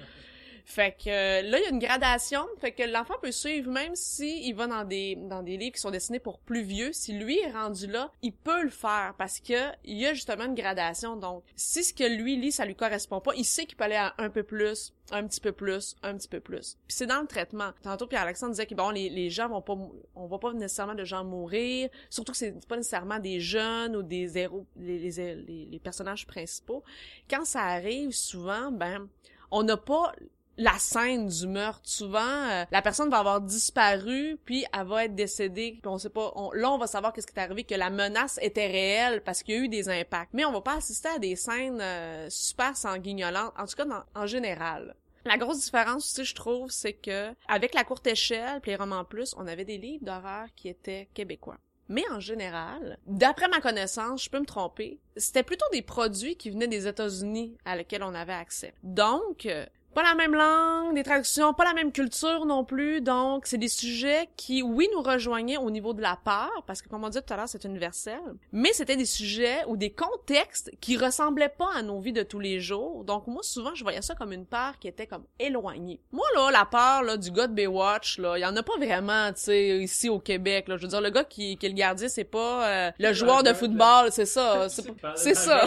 Fait 0.65 0.91
que 0.91 1.09
euh, 1.09 1.41
là, 1.43 1.59
il 1.59 1.63
y 1.63 1.65
a 1.67 1.69
une 1.69 1.79
gradation, 1.79 2.43
fait 2.59 2.71
que 2.71 2.81
l'enfant 2.81 3.13
peut 3.21 3.31
suivre 3.31 3.71
même 3.71 3.95
si 3.95 4.47
il 4.47 4.53
va 4.53 4.65
dans 4.65 4.83
des 4.83 5.15
dans 5.15 5.43
des 5.43 5.57
livres 5.57 5.75
qui 5.75 5.79
sont 5.79 5.91
destinés 5.91 6.19
pour 6.19 6.39
plus 6.39 6.63
vieux, 6.63 6.91
si 6.91 7.13
lui 7.13 7.37
est 7.37 7.51
rendu 7.51 7.85
là, 7.85 8.11
il 8.23 8.33
peut 8.33 8.63
le 8.63 8.71
faire 8.71 9.13
parce 9.17 9.39
que 9.39 9.71
il 9.83 9.97
y 9.97 10.07
a 10.07 10.15
justement 10.15 10.45
une 10.45 10.55
gradation. 10.55 11.17
Donc, 11.17 11.43
si 11.55 11.83
ce 11.83 11.93
que 11.93 12.03
lui 12.03 12.35
lit 12.37 12.51
ça 12.51 12.65
lui 12.65 12.75
correspond 12.75 13.21
pas, 13.21 13.35
il 13.35 13.45
sait 13.45 13.67
qu'il 13.67 13.77
peut 13.77 13.83
aller 13.83 13.95
à 13.95 14.15
un 14.17 14.31
peu 14.31 14.41
plus, 14.41 14.91
un 15.11 15.27
petit 15.27 15.39
peu 15.39 15.51
plus, 15.51 15.95
un 16.01 16.17
petit 16.17 16.27
peu 16.27 16.39
plus. 16.39 16.77
Puis 16.87 16.97
c'est 16.97 17.05
dans 17.05 17.21
le 17.21 17.27
traitement. 17.27 17.71
Tantôt 17.83 18.07
Pierre 18.07 18.23
Alexandre 18.23 18.53
disait 18.53 18.65
que 18.65 18.73
bon 18.73 18.89
les, 18.89 19.09
les 19.09 19.29
gens 19.29 19.47
vont 19.47 19.61
pas 19.61 19.77
on 20.15 20.25
voit 20.25 20.39
pas 20.39 20.51
nécessairement 20.51 20.95
de 20.95 21.05
gens 21.05 21.23
mourir, 21.23 21.89
surtout 22.09 22.31
que 22.31 22.39
c'est 22.39 22.67
pas 22.67 22.77
nécessairement 22.77 23.19
des 23.19 23.39
jeunes 23.39 23.95
ou 23.95 24.01
des 24.01 24.35
héros 24.35 24.65
les, 24.77 24.97
les, 24.97 25.35
les, 25.35 25.65
les 25.65 25.79
personnages 25.79 26.25
principaux. 26.25 26.83
Quand 27.29 27.45
ça 27.45 27.61
arrive 27.61 28.13
souvent 28.13 28.71
ben 28.71 29.07
on 29.51 29.63
n'a 29.63 29.77
pas 29.77 30.11
la 30.57 30.77
scène 30.77 31.27
du 31.27 31.47
meurtre. 31.47 31.81
Souvent, 31.83 32.19
euh, 32.19 32.63
la 32.71 32.81
personne 32.81 33.09
va 33.09 33.17
avoir 33.19 33.41
disparu, 33.41 34.37
puis 34.45 34.65
elle 34.73 34.87
va 34.87 35.05
être 35.05 35.15
décédée, 35.15 35.77
puis 35.81 35.87
on 35.89 35.97
sait 35.97 36.09
pas. 36.09 36.33
là, 36.53 36.71
on 36.71 36.77
va 36.77 36.87
savoir 36.87 37.13
qu'est-ce 37.13 37.27
qui 37.27 37.33
est 37.37 37.41
arrivé, 37.41 37.63
que 37.63 37.75
la 37.75 37.89
menace 37.89 38.39
était 38.41 38.67
réelle 38.67 39.21
parce 39.23 39.43
qu'il 39.43 39.55
y 39.55 39.57
a 39.57 39.61
eu 39.61 39.67
des 39.69 39.89
impacts. 39.89 40.33
Mais 40.33 40.45
on 40.45 40.51
va 40.51 40.61
pas 40.61 40.75
assister 40.77 41.09
à 41.09 41.19
des 41.19 41.35
scènes 41.35 41.81
euh, 41.81 42.27
super 42.29 42.77
sanguignolantes, 42.77 43.53
en 43.57 43.65
tout 43.65 43.75
cas 43.75 43.85
dans- 43.85 44.03
en 44.15 44.27
général. 44.27 44.95
La 45.25 45.37
grosse 45.37 45.61
différence 45.65 46.05
aussi, 46.05 46.23
je 46.23 46.35
trouve, 46.35 46.69
c'est 46.69 46.93
que 46.93 47.33
avec 47.47 47.73
la 47.73 47.83
courte 47.83 48.05
échelle, 48.05 48.61
puis 48.61 48.71
les 48.71 48.77
romans 48.77 49.03
plus, 49.03 49.33
on 49.37 49.47
avait 49.47 49.65
des 49.65 49.77
livres 49.79 50.05
d'horreur 50.05 50.45
qui 50.55 50.69
étaient 50.69 51.09
québécois. 51.15 51.57
Mais 51.87 52.03
en 52.11 52.19
général, 52.19 52.97
d'après 53.05 53.47
ma 53.47 53.59
connaissance, 53.59 54.23
je 54.23 54.29
peux 54.29 54.39
me 54.39 54.45
tromper, 54.45 54.99
c'était 55.17 55.43
plutôt 55.43 55.65
des 55.71 55.81
produits 55.83 56.35
qui 56.35 56.49
venaient 56.49 56.67
des 56.67 56.87
États-Unis 56.87 57.57
à 57.65 57.75
lesquels 57.75 58.01
on 58.03 58.13
avait 58.15 58.33
accès. 58.33 58.73
Donc, 58.83 59.45
euh, 59.45 59.65
pas 59.95 60.03
la 60.03 60.13
même 60.13 60.35
langue, 60.35 60.93
des 60.93 61.01
traductions, 61.03 61.53
pas 61.53 61.63
la 61.63 61.73
même 61.73 61.91
culture 61.91 62.45
non 62.45 62.63
plus. 62.63 63.01
Donc, 63.01 63.47
c'est 63.47 63.57
des 63.57 63.67
sujets 63.69 64.29
qui, 64.37 64.61
oui, 64.61 64.87
nous 64.93 65.01
rejoignaient 65.01 65.57
au 65.57 65.71
niveau 65.71 65.93
de 65.93 66.01
la 66.01 66.19
peur, 66.23 66.51
parce 66.67 66.81
que, 66.81 66.89
comme 66.89 67.03
on 67.03 67.09
dit 67.09 67.17
tout 67.25 67.33
à 67.33 67.37
l'heure, 67.37 67.47
c'est 67.49 67.63
universel. 67.63 68.19
Mais 68.51 68.73
c'était 68.73 68.97
des 68.97 69.05
sujets 69.05 69.63
ou 69.67 69.77
des 69.77 69.89
contextes 69.91 70.71
qui 70.81 70.97
ressemblaient 70.97 71.49
pas 71.49 71.69
à 71.75 71.81
nos 71.81 71.99
vies 71.99 72.13
de 72.13 72.23
tous 72.23 72.39
les 72.39 72.59
jours. 72.59 73.03
Donc, 73.05 73.25
moi, 73.27 73.41
souvent, 73.41 73.73
je 73.73 73.83
voyais 73.83 74.01
ça 74.01 74.13
comme 74.13 74.33
une 74.33 74.45
peur 74.45 74.77
qui 74.79 74.87
était 74.87 75.07
comme 75.07 75.23
éloignée. 75.39 75.99
Moi, 76.11 76.25
là, 76.35 76.51
la 76.51 76.65
peur, 76.65 77.01
là, 77.01 77.17
du 77.17 77.31
gars 77.31 77.47
de 77.47 77.53
Baywatch, 77.53 78.19
là, 78.19 78.37
il 78.37 78.41
y 78.41 78.45
en 78.45 78.55
a 78.55 78.63
pas 78.63 78.77
vraiment, 78.77 79.29
tu 79.33 79.41
sais, 79.41 79.77
ici 79.79 80.09
au 80.09 80.19
Québec, 80.19 80.67
là. 80.67 80.77
Je 80.77 80.81
veux 80.83 80.89
dire, 80.89 81.01
le 81.01 81.09
gars 81.09 81.23
qui, 81.23 81.57
qui 81.57 81.65
est 81.65 81.69
le 81.69 81.75
gardien, 81.75 82.09
c'est 82.09 82.23
pas 82.25 82.67
euh, 82.69 82.91
le 82.99 83.13
joueur 83.13 83.43
de 83.43 83.53
football, 83.53 84.11
c'est 84.11 84.25
ça. 84.25 84.67
C'est 85.15 85.45
pas- 85.45 85.65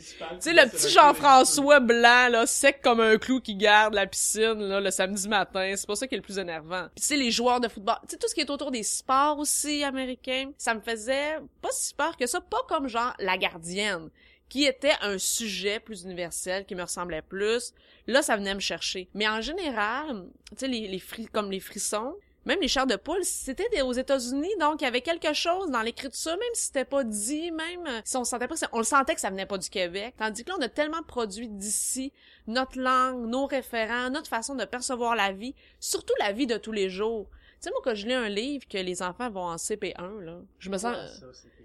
Tu 0.00 0.36
sais, 0.40 0.52
le 0.52 0.68
petit 0.68 0.88
Jean-François 0.90 1.80
blanc, 1.80 2.28
là, 2.30 2.46
sec 2.46 2.80
comme 2.82 3.00
un 3.00 3.18
clou 3.18 3.40
qui 3.40 3.54
garde 3.54 3.94
la 3.94 4.06
piscine, 4.06 4.54
là, 4.54 4.80
le 4.80 4.90
samedi 4.90 5.28
matin. 5.28 5.72
C'est 5.76 5.86
pas 5.86 5.96
ça 5.96 6.06
qui 6.06 6.14
est 6.14 6.18
le 6.18 6.22
plus 6.22 6.38
énervant. 6.38 6.86
Puis 6.94 7.02
tu 7.02 7.06
sais, 7.08 7.16
les 7.16 7.30
joueurs 7.30 7.60
de 7.60 7.68
football, 7.68 7.96
tu 8.02 8.10
sais, 8.10 8.16
tout 8.18 8.28
ce 8.28 8.34
qui 8.34 8.40
est 8.40 8.50
autour 8.50 8.70
des 8.70 8.82
sports 8.82 9.38
aussi 9.38 9.84
américains, 9.84 10.50
ça 10.58 10.74
me 10.74 10.80
faisait 10.80 11.36
pas 11.62 11.68
si 11.72 11.94
peur 11.94 12.16
que 12.16 12.26
ça, 12.26 12.40
pas 12.40 12.62
comme 12.68 12.88
genre 12.88 13.14
la 13.18 13.36
gardienne, 13.36 14.08
qui 14.48 14.64
était 14.64 14.94
un 15.02 15.16
sujet 15.18 15.78
plus 15.78 16.02
universel, 16.02 16.64
qui 16.66 16.74
me 16.74 16.82
ressemblait 16.82 17.22
plus. 17.22 17.72
Là, 18.06 18.20
ça 18.22 18.36
venait 18.36 18.54
me 18.54 18.60
chercher. 18.60 19.08
Mais 19.14 19.28
en 19.28 19.40
général, 19.40 20.26
tu 20.50 20.56
sais, 20.58 20.66
les, 20.68 20.88
les 20.88 20.98
fri- 20.98 21.28
comme 21.32 21.50
les 21.50 21.60
frissons, 21.60 22.14
même 22.46 22.60
les 22.60 22.68
chairs 22.68 22.86
de 22.86 22.96
poule, 22.96 23.22
c'était 23.22 23.82
aux 23.82 23.92
États-Unis, 23.92 24.52
donc 24.58 24.80
il 24.80 24.84
y 24.84 24.86
avait 24.86 25.02
quelque 25.02 25.32
chose 25.34 25.70
dans 25.70 25.82
l'écriture, 25.82 26.32
même 26.32 26.54
si 26.54 26.66
c'était 26.66 26.84
pas 26.84 27.04
dit, 27.04 27.50
même 27.50 27.86
euh, 27.86 28.00
si 28.04 28.16
on 28.16 28.24
sentait 28.24 28.48
pas, 28.48 28.54
on 28.72 28.78
le 28.78 28.84
sentait 28.84 29.14
que 29.14 29.20
ça 29.20 29.30
venait 29.30 29.46
pas 29.46 29.58
du 29.58 29.68
Québec. 29.68 30.14
Tandis 30.18 30.44
que 30.44 30.50
là, 30.50 30.56
on 30.58 30.62
a 30.62 30.68
tellement 30.68 31.02
produit 31.02 31.48
d'ici 31.48 32.12
notre 32.46 32.78
langue, 32.78 33.26
nos 33.26 33.46
référents, 33.46 34.10
notre 34.10 34.28
façon 34.28 34.54
de 34.54 34.64
percevoir 34.64 35.14
la 35.14 35.32
vie, 35.32 35.54
surtout 35.80 36.14
la 36.18 36.32
vie 36.32 36.46
de 36.46 36.56
tous 36.56 36.72
les 36.72 36.88
jours. 36.88 37.28
Tu 37.60 37.64
sais, 37.64 37.70
moi, 37.72 37.80
quand 37.84 37.94
je 37.94 38.06
lis 38.06 38.14
un 38.14 38.30
livre 38.30 38.66
que 38.66 38.78
les 38.78 39.02
enfants 39.02 39.28
vont 39.28 39.42
en 39.44 39.56
CP1, 39.56 40.20
là, 40.20 40.38
je 40.58 40.70
me 40.70 40.78
sens... 40.78 40.96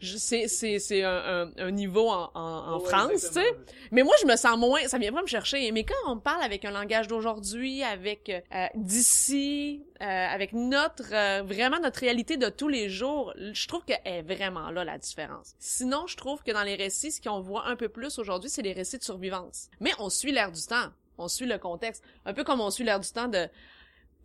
C'est, 0.02 0.50
c'est, 0.50 0.78
c'est 0.78 1.04
un, 1.04 1.48
un, 1.48 1.52
un 1.58 1.72
niveau 1.72 2.10
en, 2.10 2.30
en, 2.36 2.74
en 2.74 2.80
France, 2.82 3.12
tu 3.28 3.34
sais. 3.34 3.56
Mais 3.92 4.04
moi, 4.04 4.14
je 4.22 4.28
me 4.28 4.36
sens 4.36 4.58
moins, 4.58 4.86
ça 4.88 4.98
vient 4.98 5.14
pas 5.14 5.22
me 5.22 5.28
chercher. 5.28 5.72
Mais 5.72 5.86
quand 5.86 6.12
on 6.12 6.18
parle 6.18 6.44
avec 6.44 6.66
un 6.66 6.72
langage 6.72 7.08
d'aujourd'hui, 7.08 7.82
avec 7.82 8.30
euh, 8.30 8.68
d'ici, 8.76 9.84
euh, 10.02 10.06
avec 10.06 10.52
notre 10.52 11.14
euh, 11.14 11.44
vraiment 11.44 11.80
notre 11.80 12.02
réalité 12.02 12.36
de 12.36 12.50
tous 12.50 12.68
les 12.68 12.90
jours, 12.90 13.34
je 13.38 13.68
trouve 13.68 13.86
qu'elle 13.86 14.02
est 14.04 14.22
vraiment 14.22 14.70
là 14.72 14.84
la 14.84 14.98
différence. 14.98 15.56
Sinon, 15.60 16.08
je 16.08 16.18
trouve 16.18 16.44
que 16.44 16.52
dans 16.52 16.64
les 16.64 16.76
récits, 16.76 17.14
ce 17.14 17.22
qu'on 17.22 17.40
voit 17.40 17.66
un 17.68 17.78
peu 17.78 17.88
plus 17.88 18.20
aujourd'hui, 18.20 18.50
c'est 18.50 18.62
les 18.62 18.74
récits 18.74 18.98
de 18.98 19.04
survivance. 19.04 19.70
Mais 19.80 19.92
on 20.00 20.10
suit 20.10 20.34
l'air 20.34 20.52
du 20.52 20.62
temps, 20.62 20.90
on 21.18 21.30
suit 21.30 21.46
le 21.48 21.58
contexte, 21.58 22.04
un 22.26 22.34
peu 22.34 22.44
comme 22.44 22.60
on 22.60 22.70
suit 22.70 22.84
l'air 22.84 23.00
du 23.00 23.10
temps 23.10 23.30
de 23.30 23.48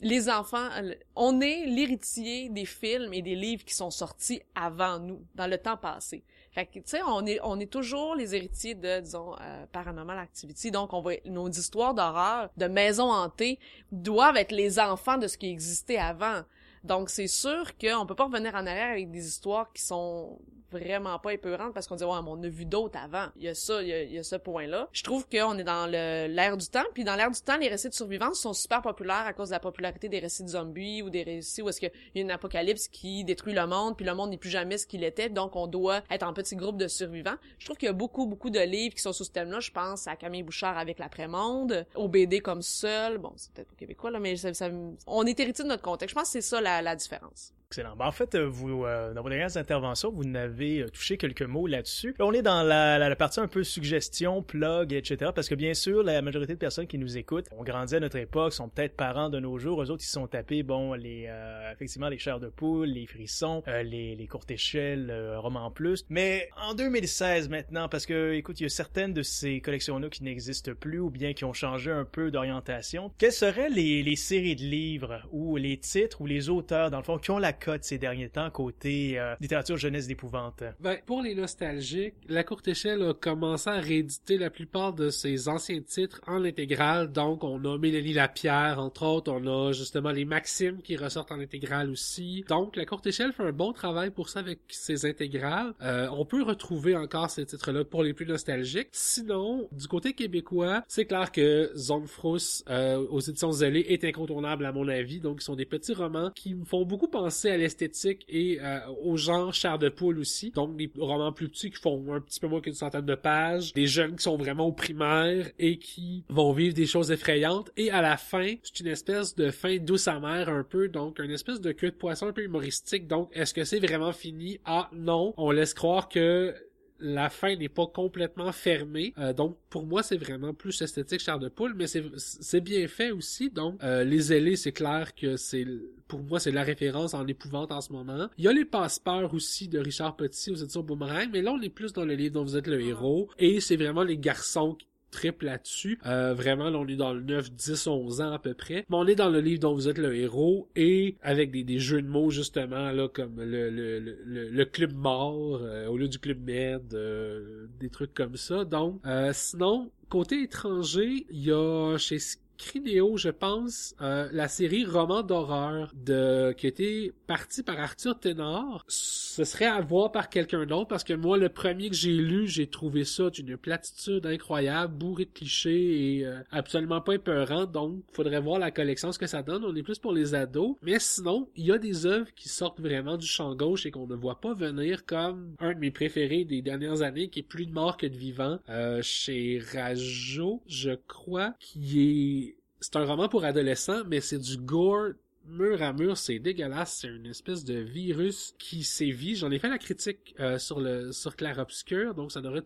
les 0.01 0.31
enfants, 0.31 0.69
on 1.15 1.41
est 1.41 1.67
l'héritier 1.67 2.49
des 2.49 2.65
films 2.65 3.13
et 3.13 3.23
des 3.23 3.35
livres 3.35 3.65
qui 3.65 3.75
sont 3.75 3.91
sortis 3.91 4.41
avant 4.55 4.99
nous, 4.99 5.25
dans 5.35 5.47
le 5.47 5.59
temps 5.59 5.77
passé. 5.77 6.25
Fait 6.53 6.67
que, 6.67 6.81
tu 6.81 6.83
sais, 6.87 7.01
on 7.07 7.25
est, 7.27 7.39
on 7.45 7.61
est 7.61 7.71
toujours 7.71 8.15
les 8.17 8.35
héritiers 8.35 8.75
de, 8.75 9.01
disons, 9.01 9.35
euh, 9.41 9.67
Paranormal 9.71 10.19
Activity. 10.19 10.71
Donc, 10.71 10.93
on 10.93 11.01
va, 11.01 11.13
nos 11.27 11.49
histoires 11.49 11.95
d'horreur, 11.95 12.51
de 12.57 12.67
maisons 12.67 13.13
hantées, 13.13 13.59
doivent 13.93 14.37
être 14.37 14.51
les 14.51 14.81
enfants 14.81 15.17
de 15.17 15.29
ce 15.29 15.39
qui 15.39 15.49
existait 15.49 15.99
avant. 15.99 16.43
Donc, 16.85 17.11
c'est 17.11 17.27
sûr 17.27 17.77
qu'on 17.79 18.07
peut 18.07 18.15
pas 18.15 18.25
revenir 18.25 18.55
en 18.55 18.67
arrière 18.67 18.91
avec 18.93 19.11
des 19.11 19.27
histoires 19.27 19.73
qui 19.73 19.83
sont 19.83 20.39
vraiment 20.73 21.19
pas 21.19 21.33
épeurantes 21.33 21.75
parce 21.75 21.89
qu'on 21.89 21.97
dit, 21.97 22.05
ouais, 22.05 22.23
mais 22.23 22.29
on 22.31 22.41
a 22.45 22.49
vu 22.49 22.65
d'autres 22.65 22.97
avant. 22.97 23.27
Il 23.35 23.43
y 23.43 23.49
a 23.49 23.57
ça, 23.57 23.83
il 23.83 23.89
y 23.89 23.93
a, 23.93 24.03
il 24.05 24.13
y 24.13 24.19
a 24.19 24.23
ce 24.23 24.37
point-là. 24.37 24.89
Je 24.93 25.03
trouve 25.03 25.27
qu'on 25.29 25.59
est 25.59 25.65
dans 25.65 25.91
l'ère 25.91 26.57
du 26.57 26.69
temps, 26.69 26.85
puis 26.95 27.03
dans 27.03 27.17
l'ère 27.17 27.33
du 27.33 27.41
temps, 27.41 27.57
les 27.57 27.67
récits 27.67 27.89
de 27.89 27.95
survivance 27.95 28.39
sont 28.39 28.53
super 28.53 28.81
populaires 28.81 29.25
à 29.27 29.33
cause 29.33 29.49
de 29.49 29.55
la 29.55 29.59
popularité 29.59 30.09
des 30.09 30.21
récits 30.21 30.45
de 30.45 30.49
zombies 30.51 31.03
ou 31.03 31.11
des 31.11 31.25
récits 31.25 31.61
où 31.61 31.69
est-ce 31.69 31.81
qu'il 31.81 31.91
y 32.15 32.21
a 32.21 32.23
une 32.23 32.31
apocalypse 32.31 32.87
qui 32.87 33.25
détruit 33.25 33.53
le 33.53 33.67
monde, 33.67 33.97
puis 33.97 34.07
le 34.07 34.15
monde 34.15 34.31
n'est 34.31 34.37
plus 34.39 34.49
jamais 34.51 34.79
ce 34.79 34.87
qu'il 34.87 35.03
était, 35.03 35.29
donc 35.29 35.57
on 35.57 35.67
doit 35.67 36.03
être 36.09 36.23
en 36.23 36.33
petit 36.33 36.55
groupe 36.55 36.77
de 36.77 36.87
survivants. 36.87 37.35
Je 37.59 37.65
trouve 37.65 37.77
qu'il 37.77 37.87
y 37.87 37.91
a 37.91 37.93
beaucoup, 37.93 38.27
beaucoup 38.27 38.51
de 38.51 38.61
livres 38.61 38.95
qui 38.95 39.03
sont 39.03 39.13
sous 39.13 39.25
ce 39.25 39.33
thème-là. 39.33 39.59
Je 39.59 39.73
pense 39.73 40.07
à 40.07 40.15
Camille 40.15 40.45
Bouchard 40.45 40.79
avec 40.79 41.01
l'après-monde, 41.01 41.85
au 41.97 42.07
BD 42.07 42.39
comme 42.39 42.63
seul. 42.63 43.19
Bon, 43.19 43.33
c'est 43.35 43.53
peut-être 43.53 43.69
pas 43.71 43.77
québécois, 43.77 44.13
là, 44.13 44.21
mais 44.21 44.37
ça- 44.37 44.69
on 45.09 45.27
est 45.27 45.41
héritier 45.41 45.65
de 45.65 45.69
notre 45.69 45.83
contexte. 45.83 46.15
Je 46.15 46.21
pense 46.21 46.29
que 46.29 46.41
c'est 46.41 46.49
ça 46.49 46.61
la, 46.71 46.83
la 46.83 46.97
différence. 46.97 47.53
Excellent. 47.73 47.95
Ben, 47.95 48.07
en 48.07 48.11
fait, 48.11 48.35
euh, 48.35 48.49
vous, 48.49 48.85
euh, 48.85 49.15
dans 49.15 49.23
vos 49.23 49.29
dernières 49.29 49.57
interventions, 49.57 50.11
vous 50.11 50.25
n'avez 50.25 50.81
euh, 50.81 50.89
touché 50.89 51.17
quelques 51.17 51.43
mots 51.43 51.69
là-dessus. 51.69 52.17
Là, 52.19 52.27
on 52.27 52.33
est 52.33 52.43
dans 52.43 52.65
la, 52.65 52.99
la, 52.99 53.09
la, 53.09 53.15
partie 53.15 53.39
un 53.39 53.47
peu 53.47 53.63
suggestion, 53.63 54.43
plug, 54.43 54.93
etc. 54.93 55.31
Parce 55.33 55.49
que 55.49 55.55
bien 55.55 55.73
sûr, 55.73 56.03
la 56.03 56.21
majorité 56.21 56.55
de 56.55 56.59
personnes 56.59 56.89
qui 56.89 56.99
nous 56.99 57.17
écoutent 57.17 57.47
ont 57.57 57.63
grandi 57.63 57.95
à 57.95 58.01
notre 58.01 58.17
époque, 58.17 58.55
sont 58.55 58.69
peut-être 58.69 58.97
parents 58.97 59.29
de 59.29 59.39
nos 59.39 59.57
jours. 59.57 59.81
Eux 59.81 59.93
autres, 59.93 60.03
ils 60.03 60.11
sont 60.11 60.27
tapés, 60.27 60.65
bon, 60.65 60.95
les 60.95 61.27
euh, 61.29 61.71
effectivement 61.71 62.09
les 62.09 62.19
chairs 62.19 62.41
de 62.41 62.49
poule, 62.49 62.89
les 62.89 63.07
frissons, 63.07 63.63
euh, 63.69 63.85
les, 63.85 64.17
les 64.17 64.27
courtes 64.27 64.51
échelles, 64.51 65.09
euh, 65.09 65.39
romans 65.39 65.71
plus. 65.71 66.05
Mais 66.09 66.49
en 66.61 66.75
2016 66.75 67.51
maintenant, 67.51 67.89
parce 67.89 68.05
que 68.05 68.33
écoute, 68.33 68.59
il 68.59 68.65
y 68.65 68.67
a 68.67 68.69
certaines 68.69 69.15
de 69.15 69.23
ces 69.23 69.61
collections-là 69.61 70.09
qui 70.09 70.25
n'existent 70.25 70.73
plus 70.75 70.99
ou 70.99 71.09
bien 71.09 71.35
qui 71.35 71.45
ont 71.45 71.53
changé 71.53 71.93
un 71.93 72.05
peu 72.05 72.33
d'orientation. 72.33 73.13
Quelles 73.17 73.31
seraient 73.31 73.71
les, 73.71 74.03
les 74.03 74.17
séries 74.17 74.57
de 74.57 74.65
livres 74.65 75.23
ou 75.31 75.57
les 75.57 75.79
titres 75.79 76.21
ou 76.21 76.27
les 76.27 76.49
auteurs, 76.49 76.91
dans 76.91 76.99
le 76.99 77.05
fond, 77.05 77.19
qui 77.19 77.31
ont 77.31 77.39
la 77.39 77.53
cote 77.61 77.85
ces 77.85 77.99
derniers 77.99 78.29
temps 78.29 78.51
côté 78.51 79.19
euh, 79.19 79.35
littérature 79.41 79.77
jeunesse 79.77 80.07
d'épouvante? 80.07 80.63
Ben, 80.81 80.99
pour 81.07 81.23
les 81.23 81.35
nostalgiques, 81.35 82.15
La 82.29 82.45
Courte 82.45 82.67
Échelle 82.69 83.03
a 83.03 83.15
commencé 83.15 83.69
à 83.71 83.79
rééditer 83.79 84.39
la 84.39 84.51
plupart 84.51 84.95
de 84.95 85.11
ses 85.11 85.49
anciens 85.49 85.81
titres 85.83 86.21
en 86.27 86.45
intégrale. 86.45 87.13
Donc, 87.13 87.45
on 87.45 87.65
a 87.65 87.79
Mélanie 87.79 88.15
Lapierre, 88.15 88.79
entre 88.79 89.05
autres. 89.05 89.33
On 89.33 89.47
a 89.47 89.73
justement 89.73 90.11
les 90.11 90.25
Maximes 90.25 90.83
qui 90.83 90.97
ressortent 90.97 91.33
en 91.33 91.41
intégrale 91.41 91.91
aussi. 91.91 92.45
Donc, 92.49 92.77
La 92.77 92.87
Courte 92.87 93.07
Échelle 93.07 93.33
fait 93.33 93.43
un 93.43 93.53
bon 93.53 93.73
travail 93.73 94.11
pour 94.11 94.29
ça 94.29 94.41
avec 94.41 94.61
ses 94.69 95.07
intégrales. 95.07 95.75
Euh, 95.83 96.09
on 96.13 96.25
peut 96.25 96.43
retrouver 96.43 96.97
encore 96.97 97.31
ces 97.31 97.45
titres-là 97.45 97.85
pour 97.85 98.03
les 98.03 98.15
plus 98.15 98.27
nostalgiques. 98.27 98.89
Sinon, 98.93 99.69
du 99.73 99.87
côté 99.87 100.15
québécois, 100.15 100.83
c'est 100.89 101.05
clair 101.05 101.31
que 101.31 101.71
Zone 101.77 102.07
Frousse 102.07 102.65
euh, 102.69 103.07
aux 103.11 103.21
éditions 103.21 103.53
Zellé 103.53 103.81
est 103.89 104.05
incontournable 104.05 104.65
à 104.65 104.73
mon 104.73 104.89
avis. 104.89 105.21
Donc, 105.21 105.39
ils 105.41 105.45
sont 105.45 105.57
des 105.57 105.67
petits 105.67 105.95
romans 105.95 106.31
qui 106.35 106.55
me 106.55 106.65
font 106.65 106.85
beaucoup 106.85 107.09
penser 107.09 107.50
à 107.51 107.57
l'esthétique 107.57 108.25
et 108.29 108.59
euh, 108.61 108.79
au 109.03 109.17
genre 109.17 109.53
de 109.79 109.89
poule 109.89 110.19
aussi. 110.19 110.51
Donc 110.51 110.77
des 110.77 110.91
romans 110.99 111.33
plus 111.33 111.49
petits 111.49 111.71
qui 111.71 111.81
font 111.81 112.13
un 112.13 112.21
petit 112.21 112.41
peu 112.41 112.49
moins 112.49 112.61
qu'une 112.61 112.75
centaine 112.75 113.07
de 113.07 113.15
pages, 113.15 113.73
des 113.73 113.87
jeunes 113.87 114.17
qui 114.17 114.23
sont 114.23 114.37
vraiment 114.37 114.67
au 114.67 114.73
primaire 114.73 115.51
et 115.59 115.79
qui 115.79 116.25
vont 116.29 116.53
vivre 116.53 116.75
des 116.75 116.87
choses 116.87 117.11
effrayantes. 117.11 117.71
Et 117.77 117.91
à 117.91 118.03
la 118.03 118.17
fin, 118.17 118.55
c'est 118.63 118.81
une 118.81 118.89
espèce 118.89 119.35
de 119.35 119.51
fin 119.51 119.77
douce 119.79 120.09
amère 120.09 120.49
un 120.49 120.65
peu, 120.65 120.89
donc 120.89 121.19
une 121.19 121.31
espèce 121.31 121.61
de 121.61 121.73
queue 121.73 121.91
de 121.91 121.97
poisson 121.97 122.29
un 122.29 122.33
peu 122.33 122.43
humoristique. 122.43 123.07
Donc 123.07 123.31
est-ce 123.33 123.55
que 123.55 123.65
c'est 123.65 123.81
vraiment 123.81 124.13
fini? 124.13 124.59
Ah 124.65 124.89
non, 124.93 125.35
on 125.37 125.51
laisse 125.51 125.75
croire 125.75 126.09
que 126.09 126.55
la 127.01 127.31
fin 127.31 127.57
n'est 127.57 127.69
pas 127.69 127.87
complètement 127.87 128.53
fermée. 128.53 129.13
Euh, 129.19 129.33
donc 129.33 129.57
pour 129.69 129.87
moi 129.87 130.03
c'est 130.03 130.17
vraiment 130.17 130.55
plus 130.55 130.81
esthétique 130.83 131.21
chair 131.21 131.39
de 131.39 131.49
poule, 131.49 131.75
mais 131.75 131.87
c'est 131.87 132.05
c'est 132.17 132.61
bien 132.61 132.87
fait 132.89 133.11
aussi. 133.11 133.51
Donc 133.51 133.83
euh, 133.83 134.05
les 134.05 134.33
ailés 134.33 134.57
c'est 134.57 134.73
clair 134.73 135.15
que 135.15 135.37
c'est 135.37 135.67
pour 136.09 136.21
moi 136.21 136.41
c'est 136.41 136.51
la 136.51 136.63
référence 136.63 137.15
en 137.15 137.27
épouvante 137.27 137.73
en 137.73 137.81
ce 137.81 137.93
moment. 137.93 138.29
Il 138.39 138.45
y 138.45 138.49
a 138.49 138.53
les 138.53 138.65
passe-peurs 138.65 139.33
aussi 139.35 139.69
de 139.69 139.79
Richard 139.79 140.17
Petit 140.17 140.51
aux 140.51 140.57
éditions 140.57 140.83
Boomerang, 140.83 141.29
mais 141.33 141.43
là 141.43 141.53
on 141.53 141.61
est 141.61 141.71
plus 141.71 141.93
dans 141.93 142.05
le 142.05 142.15
livre 142.15 142.35
dont 142.35 142.45
vous 142.45 142.57
êtes 142.57 142.67
le 142.67 142.81
héros 142.81 143.29
et 143.39 143.61
c'est 143.61 143.77
vraiment 143.77 144.03
les 144.03 144.19
garçons 144.19 144.77
triple 145.11 145.47
là-dessus. 145.47 145.99
Euh, 146.07 146.35
vraiment, 146.35 146.71
là, 146.71 146.79
on 146.79 146.87
est 146.87 146.97
dans 146.97 147.13
le 147.13 147.21
9, 147.21 147.53
10, 147.53 147.87
11 147.87 148.21
ans 148.21 148.33
à 148.33 148.39
peu 148.39 148.55
près. 148.55 148.87
Mais 148.89 148.97
on 148.97 149.07
est 149.07 149.15
dans 149.15 149.29
le 149.29 149.41
livre 149.41 149.61
dont 149.61 149.75
vous 149.75 149.89
êtes 149.89 149.99
le 149.99 150.15
héros 150.15 150.69
et 150.77 151.17
avec 151.23 151.51
des, 151.51 151.65
des 151.65 151.79
jeux 151.79 152.03
de 152.03 152.09
mots 152.09 152.31
justement 152.31 152.91
là 152.91 153.09
comme 153.09 153.41
le, 153.41 153.71
le, 153.71 153.99
le, 153.99 154.49
le 154.49 154.65
club 154.65 154.95
mort 154.95 155.61
euh, 155.63 155.87
au 155.89 155.97
lieu 155.97 156.09
du 156.09 156.19
club 156.19 156.41
med, 156.43 156.95
euh, 156.95 157.67
des 157.81 157.91
trucs 157.91 158.15
comme 158.15 158.37
ça. 158.37 158.65
Donc, 158.65 159.01
euh, 159.07 159.31
sinon, 159.35 159.91
côté 160.09 160.43
étranger, 160.43 161.27
il 161.31 161.45
y 161.45 161.53
a 161.53 161.97
chez 161.99 162.19
Crineo, 162.61 163.17
je 163.17 163.31
pense, 163.31 163.95
euh, 164.03 164.29
la 164.33 164.47
série 164.49 164.85
Roman 164.85 165.23
d'horreur 165.23 165.93
de 165.95 166.53
qui 166.57 166.67
été 166.67 167.13
partie 167.27 167.63
par 167.63 167.81
Arthur 167.81 168.19
Ténor. 168.19 168.85
Ce 168.87 169.45
serait 169.45 169.65
à 169.65 169.81
voir 169.81 170.13
par 170.13 170.29
quelqu'un 170.29 170.67
d'autre 170.67 170.89
parce 170.89 171.03
que 171.03 171.15
moi, 171.15 171.39
le 171.39 171.49
premier 171.49 171.89
que 171.89 171.97
j'ai 171.97 172.13
lu, 172.13 172.47
j'ai 172.47 172.67
trouvé 172.67 173.05
ça 173.05 173.31
d'une 173.31 173.57
platitude 173.57 174.27
incroyable, 174.27 174.95
bourré 174.95 175.25
de 175.25 175.31
clichés 175.31 176.19
et 176.19 176.27
euh, 176.27 176.41
absolument 176.51 177.01
pas 177.01 177.15
épeurant. 177.15 177.65
Donc, 177.65 178.03
faudrait 178.13 178.41
voir 178.41 178.59
la 178.59 178.71
collection, 178.71 179.11
ce 179.11 179.19
que 179.19 179.27
ça 179.27 179.43
donne. 179.43 179.65
On 179.65 179.75
est 179.75 179.83
plus 179.83 179.99
pour 179.99 180.13
les 180.13 180.35
ados. 180.35 180.77
Mais 180.83 180.99
sinon, 180.99 181.49
il 181.57 181.67
y 181.67 181.73
a 181.73 181.79
des 181.79 182.05
œuvres 182.07 182.33
qui 182.35 182.49
sortent 182.49 182.81
vraiment 182.81 183.17
du 183.17 183.27
champ 183.27 183.55
gauche 183.55 183.87
et 183.87 183.91
qu'on 183.91 184.07
ne 184.07 184.15
voit 184.15 184.41
pas 184.41 184.53
venir 184.53 185.07
comme 185.07 185.55
un 185.61 185.73
de 185.73 185.79
mes 185.79 185.91
préférés 185.91 186.45
des 186.45 186.61
dernières 186.61 187.03
années 187.03 187.29
qui 187.29 187.41
est 187.41 187.45
plus 187.45 187.67
de 187.67 187.73
mort 187.73 187.97
que 187.97 188.07
de 188.07 188.17
vivant 188.17 188.59
euh, 188.69 189.01
chez 189.03 189.63
Rajo, 189.73 190.63
je 190.67 190.93
crois, 191.09 191.55
qui 191.59 192.01
est 192.01 192.50
c'est 192.81 192.97
un 192.97 193.05
roman 193.05 193.29
pour 193.29 193.45
adolescents, 193.45 194.05
mais 194.07 194.21
c'est 194.21 194.39
du 194.39 194.57
gore 194.57 195.13
mur 195.47 195.83
à 195.83 195.93
mur, 195.93 196.17
c'est 196.17 196.39
dégueulasse, 196.39 196.99
c'est 197.01 197.09
une 197.09 197.27
espèce 197.27 197.65
de 197.65 197.75
virus 197.75 198.55
qui 198.59 198.85
sévit. 198.85 199.37
J'en 199.37 199.51
ai 199.51 199.59
fait 199.59 199.69
la 199.69 199.79
critique 199.79 200.35
euh, 200.39 200.59
sur 200.59 200.81
le 200.81 201.13
sur 201.13 201.37
Clair 201.37 201.59
Obscur, 201.59 202.15
donc 202.15 202.33
ça 202.33 202.41
devrait 202.41 202.63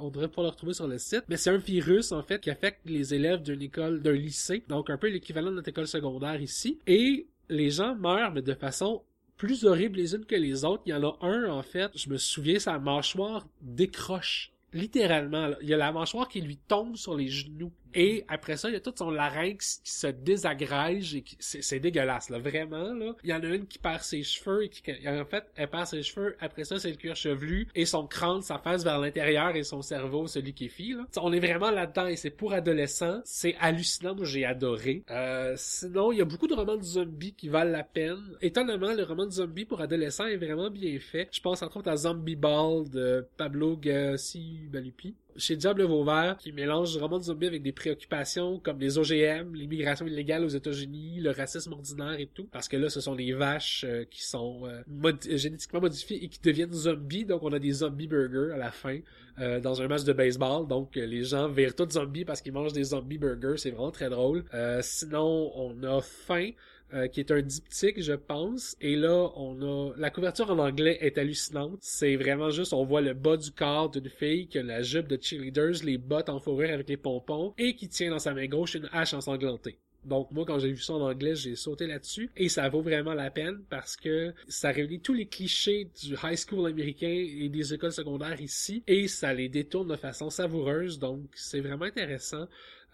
on 0.00 0.08
devrait 0.08 0.28
pouvoir 0.28 0.44
le 0.44 0.50
retrouver 0.50 0.74
sur 0.74 0.86
le 0.86 0.98
site. 0.98 1.24
Mais 1.28 1.36
c'est 1.36 1.50
un 1.50 1.58
virus 1.58 2.12
en 2.12 2.22
fait 2.22 2.40
qui 2.40 2.50
affecte 2.50 2.80
les 2.84 3.14
élèves 3.14 3.42
d'une 3.42 3.62
école, 3.62 4.00
d'un 4.02 4.12
lycée, 4.12 4.62
donc 4.68 4.90
un 4.90 4.96
peu 4.98 5.08
l'équivalent 5.08 5.50
de 5.50 5.56
notre 5.56 5.68
école 5.68 5.88
secondaire 5.88 6.40
ici. 6.40 6.78
Et 6.86 7.26
les 7.48 7.70
gens 7.70 7.94
meurent, 7.94 8.32
mais 8.32 8.42
de 8.42 8.54
façon 8.54 9.02
plus 9.36 9.64
horrible 9.64 9.96
les 9.96 10.14
unes 10.14 10.24
que 10.24 10.34
les 10.34 10.64
autres. 10.64 10.82
Il 10.86 10.90
y 10.90 10.94
en 10.94 11.04
a 11.04 11.18
un 11.22 11.50
en 11.50 11.62
fait, 11.62 11.90
je 11.96 12.10
me 12.10 12.18
souviens, 12.18 12.58
sa 12.58 12.78
mâchoire 12.78 13.46
décroche 13.62 14.52
littéralement. 14.72 15.50
Il 15.62 15.68
y 15.68 15.74
a 15.74 15.76
la 15.76 15.92
mâchoire 15.92 16.28
qui 16.28 16.40
lui 16.40 16.56
tombe 16.56 16.96
sur 16.96 17.16
les 17.16 17.28
genoux. 17.28 17.72
Et 17.94 18.24
après 18.28 18.56
ça, 18.56 18.68
il 18.68 18.74
y 18.74 18.76
a 18.76 18.80
tout 18.80 18.92
son 18.96 19.10
larynx 19.10 19.80
qui 19.84 19.92
se 19.92 20.06
désagrège 20.06 21.14
et 21.14 21.22
qui... 21.22 21.36
c'est 21.40 21.80
dégueulasse, 21.80 22.30
là, 22.30 22.38
vraiment, 22.38 22.92
là. 22.92 23.14
Il 23.24 23.30
y 23.30 23.34
en 23.34 23.42
a 23.42 23.46
une 23.46 23.66
qui 23.66 23.78
perd 23.78 24.02
ses 24.02 24.22
cheveux 24.22 24.64
et 24.64 24.68
qui, 24.68 24.82
en 25.06 25.24
fait, 25.24 25.44
elle 25.56 25.68
perd 25.68 25.86
ses 25.86 26.02
cheveux. 26.02 26.36
Après 26.40 26.64
ça, 26.64 26.78
c'est 26.78 26.90
le 26.90 26.96
cuir 26.96 27.16
chevelu 27.16 27.68
et 27.74 27.86
son 27.86 28.06
crâne, 28.06 28.42
sa 28.42 28.58
face 28.58 28.84
vers 28.84 28.98
l'intérieur 28.98 29.56
et 29.56 29.62
son 29.62 29.82
cerveau 29.82 30.26
se 30.26 30.38
liquéfie, 30.38 30.92
là. 30.92 31.06
on 31.16 31.32
est 31.32 31.40
vraiment 31.40 31.70
là-dedans 31.70 32.06
et 32.06 32.16
c'est 32.16 32.30
pour 32.30 32.52
adolescents. 32.52 33.20
C'est 33.24 33.56
hallucinant, 33.60 34.14
moi, 34.14 34.24
j'ai 34.24 34.44
adoré. 34.44 35.02
Euh, 35.10 35.54
sinon, 35.56 36.12
il 36.12 36.18
y 36.18 36.22
a 36.22 36.24
beaucoup 36.24 36.46
de 36.46 36.54
romans 36.54 36.76
de 36.76 36.82
zombies 36.82 37.34
qui 37.34 37.48
valent 37.48 37.70
la 37.70 37.84
peine. 37.84 38.36
Étonnamment, 38.40 38.92
le 38.92 39.04
roman 39.04 39.26
de 39.26 39.32
zombies 39.32 39.64
pour 39.64 39.80
adolescents 39.80 40.26
est 40.26 40.36
vraiment 40.36 40.70
bien 40.70 40.98
fait. 40.98 41.28
Je 41.32 41.40
pense 41.40 41.62
entre 41.62 41.78
autres 41.78 41.90
à 41.90 41.96
Zombie 41.96 42.36
Ball 42.36 42.88
de 42.88 43.26
Pablo 43.36 43.76
Gassi 43.76 44.60
Balupi 44.70 45.14
chez 45.38 45.56
Diable 45.56 45.84
Vauvert 45.84 46.36
qui 46.38 46.52
mélange 46.52 46.98
vraiment 46.98 47.18
de 47.18 47.24
zombies 47.24 47.46
avec 47.46 47.62
des 47.62 47.72
préoccupations 47.72 48.58
comme 48.58 48.78
les 48.78 48.98
OGM, 48.98 49.54
l'immigration 49.54 50.06
illégale 50.06 50.44
aux 50.44 50.48
États-Unis, 50.48 51.20
le 51.20 51.30
racisme 51.30 51.72
ordinaire 51.72 52.18
et 52.18 52.26
tout. 52.26 52.48
Parce 52.50 52.68
que 52.68 52.76
là, 52.76 52.90
ce 52.90 53.00
sont 53.00 53.14
des 53.14 53.32
vaches 53.32 53.84
euh, 53.88 54.04
qui 54.04 54.24
sont 54.24 54.62
euh, 54.66 55.12
génétiquement 55.36 55.80
modifiées 55.80 56.22
et 56.24 56.28
qui 56.28 56.40
deviennent 56.40 56.72
zombies. 56.72 57.24
Donc, 57.24 57.42
on 57.42 57.52
a 57.52 57.58
des 57.58 57.72
zombie 57.72 58.06
burgers 58.06 58.52
à 58.52 58.58
la 58.58 58.70
fin 58.70 58.98
euh, 59.38 59.60
dans 59.60 59.80
un 59.80 59.88
match 59.88 60.04
de 60.04 60.12
baseball. 60.12 60.66
Donc, 60.66 60.96
les 60.96 61.24
gens 61.24 61.48
virent 61.48 61.74
tous 61.74 61.90
zombies 61.90 62.24
parce 62.24 62.40
qu'ils 62.40 62.52
mangent 62.52 62.72
des 62.72 62.84
zombie 62.84 63.18
burgers. 63.18 63.56
C'est 63.56 63.70
vraiment 63.70 63.92
très 63.92 64.10
drôle. 64.10 64.44
sinon, 64.82 65.52
on 65.54 65.82
a 65.84 66.00
faim. 66.00 66.50
Euh, 66.94 67.06
qui 67.06 67.20
est 67.20 67.30
un 67.30 67.42
diptyque, 67.42 68.00
je 68.00 68.14
pense. 68.14 68.74
Et 68.80 68.96
là, 68.96 69.30
on 69.36 69.60
a 69.60 69.92
la 69.98 70.10
couverture 70.10 70.50
en 70.50 70.58
anglais 70.58 70.96
est 71.02 71.18
hallucinante. 71.18 71.78
C'est 71.82 72.16
vraiment 72.16 72.48
juste, 72.48 72.72
on 72.72 72.84
voit 72.84 73.02
le 73.02 73.12
bas 73.12 73.36
du 73.36 73.50
corps 73.50 73.90
d'une 73.90 74.08
fille 74.08 74.46
qui 74.46 74.58
a 74.58 74.62
la 74.62 74.80
jupe 74.80 75.06
de 75.06 75.18
cheerleaders, 75.20 75.84
les 75.84 75.98
bottes 75.98 76.30
en 76.30 76.40
fourrure 76.40 76.70
avec 76.70 76.88
les 76.88 76.96
pompons, 76.96 77.52
et 77.58 77.74
qui 77.74 77.88
tient 77.88 78.10
dans 78.10 78.18
sa 78.18 78.32
main 78.32 78.46
gauche 78.46 78.74
une 78.74 78.88
hache 78.90 79.12
ensanglantée. 79.12 79.78
Donc 80.04 80.30
moi, 80.30 80.44
quand 80.46 80.58
j'ai 80.58 80.70
vu 80.72 80.80
ça 80.80 80.94
en 80.94 81.02
anglais, 81.02 81.34
j'ai 81.34 81.56
sauté 81.56 81.86
là-dessus 81.86 82.30
et 82.36 82.48
ça 82.48 82.66
vaut 82.70 82.80
vraiment 82.80 83.12
la 83.12 83.30
peine 83.30 83.60
parce 83.68 83.96
que 83.96 84.32
ça 84.48 84.70
réunit 84.70 85.00
tous 85.00 85.12
les 85.12 85.26
clichés 85.26 85.90
du 86.02 86.14
high 86.22 86.36
school 86.36 86.66
américain 86.66 87.08
et 87.08 87.48
des 87.50 87.74
écoles 87.74 87.92
secondaires 87.92 88.40
ici 88.40 88.82
et 88.86 89.08
ça 89.08 89.34
les 89.34 89.50
détourne 89.50 89.88
de 89.88 89.96
façon 89.96 90.30
savoureuse. 90.30 90.98
Donc 90.98 91.20
c'est 91.34 91.60
vraiment 91.60 91.84
intéressant. 91.84 92.46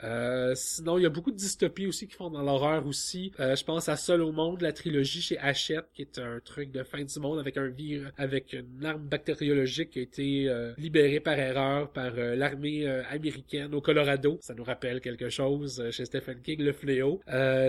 Euh, 0.04 0.52
sinon, 0.54 0.98
il 0.98 1.02
y 1.02 1.06
a 1.06 1.10
beaucoup 1.10 1.30
de 1.30 1.36
dystopies 1.36 1.86
aussi 1.86 2.06
qui 2.06 2.14
font 2.14 2.30
dans 2.30 2.42
l'horreur 2.42 2.86
aussi. 2.86 3.32
Euh, 3.40 3.56
je 3.56 3.64
pense 3.64 3.88
à 3.88 3.96
Seul 3.96 4.22
au 4.22 4.32
monde, 4.32 4.60
la 4.60 4.72
trilogie 4.72 5.22
chez 5.22 5.38
Hachette, 5.38 5.86
qui 5.94 6.02
est 6.02 6.18
un 6.18 6.40
truc 6.44 6.70
de 6.72 6.82
fin 6.82 7.02
du 7.02 7.20
monde 7.20 7.38
avec 7.38 7.56
un 7.56 7.68
virus, 7.68 8.08
avec 8.16 8.52
une 8.52 8.84
arme 8.84 9.02
bactériologique 9.02 9.90
qui 9.90 9.98
a 10.00 10.02
été 10.02 10.48
euh, 10.48 10.72
libérée 10.78 11.20
par 11.20 11.38
erreur 11.38 11.90
par 11.90 12.12
euh, 12.16 12.34
l'armée 12.36 12.86
américaine 13.10 13.74
au 13.74 13.80
Colorado. 13.80 14.38
Ça 14.40 14.54
nous 14.54 14.64
rappelle 14.64 15.00
quelque 15.00 15.28
chose 15.28 15.82
chez 15.90 16.04
Stephen 16.04 16.40
King, 16.42 16.62
le 16.62 16.72
fléau. 16.72 17.20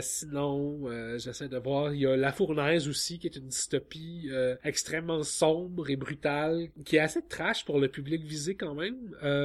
sinon, 0.02 0.90
j'essaie 1.18 1.48
de 1.48 1.58
voir, 1.58 1.94
il 1.94 2.02
y 2.02 2.06
a 2.06 2.16
La 2.16 2.32
Fournaise 2.32 2.88
aussi, 2.88 3.20
qui 3.20 3.28
est 3.28 3.36
une 3.36 3.48
dystopie 3.48 4.30
extrêmement 4.64 5.24
sombre 5.24 5.90
et 5.90 5.96
brutale, 5.96 6.68
qui 6.86 6.98
est 6.98 7.00
assez 7.00 7.22
trash 7.22 7.66
pour 7.66 7.80
le 7.80 7.88
public 7.88 8.24
visé 8.24 8.56
quand 8.56 8.76
même. 8.76 8.98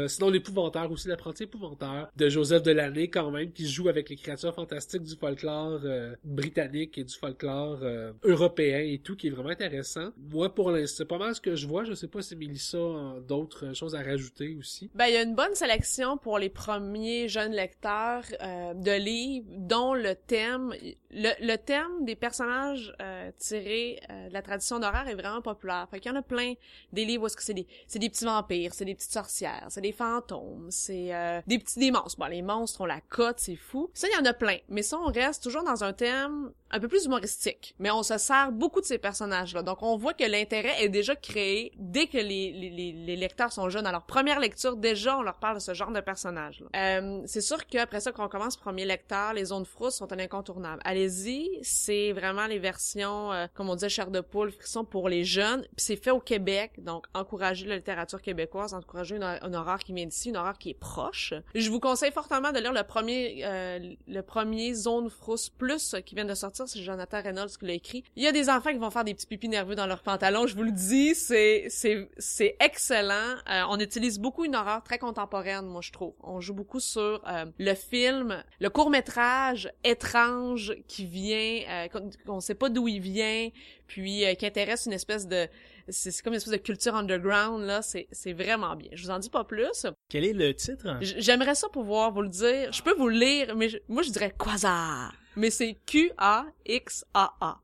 sinon, 0.08 0.30
L'épouvanteur 0.30 0.90
aussi, 0.90 1.08
l'apprenti 1.08 1.42
épouvanteur 1.42 2.10
de 2.16 2.28
Joseph 2.28 2.62
de 2.62 2.70
de 2.70 2.76
l'année 2.80 3.08
quand 3.08 3.30
même, 3.30 3.52
qui 3.52 3.66
joue 3.68 3.88
avec 3.88 4.08
les 4.08 4.16
créatures 4.16 4.54
fantastiques 4.54 5.02
du 5.02 5.16
folklore 5.16 5.80
euh, 5.84 6.14
britannique 6.24 6.98
et 6.98 7.04
du 7.04 7.14
folklore 7.14 7.78
euh, 7.82 8.12
européen 8.24 8.80
et 8.80 8.98
tout, 8.98 9.16
qui 9.16 9.28
est 9.28 9.30
vraiment 9.30 9.50
intéressant. 9.50 10.10
Moi, 10.32 10.54
pour 10.54 10.70
l'instant, 10.70 10.98
c'est 10.98 11.04
pas 11.04 11.18
mal 11.18 11.34
ce 11.34 11.40
que 11.40 11.54
je 11.54 11.66
vois. 11.66 11.84
Je 11.84 11.94
sais 11.94 12.08
pas 12.08 12.22
si 12.22 12.36
Mélissa 12.36 12.78
a 12.78 13.20
d'autres 13.26 13.74
choses 13.74 13.94
à 13.94 14.02
rajouter 14.02 14.56
aussi. 14.58 14.90
Ben, 14.94 15.06
il 15.06 15.14
y 15.14 15.16
a 15.16 15.22
une 15.22 15.34
bonne 15.34 15.54
sélection 15.54 16.16
pour 16.16 16.38
les 16.38 16.48
premiers 16.48 17.28
jeunes 17.28 17.52
lecteurs 17.52 18.24
euh, 18.42 18.74
de 18.74 18.92
livres 18.92 19.46
dont 19.56 19.94
le 19.94 20.14
thème, 20.14 20.72
le, 21.10 21.30
le 21.40 21.56
thème 21.56 22.04
des 22.04 22.16
personnages 22.16 22.94
euh, 23.00 23.30
tirés 23.38 24.00
euh, 24.10 24.28
de 24.28 24.32
la 24.32 24.42
tradition 24.42 24.78
d'horreur 24.78 25.08
est 25.08 25.14
vraiment 25.14 25.42
populaire. 25.42 25.86
Fait 25.90 26.00
qu'il 26.00 26.10
y 26.10 26.14
en 26.14 26.18
a 26.18 26.22
plein 26.22 26.54
des 26.92 27.04
livres 27.04 27.24
où 27.24 27.26
est-ce 27.26 27.36
c'est 27.40 27.54
des, 27.54 27.66
c'est 27.86 27.98
des 27.98 28.08
petits 28.08 28.24
vampires, 28.24 28.74
c'est 28.74 28.84
des 28.84 28.94
petites 28.94 29.12
sorcières, 29.12 29.66
c'est 29.68 29.80
des 29.80 29.92
fantômes, 29.92 30.68
c'est 30.70 31.14
euh, 31.14 31.40
des 31.46 31.58
petits 31.58 31.90
monstres. 31.90 32.18
Bon, 32.18 32.26
les 32.26 32.42
monstres 32.42 32.59
ont 32.80 32.86
la 32.86 33.00
cote, 33.00 33.38
c'est 33.38 33.56
fou. 33.56 33.90
Ça, 33.94 34.08
il 34.08 34.16
y 34.16 34.20
en 34.20 34.24
a 34.24 34.32
plein. 34.32 34.58
Mais 34.68 34.82
ça, 34.82 34.98
on 34.98 35.10
reste 35.10 35.42
toujours 35.42 35.64
dans 35.64 35.84
un 35.84 35.92
thème 35.92 36.52
un 36.70 36.80
peu 36.80 36.88
plus 36.88 37.04
humoristique. 37.04 37.74
Mais 37.78 37.90
on 37.90 38.02
se 38.02 38.16
sert 38.18 38.52
beaucoup 38.52 38.80
de 38.80 38.86
ces 38.86 38.98
personnages-là. 38.98 39.62
Donc, 39.62 39.82
on 39.82 39.96
voit 39.96 40.14
que 40.14 40.24
l'intérêt 40.24 40.82
est 40.82 40.88
déjà 40.88 41.16
créé 41.16 41.72
dès 41.76 42.06
que 42.06 42.18
les, 42.18 42.52
les, 42.52 42.92
les, 42.92 43.16
lecteurs 43.16 43.52
sont 43.52 43.68
jeunes. 43.68 43.86
À 43.86 43.92
leur 43.92 44.04
première 44.04 44.38
lecture, 44.40 44.76
déjà, 44.76 45.18
on 45.18 45.22
leur 45.22 45.38
parle 45.38 45.56
de 45.56 45.60
ce 45.60 45.74
genre 45.74 45.90
de 45.90 46.00
personnages. 46.00 46.62
Euh, 46.76 47.22
c'est 47.26 47.40
sûr 47.40 47.66
qu'après 47.66 48.00
ça, 48.00 48.12
quand 48.12 48.24
on 48.24 48.28
commence 48.28 48.56
premier 48.56 48.84
lecteur, 48.84 49.32
les 49.34 49.46
zones 49.46 49.64
frousses 49.64 49.96
sont 49.96 50.12
un 50.12 50.18
incontournable. 50.18 50.80
Allez-y, 50.84 51.58
c'est 51.62 52.12
vraiment 52.12 52.46
les 52.46 52.58
versions, 52.58 53.32
euh, 53.32 53.46
comme 53.54 53.68
on 53.68 53.74
disait, 53.74 53.88
chair 53.88 54.10
de 54.10 54.20
poule, 54.20 54.52
frisson 54.52 54.84
pour 54.84 55.08
les 55.08 55.24
jeunes. 55.24 55.62
Puis 55.76 55.86
c'est 55.86 55.96
fait 55.96 56.10
au 56.10 56.20
Québec, 56.20 56.72
donc 56.78 57.06
encourager 57.14 57.66
la 57.66 57.76
littérature 57.76 58.22
québécoise, 58.22 58.74
encourager 58.74 59.16
une, 59.16 59.24
une 59.24 59.56
horreur 59.56 59.80
qui 59.80 59.92
vient 59.92 60.06
d'ici, 60.06 60.28
une 60.28 60.36
horreur 60.36 60.58
qui 60.58 60.70
est 60.70 60.74
proche. 60.74 61.34
Je 61.54 61.70
vous 61.70 61.80
conseille 61.80 62.12
fortement 62.12 62.49
de 62.52 62.58
lire 62.58 62.72
le 62.72 62.82
premier, 62.82 63.42
euh, 63.44 63.78
le 64.06 64.22
premier 64.22 64.74
Zone 64.74 65.10
Frousse 65.10 65.48
Plus 65.48 65.94
qui 66.04 66.14
vient 66.14 66.24
de 66.24 66.34
sortir, 66.34 66.68
c'est 66.68 66.80
Jonathan 66.80 67.22
Reynolds 67.22 67.56
qui 67.58 67.66
l'a 67.66 67.74
écrit. 67.74 68.04
Il 68.16 68.22
y 68.22 68.26
a 68.26 68.32
des 68.32 68.48
enfants 68.48 68.70
qui 68.70 68.78
vont 68.78 68.90
faire 68.90 69.04
des 69.04 69.14
petits 69.14 69.26
pipis 69.26 69.48
nerveux 69.48 69.74
dans 69.74 69.86
leurs 69.86 70.02
pantalons, 70.02 70.46
je 70.46 70.54
vous 70.54 70.62
le 70.62 70.72
dis, 70.72 71.14
c'est 71.14 71.66
c'est 71.68 72.08
c'est 72.18 72.56
excellent. 72.60 73.36
Euh, 73.50 73.62
on 73.68 73.78
utilise 73.78 74.18
beaucoup 74.18 74.44
une 74.44 74.56
horreur 74.56 74.82
très 74.82 74.98
contemporaine, 74.98 75.66
moi 75.66 75.80
je 75.82 75.92
trouve. 75.92 76.14
On 76.22 76.40
joue 76.40 76.54
beaucoup 76.54 76.80
sur 76.80 77.22
euh, 77.26 77.46
le 77.58 77.74
film, 77.74 78.42
le 78.60 78.70
court 78.70 78.90
métrage 78.90 79.70
étrange 79.84 80.74
qui 80.88 81.06
vient, 81.06 81.60
euh, 81.68 81.88
qu'on 81.88 82.10
qu'on 82.26 82.40
sait 82.40 82.54
pas 82.54 82.68
d'où 82.68 82.88
il 82.88 83.00
vient, 83.00 83.48
puis 83.90 84.24
euh, 84.24 84.34
qui 84.34 84.46
intéresse 84.46 84.86
une 84.86 84.92
espèce 84.92 85.26
de 85.26 85.48
c'est 85.88 86.22
comme 86.22 86.32
une 86.32 86.36
espèce 86.36 86.52
de 86.52 86.58
culture 86.58 86.94
underground 86.94 87.64
là, 87.64 87.82
c'est 87.82 88.06
c'est 88.12 88.32
vraiment 88.32 88.76
bien. 88.76 88.88
Je 88.92 89.02
vous 89.02 89.10
en 89.10 89.18
dis 89.18 89.28
pas 89.30 89.42
plus. 89.42 89.86
Quel 90.08 90.24
est 90.24 90.32
le 90.32 90.54
titre? 90.54 90.98
J'aimerais 91.00 91.56
ça 91.56 91.68
pouvoir 91.68 92.12
vous 92.12 92.22
le 92.22 92.28
dire. 92.28 92.72
Je 92.72 92.82
peux 92.82 92.94
vous 92.94 93.08
le 93.08 93.18
lire, 93.18 93.56
mais 93.56 93.68
je- 93.68 93.78
moi 93.88 94.02
je 94.02 94.10
dirais 94.10 94.32
Quasar. 94.38 95.12
Mais 95.34 95.50
c'est 95.50 95.76
Q-A-X-A-A. 95.86 97.60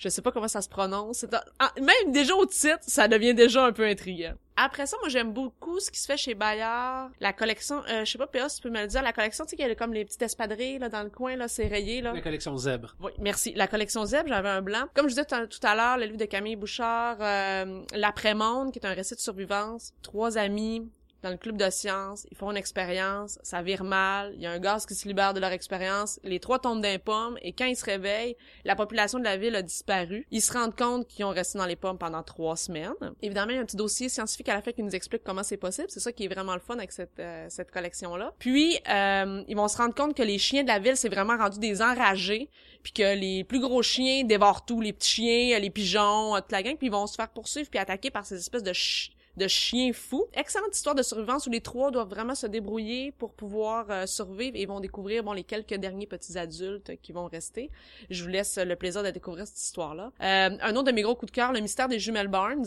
Je 0.00 0.08
sais 0.08 0.22
pas 0.22 0.32
comment 0.32 0.48
ça 0.48 0.62
se 0.62 0.68
prononce. 0.70 1.18
C'est 1.18 1.34
un- 1.34 1.42
ah, 1.58 1.72
Même 1.76 2.10
déjà 2.10 2.34
au 2.34 2.46
titre, 2.46 2.78
ça 2.80 3.06
devient 3.06 3.34
déjà 3.34 3.66
un 3.66 3.72
peu 3.72 3.84
intriguant. 3.84 4.32
Après 4.56 4.86
ça, 4.86 4.96
moi 5.00 5.10
j'aime 5.10 5.32
beaucoup 5.32 5.78
ce 5.78 5.90
qui 5.90 6.00
se 6.00 6.06
fait 6.06 6.16
chez 6.16 6.34
Bayard. 6.34 7.10
La 7.20 7.34
collection, 7.34 7.82
euh, 7.90 8.06
je 8.06 8.10
sais 8.10 8.16
pas, 8.18 8.26
PA, 8.26 8.48
si 8.48 8.56
tu 8.56 8.62
peux 8.62 8.70
me 8.70 8.80
le 8.80 8.86
dire, 8.86 9.02
la 9.02 9.12
collection, 9.12 9.44
tu 9.44 9.50
sais, 9.50 9.56
qu'il 9.56 9.66
y 9.66 9.70
a 9.70 9.74
comme 9.74 9.92
les 9.92 10.06
petites 10.06 10.22
espadrilles 10.22 10.78
là, 10.78 10.88
dans 10.88 11.02
le 11.02 11.10
coin, 11.10 11.36
là, 11.36 11.48
c'est 11.48 11.66
rayé, 11.66 12.00
là. 12.00 12.12
La 12.14 12.20
collection 12.22 12.56
Zèbre. 12.56 12.96
Oui, 13.00 13.12
merci. 13.18 13.52
La 13.54 13.66
collection 13.68 14.04
Zeb, 14.06 14.26
j'avais 14.26 14.48
un 14.48 14.62
blanc. 14.62 14.86
Comme 14.94 15.04
je 15.06 15.10
disais 15.10 15.24
tout 15.26 15.34
à- 15.34 15.46
tout 15.46 15.60
à 15.62 15.74
l'heure, 15.74 15.98
le 15.98 16.06
livre 16.06 16.16
de 16.18 16.24
Camille 16.24 16.56
Bouchard, 16.56 17.18
euh, 17.20 17.82
L'après-monde, 17.94 18.72
qui 18.72 18.78
est 18.78 18.86
un 18.86 18.94
récit 18.94 19.14
de 19.14 19.20
survivance. 19.20 19.92
Trois 20.02 20.38
amis 20.38 20.90
dans 21.22 21.30
le 21.30 21.36
club 21.36 21.56
de 21.56 21.68
sciences, 21.70 22.26
ils 22.30 22.36
font 22.36 22.50
une 22.50 22.56
expérience, 22.56 23.38
ça 23.42 23.62
vire 23.62 23.84
mal, 23.84 24.32
il 24.34 24.40
y 24.42 24.46
a 24.46 24.50
un 24.50 24.58
gaz 24.58 24.86
qui 24.86 24.94
se 24.94 25.06
libère 25.06 25.34
de 25.34 25.40
leur 25.40 25.52
expérience, 25.52 26.18
les 26.24 26.40
trois 26.40 26.58
tombent 26.58 26.80
d'un 26.80 26.98
pomme, 26.98 27.38
et 27.42 27.52
quand 27.52 27.66
ils 27.66 27.76
se 27.76 27.84
réveillent, 27.84 28.36
la 28.64 28.76
population 28.76 29.18
de 29.18 29.24
la 29.24 29.36
ville 29.36 29.54
a 29.54 29.62
disparu. 29.62 30.26
Ils 30.30 30.40
se 30.40 30.52
rendent 30.52 30.76
compte 30.76 31.06
qu'ils 31.06 31.24
ont 31.24 31.30
resté 31.30 31.58
dans 31.58 31.66
les 31.66 31.76
pommes 31.76 31.98
pendant 31.98 32.22
trois 32.22 32.56
semaines. 32.56 32.92
Évidemment, 33.22 33.50
il 33.50 33.56
y 33.56 33.58
a 33.58 33.62
un 33.62 33.66
petit 33.66 33.76
dossier 33.76 34.08
scientifique 34.08 34.48
à 34.48 34.54
la 34.54 34.62
fin 34.62 34.72
qui 34.72 34.82
nous 34.82 34.94
explique 34.94 35.22
comment 35.24 35.42
c'est 35.42 35.56
possible. 35.56 35.88
C'est 35.90 36.00
ça 36.00 36.12
qui 36.12 36.24
est 36.24 36.28
vraiment 36.28 36.54
le 36.54 36.60
fun 36.60 36.74
avec 36.78 36.92
cette, 36.92 37.18
euh, 37.18 37.46
cette 37.48 37.70
collection-là. 37.70 38.32
Puis, 38.38 38.78
euh, 38.88 39.42
ils 39.48 39.56
vont 39.56 39.68
se 39.68 39.76
rendre 39.76 39.94
compte 39.94 40.14
que 40.16 40.22
les 40.22 40.38
chiens 40.38 40.62
de 40.62 40.68
la 40.68 40.78
ville, 40.78 40.96
c'est 40.96 41.08
vraiment 41.08 41.36
rendu 41.36 41.58
des 41.58 41.82
enragés 41.82 42.48
puis 42.82 42.92
que 42.92 43.14
les 43.14 43.44
plus 43.44 43.60
gros 43.60 43.82
chiens 43.82 44.24
dévorent 44.24 44.64
tout, 44.64 44.80
les 44.80 44.94
petits 44.94 45.10
chiens, 45.10 45.58
les 45.58 45.68
pigeons, 45.70 46.34
toute 46.36 46.52
la 46.52 46.62
gang, 46.62 46.76
puis 46.76 46.86
ils 46.86 46.92
vont 46.92 47.06
se 47.06 47.14
faire 47.14 47.28
poursuivre 47.28 47.68
puis 47.68 47.78
attaquer 47.78 48.10
par 48.10 48.24
ces 48.24 48.36
espèces 48.36 48.62
de 48.62 48.72
ch- 48.72 49.12
de 49.36 49.48
chiens 49.48 49.92
fous. 49.92 50.26
Excellente 50.34 50.74
histoire 50.74 50.94
de 50.94 51.02
survivance 51.02 51.46
où 51.46 51.50
les 51.50 51.60
trois 51.60 51.90
doivent 51.90 52.08
vraiment 52.08 52.34
se 52.34 52.46
débrouiller 52.46 53.12
pour 53.12 53.32
pouvoir 53.32 53.86
euh, 53.90 54.06
survivre 54.06 54.56
et 54.56 54.66
vont 54.66 54.80
découvrir 54.80 55.22
bon 55.22 55.32
les 55.32 55.44
quelques 55.44 55.74
derniers 55.74 56.06
petits 56.06 56.38
adultes 56.38 56.92
qui 57.02 57.12
vont 57.12 57.26
rester. 57.26 57.70
Je 58.10 58.22
vous 58.22 58.28
laisse 58.28 58.58
le 58.58 58.76
plaisir 58.76 59.02
de 59.02 59.10
découvrir 59.10 59.46
cette 59.46 59.60
histoire-là. 59.60 60.12
Euh, 60.20 60.56
un 60.60 60.76
autre 60.76 60.84
de 60.84 60.92
mes 60.92 61.02
gros 61.02 61.14
coups 61.14 61.32
de 61.32 61.36
cœur, 61.36 61.52
le 61.52 61.60
mystère 61.60 61.88
des 61.88 61.98
jumelles 61.98 62.28
Barnes 62.28 62.66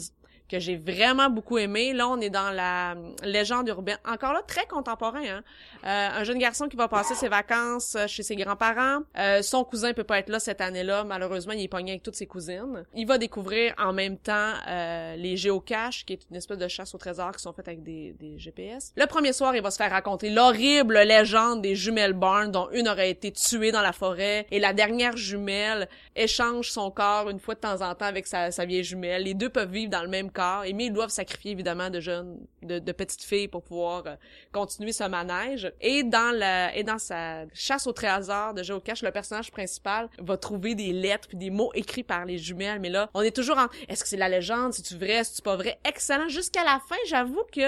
que 0.49 0.59
j'ai 0.59 0.75
vraiment 0.75 1.29
beaucoup 1.29 1.57
aimé. 1.57 1.93
Là, 1.93 2.07
on 2.07 2.19
est 2.19 2.29
dans 2.29 2.51
la 2.51 2.93
hum, 2.93 3.15
légende 3.23 3.67
urbaine. 3.67 3.97
Encore 4.05 4.33
là, 4.33 4.41
très 4.45 4.65
contemporain. 4.65 5.23
Hein? 5.23 5.43
Euh, 5.85 6.19
un 6.19 6.23
jeune 6.23 6.37
garçon 6.37 6.67
qui 6.67 6.75
va 6.75 6.87
passer 6.87 7.15
ses 7.15 7.29
vacances 7.29 7.95
euh, 7.95 8.07
chez 8.07 8.23
ses 8.23 8.35
grands-parents. 8.35 9.01
Euh, 9.17 9.41
son 9.41 9.63
cousin 9.63 9.93
peut 9.93 10.03
pas 10.03 10.19
être 10.19 10.29
là 10.29 10.39
cette 10.39 10.61
année-là. 10.61 11.03
Malheureusement, 11.03 11.53
il 11.53 11.63
est 11.63 11.67
pogné 11.67 11.91
avec 11.91 12.03
toutes 12.03 12.15
ses 12.15 12.27
cousines. 12.27 12.85
Il 12.93 13.07
va 13.07 13.17
découvrir 13.17 13.73
en 13.77 13.93
même 13.93 14.17
temps 14.17 14.53
euh, 14.67 15.15
les 15.15 15.37
géocaches, 15.37 16.05
qui 16.05 16.13
est 16.13 16.21
une 16.29 16.35
espèce 16.35 16.57
de 16.57 16.67
chasse 16.67 16.93
au 16.93 16.97
trésor 16.97 17.31
qui 17.31 17.41
sont 17.41 17.53
faites 17.53 17.67
avec 17.67 17.83
des, 17.83 18.15
des 18.19 18.37
GPS. 18.37 18.93
Le 18.95 19.05
premier 19.05 19.33
soir, 19.33 19.55
il 19.55 19.61
va 19.61 19.71
se 19.71 19.77
faire 19.77 19.91
raconter 19.91 20.29
l'horrible 20.29 20.99
légende 20.99 21.61
des 21.61 21.75
jumelles 21.75 22.13
Barnes, 22.13 22.51
dont 22.51 22.69
une 22.71 22.87
aurait 22.87 23.09
été 23.09 23.31
tuée 23.31 23.71
dans 23.71 23.81
la 23.81 23.93
forêt 23.93 24.45
et 24.51 24.59
la 24.59 24.73
dernière 24.73 25.17
jumelle 25.17 25.87
échange 26.15 26.69
son 26.69 26.91
corps 26.91 27.29
une 27.29 27.39
fois 27.39 27.55
de 27.55 27.59
temps 27.59 27.81
en 27.81 27.95
temps 27.95 28.05
avec 28.05 28.27
sa, 28.27 28.51
sa 28.51 28.65
vieille 28.65 28.83
jumelle. 28.83 29.23
Les 29.23 29.33
deux 29.33 29.49
peuvent 29.49 29.71
vivre 29.71 29.91
dans 29.91 30.03
le 30.03 30.09
même 30.09 30.31
et 30.65 30.73
mais 30.73 30.85
ils 30.85 30.93
doivent 30.93 31.09
sacrifier 31.09 31.51
évidemment 31.51 31.89
de 31.89 31.99
jeunes, 31.99 32.39
de, 32.65 32.79
de 32.79 32.91
petites 32.91 33.23
filles 33.23 33.47
pour 33.47 33.63
pouvoir 33.63 34.03
euh, 34.07 34.15
continuer 34.51 34.91
ce 34.91 35.03
manège. 35.03 35.71
Et 35.81 36.03
dans 36.03 36.35
la, 36.37 36.75
et 36.75 36.83
dans 36.83 36.97
sa 36.99 37.45
chasse 37.53 37.87
au 37.87 37.91
trésor 37.93 38.53
de 38.53 38.63
géocache, 38.63 39.01
le 39.03 39.11
personnage 39.11 39.51
principal 39.51 40.09
va 40.19 40.37
trouver 40.37 40.75
des 40.75 40.93
lettres 40.93 41.27
puis 41.27 41.37
des 41.37 41.49
mots 41.49 41.71
écrits 41.73 42.03
par 42.03 42.25
les 42.25 42.37
jumelles. 42.37 42.79
Mais 42.79 42.89
là, 42.89 43.09
on 43.13 43.21
est 43.21 43.35
toujours 43.35 43.57
en, 43.57 43.67
est-ce 43.87 44.03
que 44.03 44.09
c'est 44.09 44.17
la 44.17 44.29
légende, 44.29 44.73
c'est-tu 44.73 44.95
vrai, 44.97 45.23
c'est-tu 45.23 45.41
pas 45.41 45.55
vrai? 45.55 45.77
Excellent. 45.85 46.27
Jusqu'à 46.29 46.63
la 46.63 46.79
fin, 46.87 46.95
j'avoue 47.07 47.43
que 47.51 47.61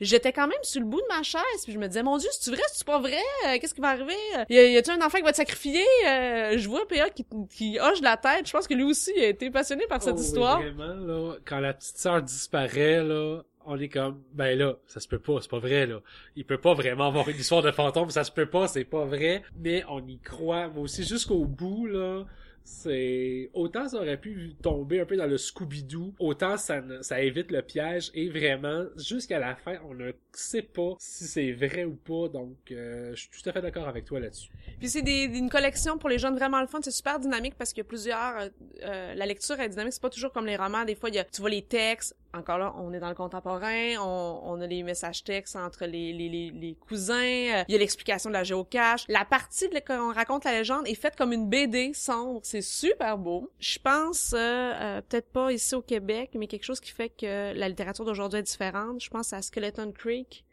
j'étais 0.00 0.32
quand 0.32 0.46
même 0.48 0.58
sur 0.62 0.80
le 0.80 0.86
bout 0.86 1.00
de 1.00 1.06
ma 1.08 1.22
chaise 1.22 1.42
puis 1.64 1.72
je 1.72 1.78
me 1.78 1.86
disais, 1.86 2.02
mon 2.02 2.16
dieu, 2.18 2.28
c'est-tu 2.32 2.50
vrai, 2.54 2.62
c'est-tu 2.70 2.84
pas 2.84 2.98
vrai? 2.98 3.18
Euh, 3.46 3.58
Qu'est-ce 3.60 3.74
qui 3.74 3.80
va 3.80 3.88
arriver? 3.90 4.14
Y 4.48 4.58
a- 4.58 4.66
y 4.70 4.76
a-tu 4.76 4.90
un 4.90 5.00
enfant 5.04 5.18
qui 5.18 5.24
va 5.24 5.30
être 5.30 5.36
sacrifié? 5.36 5.82
Euh, 6.06 6.58
je 6.58 6.68
vois 6.68 6.86
PA 6.88 7.10
qui, 7.10 7.24
qui 7.50 7.78
hoche 7.80 8.00
la 8.00 8.16
tête. 8.16 8.46
Je 8.46 8.52
pense 8.52 8.66
que 8.66 8.74
lui 8.74 8.84
aussi 8.84 9.12
a 9.18 9.26
été 9.28 9.50
passionné 9.50 9.86
par 9.86 10.02
cette 10.02 10.16
Oh, 10.16 10.20
histoire. 10.20 10.60
Vraiment, 10.60 10.94
là, 10.94 11.34
quand 11.44 11.60
la 11.60 11.72
petite 11.74 11.96
sœur 11.98 12.22
disparaît, 12.22 13.02
là, 13.02 13.42
on 13.66 13.78
est 13.78 13.88
comme, 13.88 14.22
ben 14.32 14.58
là, 14.58 14.76
ça 14.86 15.00
se 15.00 15.08
peut 15.08 15.18
pas, 15.18 15.40
c'est 15.40 15.50
pas 15.50 15.58
vrai, 15.58 15.86
là. 15.86 16.00
Il 16.36 16.44
peut 16.44 16.58
pas 16.60 16.74
vraiment 16.74 17.08
avoir 17.08 17.28
une 17.28 17.36
histoire 17.36 17.62
de 17.62 17.70
fantôme, 17.70 18.10
ça 18.10 18.24
se 18.24 18.30
peut 18.32 18.46
pas, 18.46 18.68
c'est 18.68 18.84
pas 18.84 19.04
vrai. 19.04 19.42
Mais 19.56 19.84
on 19.88 20.06
y 20.06 20.18
croit, 20.18 20.68
moi 20.68 20.82
aussi, 20.84 21.04
jusqu'au 21.04 21.44
bout, 21.44 21.86
là. 21.86 22.24
C'est 22.64 23.50
autant 23.54 23.88
ça 23.88 23.96
aurait 23.98 24.16
pu 24.20 24.54
tomber 24.62 25.00
un 25.00 25.04
peu 25.04 25.16
dans 25.16 25.26
le 25.26 25.36
Scooby-Doo, 25.36 26.14
autant 26.20 26.56
ça 26.56 26.80
ne- 26.80 27.02
ça 27.02 27.20
évite 27.20 27.50
le 27.50 27.60
piège 27.60 28.12
et 28.14 28.28
vraiment 28.28 28.84
jusqu'à 28.96 29.40
la 29.40 29.56
fin 29.56 29.78
on 29.88 29.94
ne 29.94 30.12
sait 30.32 30.62
pas 30.62 30.94
si 31.00 31.24
c'est 31.24 31.50
vrai 31.50 31.84
ou 31.84 31.96
pas 31.96 32.28
donc 32.28 32.54
euh, 32.70 33.10
je 33.16 33.20
suis 33.22 33.30
tout 33.42 33.48
à 33.48 33.52
fait 33.52 33.62
d'accord 33.62 33.88
avec 33.88 34.04
toi 34.04 34.20
là-dessus. 34.20 34.48
Puis 34.78 34.88
c'est 34.90 35.02
des, 35.02 35.24
une 35.24 35.50
collection 35.50 35.98
pour 35.98 36.08
les 36.08 36.18
jeunes 36.20 36.36
vraiment 36.36 36.60
le 36.60 36.68
fun. 36.68 36.78
C'est 36.82 36.92
super 36.92 37.18
dynamique 37.18 37.54
parce 37.58 37.72
qu'il 37.72 37.78
y 37.82 37.86
a 37.86 37.88
plusieurs. 37.88 38.36
euh, 38.38 38.48
euh, 38.84 39.14
la 39.14 39.26
lecture 39.26 39.58
est 39.58 39.68
dynamique. 39.68 39.94
C'est 39.94 40.02
pas 40.02 40.10
toujours 40.10 40.30
comme 40.32 40.46
les 40.46 40.56
romans. 40.56 40.84
Des 40.84 40.94
fois, 40.94 41.08
il 41.08 41.16
y 41.16 41.18
a, 41.18 41.24
tu 41.24 41.40
vois 41.40 41.50
les 41.50 41.62
textes. 41.62 42.16
Encore 42.34 42.58
là, 42.58 42.74
on 42.78 42.92
est 42.94 42.98
dans 42.98 43.08
le 43.10 43.14
contemporain. 43.14 43.96
On, 44.00 44.40
on 44.44 44.60
a 44.60 44.66
les 44.66 44.82
messages 44.82 45.22
textes 45.22 45.54
entre 45.56 45.84
les, 45.84 46.12
les, 46.12 46.28
les, 46.28 46.50
les 46.50 46.74
cousins. 46.74 47.14
euh, 47.14 47.64
Il 47.68 47.72
y 47.72 47.74
a 47.74 47.78
l'explication 47.78 48.30
de 48.30 48.34
la 48.34 48.42
géocache. 48.44 49.04
La 49.08 49.24
partie 49.24 49.68
de 49.68 49.78
quand 49.78 50.10
on 50.10 50.12
raconte 50.14 50.44
la 50.44 50.52
légende 50.52 50.86
est 50.88 50.94
faite 50.94 51.14
comme 51.16 51.32
une 51.32 51.48
BD 51.48 51.92
sombre. 51.92 52.40
C'est 52.42 52.62
super 52.62 53.18
beau. 53.18 53.50
Je 53.58 53.78
pense, 53.78 54.32
euh, 54.32 54.38
euh, 54.38 55.00
peut-être 55.02 55.30
pas 55.30 55.52
ici 55.52 55.74
au 55.74 55.82
Québec, 55.82 56.30
mais 56.34 56.46
quelque 56.46 56.64
chose 56.64 56.80
qui 56.80 56.90
fait 56.90 57.10
que 57.10 57.52
la 57.54 57.68
littérature 57.68 58.04
d'aujourd'hui 58.04 58.38
est 58.38 58.42
différente. 58.44 59.02
Je 59.02 59.10
pense 59.10 59.32
à 59.32 59.42
Skeleton 59.42 59.92
Creek. 59.92 60.44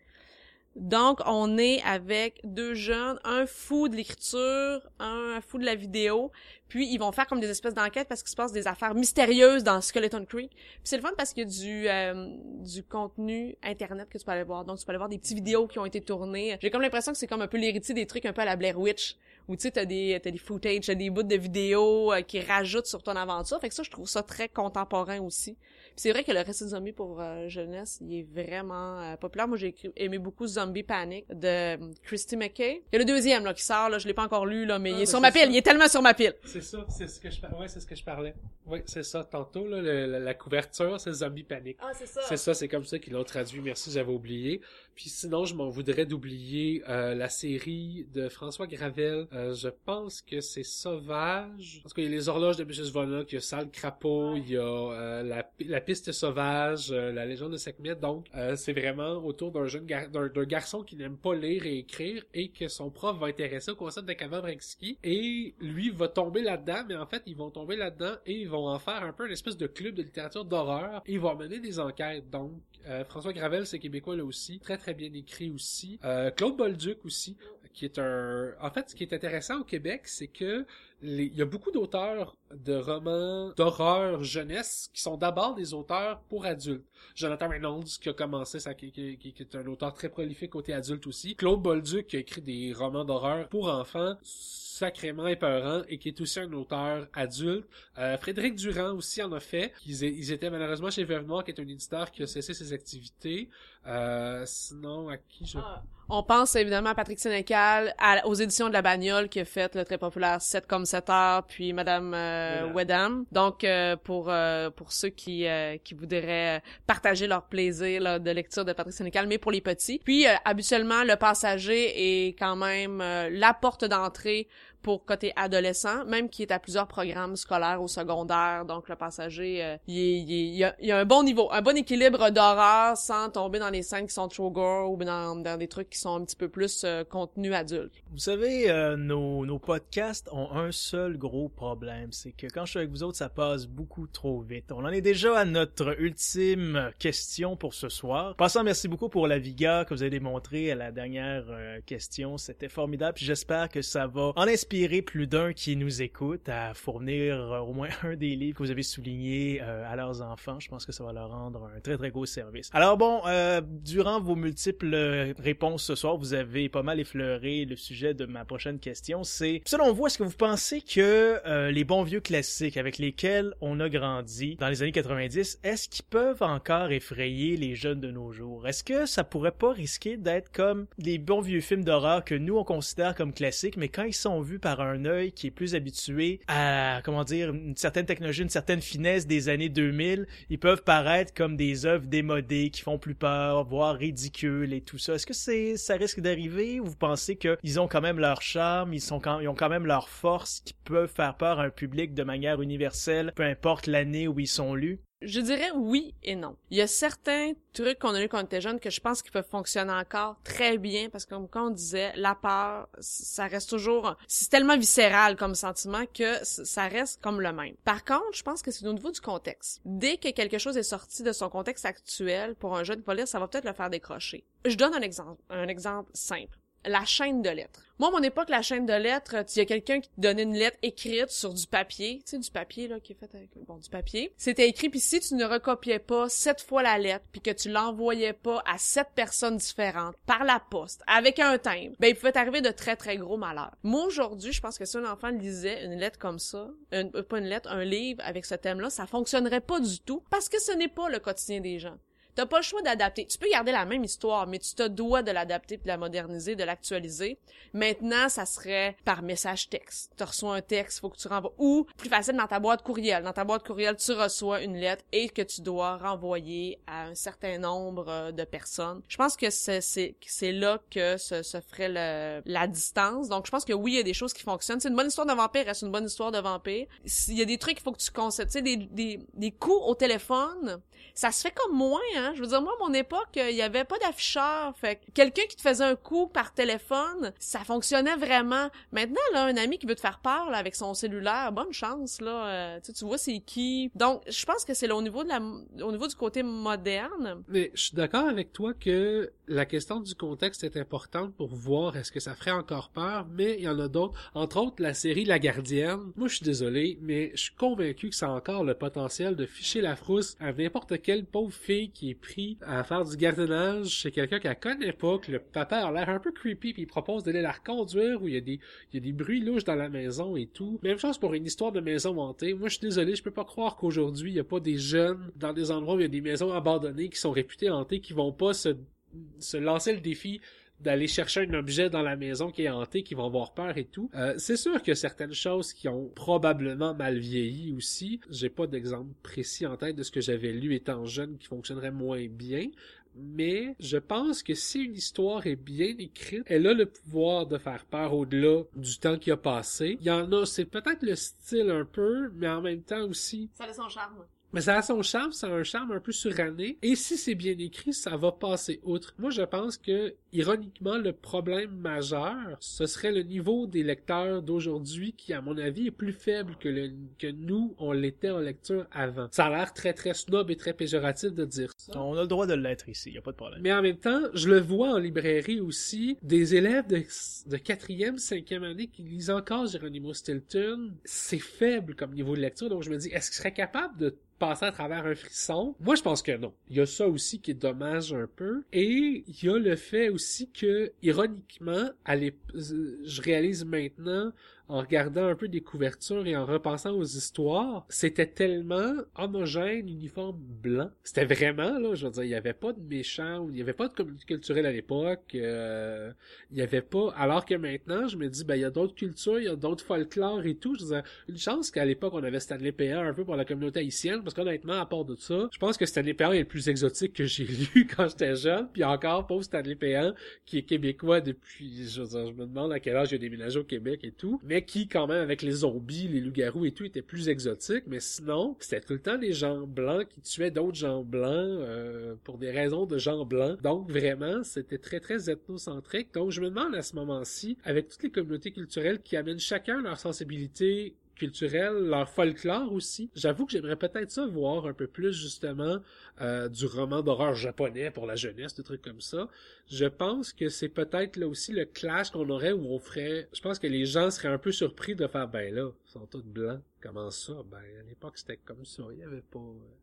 Donc, 0.80 1.20
on 1.26 1.58
est 1.58 1.82
avec 1.84 2.40
deux 2.46 2.74
jeunes, 2.74 3.20
un 3.26 3.46
fou 3.46 3.90
de 3.90 3.98
l'écriture, 3.98 4.90
un 5.00 5.42
fou 5.42 5.58
de 5.58 5.66
la 5.66 5.76
vidéo, 5.76 6.32
puis 6.70 6.88
ils 6.90 6.98
vont 6.98 7.12
faire 7.12 7.28
comme 7.28 7.42
des 7.42 7.50
espèces 7.50 7.74
d'enquêtes 7.74 8.08
parce 8.08 8.22
qu'il 8.24 8.30
se 8.30 8.36
passe 8.36 8.54
des 8.54 8.66
affaires 8.66 8.94
mystérieuses 8.94 9.64
dans 9.66 9.82
Skeleton 9.82 10.24
Creek. 10.24 10.52
Puis 10.52 10.80
c'est 10.84 10.96
le 10.96 11.02
fun 11.02 11.12
parce 11.18 11.34
qu'il 11.34 11.44
y 11.44 11.46
a 11.46 11.50
du 11.50 11.90
euh, 11.90 12.30
du 12.64 12.84
contenu 12.84 13.58
internet 13.62 14.08
que 14.08 14.18
tu 14.18 14.24
peux 14.24 14.32
aller 14.32 14.44
voir. 14.44 14.64
Donc 14.64 14.80
tu 14.80 14.86
peux 14.86 14.92
aller 14.92 14.98
voir 15.00 15.10
des 15.10 15.18
petites 15.18 15.36
vidéos 15.36 15.68
qui 15.68 15.80
ont 15.80 15.86
été 15.86 16.00
tournées. 16.00 16.58
J'ai 16.62 16.70
comme 16.70 16.82
l'impression 16.82 17.12
que 17.12 17.18
c'est 17.18 17.28
comme 17.28 17.42
un 17.42 17.48
peu 17.48 17.58
l'héritier 17.58 17.94
des 17.94 18.06
trucs 18.06 18.26
un 18.26 18.34
peu 18.34 18.42
à 18.42 18.46
la 18.46 18.56
Blair 18.56 18.80
Witch 18.80 19.18
où 19.50 19.56
tu 19.56 19.64
sais 19.64 19.72
t'as 19.72 19.86
des 19.86 20.20
t'as 20.24 20.32
des 20.32 20.38
footage, 20.38 20.86
t'as 20.86 20.96
des 20.96 21.10
bouts 21.10 21.24
de 21.24 21.36
vidéos 21.36 22.14
euh, 22.14 22.22
qui 22.22 22.40
rajoutent 22.40 22.86
sur 22.86 23.04
ton 23.04 23.16
aventure. 23.16 23.60
Fait 23.60 23.70
que 23.70 23.76
ça 23.76 23.84
je 23.84 23.90
trouve 23.90 24.08
ça 24.08 24.22
très 24.24 24.48
contemporain 24.48 25.20
aussi. 25.20 25.58
C'est 26.02 26.12
vrai 26.14 26.24
que 26.24 26.32
le 26.32 26.40
récit 26.40 26.64
de 26.64 26.70
zombie 26.70 26.94
pour 26.94 27.20
euh, 27.20 27.50
jeunesse, 27.50 27.98
il 28.02 28.20
est 28.20 28.24
vraiment 28.24 29.02
euh, 29.02 29.18
populaire. 29.18 29.50
Moi, 29.50 29.58
j'ai 29.58 29.76
aimé 29.98 30.18
beaucoup 30.18 30.48
Zombie 30.48 30.84
Panic 30.84 31.26
de 31.28 31.76
euh, 31.76 31.78
Christy 32.04 32.38
McKay. 32.38 32.84
Il 32.90 32.94
y 32.94 32.96
a 32.96 33.00
le 33.00 33.04
deuxième 33.06 33.44
là 33.44 33.54
qui 33.54 33.64
sort, 33.64 33.90
là, 33.90 33.98
je 33.98 34.08
l'ai 34.08 34.14
pas 34.14 34.24
encore 34.24 34.46
lu 34.46 34.66
là, 34.66 34.80
mais 34.80 34.92
Ah, 34.92 34.94
il 34.94 35.02
est 35.02 35.06
ben, 35.06 35.10
sur 35.10 35.20
ma 35.20 35.30
pile, 35.34 35.42
ça. 35.42 35.48
il 35.48 35.58
est 35.58 35.62
tellement 35.62 35.90
sur 35.90 36.02
ma 36.02 36.14
pile. 36.14 36.36
C'est 36.46 36.62
ça, 36.62 36.86
c'est 36.88 37.08
ce 37.08 37.20
que 37.20 37.30
je 37.30 37.42
par- 37.42 37.60
ouais, 37.60 37.68
c'est 37.68 37.82
ce 37.82 37.86
que 37.86 37.96
je 37.96 38.04
parlais. 38.06 38.34
Oui, 38.66 38.80
c'est 38.86 39.04
ça. 39.04 39.26
Tantôt, 39.26 39.68
là, 39.68 39.82
le- 39.82 40.06
la, 40.06 40.20
la 40.20 40.34
couverture, 40.34 40.98
c'est 41.02 41.12
Zombie 41.12 41.44
Panic. 41.44 41.76
Ah, 41.82 41.92
c'est 41.94 42.08
ça. 42.08 42.22
C'est 42.30 42.38
ça, 42.38 42.54
c'est 42.54 42.70
comme 42.70 42.86
ça 42.86 42.98
qu'ils 42.98 43.12
l'ont 43.12 43.26
traduit. 43.26 43.60
Merci, 43.60 43.92
j'avais 43.92 44.14
oublié. 44.14 44.62
Puis 45.00 45.08
sinon, 45.08 45.46
je 45.46 45.56
m'en 45.56 45.70
voudrais 45.70 46.06
d'oublier 46.06 46.84
euh, 46.90 47.16
la 47.16 47.30
série 47.30 48.06
de 48.14 48.28
François 48.28 48.68
Gravel. 48.68 49.28
Euh, 49.32 49.54
je 49.54 49.70
pense 49.70 50.22
que 50.22 50.42
c'est 50.42 50.64
Sauvage. 50.66 51.80
Parce 51.84 51.94
qu'il 51.94 52.04
y 52.04 52.08
a 52.08 52.10
les 52.10 52.28
horloges 52.28 52.58
de 52.58 52.66
Mrs. 52.66 52.92
Volnock, 52.92 53.32
il 53.32 53.36
y 53.36 53.38
a 53.38 53.42
Sale 53.42 53.72
Crapaud, 53.72 54.36
il 54.36 54.50
y 54.50 54.58
a 54.58 54.62
euh, 54.62 55.24
la, 55.24 55.50
la 55.66 55.80
piste 55.80 56.12
sauvage, 56.12 56.92
euh, 56.92 57.14
la 57.14 57.26
légende 57.26 57.54
de 57.54 57.58
Sekhmet. 57.58 57.96
Donc, 57.96 58.28
euh, 58.36 58.58
c'est 58.58 58.74
vraiment 58.74 59.24
autour 59.26 59.54
d'un 59.54 59.68
jeune 59.68 59.86
gar- 59.86 60.10
d'un, 60.10 60.28
garçon 60.44 60.84
qui 60.84 60.98
n'aime 60.98 61.16
pas 61.16 61.34
lire 61.34 61.66
et 61.66 61.78
écrire 61.78 62.26
et 62.34 62.50
que 62.50 62.68
son 62.68 62.90
prof 62.90 63.18
va 63.20 63.28
intéresser 63.28 63.72
au 63.72 63.76
concept 63.78 64.06
de 64.06 64.12
Kavabrinski. 64.14 64.98
Et 65.06 65.56
lui 65.62 65.92
va 65.92 66.10
tomber 66.10 66.42
là-dedans, 66.42 66.84
mais 66.90 66.98
en 66.98 67.06
fait, 67.06 67.24
ils 67.26 67.38
vont 67.38 67.52
tomber 67.52 67.78
là-dedans 67.78 68.16
et 68.26 68.34
ils 68.34 68.50
vont 68.50 68.68
en 68.68 68.80
faire 68.80 69.02
un 69.04 69.14
peu 69.14 69.28
une 69.28 69.32
espèce 69.34 69.56
de 69.56 69.68
club 69.68 69.96
de 69.96 70.04
littérature 70.04 70.44
d'horreur. 70.44 71.02
Et 71.06 71.14
ils 71.14 71.20
vont 71.22 71.36
mener 71.38 71.60
des 71.60 71.80
enquêtes. 71.80 72.30
Donc, 72.30 72.52
euh, 72.88 73.06
François 73.06 73.32
Gravel, 73.32 73.66
c'est 73.66 73.80
québécois 73.80 74.16
là 74.18 74.26
aussi. 74.26 74.60
Très 74.60 74.78
très 74.78 74.89
bien 74.94 75.14
écrit 75.14 75.50
aussi. 75.52 76.00
Euh, 76.04 76.32
Claude 76.32 76.58
Bolduc 76.58 77.06
aussi, 77.06 77.38
qui 77.74 77.86
est 77.86 78.00
un... 78.00 78.54
En 78.62 78.72
fait, 78.72 78.90
ce 78.90 78.96
qui 78.96 79.04
est 79.04 79.14
intéressant 79.14 79.60
au 79.60 79.64
Québec, 79.64 80.02
c'est 80.06 80.28
que 80.28 80.66
il 81.02 81.36
y 81.36 81.42
a 81.42 81.46
beaucoup 81.46 81.72
d'auteurs 81.72 82.36
de 82.54 82.76
romans 82.76 83.52
d'horreur 83.56 84.24
jeunesse 84.24 84.90
qui 84.94 85.02
sont 85.02 85.18
d'abord 85.18 85.56
des 85.56 85.74
auteurs 85.74 86.20
pour 86.30 86.46
adultes. 86.46 86.86
Jonathan 87.16 87.50
Reynolds 87.50 87.86
qui 88.02 88.10
a 88.10 88.14
commencé, 88.14 88.58
qui, 88.76 89.34
est 89.40 89.56
un 89.56 89.66
auteur 89.68 89.94
très 89.94 90.10
prolifique 90.10 90.52
côté 90.52 90.74
adulte 90.74 91.08
aussi. 91.08 91.36
Claude 91.36 91.62
Bolduc 91.62 92.08
qui 92.08 92.18
a 92.18 92.20
écrit 92.20 92.42
des 92.42 92.74
romans 92.74 93.06
d'horreur 93.06 93.48
pour 93.48 93.70
enfants 93.70 94.18
sacrément 94.24 95.28
épeurant 95.28 95.84
et 95.88 95.98
qui 95.98 96.10
est 96.10 96.22
aussi 96.22 96.40
un 96.40 96.52
auteur 96.54 97.08
adulte. 97.14 97.68
Euh, 97.98 98.18
Frédéric 98.18 98.56
Durand 98.56 98.92
aussi 98.92 99.22
en 99.22 99.32
a 99.32 99.40
fait. 99.40 99.74
Ils, 99.86 100.32
étaient 100.32 100.50
malheureusement 100.50 100.90
chez 100.90 101.06
Noire 101.06 101.44
qui 101.44 101.52
est 101.52 101.60
un 101.60 101.68
éditeur 101.68 102.12
qui 102.12 102.24
a 102.24 102.28
cessé 102.28 102.54
ses 102.54 102.74
activités. 102.74 103.50
Euh, 103.86 104.44
sinon, 104.46 105.10
à 105.10 105.18
qui 105.18 105.46
je... 105.46 105.60
Ah. 105.60 105.84
On 106.12 106.24
pense 106.24 106.56
évidemment 106.56 106.90
à 106.90 106.96
Patrick 106.96 107.20
Sénécal, 107.20 107.94
à- 108.00 108.26
aux 108.26 108.34
éditions 108.34 108.68
de 108.68 108.74
la 108.74 108.82
bagnole 108.82 109.30
qui 109.30 109.40
a 109.42 109.46
fait 109.46 109.76
le 109.76 109.86
très 109.86 110.00
populaire 110.00 110.42
7 110.42 110.66
comme 110.66 110.86
7 110.86 111.08
heures, 111.12 111.44
puis 111.44 111.72
Madame 111.72 112.14
euh. 112.16 112.72
Wedam. 112.74 113.26
Donc 113.32 113.64
euh, 113.64 113.96
pour 113.96 114.26
euh, 114.30 114.72
pour 114.72 114.92
ceux 114.92 115.10
qui 115.10 115.46
euh, 115.48 115.78
qui 115.84 115.94
voudraient 115.94 116.64
partager 116.88 117.28
leur 117.28 117.44
plaisir 117.44 118.02
là, 118.02 118.18
de 118.18 118.32
lecture 118.32 118.66
de 118.66 118.74
Patrick 118.74 118.96
Sénécal, 118.96 119.28
mais 119.28 119.38
pour 119.38 119.52
les 119.52 119.62
petits. 119.62 120.02
Puis 120.04 120.26
euh, 120.28 120.32
habituellement 120.46 121.04
le 121.04 121.16
passager 121.16 122.28
est 122.28 122.30
quand 122.30 122.56
même 122.56 123.02
euh, 123.02 123.30
la 123.32 123.54
porte 123.54 123.86
d'entrée 123.86 124.48
pour 124.82 125.06
côté 125.06 125.34
adolescent, 125.36 126.06
même 126.06 126.30
qui 126.30 126.44
est 126.44 126.52
à 126.52 126.60
plusieurs 126.60 126.88
programmes 126.88 127.36
scolaires 127.36 127.82
au 127.82 127.88
secondaire. 127.88 128.66
Donc 128.66 128.88
le 128.90 128.96
passager, 128.96 129.64
euh, 129.64 129.78
il, 129.88 129.98
est- 130.00 130.20
il, 130.22 130.62
est- 130.62 130.64
a, 130.64 130.76
il 130.80 130.92
a 130.92 131.00
un 131.00 131.06
bon 131.06 131.24
niveau, 131.24 131.50
un 131.52 131.62
bon 131.62 131.76
équilibre 131.76 132.30
d'horreur 132.30 132.96
sans 132.98 133.30
tomber 133.30 133.60
dans 133.60 133.70
les 133.70 133.84
scènes 133.84 134.08
qui 134.08 134.14
sont 134.14 134.28
trop 134.30 134.50
gore 134.52 134.92
ou 134.92 134.98
dans, 134.98 135.36
dans 135.36 135.58
des 135.58 135.68
trucs 135.68 135.90
qui 135.90 136.00
sont 136.00 136.16
un 136.16 136.24
petit 136.24 136.36
peu 136.36 136.48
plus 136.50 136.84
euh, 136.86 137.04
contenu 137.04 137.54
adulte. 137.54 137.92
Vous 138.12 138.18
savez, 138.20 138.70
euh, 138.70 138.96
nos, 138.96 139.46
nos 139.46 139.60
podcasts 139.60 140.30
ont 140.32 140.52
un 140.52 140.72
seul 140.72 141.18
gros 141.18 141.50
problème, 141.50 142.12
c'est 142.12 142.32
que 142.32 142.48
quand 142.48 142.66
je 142.66 142.70
suis 142.72 142.80
avec 142.80 142.90
vous 142.92 143.04
autres, 143.04 143.18
ça 143.18 143.30
passe 143.30 143.66
beaucoup 143.68 144.08
trop 144.08 144.40
vite. 144.42 144.72
On 144.72 144.86
en 144.86 144.90
est 144.90 145.02
déjà 145.02 145.38
à 145.40 145.46
notre 145.46 146.00
ultime 146.00 146.92
question 147.00 147.56
pour 147.58 147.74
ce 147.74 147.90
soir. 147.90 148.36
Passant, 148.36 148.64
merci 148.64 148.88
beaucoup 148.88 149.10
pour 149.10 149.28
la 149.28 149.40
vigueur 149.40 149.86
que 149.86 149.94
vous 149.94 150.04
avez 150.04 150.10
démontré 150.10 150.72
à 150.72 150.76
la 150.76 150.92
dernière 150.92 151.44
euh, 151.50 151.80
question. 151.86 152.38
C'était 152.38 152.70
formidable. 152.70 153.18
J'espère 153.20 153.68
que 153.70 153.82
ça 153.82 154.08
va 154.08 154.32
en 154.36 154.44
inspirer 154.48 154.69
plus 154.70 155.28
d'un 155.28 155.54
qui 155.54 155.76
nous 155.76 156.02
écoute 156.02 156.48
à 156.48 156.74
fournir 156.74 157.36
euh, 157.36 157.60
au 157.60 157.74
moins 157.74 157.90
un 158.04 158.16
des 158.16 158.36
livres 158.36 158.58
que 158.58 158.64
vous 158.64 158.72
avez 158.72 158.84
soulignés 158.84 159.60
euh, 159.62 159.92
à 159.92 159.96
leurs 159.96 160.22
enfants. 160.22 160.60
Je 160.60 160.70
pense 160.70 160.86
que 160.86 160.92
ça 160.92 161.04
va 161.04 161.12
leur 161.12 161.30
rendre 161.30 161.70
un 161.76 161.80
très 161.80 161.98
très 161.98 162.12
gros 162.12 162.26
service. 162.26 162.70
Alors 162.74 162.98
bon, 162.98 163.22
euh, 163.26 163.62
durant 163.64 164.22
vos 164.22 164.36
multiples 164.36 164.94
euh, 164.94 165.34
réponses 165.40 165.84
ce 165.84 165.96
soir, 165.96 166.18
vous 166.18 166.34
avez 166.34 166.70
pas 166.70 166.84
mal 166.84 167.00
effleuré 167.00 167.66
le 167.66 167.76
sujet 167.76 168.14
de 168.14 168.26
ma 168.26 168.46
prochaine 168.46 168.80
question. 168.80 169.24
C'est, 169.24 169.62
selon 169.66 169.92
vous, 169.92 170.08
est-ce 170.08 170.18
que 170.18 170.24
vous 170.24 170.38
pensez 170.38 170.82
que 170.82 171.40
euh, 171.46 171.72
les 171.72 171.84
bons 171.84 172.04
vieux 172.04 172.20
classiques 172.20 172.78
avec 172.78 172.98
lesquels 172.98 173.54
on 173.62 173.80
a 173.80 173.90
grandi 173.90 174.56
dans 174.58 174.70
les 174.70 174.84
années 174.84 174.92
90, 174.92 175.60
est-ce 175.64 175.90
qu'ils 175.90 176.06
peuvent 176.06 176.44
encore 176.44 176.92
effrayer 176.92 177.58
les 177.58 177.76
jeunes 177.76 178.00
de 178.00 178.12
nos 178.12 178.32
jours? 178.32 178.68
Est-ce 178.68 178.84
que 178.84 179.06
ça 179.06 179.24
pourrait 179.24 179.52
pas 179.52 179.72
risquer 179.72 180.18
d'être 180.18 180.52
comme 180.52 180.86
les 180.98 181.18
bons 181.18 181.42
vieux 181.42 181.62
films 181.62 181.84
d'horreur 181.84 182.24
que 182.24 182.36
nous 182.36 182.58
on 182.58 182.64
considère 182.64 183.16
comme 183.16 183.34
classiques, 183.34 183.78
mais 183.78 183.90
quand 183.90 184.04
ils 184.04 184.14
sont 184.14 184.42
vus 184.42 184.59
par 184.60 184.82
un 184.82 185.06
œil 185.06 185.32
qui 185.32 185.48
est 185.48 185.52
plus 185.52 185.76
habitué 185.76 186.40
à, 186.48 187.02
comment 187.04 187.24
dire, 187.24 187.50
une 187.50 187.76
certaine 187.76 188.06
technologie, 188.06 188.44
une 188.44 188.50
certaine 188.50 188.82
finesse 188.82 189.28
des 189.28 189.50
années 189.50 189.70
2000, 189.70 190.28
ils 190.50 190.60
peuvent 190.60 190.84
paraître 190.84 191.34
comme 191.34 191.58
des 191.58 191.86
œuvres 191.86 192.06
démodées 192.06 192.70
qui 192.70 192.82
font 192.82 192.98
plus 192.98 193.16
peur, 193.16 193.66
voire 193.66 193.96
ridicules 193.96 194.74
et 194.74 194.82
tout 194.82 194.98
ça. 194.98 195.16
Est-ce 195.16 195.26
que 195.26 195.34
c'est, 195.34 195.78
ça 195.78 195.96
risque 195.96 196.20
d'arriver 196.20 196.80
ou 196.80 196.86
vous 196.86 196.96
pensez 196.96 197.36
qu'ils 197.36 197.80
ont 197.80 197.88
quand 197.88 198.02
même 198.02 198.20
leur 198.20 198.42
charme, 198.42 198.94
ils 198.94 199.02
sont 199.02 199.22
ils 199.42 199.48
ont 199.48 199.56
quand 199.56 199.70
même 199.70 199.86
leur 199.86 200.10
force 200.10 200.62
qui 200.62 200.74
peuvent 200.74 201.12
faire 201.12 201.36
peur 201.36 201.60
à 201.60 201.64
un 201.64 201.70
public 201.70 202.14
de 202.14 202.24
manière 202.24 202.62
universelle, 202.62 203.32
peu 203.36 203.44
importe 203.44 203.88
l'année 203.88 204.28
où 204.28 204.40
ils 204.40 204.48
sont 204.48 204.76
lus? 204.76 205.00
Je 205.22 205.42
dirais 205.42 205.72
oui 205.76 206.14
et 206.24 206.36
non. 206.36 206.56
Il 206.70 206.78
y 206.78 206.82
a 206.82 206.88
certains 206.88 207.52
trucs 207.74 208.00
qu'on 208.00 208.14
a 208.16 208.24
eu 208.24 208.30
quand 208.30 208.40
on 208.40 208.46
était 208.46 208.62
jeune 208.62 208.80
que 208.80 208.90
je 208.90 209.02
pense 209.02 209.22
qu'ils 209.22 209.34
peuvent 209.34 209.48
fonctionner 209.50 209.92
encore 209.92 210.38
très 210.46 210.78
bien 210.78 211.10
parce 211.10 211.26
que 211.26 211.32
comme 211.32 211.50
quand 211.50 211.68
on 211.68 211.72
disait, 211.72 212.14
la 212.16 212.36
peur, 212.36 212.88
ça 213.00 213.48
reste 213.48 213.70
toujours, 213.70 214.16
c'est 214.28 214.50
tellement 214.50 214.78
viscéral 214.78 215.36
comme 215.36 215.56
sentiment 215.56 216.06
que 216.14 216.44
ça 216.44 216.88
reste 216.88 217.22
comme 217.22 217.42
le 217.42 217.52
même. 217.52 217.76
Par 217.84 218.06
contre, 218.06 218.34
je 218.34 218.44
pense 218.44 218.62
que 218.62 218.72
c'est 218.72 218.88
au 218.88 218.94
niveau 218.94 219.12
du 219.12 219.20
contexte. 219.20 219.82
Dès 219.84 220.18
que 220.18 220.30
quelque 220.30 220.58
chose 220.58 220.78
est 220.78 220.84
sorti 220.84 221.22
de 221.22 221.34
son 221.34 221.50
contexte 221.50 221.86
actuel 221.86 222.56
pour 222.56 222.78
un 222.78 222.86
jeune 222.86 223.04
lire, 223.10 223.28
ça 223.28 223.40
va 223.40 223.48
peut-être 223.48 223.66
le 223.66 223.74
faire 223.74 223.90
décrocher. 223.90 224.46
Je 224.66 224.76
donne 224.76 224.94
un 224.94 225.02
exemple, 225.02 225.42
un 225.50 225.68
exemple 225.68 226.12
simple. 226.14 226.59
La 226.86 227.06
chaîne 227.06 227.42
de 227.42 227.50
lettres. 227.50 227.82
Moi, 228.00 228.12
mon 228.12 228.24
époque, 228.24 228.48
la 228.48 228.62
chaîne 228.62 228.86
de 228.86 228.94
lettres, 228.94 229.36
il 229.54 229.60
y 229.60 229.62
a 229.62 229.66
quelqu'un 229.66 230.00
qui 230.00 230.08
te 230.08 230.22
donnait 230.22 230.44
une 230.44 230.56
lettre 230.56 230.78
écrite 230.82 231.32
sur 231.32 231.54
du 231.54 231.68
papier, 231.68 232.20
tu 232.20 232.32
sais, 232.32 232.38
du 232.38 232.50
papier, 232.50 232.88
là, 232.88 233.02
qui 233.02 233.12
est 233.12 233.16
fait 233.16 233.36
avec, 233.36 233.50
bon, 233.68 233.76
du 233.76 233.90
papier. 233.90 234.32
C'était 234.38 234.70
écrit, 234.70 234.88
puis 234.88 235.02
si 235.02 235.20
tu 235.20 235.36
ne 235.36 235.44
recopiais 235.44 236.00
pas 236.00 236.30
sept 236.30 236.62
fois 236.62 236.82
la 236.82 236.98
lettre, 236.98 237.26
puis 237.34 237.42
que 237.42 237.52
tu 237.52 237.70
l'envoyais 237.70 238.32
pas 238.32 238.64
à 238.66 238.78
sept 238.78 239.08
personnes 239.16 239.58
différentes, 239.58 240.16
par 240.26 240.46
la 240.46 240.62
poste, 240.62 241.04
avec 241.08 241.40
un 241.40 241.58
timbre, 241.58 241.98
ben, 242.00 242.08
il 242.08 242.16
pouvait 242.16 242.32
t'arriver 242.32 242.62
de 242.62 242.72
très, 242.72 242.96
très 242.96 243.18
gros 243.18 243.36
malheurs. 243.36 243.76
Moi, 243.84 244.06
aujourd'hui, 244.06 244.54
je 244.54 244.62
pense 244.62 244.78
que 244.78 244.86
si 244.86 244.98
un 244.98 245.12
enfant 245.12 245.30
lisait 245.30 245.84
une 245.84 246.00
lettre 246.00 246.20
comme 246.20 246.40
ça, 246.40 246.70
pas 246.92 247.40
une 247.40 247.48
lettre, 247.48 247.70
un 247.70 247.84
livre 247.84 248.22
avec 248.24 248.46
ce 248.46 248.56
thème-là, 248.56 248.90
ça 248.90 249.08
fonctionnerait 249.08 249.60
pas 249.60 249.82
du 249.82 250.00
tout, 250.00 250.24
parce 250.30 250.48
que 250.48 250.62
ce 250.62 250.72
n'est 250.72 250.88
pas 250.88 251.10
le 251.10 251.20
quotidien 251.20 251.60
des 251.60 251.80
gens. 251.80 251.98
T'as 252.36 252.46
pas 252.46 252.58
le 252.58 252.64
choix 252.64 252.82
d'adapter. 252.82 253.26
Tu 253.26 253.38
peux 253.38 253.50
garder 253.50 253.72
la 253.72 253.86
même 253.86 254.04
histoire, 254.04 254.48
mais 254.48 254.60
tu 254.60 254.74
te 254.74 254.88
dois 254.88 255.24
de 255.24 255.32
l'adapter, 255.32 255.78
de 255.78 255.88
la 255.88 255.98
moderniser, 255.98 256.56
de 256.56 256.64
l'actualiser. 256.64 257.38
Maintenant, 257.74 258.30
ça 258.30 258.46
serait 258.46 258.96
par 259.06 259.22
message 259.22 259.70
texte. 259.70 260.14
Tu 260.18 260.24
reçois 260.24 260.56
un 260.56 260.62
texte, 260.62 261.00
faut 261.00 261.10
que 261.10 261.18
tu 261.18 261.28
renvoies. 261.28 261.54
Ou, 261.58 261.86
plus 261.98 262.10
facile, 262.10 262.36
dans 262.38 262.48
ta 262.48 262.60
boîte 262.60 262.82
courriel. 262.82 263.24
Dans 263.24 263.34
ta 263.34 263.44
boîte 263.44 263.66
courriel, 263.66 263.96
tu 263.96 264.12
reçois 264.14 264.62
une 264.62 264.78
lettre 264.78 265.04
et 265.12 265.30
que 265.30 265.42
tu 265.42 265.62
dois 265.62 265.98
renvoyer 265.98 266.80
à 266.88 267.08
un 267.08 267.16
certain 267.16 267.58
nombre 267.58 268.06
euh, 268.08 268.32
de 268.32 268.44
personnes. 268.44 269.02
Je 269.08 269.18
pense 269.18 269.36
que 269.36 269.50
c'est 269.50 270.52
là 270.52 270.80
que 270.90 271.18
se, 271.18 271.44
se 271.44 271.60
ferait 271.62 271.90
le, 271.90 272.42
la 272.46 272.68
distance. 272.68 273.28
Donc, 273.28 273.46
je 273.46 273.52
pense 273.52 273.66
que 273.66 273.74
oui, 273.74 273.94
il 273.94 273.98
y 273.98 274.00
a 274.00 274.04
des 274.04 274.14
choses 274.14 274.34
qui 274.34 274.44
fonctionnent. 274.44 274.80
C'est 274.80 274.90
une 274.90 274.96
bonne 274.96 275.08
histoire 275.08 275.28
de 275.28 275.34
vampire, 275.34 275.66
reste 275.66 275.82
une 275.82 275.92
bonne 275.92 276.06
histoire 276.06 276.32
de 276.32 276.40
vampire. 276.40 276.88
Il 277.28 277.38
y 277.38 277.42
a 277.42 277.46
des 277.46 277.58
trucs 277.58 277.76
qu'il 277.76 277.84
faut 277.84 277.92
que 277.92 278.02
tu 278.02 278.12
conceptes. 278.12 278.52
Tu 278.52 278.60
sais, 278.60 278.62
des, 278.62 278.78
des, 278.78 279.20
des 279.34 279.52
coups 279.52 279.82
au 279.86 279.96
téléphone, 279.96 280.80
ça 281.14 281.32
se 281.32 281.42
fait 281.42 281.52
comme 281.52 281.76
moins, 281.76 282.00
hein. 282.20 282.34
Je 282.36 282.42
veux 282.42 282.48
dire, 282.48 282.62
moi, 282.62 282.74
mon 282.80 282.94
époque, 282.94 283.30
il 283.36 283.56
y 283.56 283.62
avait 283.62 283.84
pas 283.84 283.98
d'afficheur. 284.00 284.76
Fait 284.78 284.98
que 284.98 285.12
quelqu'un 285.14 285.44
qui 285.50 285.56
te 285.56 285.62
faisait 285.62 285.84
un 285.84 285.96
coup 285.96 286.28
par 286.28 286.54
téléphone, 286.54 287.34
ça 287.40 287.60
fonctionnait 287.60 288.16
vraiment. 288.16 288.70
Maintenant, 288.92 289.22
là, 289.34 289.46
un 289.46 289.58
ami 289.58 289.78
qui 289.78 289.86
veut 289.86 289.96
te 289.96 290.02
faire 290.02 290.20
peur, 290.20 290.50
avec 290.54 290.76
son 290.76 290.94
cellulaire, 290.94 291.52
bonne 291.52 291.74
chance, 291.74 292.22
là. 292.22 292.48
Euh, 292.48 292.80
tu 292.82 293.06
vois 293.06 293.18
c'est 293.18 293.40
qui. 293.40 293.92
Donc, 293.96 294.22
je 294.28 294.46
pense 294.46 294.66
que 294.66 294.74
c'est 294.74 294.90
au 294.92 295.02
niveau 295.02 295.24
de 295.24 295.30
la, 295.30 295.40
au 295.86 295.92
niveau 295.92 296.08
du 296.08 296.16
côté 296.16 296.44
moderne. 296.44 297.44
Mais 297.48 297.72
je 297.74 297.86
suis 297.86 297.96
d'accord 297.96 298.28
avec 298.28 298.54
toi 298.54 298.74
que 298.74 299.32
la 299.48 299.66
question 299.66 300.00
du 300.00 300.16
contexte 300.16 300.64
est 300.64 300.78
importante 300.78 301.34
pour 301.36 301.56
voir 301.56 301.98
est-ce 301.98 302.12
que 302.12 302.20
ça 302.20 302.36
ferait 302.36 302.52
encore 302.52 302.90
peur, 302.90 303.28
mais 303.32 303.56
il 303.58 303.64
y 303.64 303.68
en 303.68 303.80
a 303.80 303.88
d'autres. 303.88 304.14
Entre 304.34 304.58
autres, 304.58 304.82
la 304.82 304.94
série 304.94 305.26
La 305.26 305.40
Gardienne. 305.40 306.12
Moi, 306.16 306.28
je 306.28 306.36
suis 306.36 306.46
désolé, 306.46 306.98
mais 307.02 307.32
je 307.34 307.44
suis 307.44 307.56
convaincu 307.56 308.10
que 308.10 308.16
ça 308.16 308.28
a 308.28 308.32
encore 308.32 308.64
le 308.64 308.74
potentiel 308.74 309.36
de 309.36 309.46
ficher 309.46 309.82
la 309.82 309.96
frousse 309.96 310.36
à 310.40 310.52
n'importe 310.54 311.02
quelle 311.02 311.26
pauvre 311.26 311.54
fille 311.54 311.92
qui 311.92 312.09
pris 312.16 312.58
à 312.62 312.84
faire 312.84 313.06
du 313.06 313.16
gardiennage 313.18 313.88
chez 313.88 314.12
quelqu'un 314.12 314.40
qu'elle 314.40 314.60
connaît 314.60 314.94
pas, 314.94 315.18
que 315.18 315.32
le 315.32 315.40
papa 315.40 315.78
a 315.78 315.92
l'air 315.92 316.10
un 316.10 316.20
peu 316.20 316.32
creepy, 316.32 316.74
puis 316.74 316.84
il 316.84 316.88
propose 316.88 317.24
d'aller 317.24 317.42
la 317.42 317.52
reconduire, 317.52 318.22
où 318.22 318.28
il 318.28 318.34
y 318.34 318.38
a 318.38 319.00
des, 319.00 319.12
bruits 319.12 319.42
louches 319.42 319.64
dans 319.64 319.76
la 319.76 319.90
maison 319.90 320.36
et 320.36 320.48
tout. 320.48 320.80
Même 320.84 320.98
chose 320.98 321.18
pour 321.18 321.34
une 321.34 321.46
histoire 321.46 321.72
de 321.72 321.80
maison 321.80 322.20
hantée. 322.20 322.54
Moi, 322.54 322.70
je 322.70 322.76
suis 322.76 322.88
désolé, 322.88 323.16
je 323.16 323.24
peux 323.24 323.32
pas 323.32 323.46
croire 323.46 323.76
qu'aujourd'hui, 323.76 324.32
il 324.32 324.36
y 324.36 324.40
a 324.40 324.44
pas 324.44 324.60
des 324.60 324.78
jeunes 324.78 325.32
dans 325.36 325.54
des 325.54 325.72
endroits 325.72 325.96
où 325.96 326.00
il 326.00 326.04
y 326.04 326.06
a 326.06 326.10
des 326.10 326.22
maisons 326.22 326.52
abandonnées 326.52 327.10
qui 327.10 327.20
sont 327.20 327.32
réputées 327.32 327.70
hantées, 327.70 328.00
qui 328.00 328.14
vont 328.14 328.32
pas 328.32 328.54
se 328.54 329.58
lancer 329.58 329.94
le 329.94 330.02
défi 330.02 330.40
d'aller 330.82 331.08
chercher 331.08 331.42
un 331.42 331.54
objet 331.54 331.90
dans 331.90 332.02
la 332.02 332.16
maison 332.16 332.52
qui 332.52 332.64
est 332.64 332.70
hanté, 332.70 333.04
qui 333.04 333.16
vont 333.16 333.26
avoir 333.26 333.54
peur 333.54 333.78
et 333.78 333.86
tout. 333.86 334.10
Euh, 334.16 334.34
c'est 334.38 334.58
sûr 334.58 334.82
a 334.92 334.96
certaines 334.96 335.34
choses 335.34 335.74
qui 335.74 335.88
ont 335.88 336.10
probablement 336.16 336.94
mal 336.94 337.18
vieilli 337.18 337.74
aussi. 337.74 338.20
J'ai 338.30 338.50
pas 338.50 338.68
d'exemple 338.68 339.14
précis 339.24 339.66
en 339.66 339.78
tête 339.78 339.96
de 339.96 340.04
ce 340.04 340.12
que 340.12 340.22
j'avais 340.22 340.52
lu 340.52 340.74
étant 340.76 341.06
jeune 341.06 341.38
qui 341.38 341.48
fonctionnerait 341.48 341.92
moins 341.92 342.26
bien. 342.28 342.70
Mais 343.16 343.76
je 343.80 343.98
pense 343.98 344.44
que 344.44 344.54
si 344.54 344.84
une 344.84 344.96
histoire 344.96 345.46
est 345.48 345.56
bien 345.56 345.96
écrite, 345.98 346.44
elle 346.46 346.68
a 346.68 346.74
le 346.74 346.86
pouvoir 346.86 347.48
de 347.48 347.58
faire 347.58 347.86
peur 347.86 348.14
au-delà 348.14 348.64
du 348.76 348.98
temps 348.98 349.18
qui 349.18 349.32
a 349.32 349.38
passé. 349.38 349.98
Il 350.00 350.06
y 350.06 350.12
en 350.12 350.32
a, 350.32 350.46
c'est 350.46 350.66
peut-être 350.66 351.04
le 351.04 351.16
style 351.16 351.70
un 351.70 351.86
peu, 351.86 352.30
mais 352.36 352.48
en 352.48 352.62
même 352.62 352.82
temps 352.82 353.06
aussi, 353.08 353.50
Ça 353.56 353.66
a 353.66 353.74
son 353.74 353.90
charme. 353.90 354.24
Mais 354.54 354.62
ça 354.62 354.78
a 354.78 354.82
son 354.82 355.02
charme, 355.02 355.32
ça 355.32 355.48
a 355.48 355.52
un 355.52 355.64
charme 355.64 355.92
un 355.92 356.00
peu 356.00 356.12
suranné. 356.12 356.78
Et 356.82 356.96
si 356.96 357.18
c'est 357.18 357.36
bien 357.36 357.58
écrit, 357.58 357.94
ça 357.94 358.18
va 358.18 358.32
passer 358.32 358.80
outre. 358.84 359.14
Moi, 359.20 359.30
je 359.30 359.42
pense 359.42 359.78
que, 359.78 360.16
ironiquement, 360.34 360.98
le 360.98 361.14
problème 361.14 361.72
majeur, 361.72 362.58
ce 362.60 362.86
serait 362.86 363.12
le 363.12 363.22
niveau 363.22 363.68
des 363.68 363.84
lecteurs 363.84 364.42
d'aujourd'hui 364.42 365.14
qui, 365.14 365.34
à 365.34 365.42
mon 365.42 365.58
avis, 365.58 365.88
est 365.88 365.92
plus 365.92 366.14
faible 366.14 366.56
que, 366.60 366.70
le, 366.70 366.92
que 367.18 367.28
nous, 367.28 367.76
on 367.78 367.92
l'était 367.92 368.30
en 368.30 368.40
lecture 368.40 368.88
avant. 368.92 369.28
Ça 369.32 369.46
a 369.46 369.50
l'air 369.50 369.74
très 369.74 369.94
très 369.94 370.14
snob 370.14 370.50
et 370.50 370.56
très 370.56 370.74
péjoratif 370.74 371.34
de 371.34 371.46
dire 371.46 371.72
ça. 371.78 372.00
On 372.00 372.16
a 372.16 372.22
le 372.22 372.28
droit 372.28 372.48
de 372.48 372.54
l'être 372.54 372.90
ici, 372.90 373.12
y 373.12 373.18
a 373.18 373.22
pas 373.22 373.32
de 373.32 373.38
problème. 373.38 373.62
Mais 373.62 373.74
en 373.74 373.82
même 373.82 373.98
temps, 373.98 374.22
je 374.34 374.50
le 374.50 374.60
vois 374.60 374.94
en 374.94 374.98
librairie 374.98 375.60
aussi, 375.60 376.18
des 376.24 376.56
élèves 376.56 376.88
de, 376.88 377.04
de 377.50 377.58
quatrième, 377.58 378.18
cinquième 378.18 378.64
année 378.64 378.88
qui 378.88 379.04
lisent 379.04 379.30
encore 379.30 379.68
Geronimo 379.68 380.14
Stilton. 380.14 380.92
C'est 381.04 381.40
faible 381.40 381.96
comme 381.96 382.14
niveau 382.14 382.36
de 382.36 382.42
lecture, 382.42 382.70
donc 382.70 382.84
je 382.84 382.90
me 382.90 382.98
dis, 382.98 383.10
est-ce 383.10 383.30
qu'ils 383.30 383.38
seraient 383.38 383.54
capables 383.54 383.98
de 383.98 384.16
passer 384.40 384.66
à 384.66 384.72
travers 384.72 385.06
un 385.06 385.14
frisson? 385.16 385.76
Moi, 385.80 385.96
je 385.96 386.02
pense 386.02 386.22
que 386.24 386.36
non. 386.36 386.54
Il 386.70 386.78
y 386.78 386.80
a 386.80 386.86
ça 386.86 387.08
aussi 387.08 387.40
qui 387.40 387.52
est 387.52 387.54
dommage 387.54 388.14
un 388.14 388.28
peu. 388.28 388.64
Et 388.74 389.24
il 389.28 389.44
y 389.44 389.50
a 389.50 389.60
le 389.60 389.76
fait 389.76 390.10
aussi 390.10 390.50
que, 390.50 390.92
ironiquement, 391.04 391.90
à 392.06 392.16
l'ép- 392.16 392.52
je 392.56 393.22
réalise 393.22 393.66
maintenant, 393.66 394.32
en 394.70 394.82
regardant 394.82 395.26
un 395.26 395.36
peu 395.36 395.48
des 395.48 395.62
couvertures 395.62 396.28
et 396.28 396.38
en 396.38 396.46
repensant 396.46 396.92
aux 396.92 397.04
histoires, 397.04 397.86
c'était 397.90 398.28
tellement 398.28 398.94
homogène, 399.16 399.90
uniforme, 399.90 400.38
blanc. 400.40 400.92
C'était 401.04 401.26
vraiment, 401.26 401.80
là, 401.80 401.96
je 401.96 402.06
veux 402.06 402.12
dire, 402.12 402.24
il 402.24 402.30
y 402.30 402.36
avait 402.36 402.54
pas 402.54 402.72
de 402.72 402.80
méchants, 402.80 403.48
il 403.50 403.58
y 403.58 403.62
avait 403.62 403.74
pas 403.74 403.88
de 403.88 403.94
communauté 403.96 404.26
culturelle 404.26 404.68
à 404.68 404.72
l'époque, 404.72 405.32
euh, 405.34 406.12
il 406.52 406.58
y 406.58 406.62
avait 406.62 406.84
pas, 406.84 407.12
alors 407.18 407.46
que 407.46 407.56
maintenant, 407.56 408.08
je 408.08 408.16
me 408.16 408.30
dis, 408.30 408.46
ben, 408.46 408.56
il 408.56 408.62
y 408.62 408.66
a 408.66 408.70
d'autres 408.70 408.94
cultures, 408.94 409.40
il 409.40 409.46
y 409.46 409.50
a 409.50 409.56
d'autres 409.56 409.84
folklores 409.84 410.46
et 410.46 410.54
tout, 410.54 410.76
je 410.76 410.84
veux 410.84 410.90
dire, 410.96 411.04
une 411.28 411.38
chance 411.40 411.72
qu'à 411.72 411.84
l'époque, 411.84 412.14
on 412.14 412.24
avait 412.24 412.40
Stanley 412.40 412.72
Péan 412.72 413.02
un 413.02 413.14
peu 413.14 413.26
pour 413.26 413.36
la 413.36 413.46
communauté 413.46 413.80
haïtienne, 413.80 414.22
parce 414.22 414.36
qu'honnêtement, 414.36 414.80
à 414.80 414.86
part 414.86 415.04
de 415.04 415.16
ça, 415.16 415.50
je 415.52 415.58
pense 415.58 415.78
que 415.78 415.88
Stanley 415.88 416.14
Péan 416.14 416.32
est 416.32 416.40
le 416.40 416.46
plus 416.46 416.70
exotique 416.70 417.14
que 417.14 417.26
j'ai 417.26 417.46
lu 417.74 417.88
quand 417.88 418.08
j'étais 418.08 418.36
jeune, 418.36 418.68
puis 418.72 418.84
encore, 418.84 419.26
pauvre 419.26 419.44
Stanley 419.44 419.74
Péan, 419.74 420.14
qui 420.46 420.60
est 420.60 420.64
québécois 420.64 421.22
depuis, 421.22 421.90
je 421.90 422.04
veux 422.04 422.08
dire, 422.08 422.28
je 422.28 422.34
me 422.34 422.46
demande 422.46 422.72
à 422.72 422.80
quel 422.80 422.96
âge 422.96 423.12
il 423.12 423.16
a 423.16 423.18
déménagé 423.18 423.58
au 423.58 423.64
Québec 423.64 424.02
et 424.04 424.12
tout, 424.12 424.40
mais 424.44 424.59
qui, 424.62 424.88
quand 424.88 425.08
même, 425.08 425.22
avec 425.22 425.42
les 425.42 425.52
zombies, 425.52 426.08
les 426.08 426.22
loups-garous 426.22 426.66
et 426.66 426.72
tout, 426.72 426.86
était 426.86 427.02
plus 427.02 427.30
exotique, 427.30 427.84
mais 427.88 428.00
sinon, 428.00 428.56
c'était 428.60 428.82
tout 428.82 428.94
le 428.94 429.00
temps 429.00 429.18
des 429.18 429.34
gens 429.34 429.66
blancs 429.68 430.08
qui 430.08 430.22
tuaient 430.22 430.52
d'autres 430.52 430.78
gens 430.78 431.04
blancs, 431.04 431.34
euh, 431.34 432.16
pour 432.24 432.38
des 432.38 432.52
raisons 432.52 432.86
de 432.86 432.98
gens 432.98 433.26
blancs. 433.26 433.62
Donc, 433.62 433.90
vraiment, 433.90 434.44
c'était 434.44 434.78
très, 434.78 435.00
très 435.00 435.30
ethnocentrique. 435.30 436.14
Donc, 436.14 436.32
je 436.32 436.42
me 436.42 436.50
demande 436.50 436.76
à 436.76 436.82
ce 436.82 436.96
moment-ci, 436.96 437.58
avec 437.64 437.90
toutes 437.90 438.04
les 438.04 438.12
communautés 438.12 438.52
culturelles 438.52 439.02
qui 439.02 439.16
amènent 439.18 439.40
chacun 439.40 439.82
leur 439.82 440.00
sensibilité 440.00 440.96
culturelle, 441.20 441.76
leur 441.86 442.10
folklore 442.10 442.74
aussi. 442.74 443.12
J'avoue 443.16 443.46
que 443.46 443.52
j'aimerais 443.52 443.76
peut-être 443.76 444.10
ça 444.12 444.26
voir 444.26 444.66
un 444.66 444.74
peu 444.74 444.88
plus 444.88 445.14
justement 445.14 445.78
euh, 446.22 446.50
du 446.50 446.66
roman 446.66 447.02
d'horreur 447.04 447.36
japonais 447.36 447.92
pour 447.92 448.08
la 448.08 448.16
jeunesse, 448.16 448.56
des 448.56 448.64
trucs 448.64 448.82
comme 448.82 449.02
ça. 449.02 449.30
Je 449.70 449.86
pense 449.86 450.34
que 450.34 450.50
c'est 450.50 450.70
peut-être 450.70 451.18
là 451.18 451.28
aussi 451.28 451.52
le 451.54 451.66
clash 451.66 452.10
qu'on 452.12 452.30
aurait 452.30 452.54
où 452.54 452.66
on 452.74 452.80
ferait. 452.80 453.30
Je 453.34 453.42
pense 453.42 453.60
que 453.60 453.68
les 453.68 453.86
gens 453.86 454.10
seraient 454.10 454.30
un 454.30 454.40
peu 454.40 454.52
surpris 454.52 454.96
de 454.96 455.06
faire 455.08 455.28
ben 455.28 455.54
là, 455.54 455.70
ils 455.88 455.92
sont 455.92 456.08
tous 456.08 456.24
blancs. 456.24 456.62
Comment 456.82 457.12
ça? 457.12 457.34
Ben 457.52 457.58
à 457.58 457.84
l'époque 457.88 458.18
c'était 458.18 458.38
comme 458.38 458.66
ça. 458.66 458.84
Il 458.94 459.00
y 459.00 459.04
avait 459.04 459.22
pas. 459.22 459.40
euh, 459.40 459.76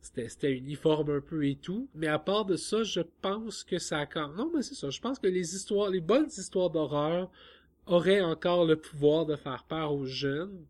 C'était, 0.00 0.28
c'était 0.28 0.52
uniforme 0.52 1.10
un 1.10 1.20
peu 1.20 1.44
et 1.46 1.56
tout. 1.56 1.88
Mais 1.94 2.06
à 2.08 2.18
part 2.18 2.44
de 2.44 2.56
ça, 2.56 2.82
je 2.84 3.00
pense 3.22 3.64
que 3.64 3.78
ça 3.78 4.00
a 4.00 4.28
Non, 4.28 4.50
mais 4.54 4.62
c'est 4.62 4.74
ça. 4.74 4.90
Je 4.90 5.00
pense 5.00 5.18
que 5.18 5.26
les 5.26 5.54
histoires, 5.54 5.90
les 5.90 6.00
bonnes 6.00 6.28
histoires 6.28 6.70
d'horreur 6.70 7.30
auraient 7.86 8.20
encore 8.20 8.64
le 8.64 8.76
pouvoir 8.76 9.26
de 9.26 9.36
faire 9.36 9.64
peur 9.64 9.92
aux 9.92 10.06
jeunes 10.06 10.64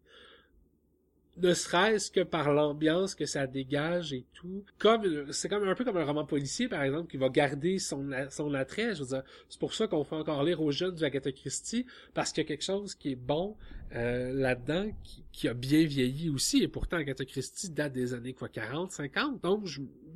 ne 1.39 1.53
serait-ce 1.53 2.11
que 2.11 2.21
par 2.21 2.53
l'ambiance 2.53 3.15
que 3.15 3.27
ça 3.27 3.47
dégage 3.47 4.13
et 4.13 4.25
tout. 4.33 4.65
Comme 4.79 5.33
c'est 5.33 5.49
comme 5.49 5.69
un 5.69 5.75
peu 5.75 5.85
comme 5.85 5.97
un 5.97 6.05
roman 6.05 6.25
policier 6.25 6.69
par 6.69 6.83
exemple 6.83 7.11
qui 7.11 7.17
va 7.17 7.29
garder 7.29 7.79
son 7.79 8.11
son 8.31 8.55
attrait. 8.55 8.95
Je 8.95 9.03
veux 9.03 9.09
dire, 9.09 9.23
c'est 9.49 9.61
pour 9.61 9.75
ça 9.75 9.87
qu'on 9.87 10.05
fait 10.05 10.17
encore 10.17 10.43
lire 10.43 10.61
aux 10.61 10.71
jeunes 10.71 10.95
du 10.95 11.05
Agatha 11.05 11.33
Christie 11.33 11.87
parce 12.15 12.33
qu'il 12.33 12.43
y 12.43 12.47
a 12.47 12.49
quelque 12.49 12.65
chose 12.65 12.95
qui 12.95 13.13
est 13.13 13.17
bon 13.17 13.57
euh, 13.95 14.33
là-dedans 14.33 14.91
qui, 15.03 15.25
qui 15.37 15.49
a 15.49 15.55
bien 15.55 15.85
vieilli 15.85 16.31
aussi 16.31 16.63
et 16.63 16.69
pourtant 16.69 16.97
Agatha 16.97 17.25
Christie 17.25 17.69
date 17.69 17.93
des 17.93 18.15
années 18.15 18.33
quoi 18.33 18.49
40, 18.49 18.91
50. 18.91 19.43
Donc 19.43 19.67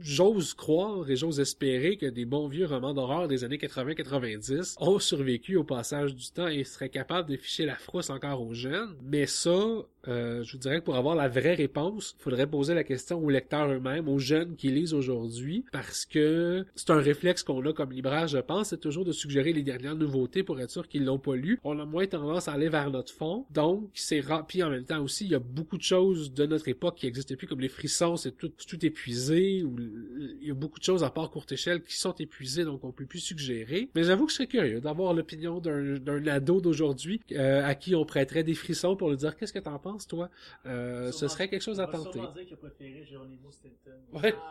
j'ose 0.00 0.54
croire 0.54 1.08
et 1.10 1.16
j'ose 1.16 1.40
espérer 1.40 1.96
que 1.96 2.06
des 2.06 2.24
bons 2.24 2.48
vieux 2.48 2.66
romans 2.66 2.94
d'horreur 2.94 3.28
des 3.28 3.44
années 3.44 3.58
80-90 3.58 4.76
ont 4.80 4.98
survécu 4.98 5.56
au 5.56 5.64
passage 5.64 6.14
du 6.14 6.30
temps 6.30 6.48
et 6.48 6.64
seraient 6.64 6.88
capables 6.88 7.28
de 7.28 7.36
ficher 7.36 7.66
la 7.66 7.76
frousse 7.76 8.08
encore 8.08 8.40
aux 8.42 8.54
jeunes. 8.54 8.96
Mais 9.02 9.26
ça, 9.26 9.50
euh, 10.08 10.42
je 10.42 10.52
vous 10.52 10.58
dirais 10.58 10.80
que 10.80 10.84
pour 10.84 10.96
avoir 10.96 11.14
la 11.14 11.28
vraie 11.28 11.54
réponse, 11.54 12.16
faudrait 12.18 12.46
poser 12.46 12.74
la 12.74 12.84
question 12.84 13.22
aux 13.22 13.28
lecteurs 13.28 13.70
eux-mêmes, 13.70 14.08
aux 14.08 14.18
jeunes 14.18 14.56
qui 14.56 14.68
lisent 14.68 14.94
aujourd'hui, 14.94 15.64
parce 15.72 16.06
que 16.06 16.64
c'est 16.74 16.90
un 16.90 17.00
réflexe 17.00 17.42
qu'on 17.42 17.64
a 17.66 17.72
comme 17.72 17.92
libraire, 17.92 18.26
je 18.26 18.38
pense, 18.38 18.68
c'est 18.68 18.80
toujours 18.80 19.04
de 19.04 19.12
suggérer 19.12 19.52
les 19.52 19.62
dernières 19.62 19.96
nouveautés 19.96 20.42
pour 20.42 20.58
être 20.60 20.70
sûr 20.70 20.88
qu'ils 20.88 21.04
l'ont 21.04 21.18
pas 21.18 21.36
lu. 21.36 21.58
On 21.64 21.78
a 21.78 21.84
moins 21.84 22.06
tendance 22.06 22.48
à 22.48 22.52
aller 22.52 22.68
vers 22.70 22.90
notre 22.90 23.12
fond, 23.12 23.44
c'est 23.94 24.20
rare. 24.20 24.46
Puis 24.46 24.62
en 24.62 24.70
même 24.70 24.84
temps 24.84 25.00
aussi, 25.02 25.24
il 25.24 25.30
y 25.30 25.34
a 25.34 25.38
beaucoup 25.38 25.76
de 25.76 25.82
choses 25.82 26.32
de 26.32 26.46
notre 26.46 26.68
époque 26.68 26.96
qui 26.96 27.06
existent 27.06 27.34
plus, 27.34 27.46
comme 27.46 27.60
les 27.60 27.68
frissons, 27.68 28.16
c'est 28.16 28.32
tout, 28.32 28.52
c'est 28.58 28.66
tout 28.66 28.84
épuisé, 28.84 29.62
ou 29.62 29.76
il 29.78 30.48
y 30.48 30.50
a 30.50 30.54
beaucoup 30.54 30.78
de 30.78 30.84
choses 30.84 31.04
à 31.04 31.10
part 31.10 31.30
courte 31.30 31.52
échelle 31.52 31.82
qui 31.82 31.96
sont 31.96 32.14
épuisées, 32.14 32.64
donc 32.64 32.84
on 32.84 32.92
peut 32.92 33.06
plus 33.06 33.20
suggérer. 33.20 33.90
Mais 33.94 34.04
j'avoue 34.04 34.26
que 34.26 34.32
je 34.32 34.36
serais 34.36 34.46
curieux 34.46 34.80
d'avoir 34.80 35.14
l'opinion 35.14 35.60
d'un 35.60 36.26
ado 36.26 36.60
d'aujourd'hui 36.60 37.20
euh, 37.32 37.64
à 37.64 37.74
qui 37.74 37.94
on 37.94 38.04
prêterait 38.04 38.44
des 38.44 38.54
frissons 38.54 38.96
pour 38.96 39.10
lui 39.10 39.16
dire 39.16 39.36
qu'est-ce 39.36 39.52
que 39.52 39.58
t'en 39.58 39.78
penses 39.78 40.06
toi? 40.06 40.30
Euh, 40.66 41.12
ce 41.12 41.28
serait 41.28 41.48
quelque 41.48 41.62
chose 41.62 41.80
à 41.80 41.86
tenter. 41.86 42.20
Ouais. 44.12 44.34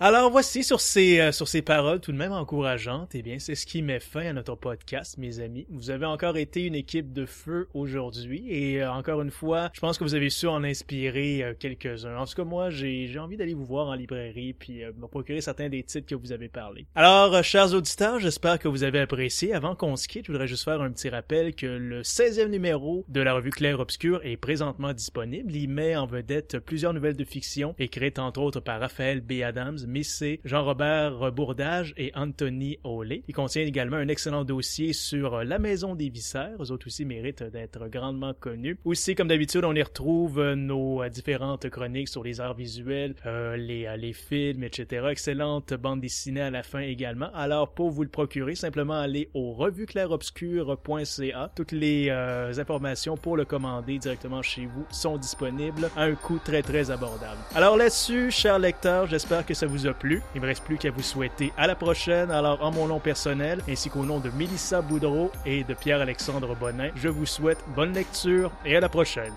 Alors 0.00 0.30
voici 0.30 0.62
sur 0.62 0.80
ces 0.80 1.18
euh, 1.18 1.32
sur 1.32 1.48
ces 1.48 1.60
paroles 1.60 1.98
tout 1.98 2.12
de 2.12 2.16
même 2.16 2.30
encourageantes, 2.30 3.16
eh 3.16 3.22
bien 3.22 3.40
c'est 3.40 3.56
ce 3.56 3.66
qui 3.66 3.82
met 3.82 3.98
fin 3.98 4.26
à 4.26 4.32
notre 4.32 4.54
podcast, 4.54 5.18
mes 5.18 5.40
amis. 5.40 5.66
Vous 5.70 5.90
avez 5.90 6.06
encore 6.06 6.36
été 6.36 6.64
une 6.64 6.76
équipe 6.76 7.12
de 7.12 7.26
feu 7.26 7.68
aujourd'hui 7.74 8.44
et 8.48 8.80
euh, 8.80 8.92
encore 8.92 9.20
une 9.22 9.32
fois, 9.32 9.70
je 9.72 9.80
pense 9.80 9.98
que 9.98 10.04
vous 10.04 10.14
avez 10.14 10.30
su 10.30 10.46
en 10.46 10.62
inspirer 10.62 11.42
euh, 11.42 11.54
quelques-uns. 11.58 12.16
En 12.16 12.26
tout 12.26 12.34
cas 12.36 12.44
moi, 12.44 12.70
j'ai 12.70 13.18
envie 13.18 13.36
d'aller 13.36 13.54
vous 13.54 13.64
voir 13.64 13.88
en 13.88 13.94
librairie 13.94 14.52
puis 14.52 14.84
euh, 14.84 14.92
me 14.96 15.08
procurer 15.08 15.40
certains 15.40 15.68
des 15.68 15.82
titres 15.82 16.06
que 16.06 16.14
vous 16.14 16.30
avez 16.30 16.48
parlé. 16.48 16.86
Alors 16.94 17.34
euh, 17.34 17.42
chers 17.42 17.74
auditeurs, 17.74 18.20
j'espère 18.20 18.60
que 18.60 18.68
vous 18.68 18.84
avez 18.84 19.00
apprécié. 19.00 19.52
Avant 19.52 19.74
qu'on 19.74 19.96
se 19.96 20.06
quitte, 20.06 20.26
je 20.26 20.30
voudrais 20.30 20.46
juste 20.46 20.62
faire 20.62 20.80
un 20.80 20.92
petit 20.92 21.08
rappel 21.08 21.56
que 21.56 21.66
le 21.66 22.02
16e 22.02 22.50
numéro 22.50 23.04
de 23.08 23.20
la 23.20 23.34
revue 23.34 23.50
Claire 23.50 23.80
Obscur 23.80 24.20
est 24.22 24.36
présentement 24.36 24.92
disponible. 24.92 25.52
Il 25.56 25.70
met 25.70 25.96
en 25.96 26.06
vedette 26.06 26.60
plusieurs 26.60 26.94
nouvelles 26.94 27.16
de 27.16 27.24
fiction 27.24 27.74
écrites 27.80 28.20
entre 28.20 28.42
autres 28.42 28.60
par 28.60 28.78
Raphaël 28.78 29.22
B. 29.22 29.42
Adams, 29.42 29.87
Missé, 29.88 30.40
Jean-Robert 30.44 31.32
Bourdage 31.32 31.94
et 31.96 32.12
Anthony 32.14 32.78
Olé. 32.84 33.24
Il 33.28 33.34
contient 33.34 33.62
également 33.62 33.96
un 33.96 34.08
excellent 34.08 34.44
dossier 34.44 34.92
sur 34.92 35.44
la 35.44 35.58
maison 35.58 35.94
des 35.94 36.08
viscères. 36.08 36.56
Eux 36.60 36.70
autres 36.70 36.86
aussi 36.86 37.04
méritent 37.04 37.42
d'être 37.42 37.88
grandement 37.88 38.34
connus. 38.34 38.78
Aussi, 38.84 39.14
comme 39.14 39.28
d'habitude, 39.28 39.64
on 39.64 39.74
y 39.74 39.82
retrouve 39.82 40.54
nos 40.54 41.02
euh, 41.02 41.08
différentes 41.08 41.68
chroniques 41.70 42.08
sur 42.08 42.22
les 42.22 42.40
arts 42.40 42.54
visuels, 42.54 43.14
euh, 43.26 43.56
les, 43.56 43.86
euh, 43.86 44.12
films, 44.12 44.64
etc. 44.64 45.06
Excellente 45.10 45.74
bande 45.74 46.00
dessinée 46.00 46.40
à 46.40 46.50
la 46.50 46.62
fin 46.62 46.80
également. 46.80 47.30
Alors, 47.34 47.74
pour 47.74 47.90
vous 47.90 48.02
le 48.02 48.08
procurer, 48.08 48.54
simplement 48.54 48.94
allez 48.94 49.30
au 49.34 49.52
revueclairobscur.ca. 49.52 51.52
Toutes 51.54 51.72
les 51.72 52.08
euh, 52.10 52.52
informations 52.58 53.16
pour 53.16 53.36
le 53.36 53.44
commander 53.44 53.98
directement 53.98 54.42
chez 54.42 54.66
vous 54.66 54.84
sont 54.90 55.16
disponibles 55.16 55.90
à 55.96 56.04
un 56.04 56.14
coût 56.14 56.40
très 56.44 56.62
très 56.62 56.90
abordable. 56.90 57.38
Alors 57.54 57.76
là-dessus, 57.76 58.30
chers 58.30 58.58
lecteurs, 58.58 59.06
j'espère 59.06 59.46
que 59.46 59.54
ça 59.54 59.66
a 59.86 59.94
plu. 59.94 60.22
Il 60.34 60.40
me 60.40 60.46
reste 60.46 60.64
plus 60.64 60.76
qu'à 60.76 60.90
vous 60.90 61.02
souhaiter 61.02 61.52
à 61.56 61.66
la 61.66 61.74
prochaine. 61.74 62.30
Alors, 62.30 62.62
en 62.62 62.70
mon 62.70 62.86
nom 62.86 63.00
personnel, 63.00 63.60
ainsi 63.68 63.90
qu'au 63.90 64.04
nom 64.04 64.18
de 64.18 64.30
Mélissa 64.30 64.80
Boudreau 64.82 65.30
et 65.46 65.64
de 65.64 65.74
Pierre-Alexandre 65.74 66.54
Bonin, 66.56 66.90
je 66.96 67.08
vous 67.08 67.26
souhaite 67.26 67.64
bonne 67.74 67.92
lecture 67.92 68.50
et 68.64 68.76
à 68.76 68.80
la 68.80 68.88
prochaine. 68.88 69.32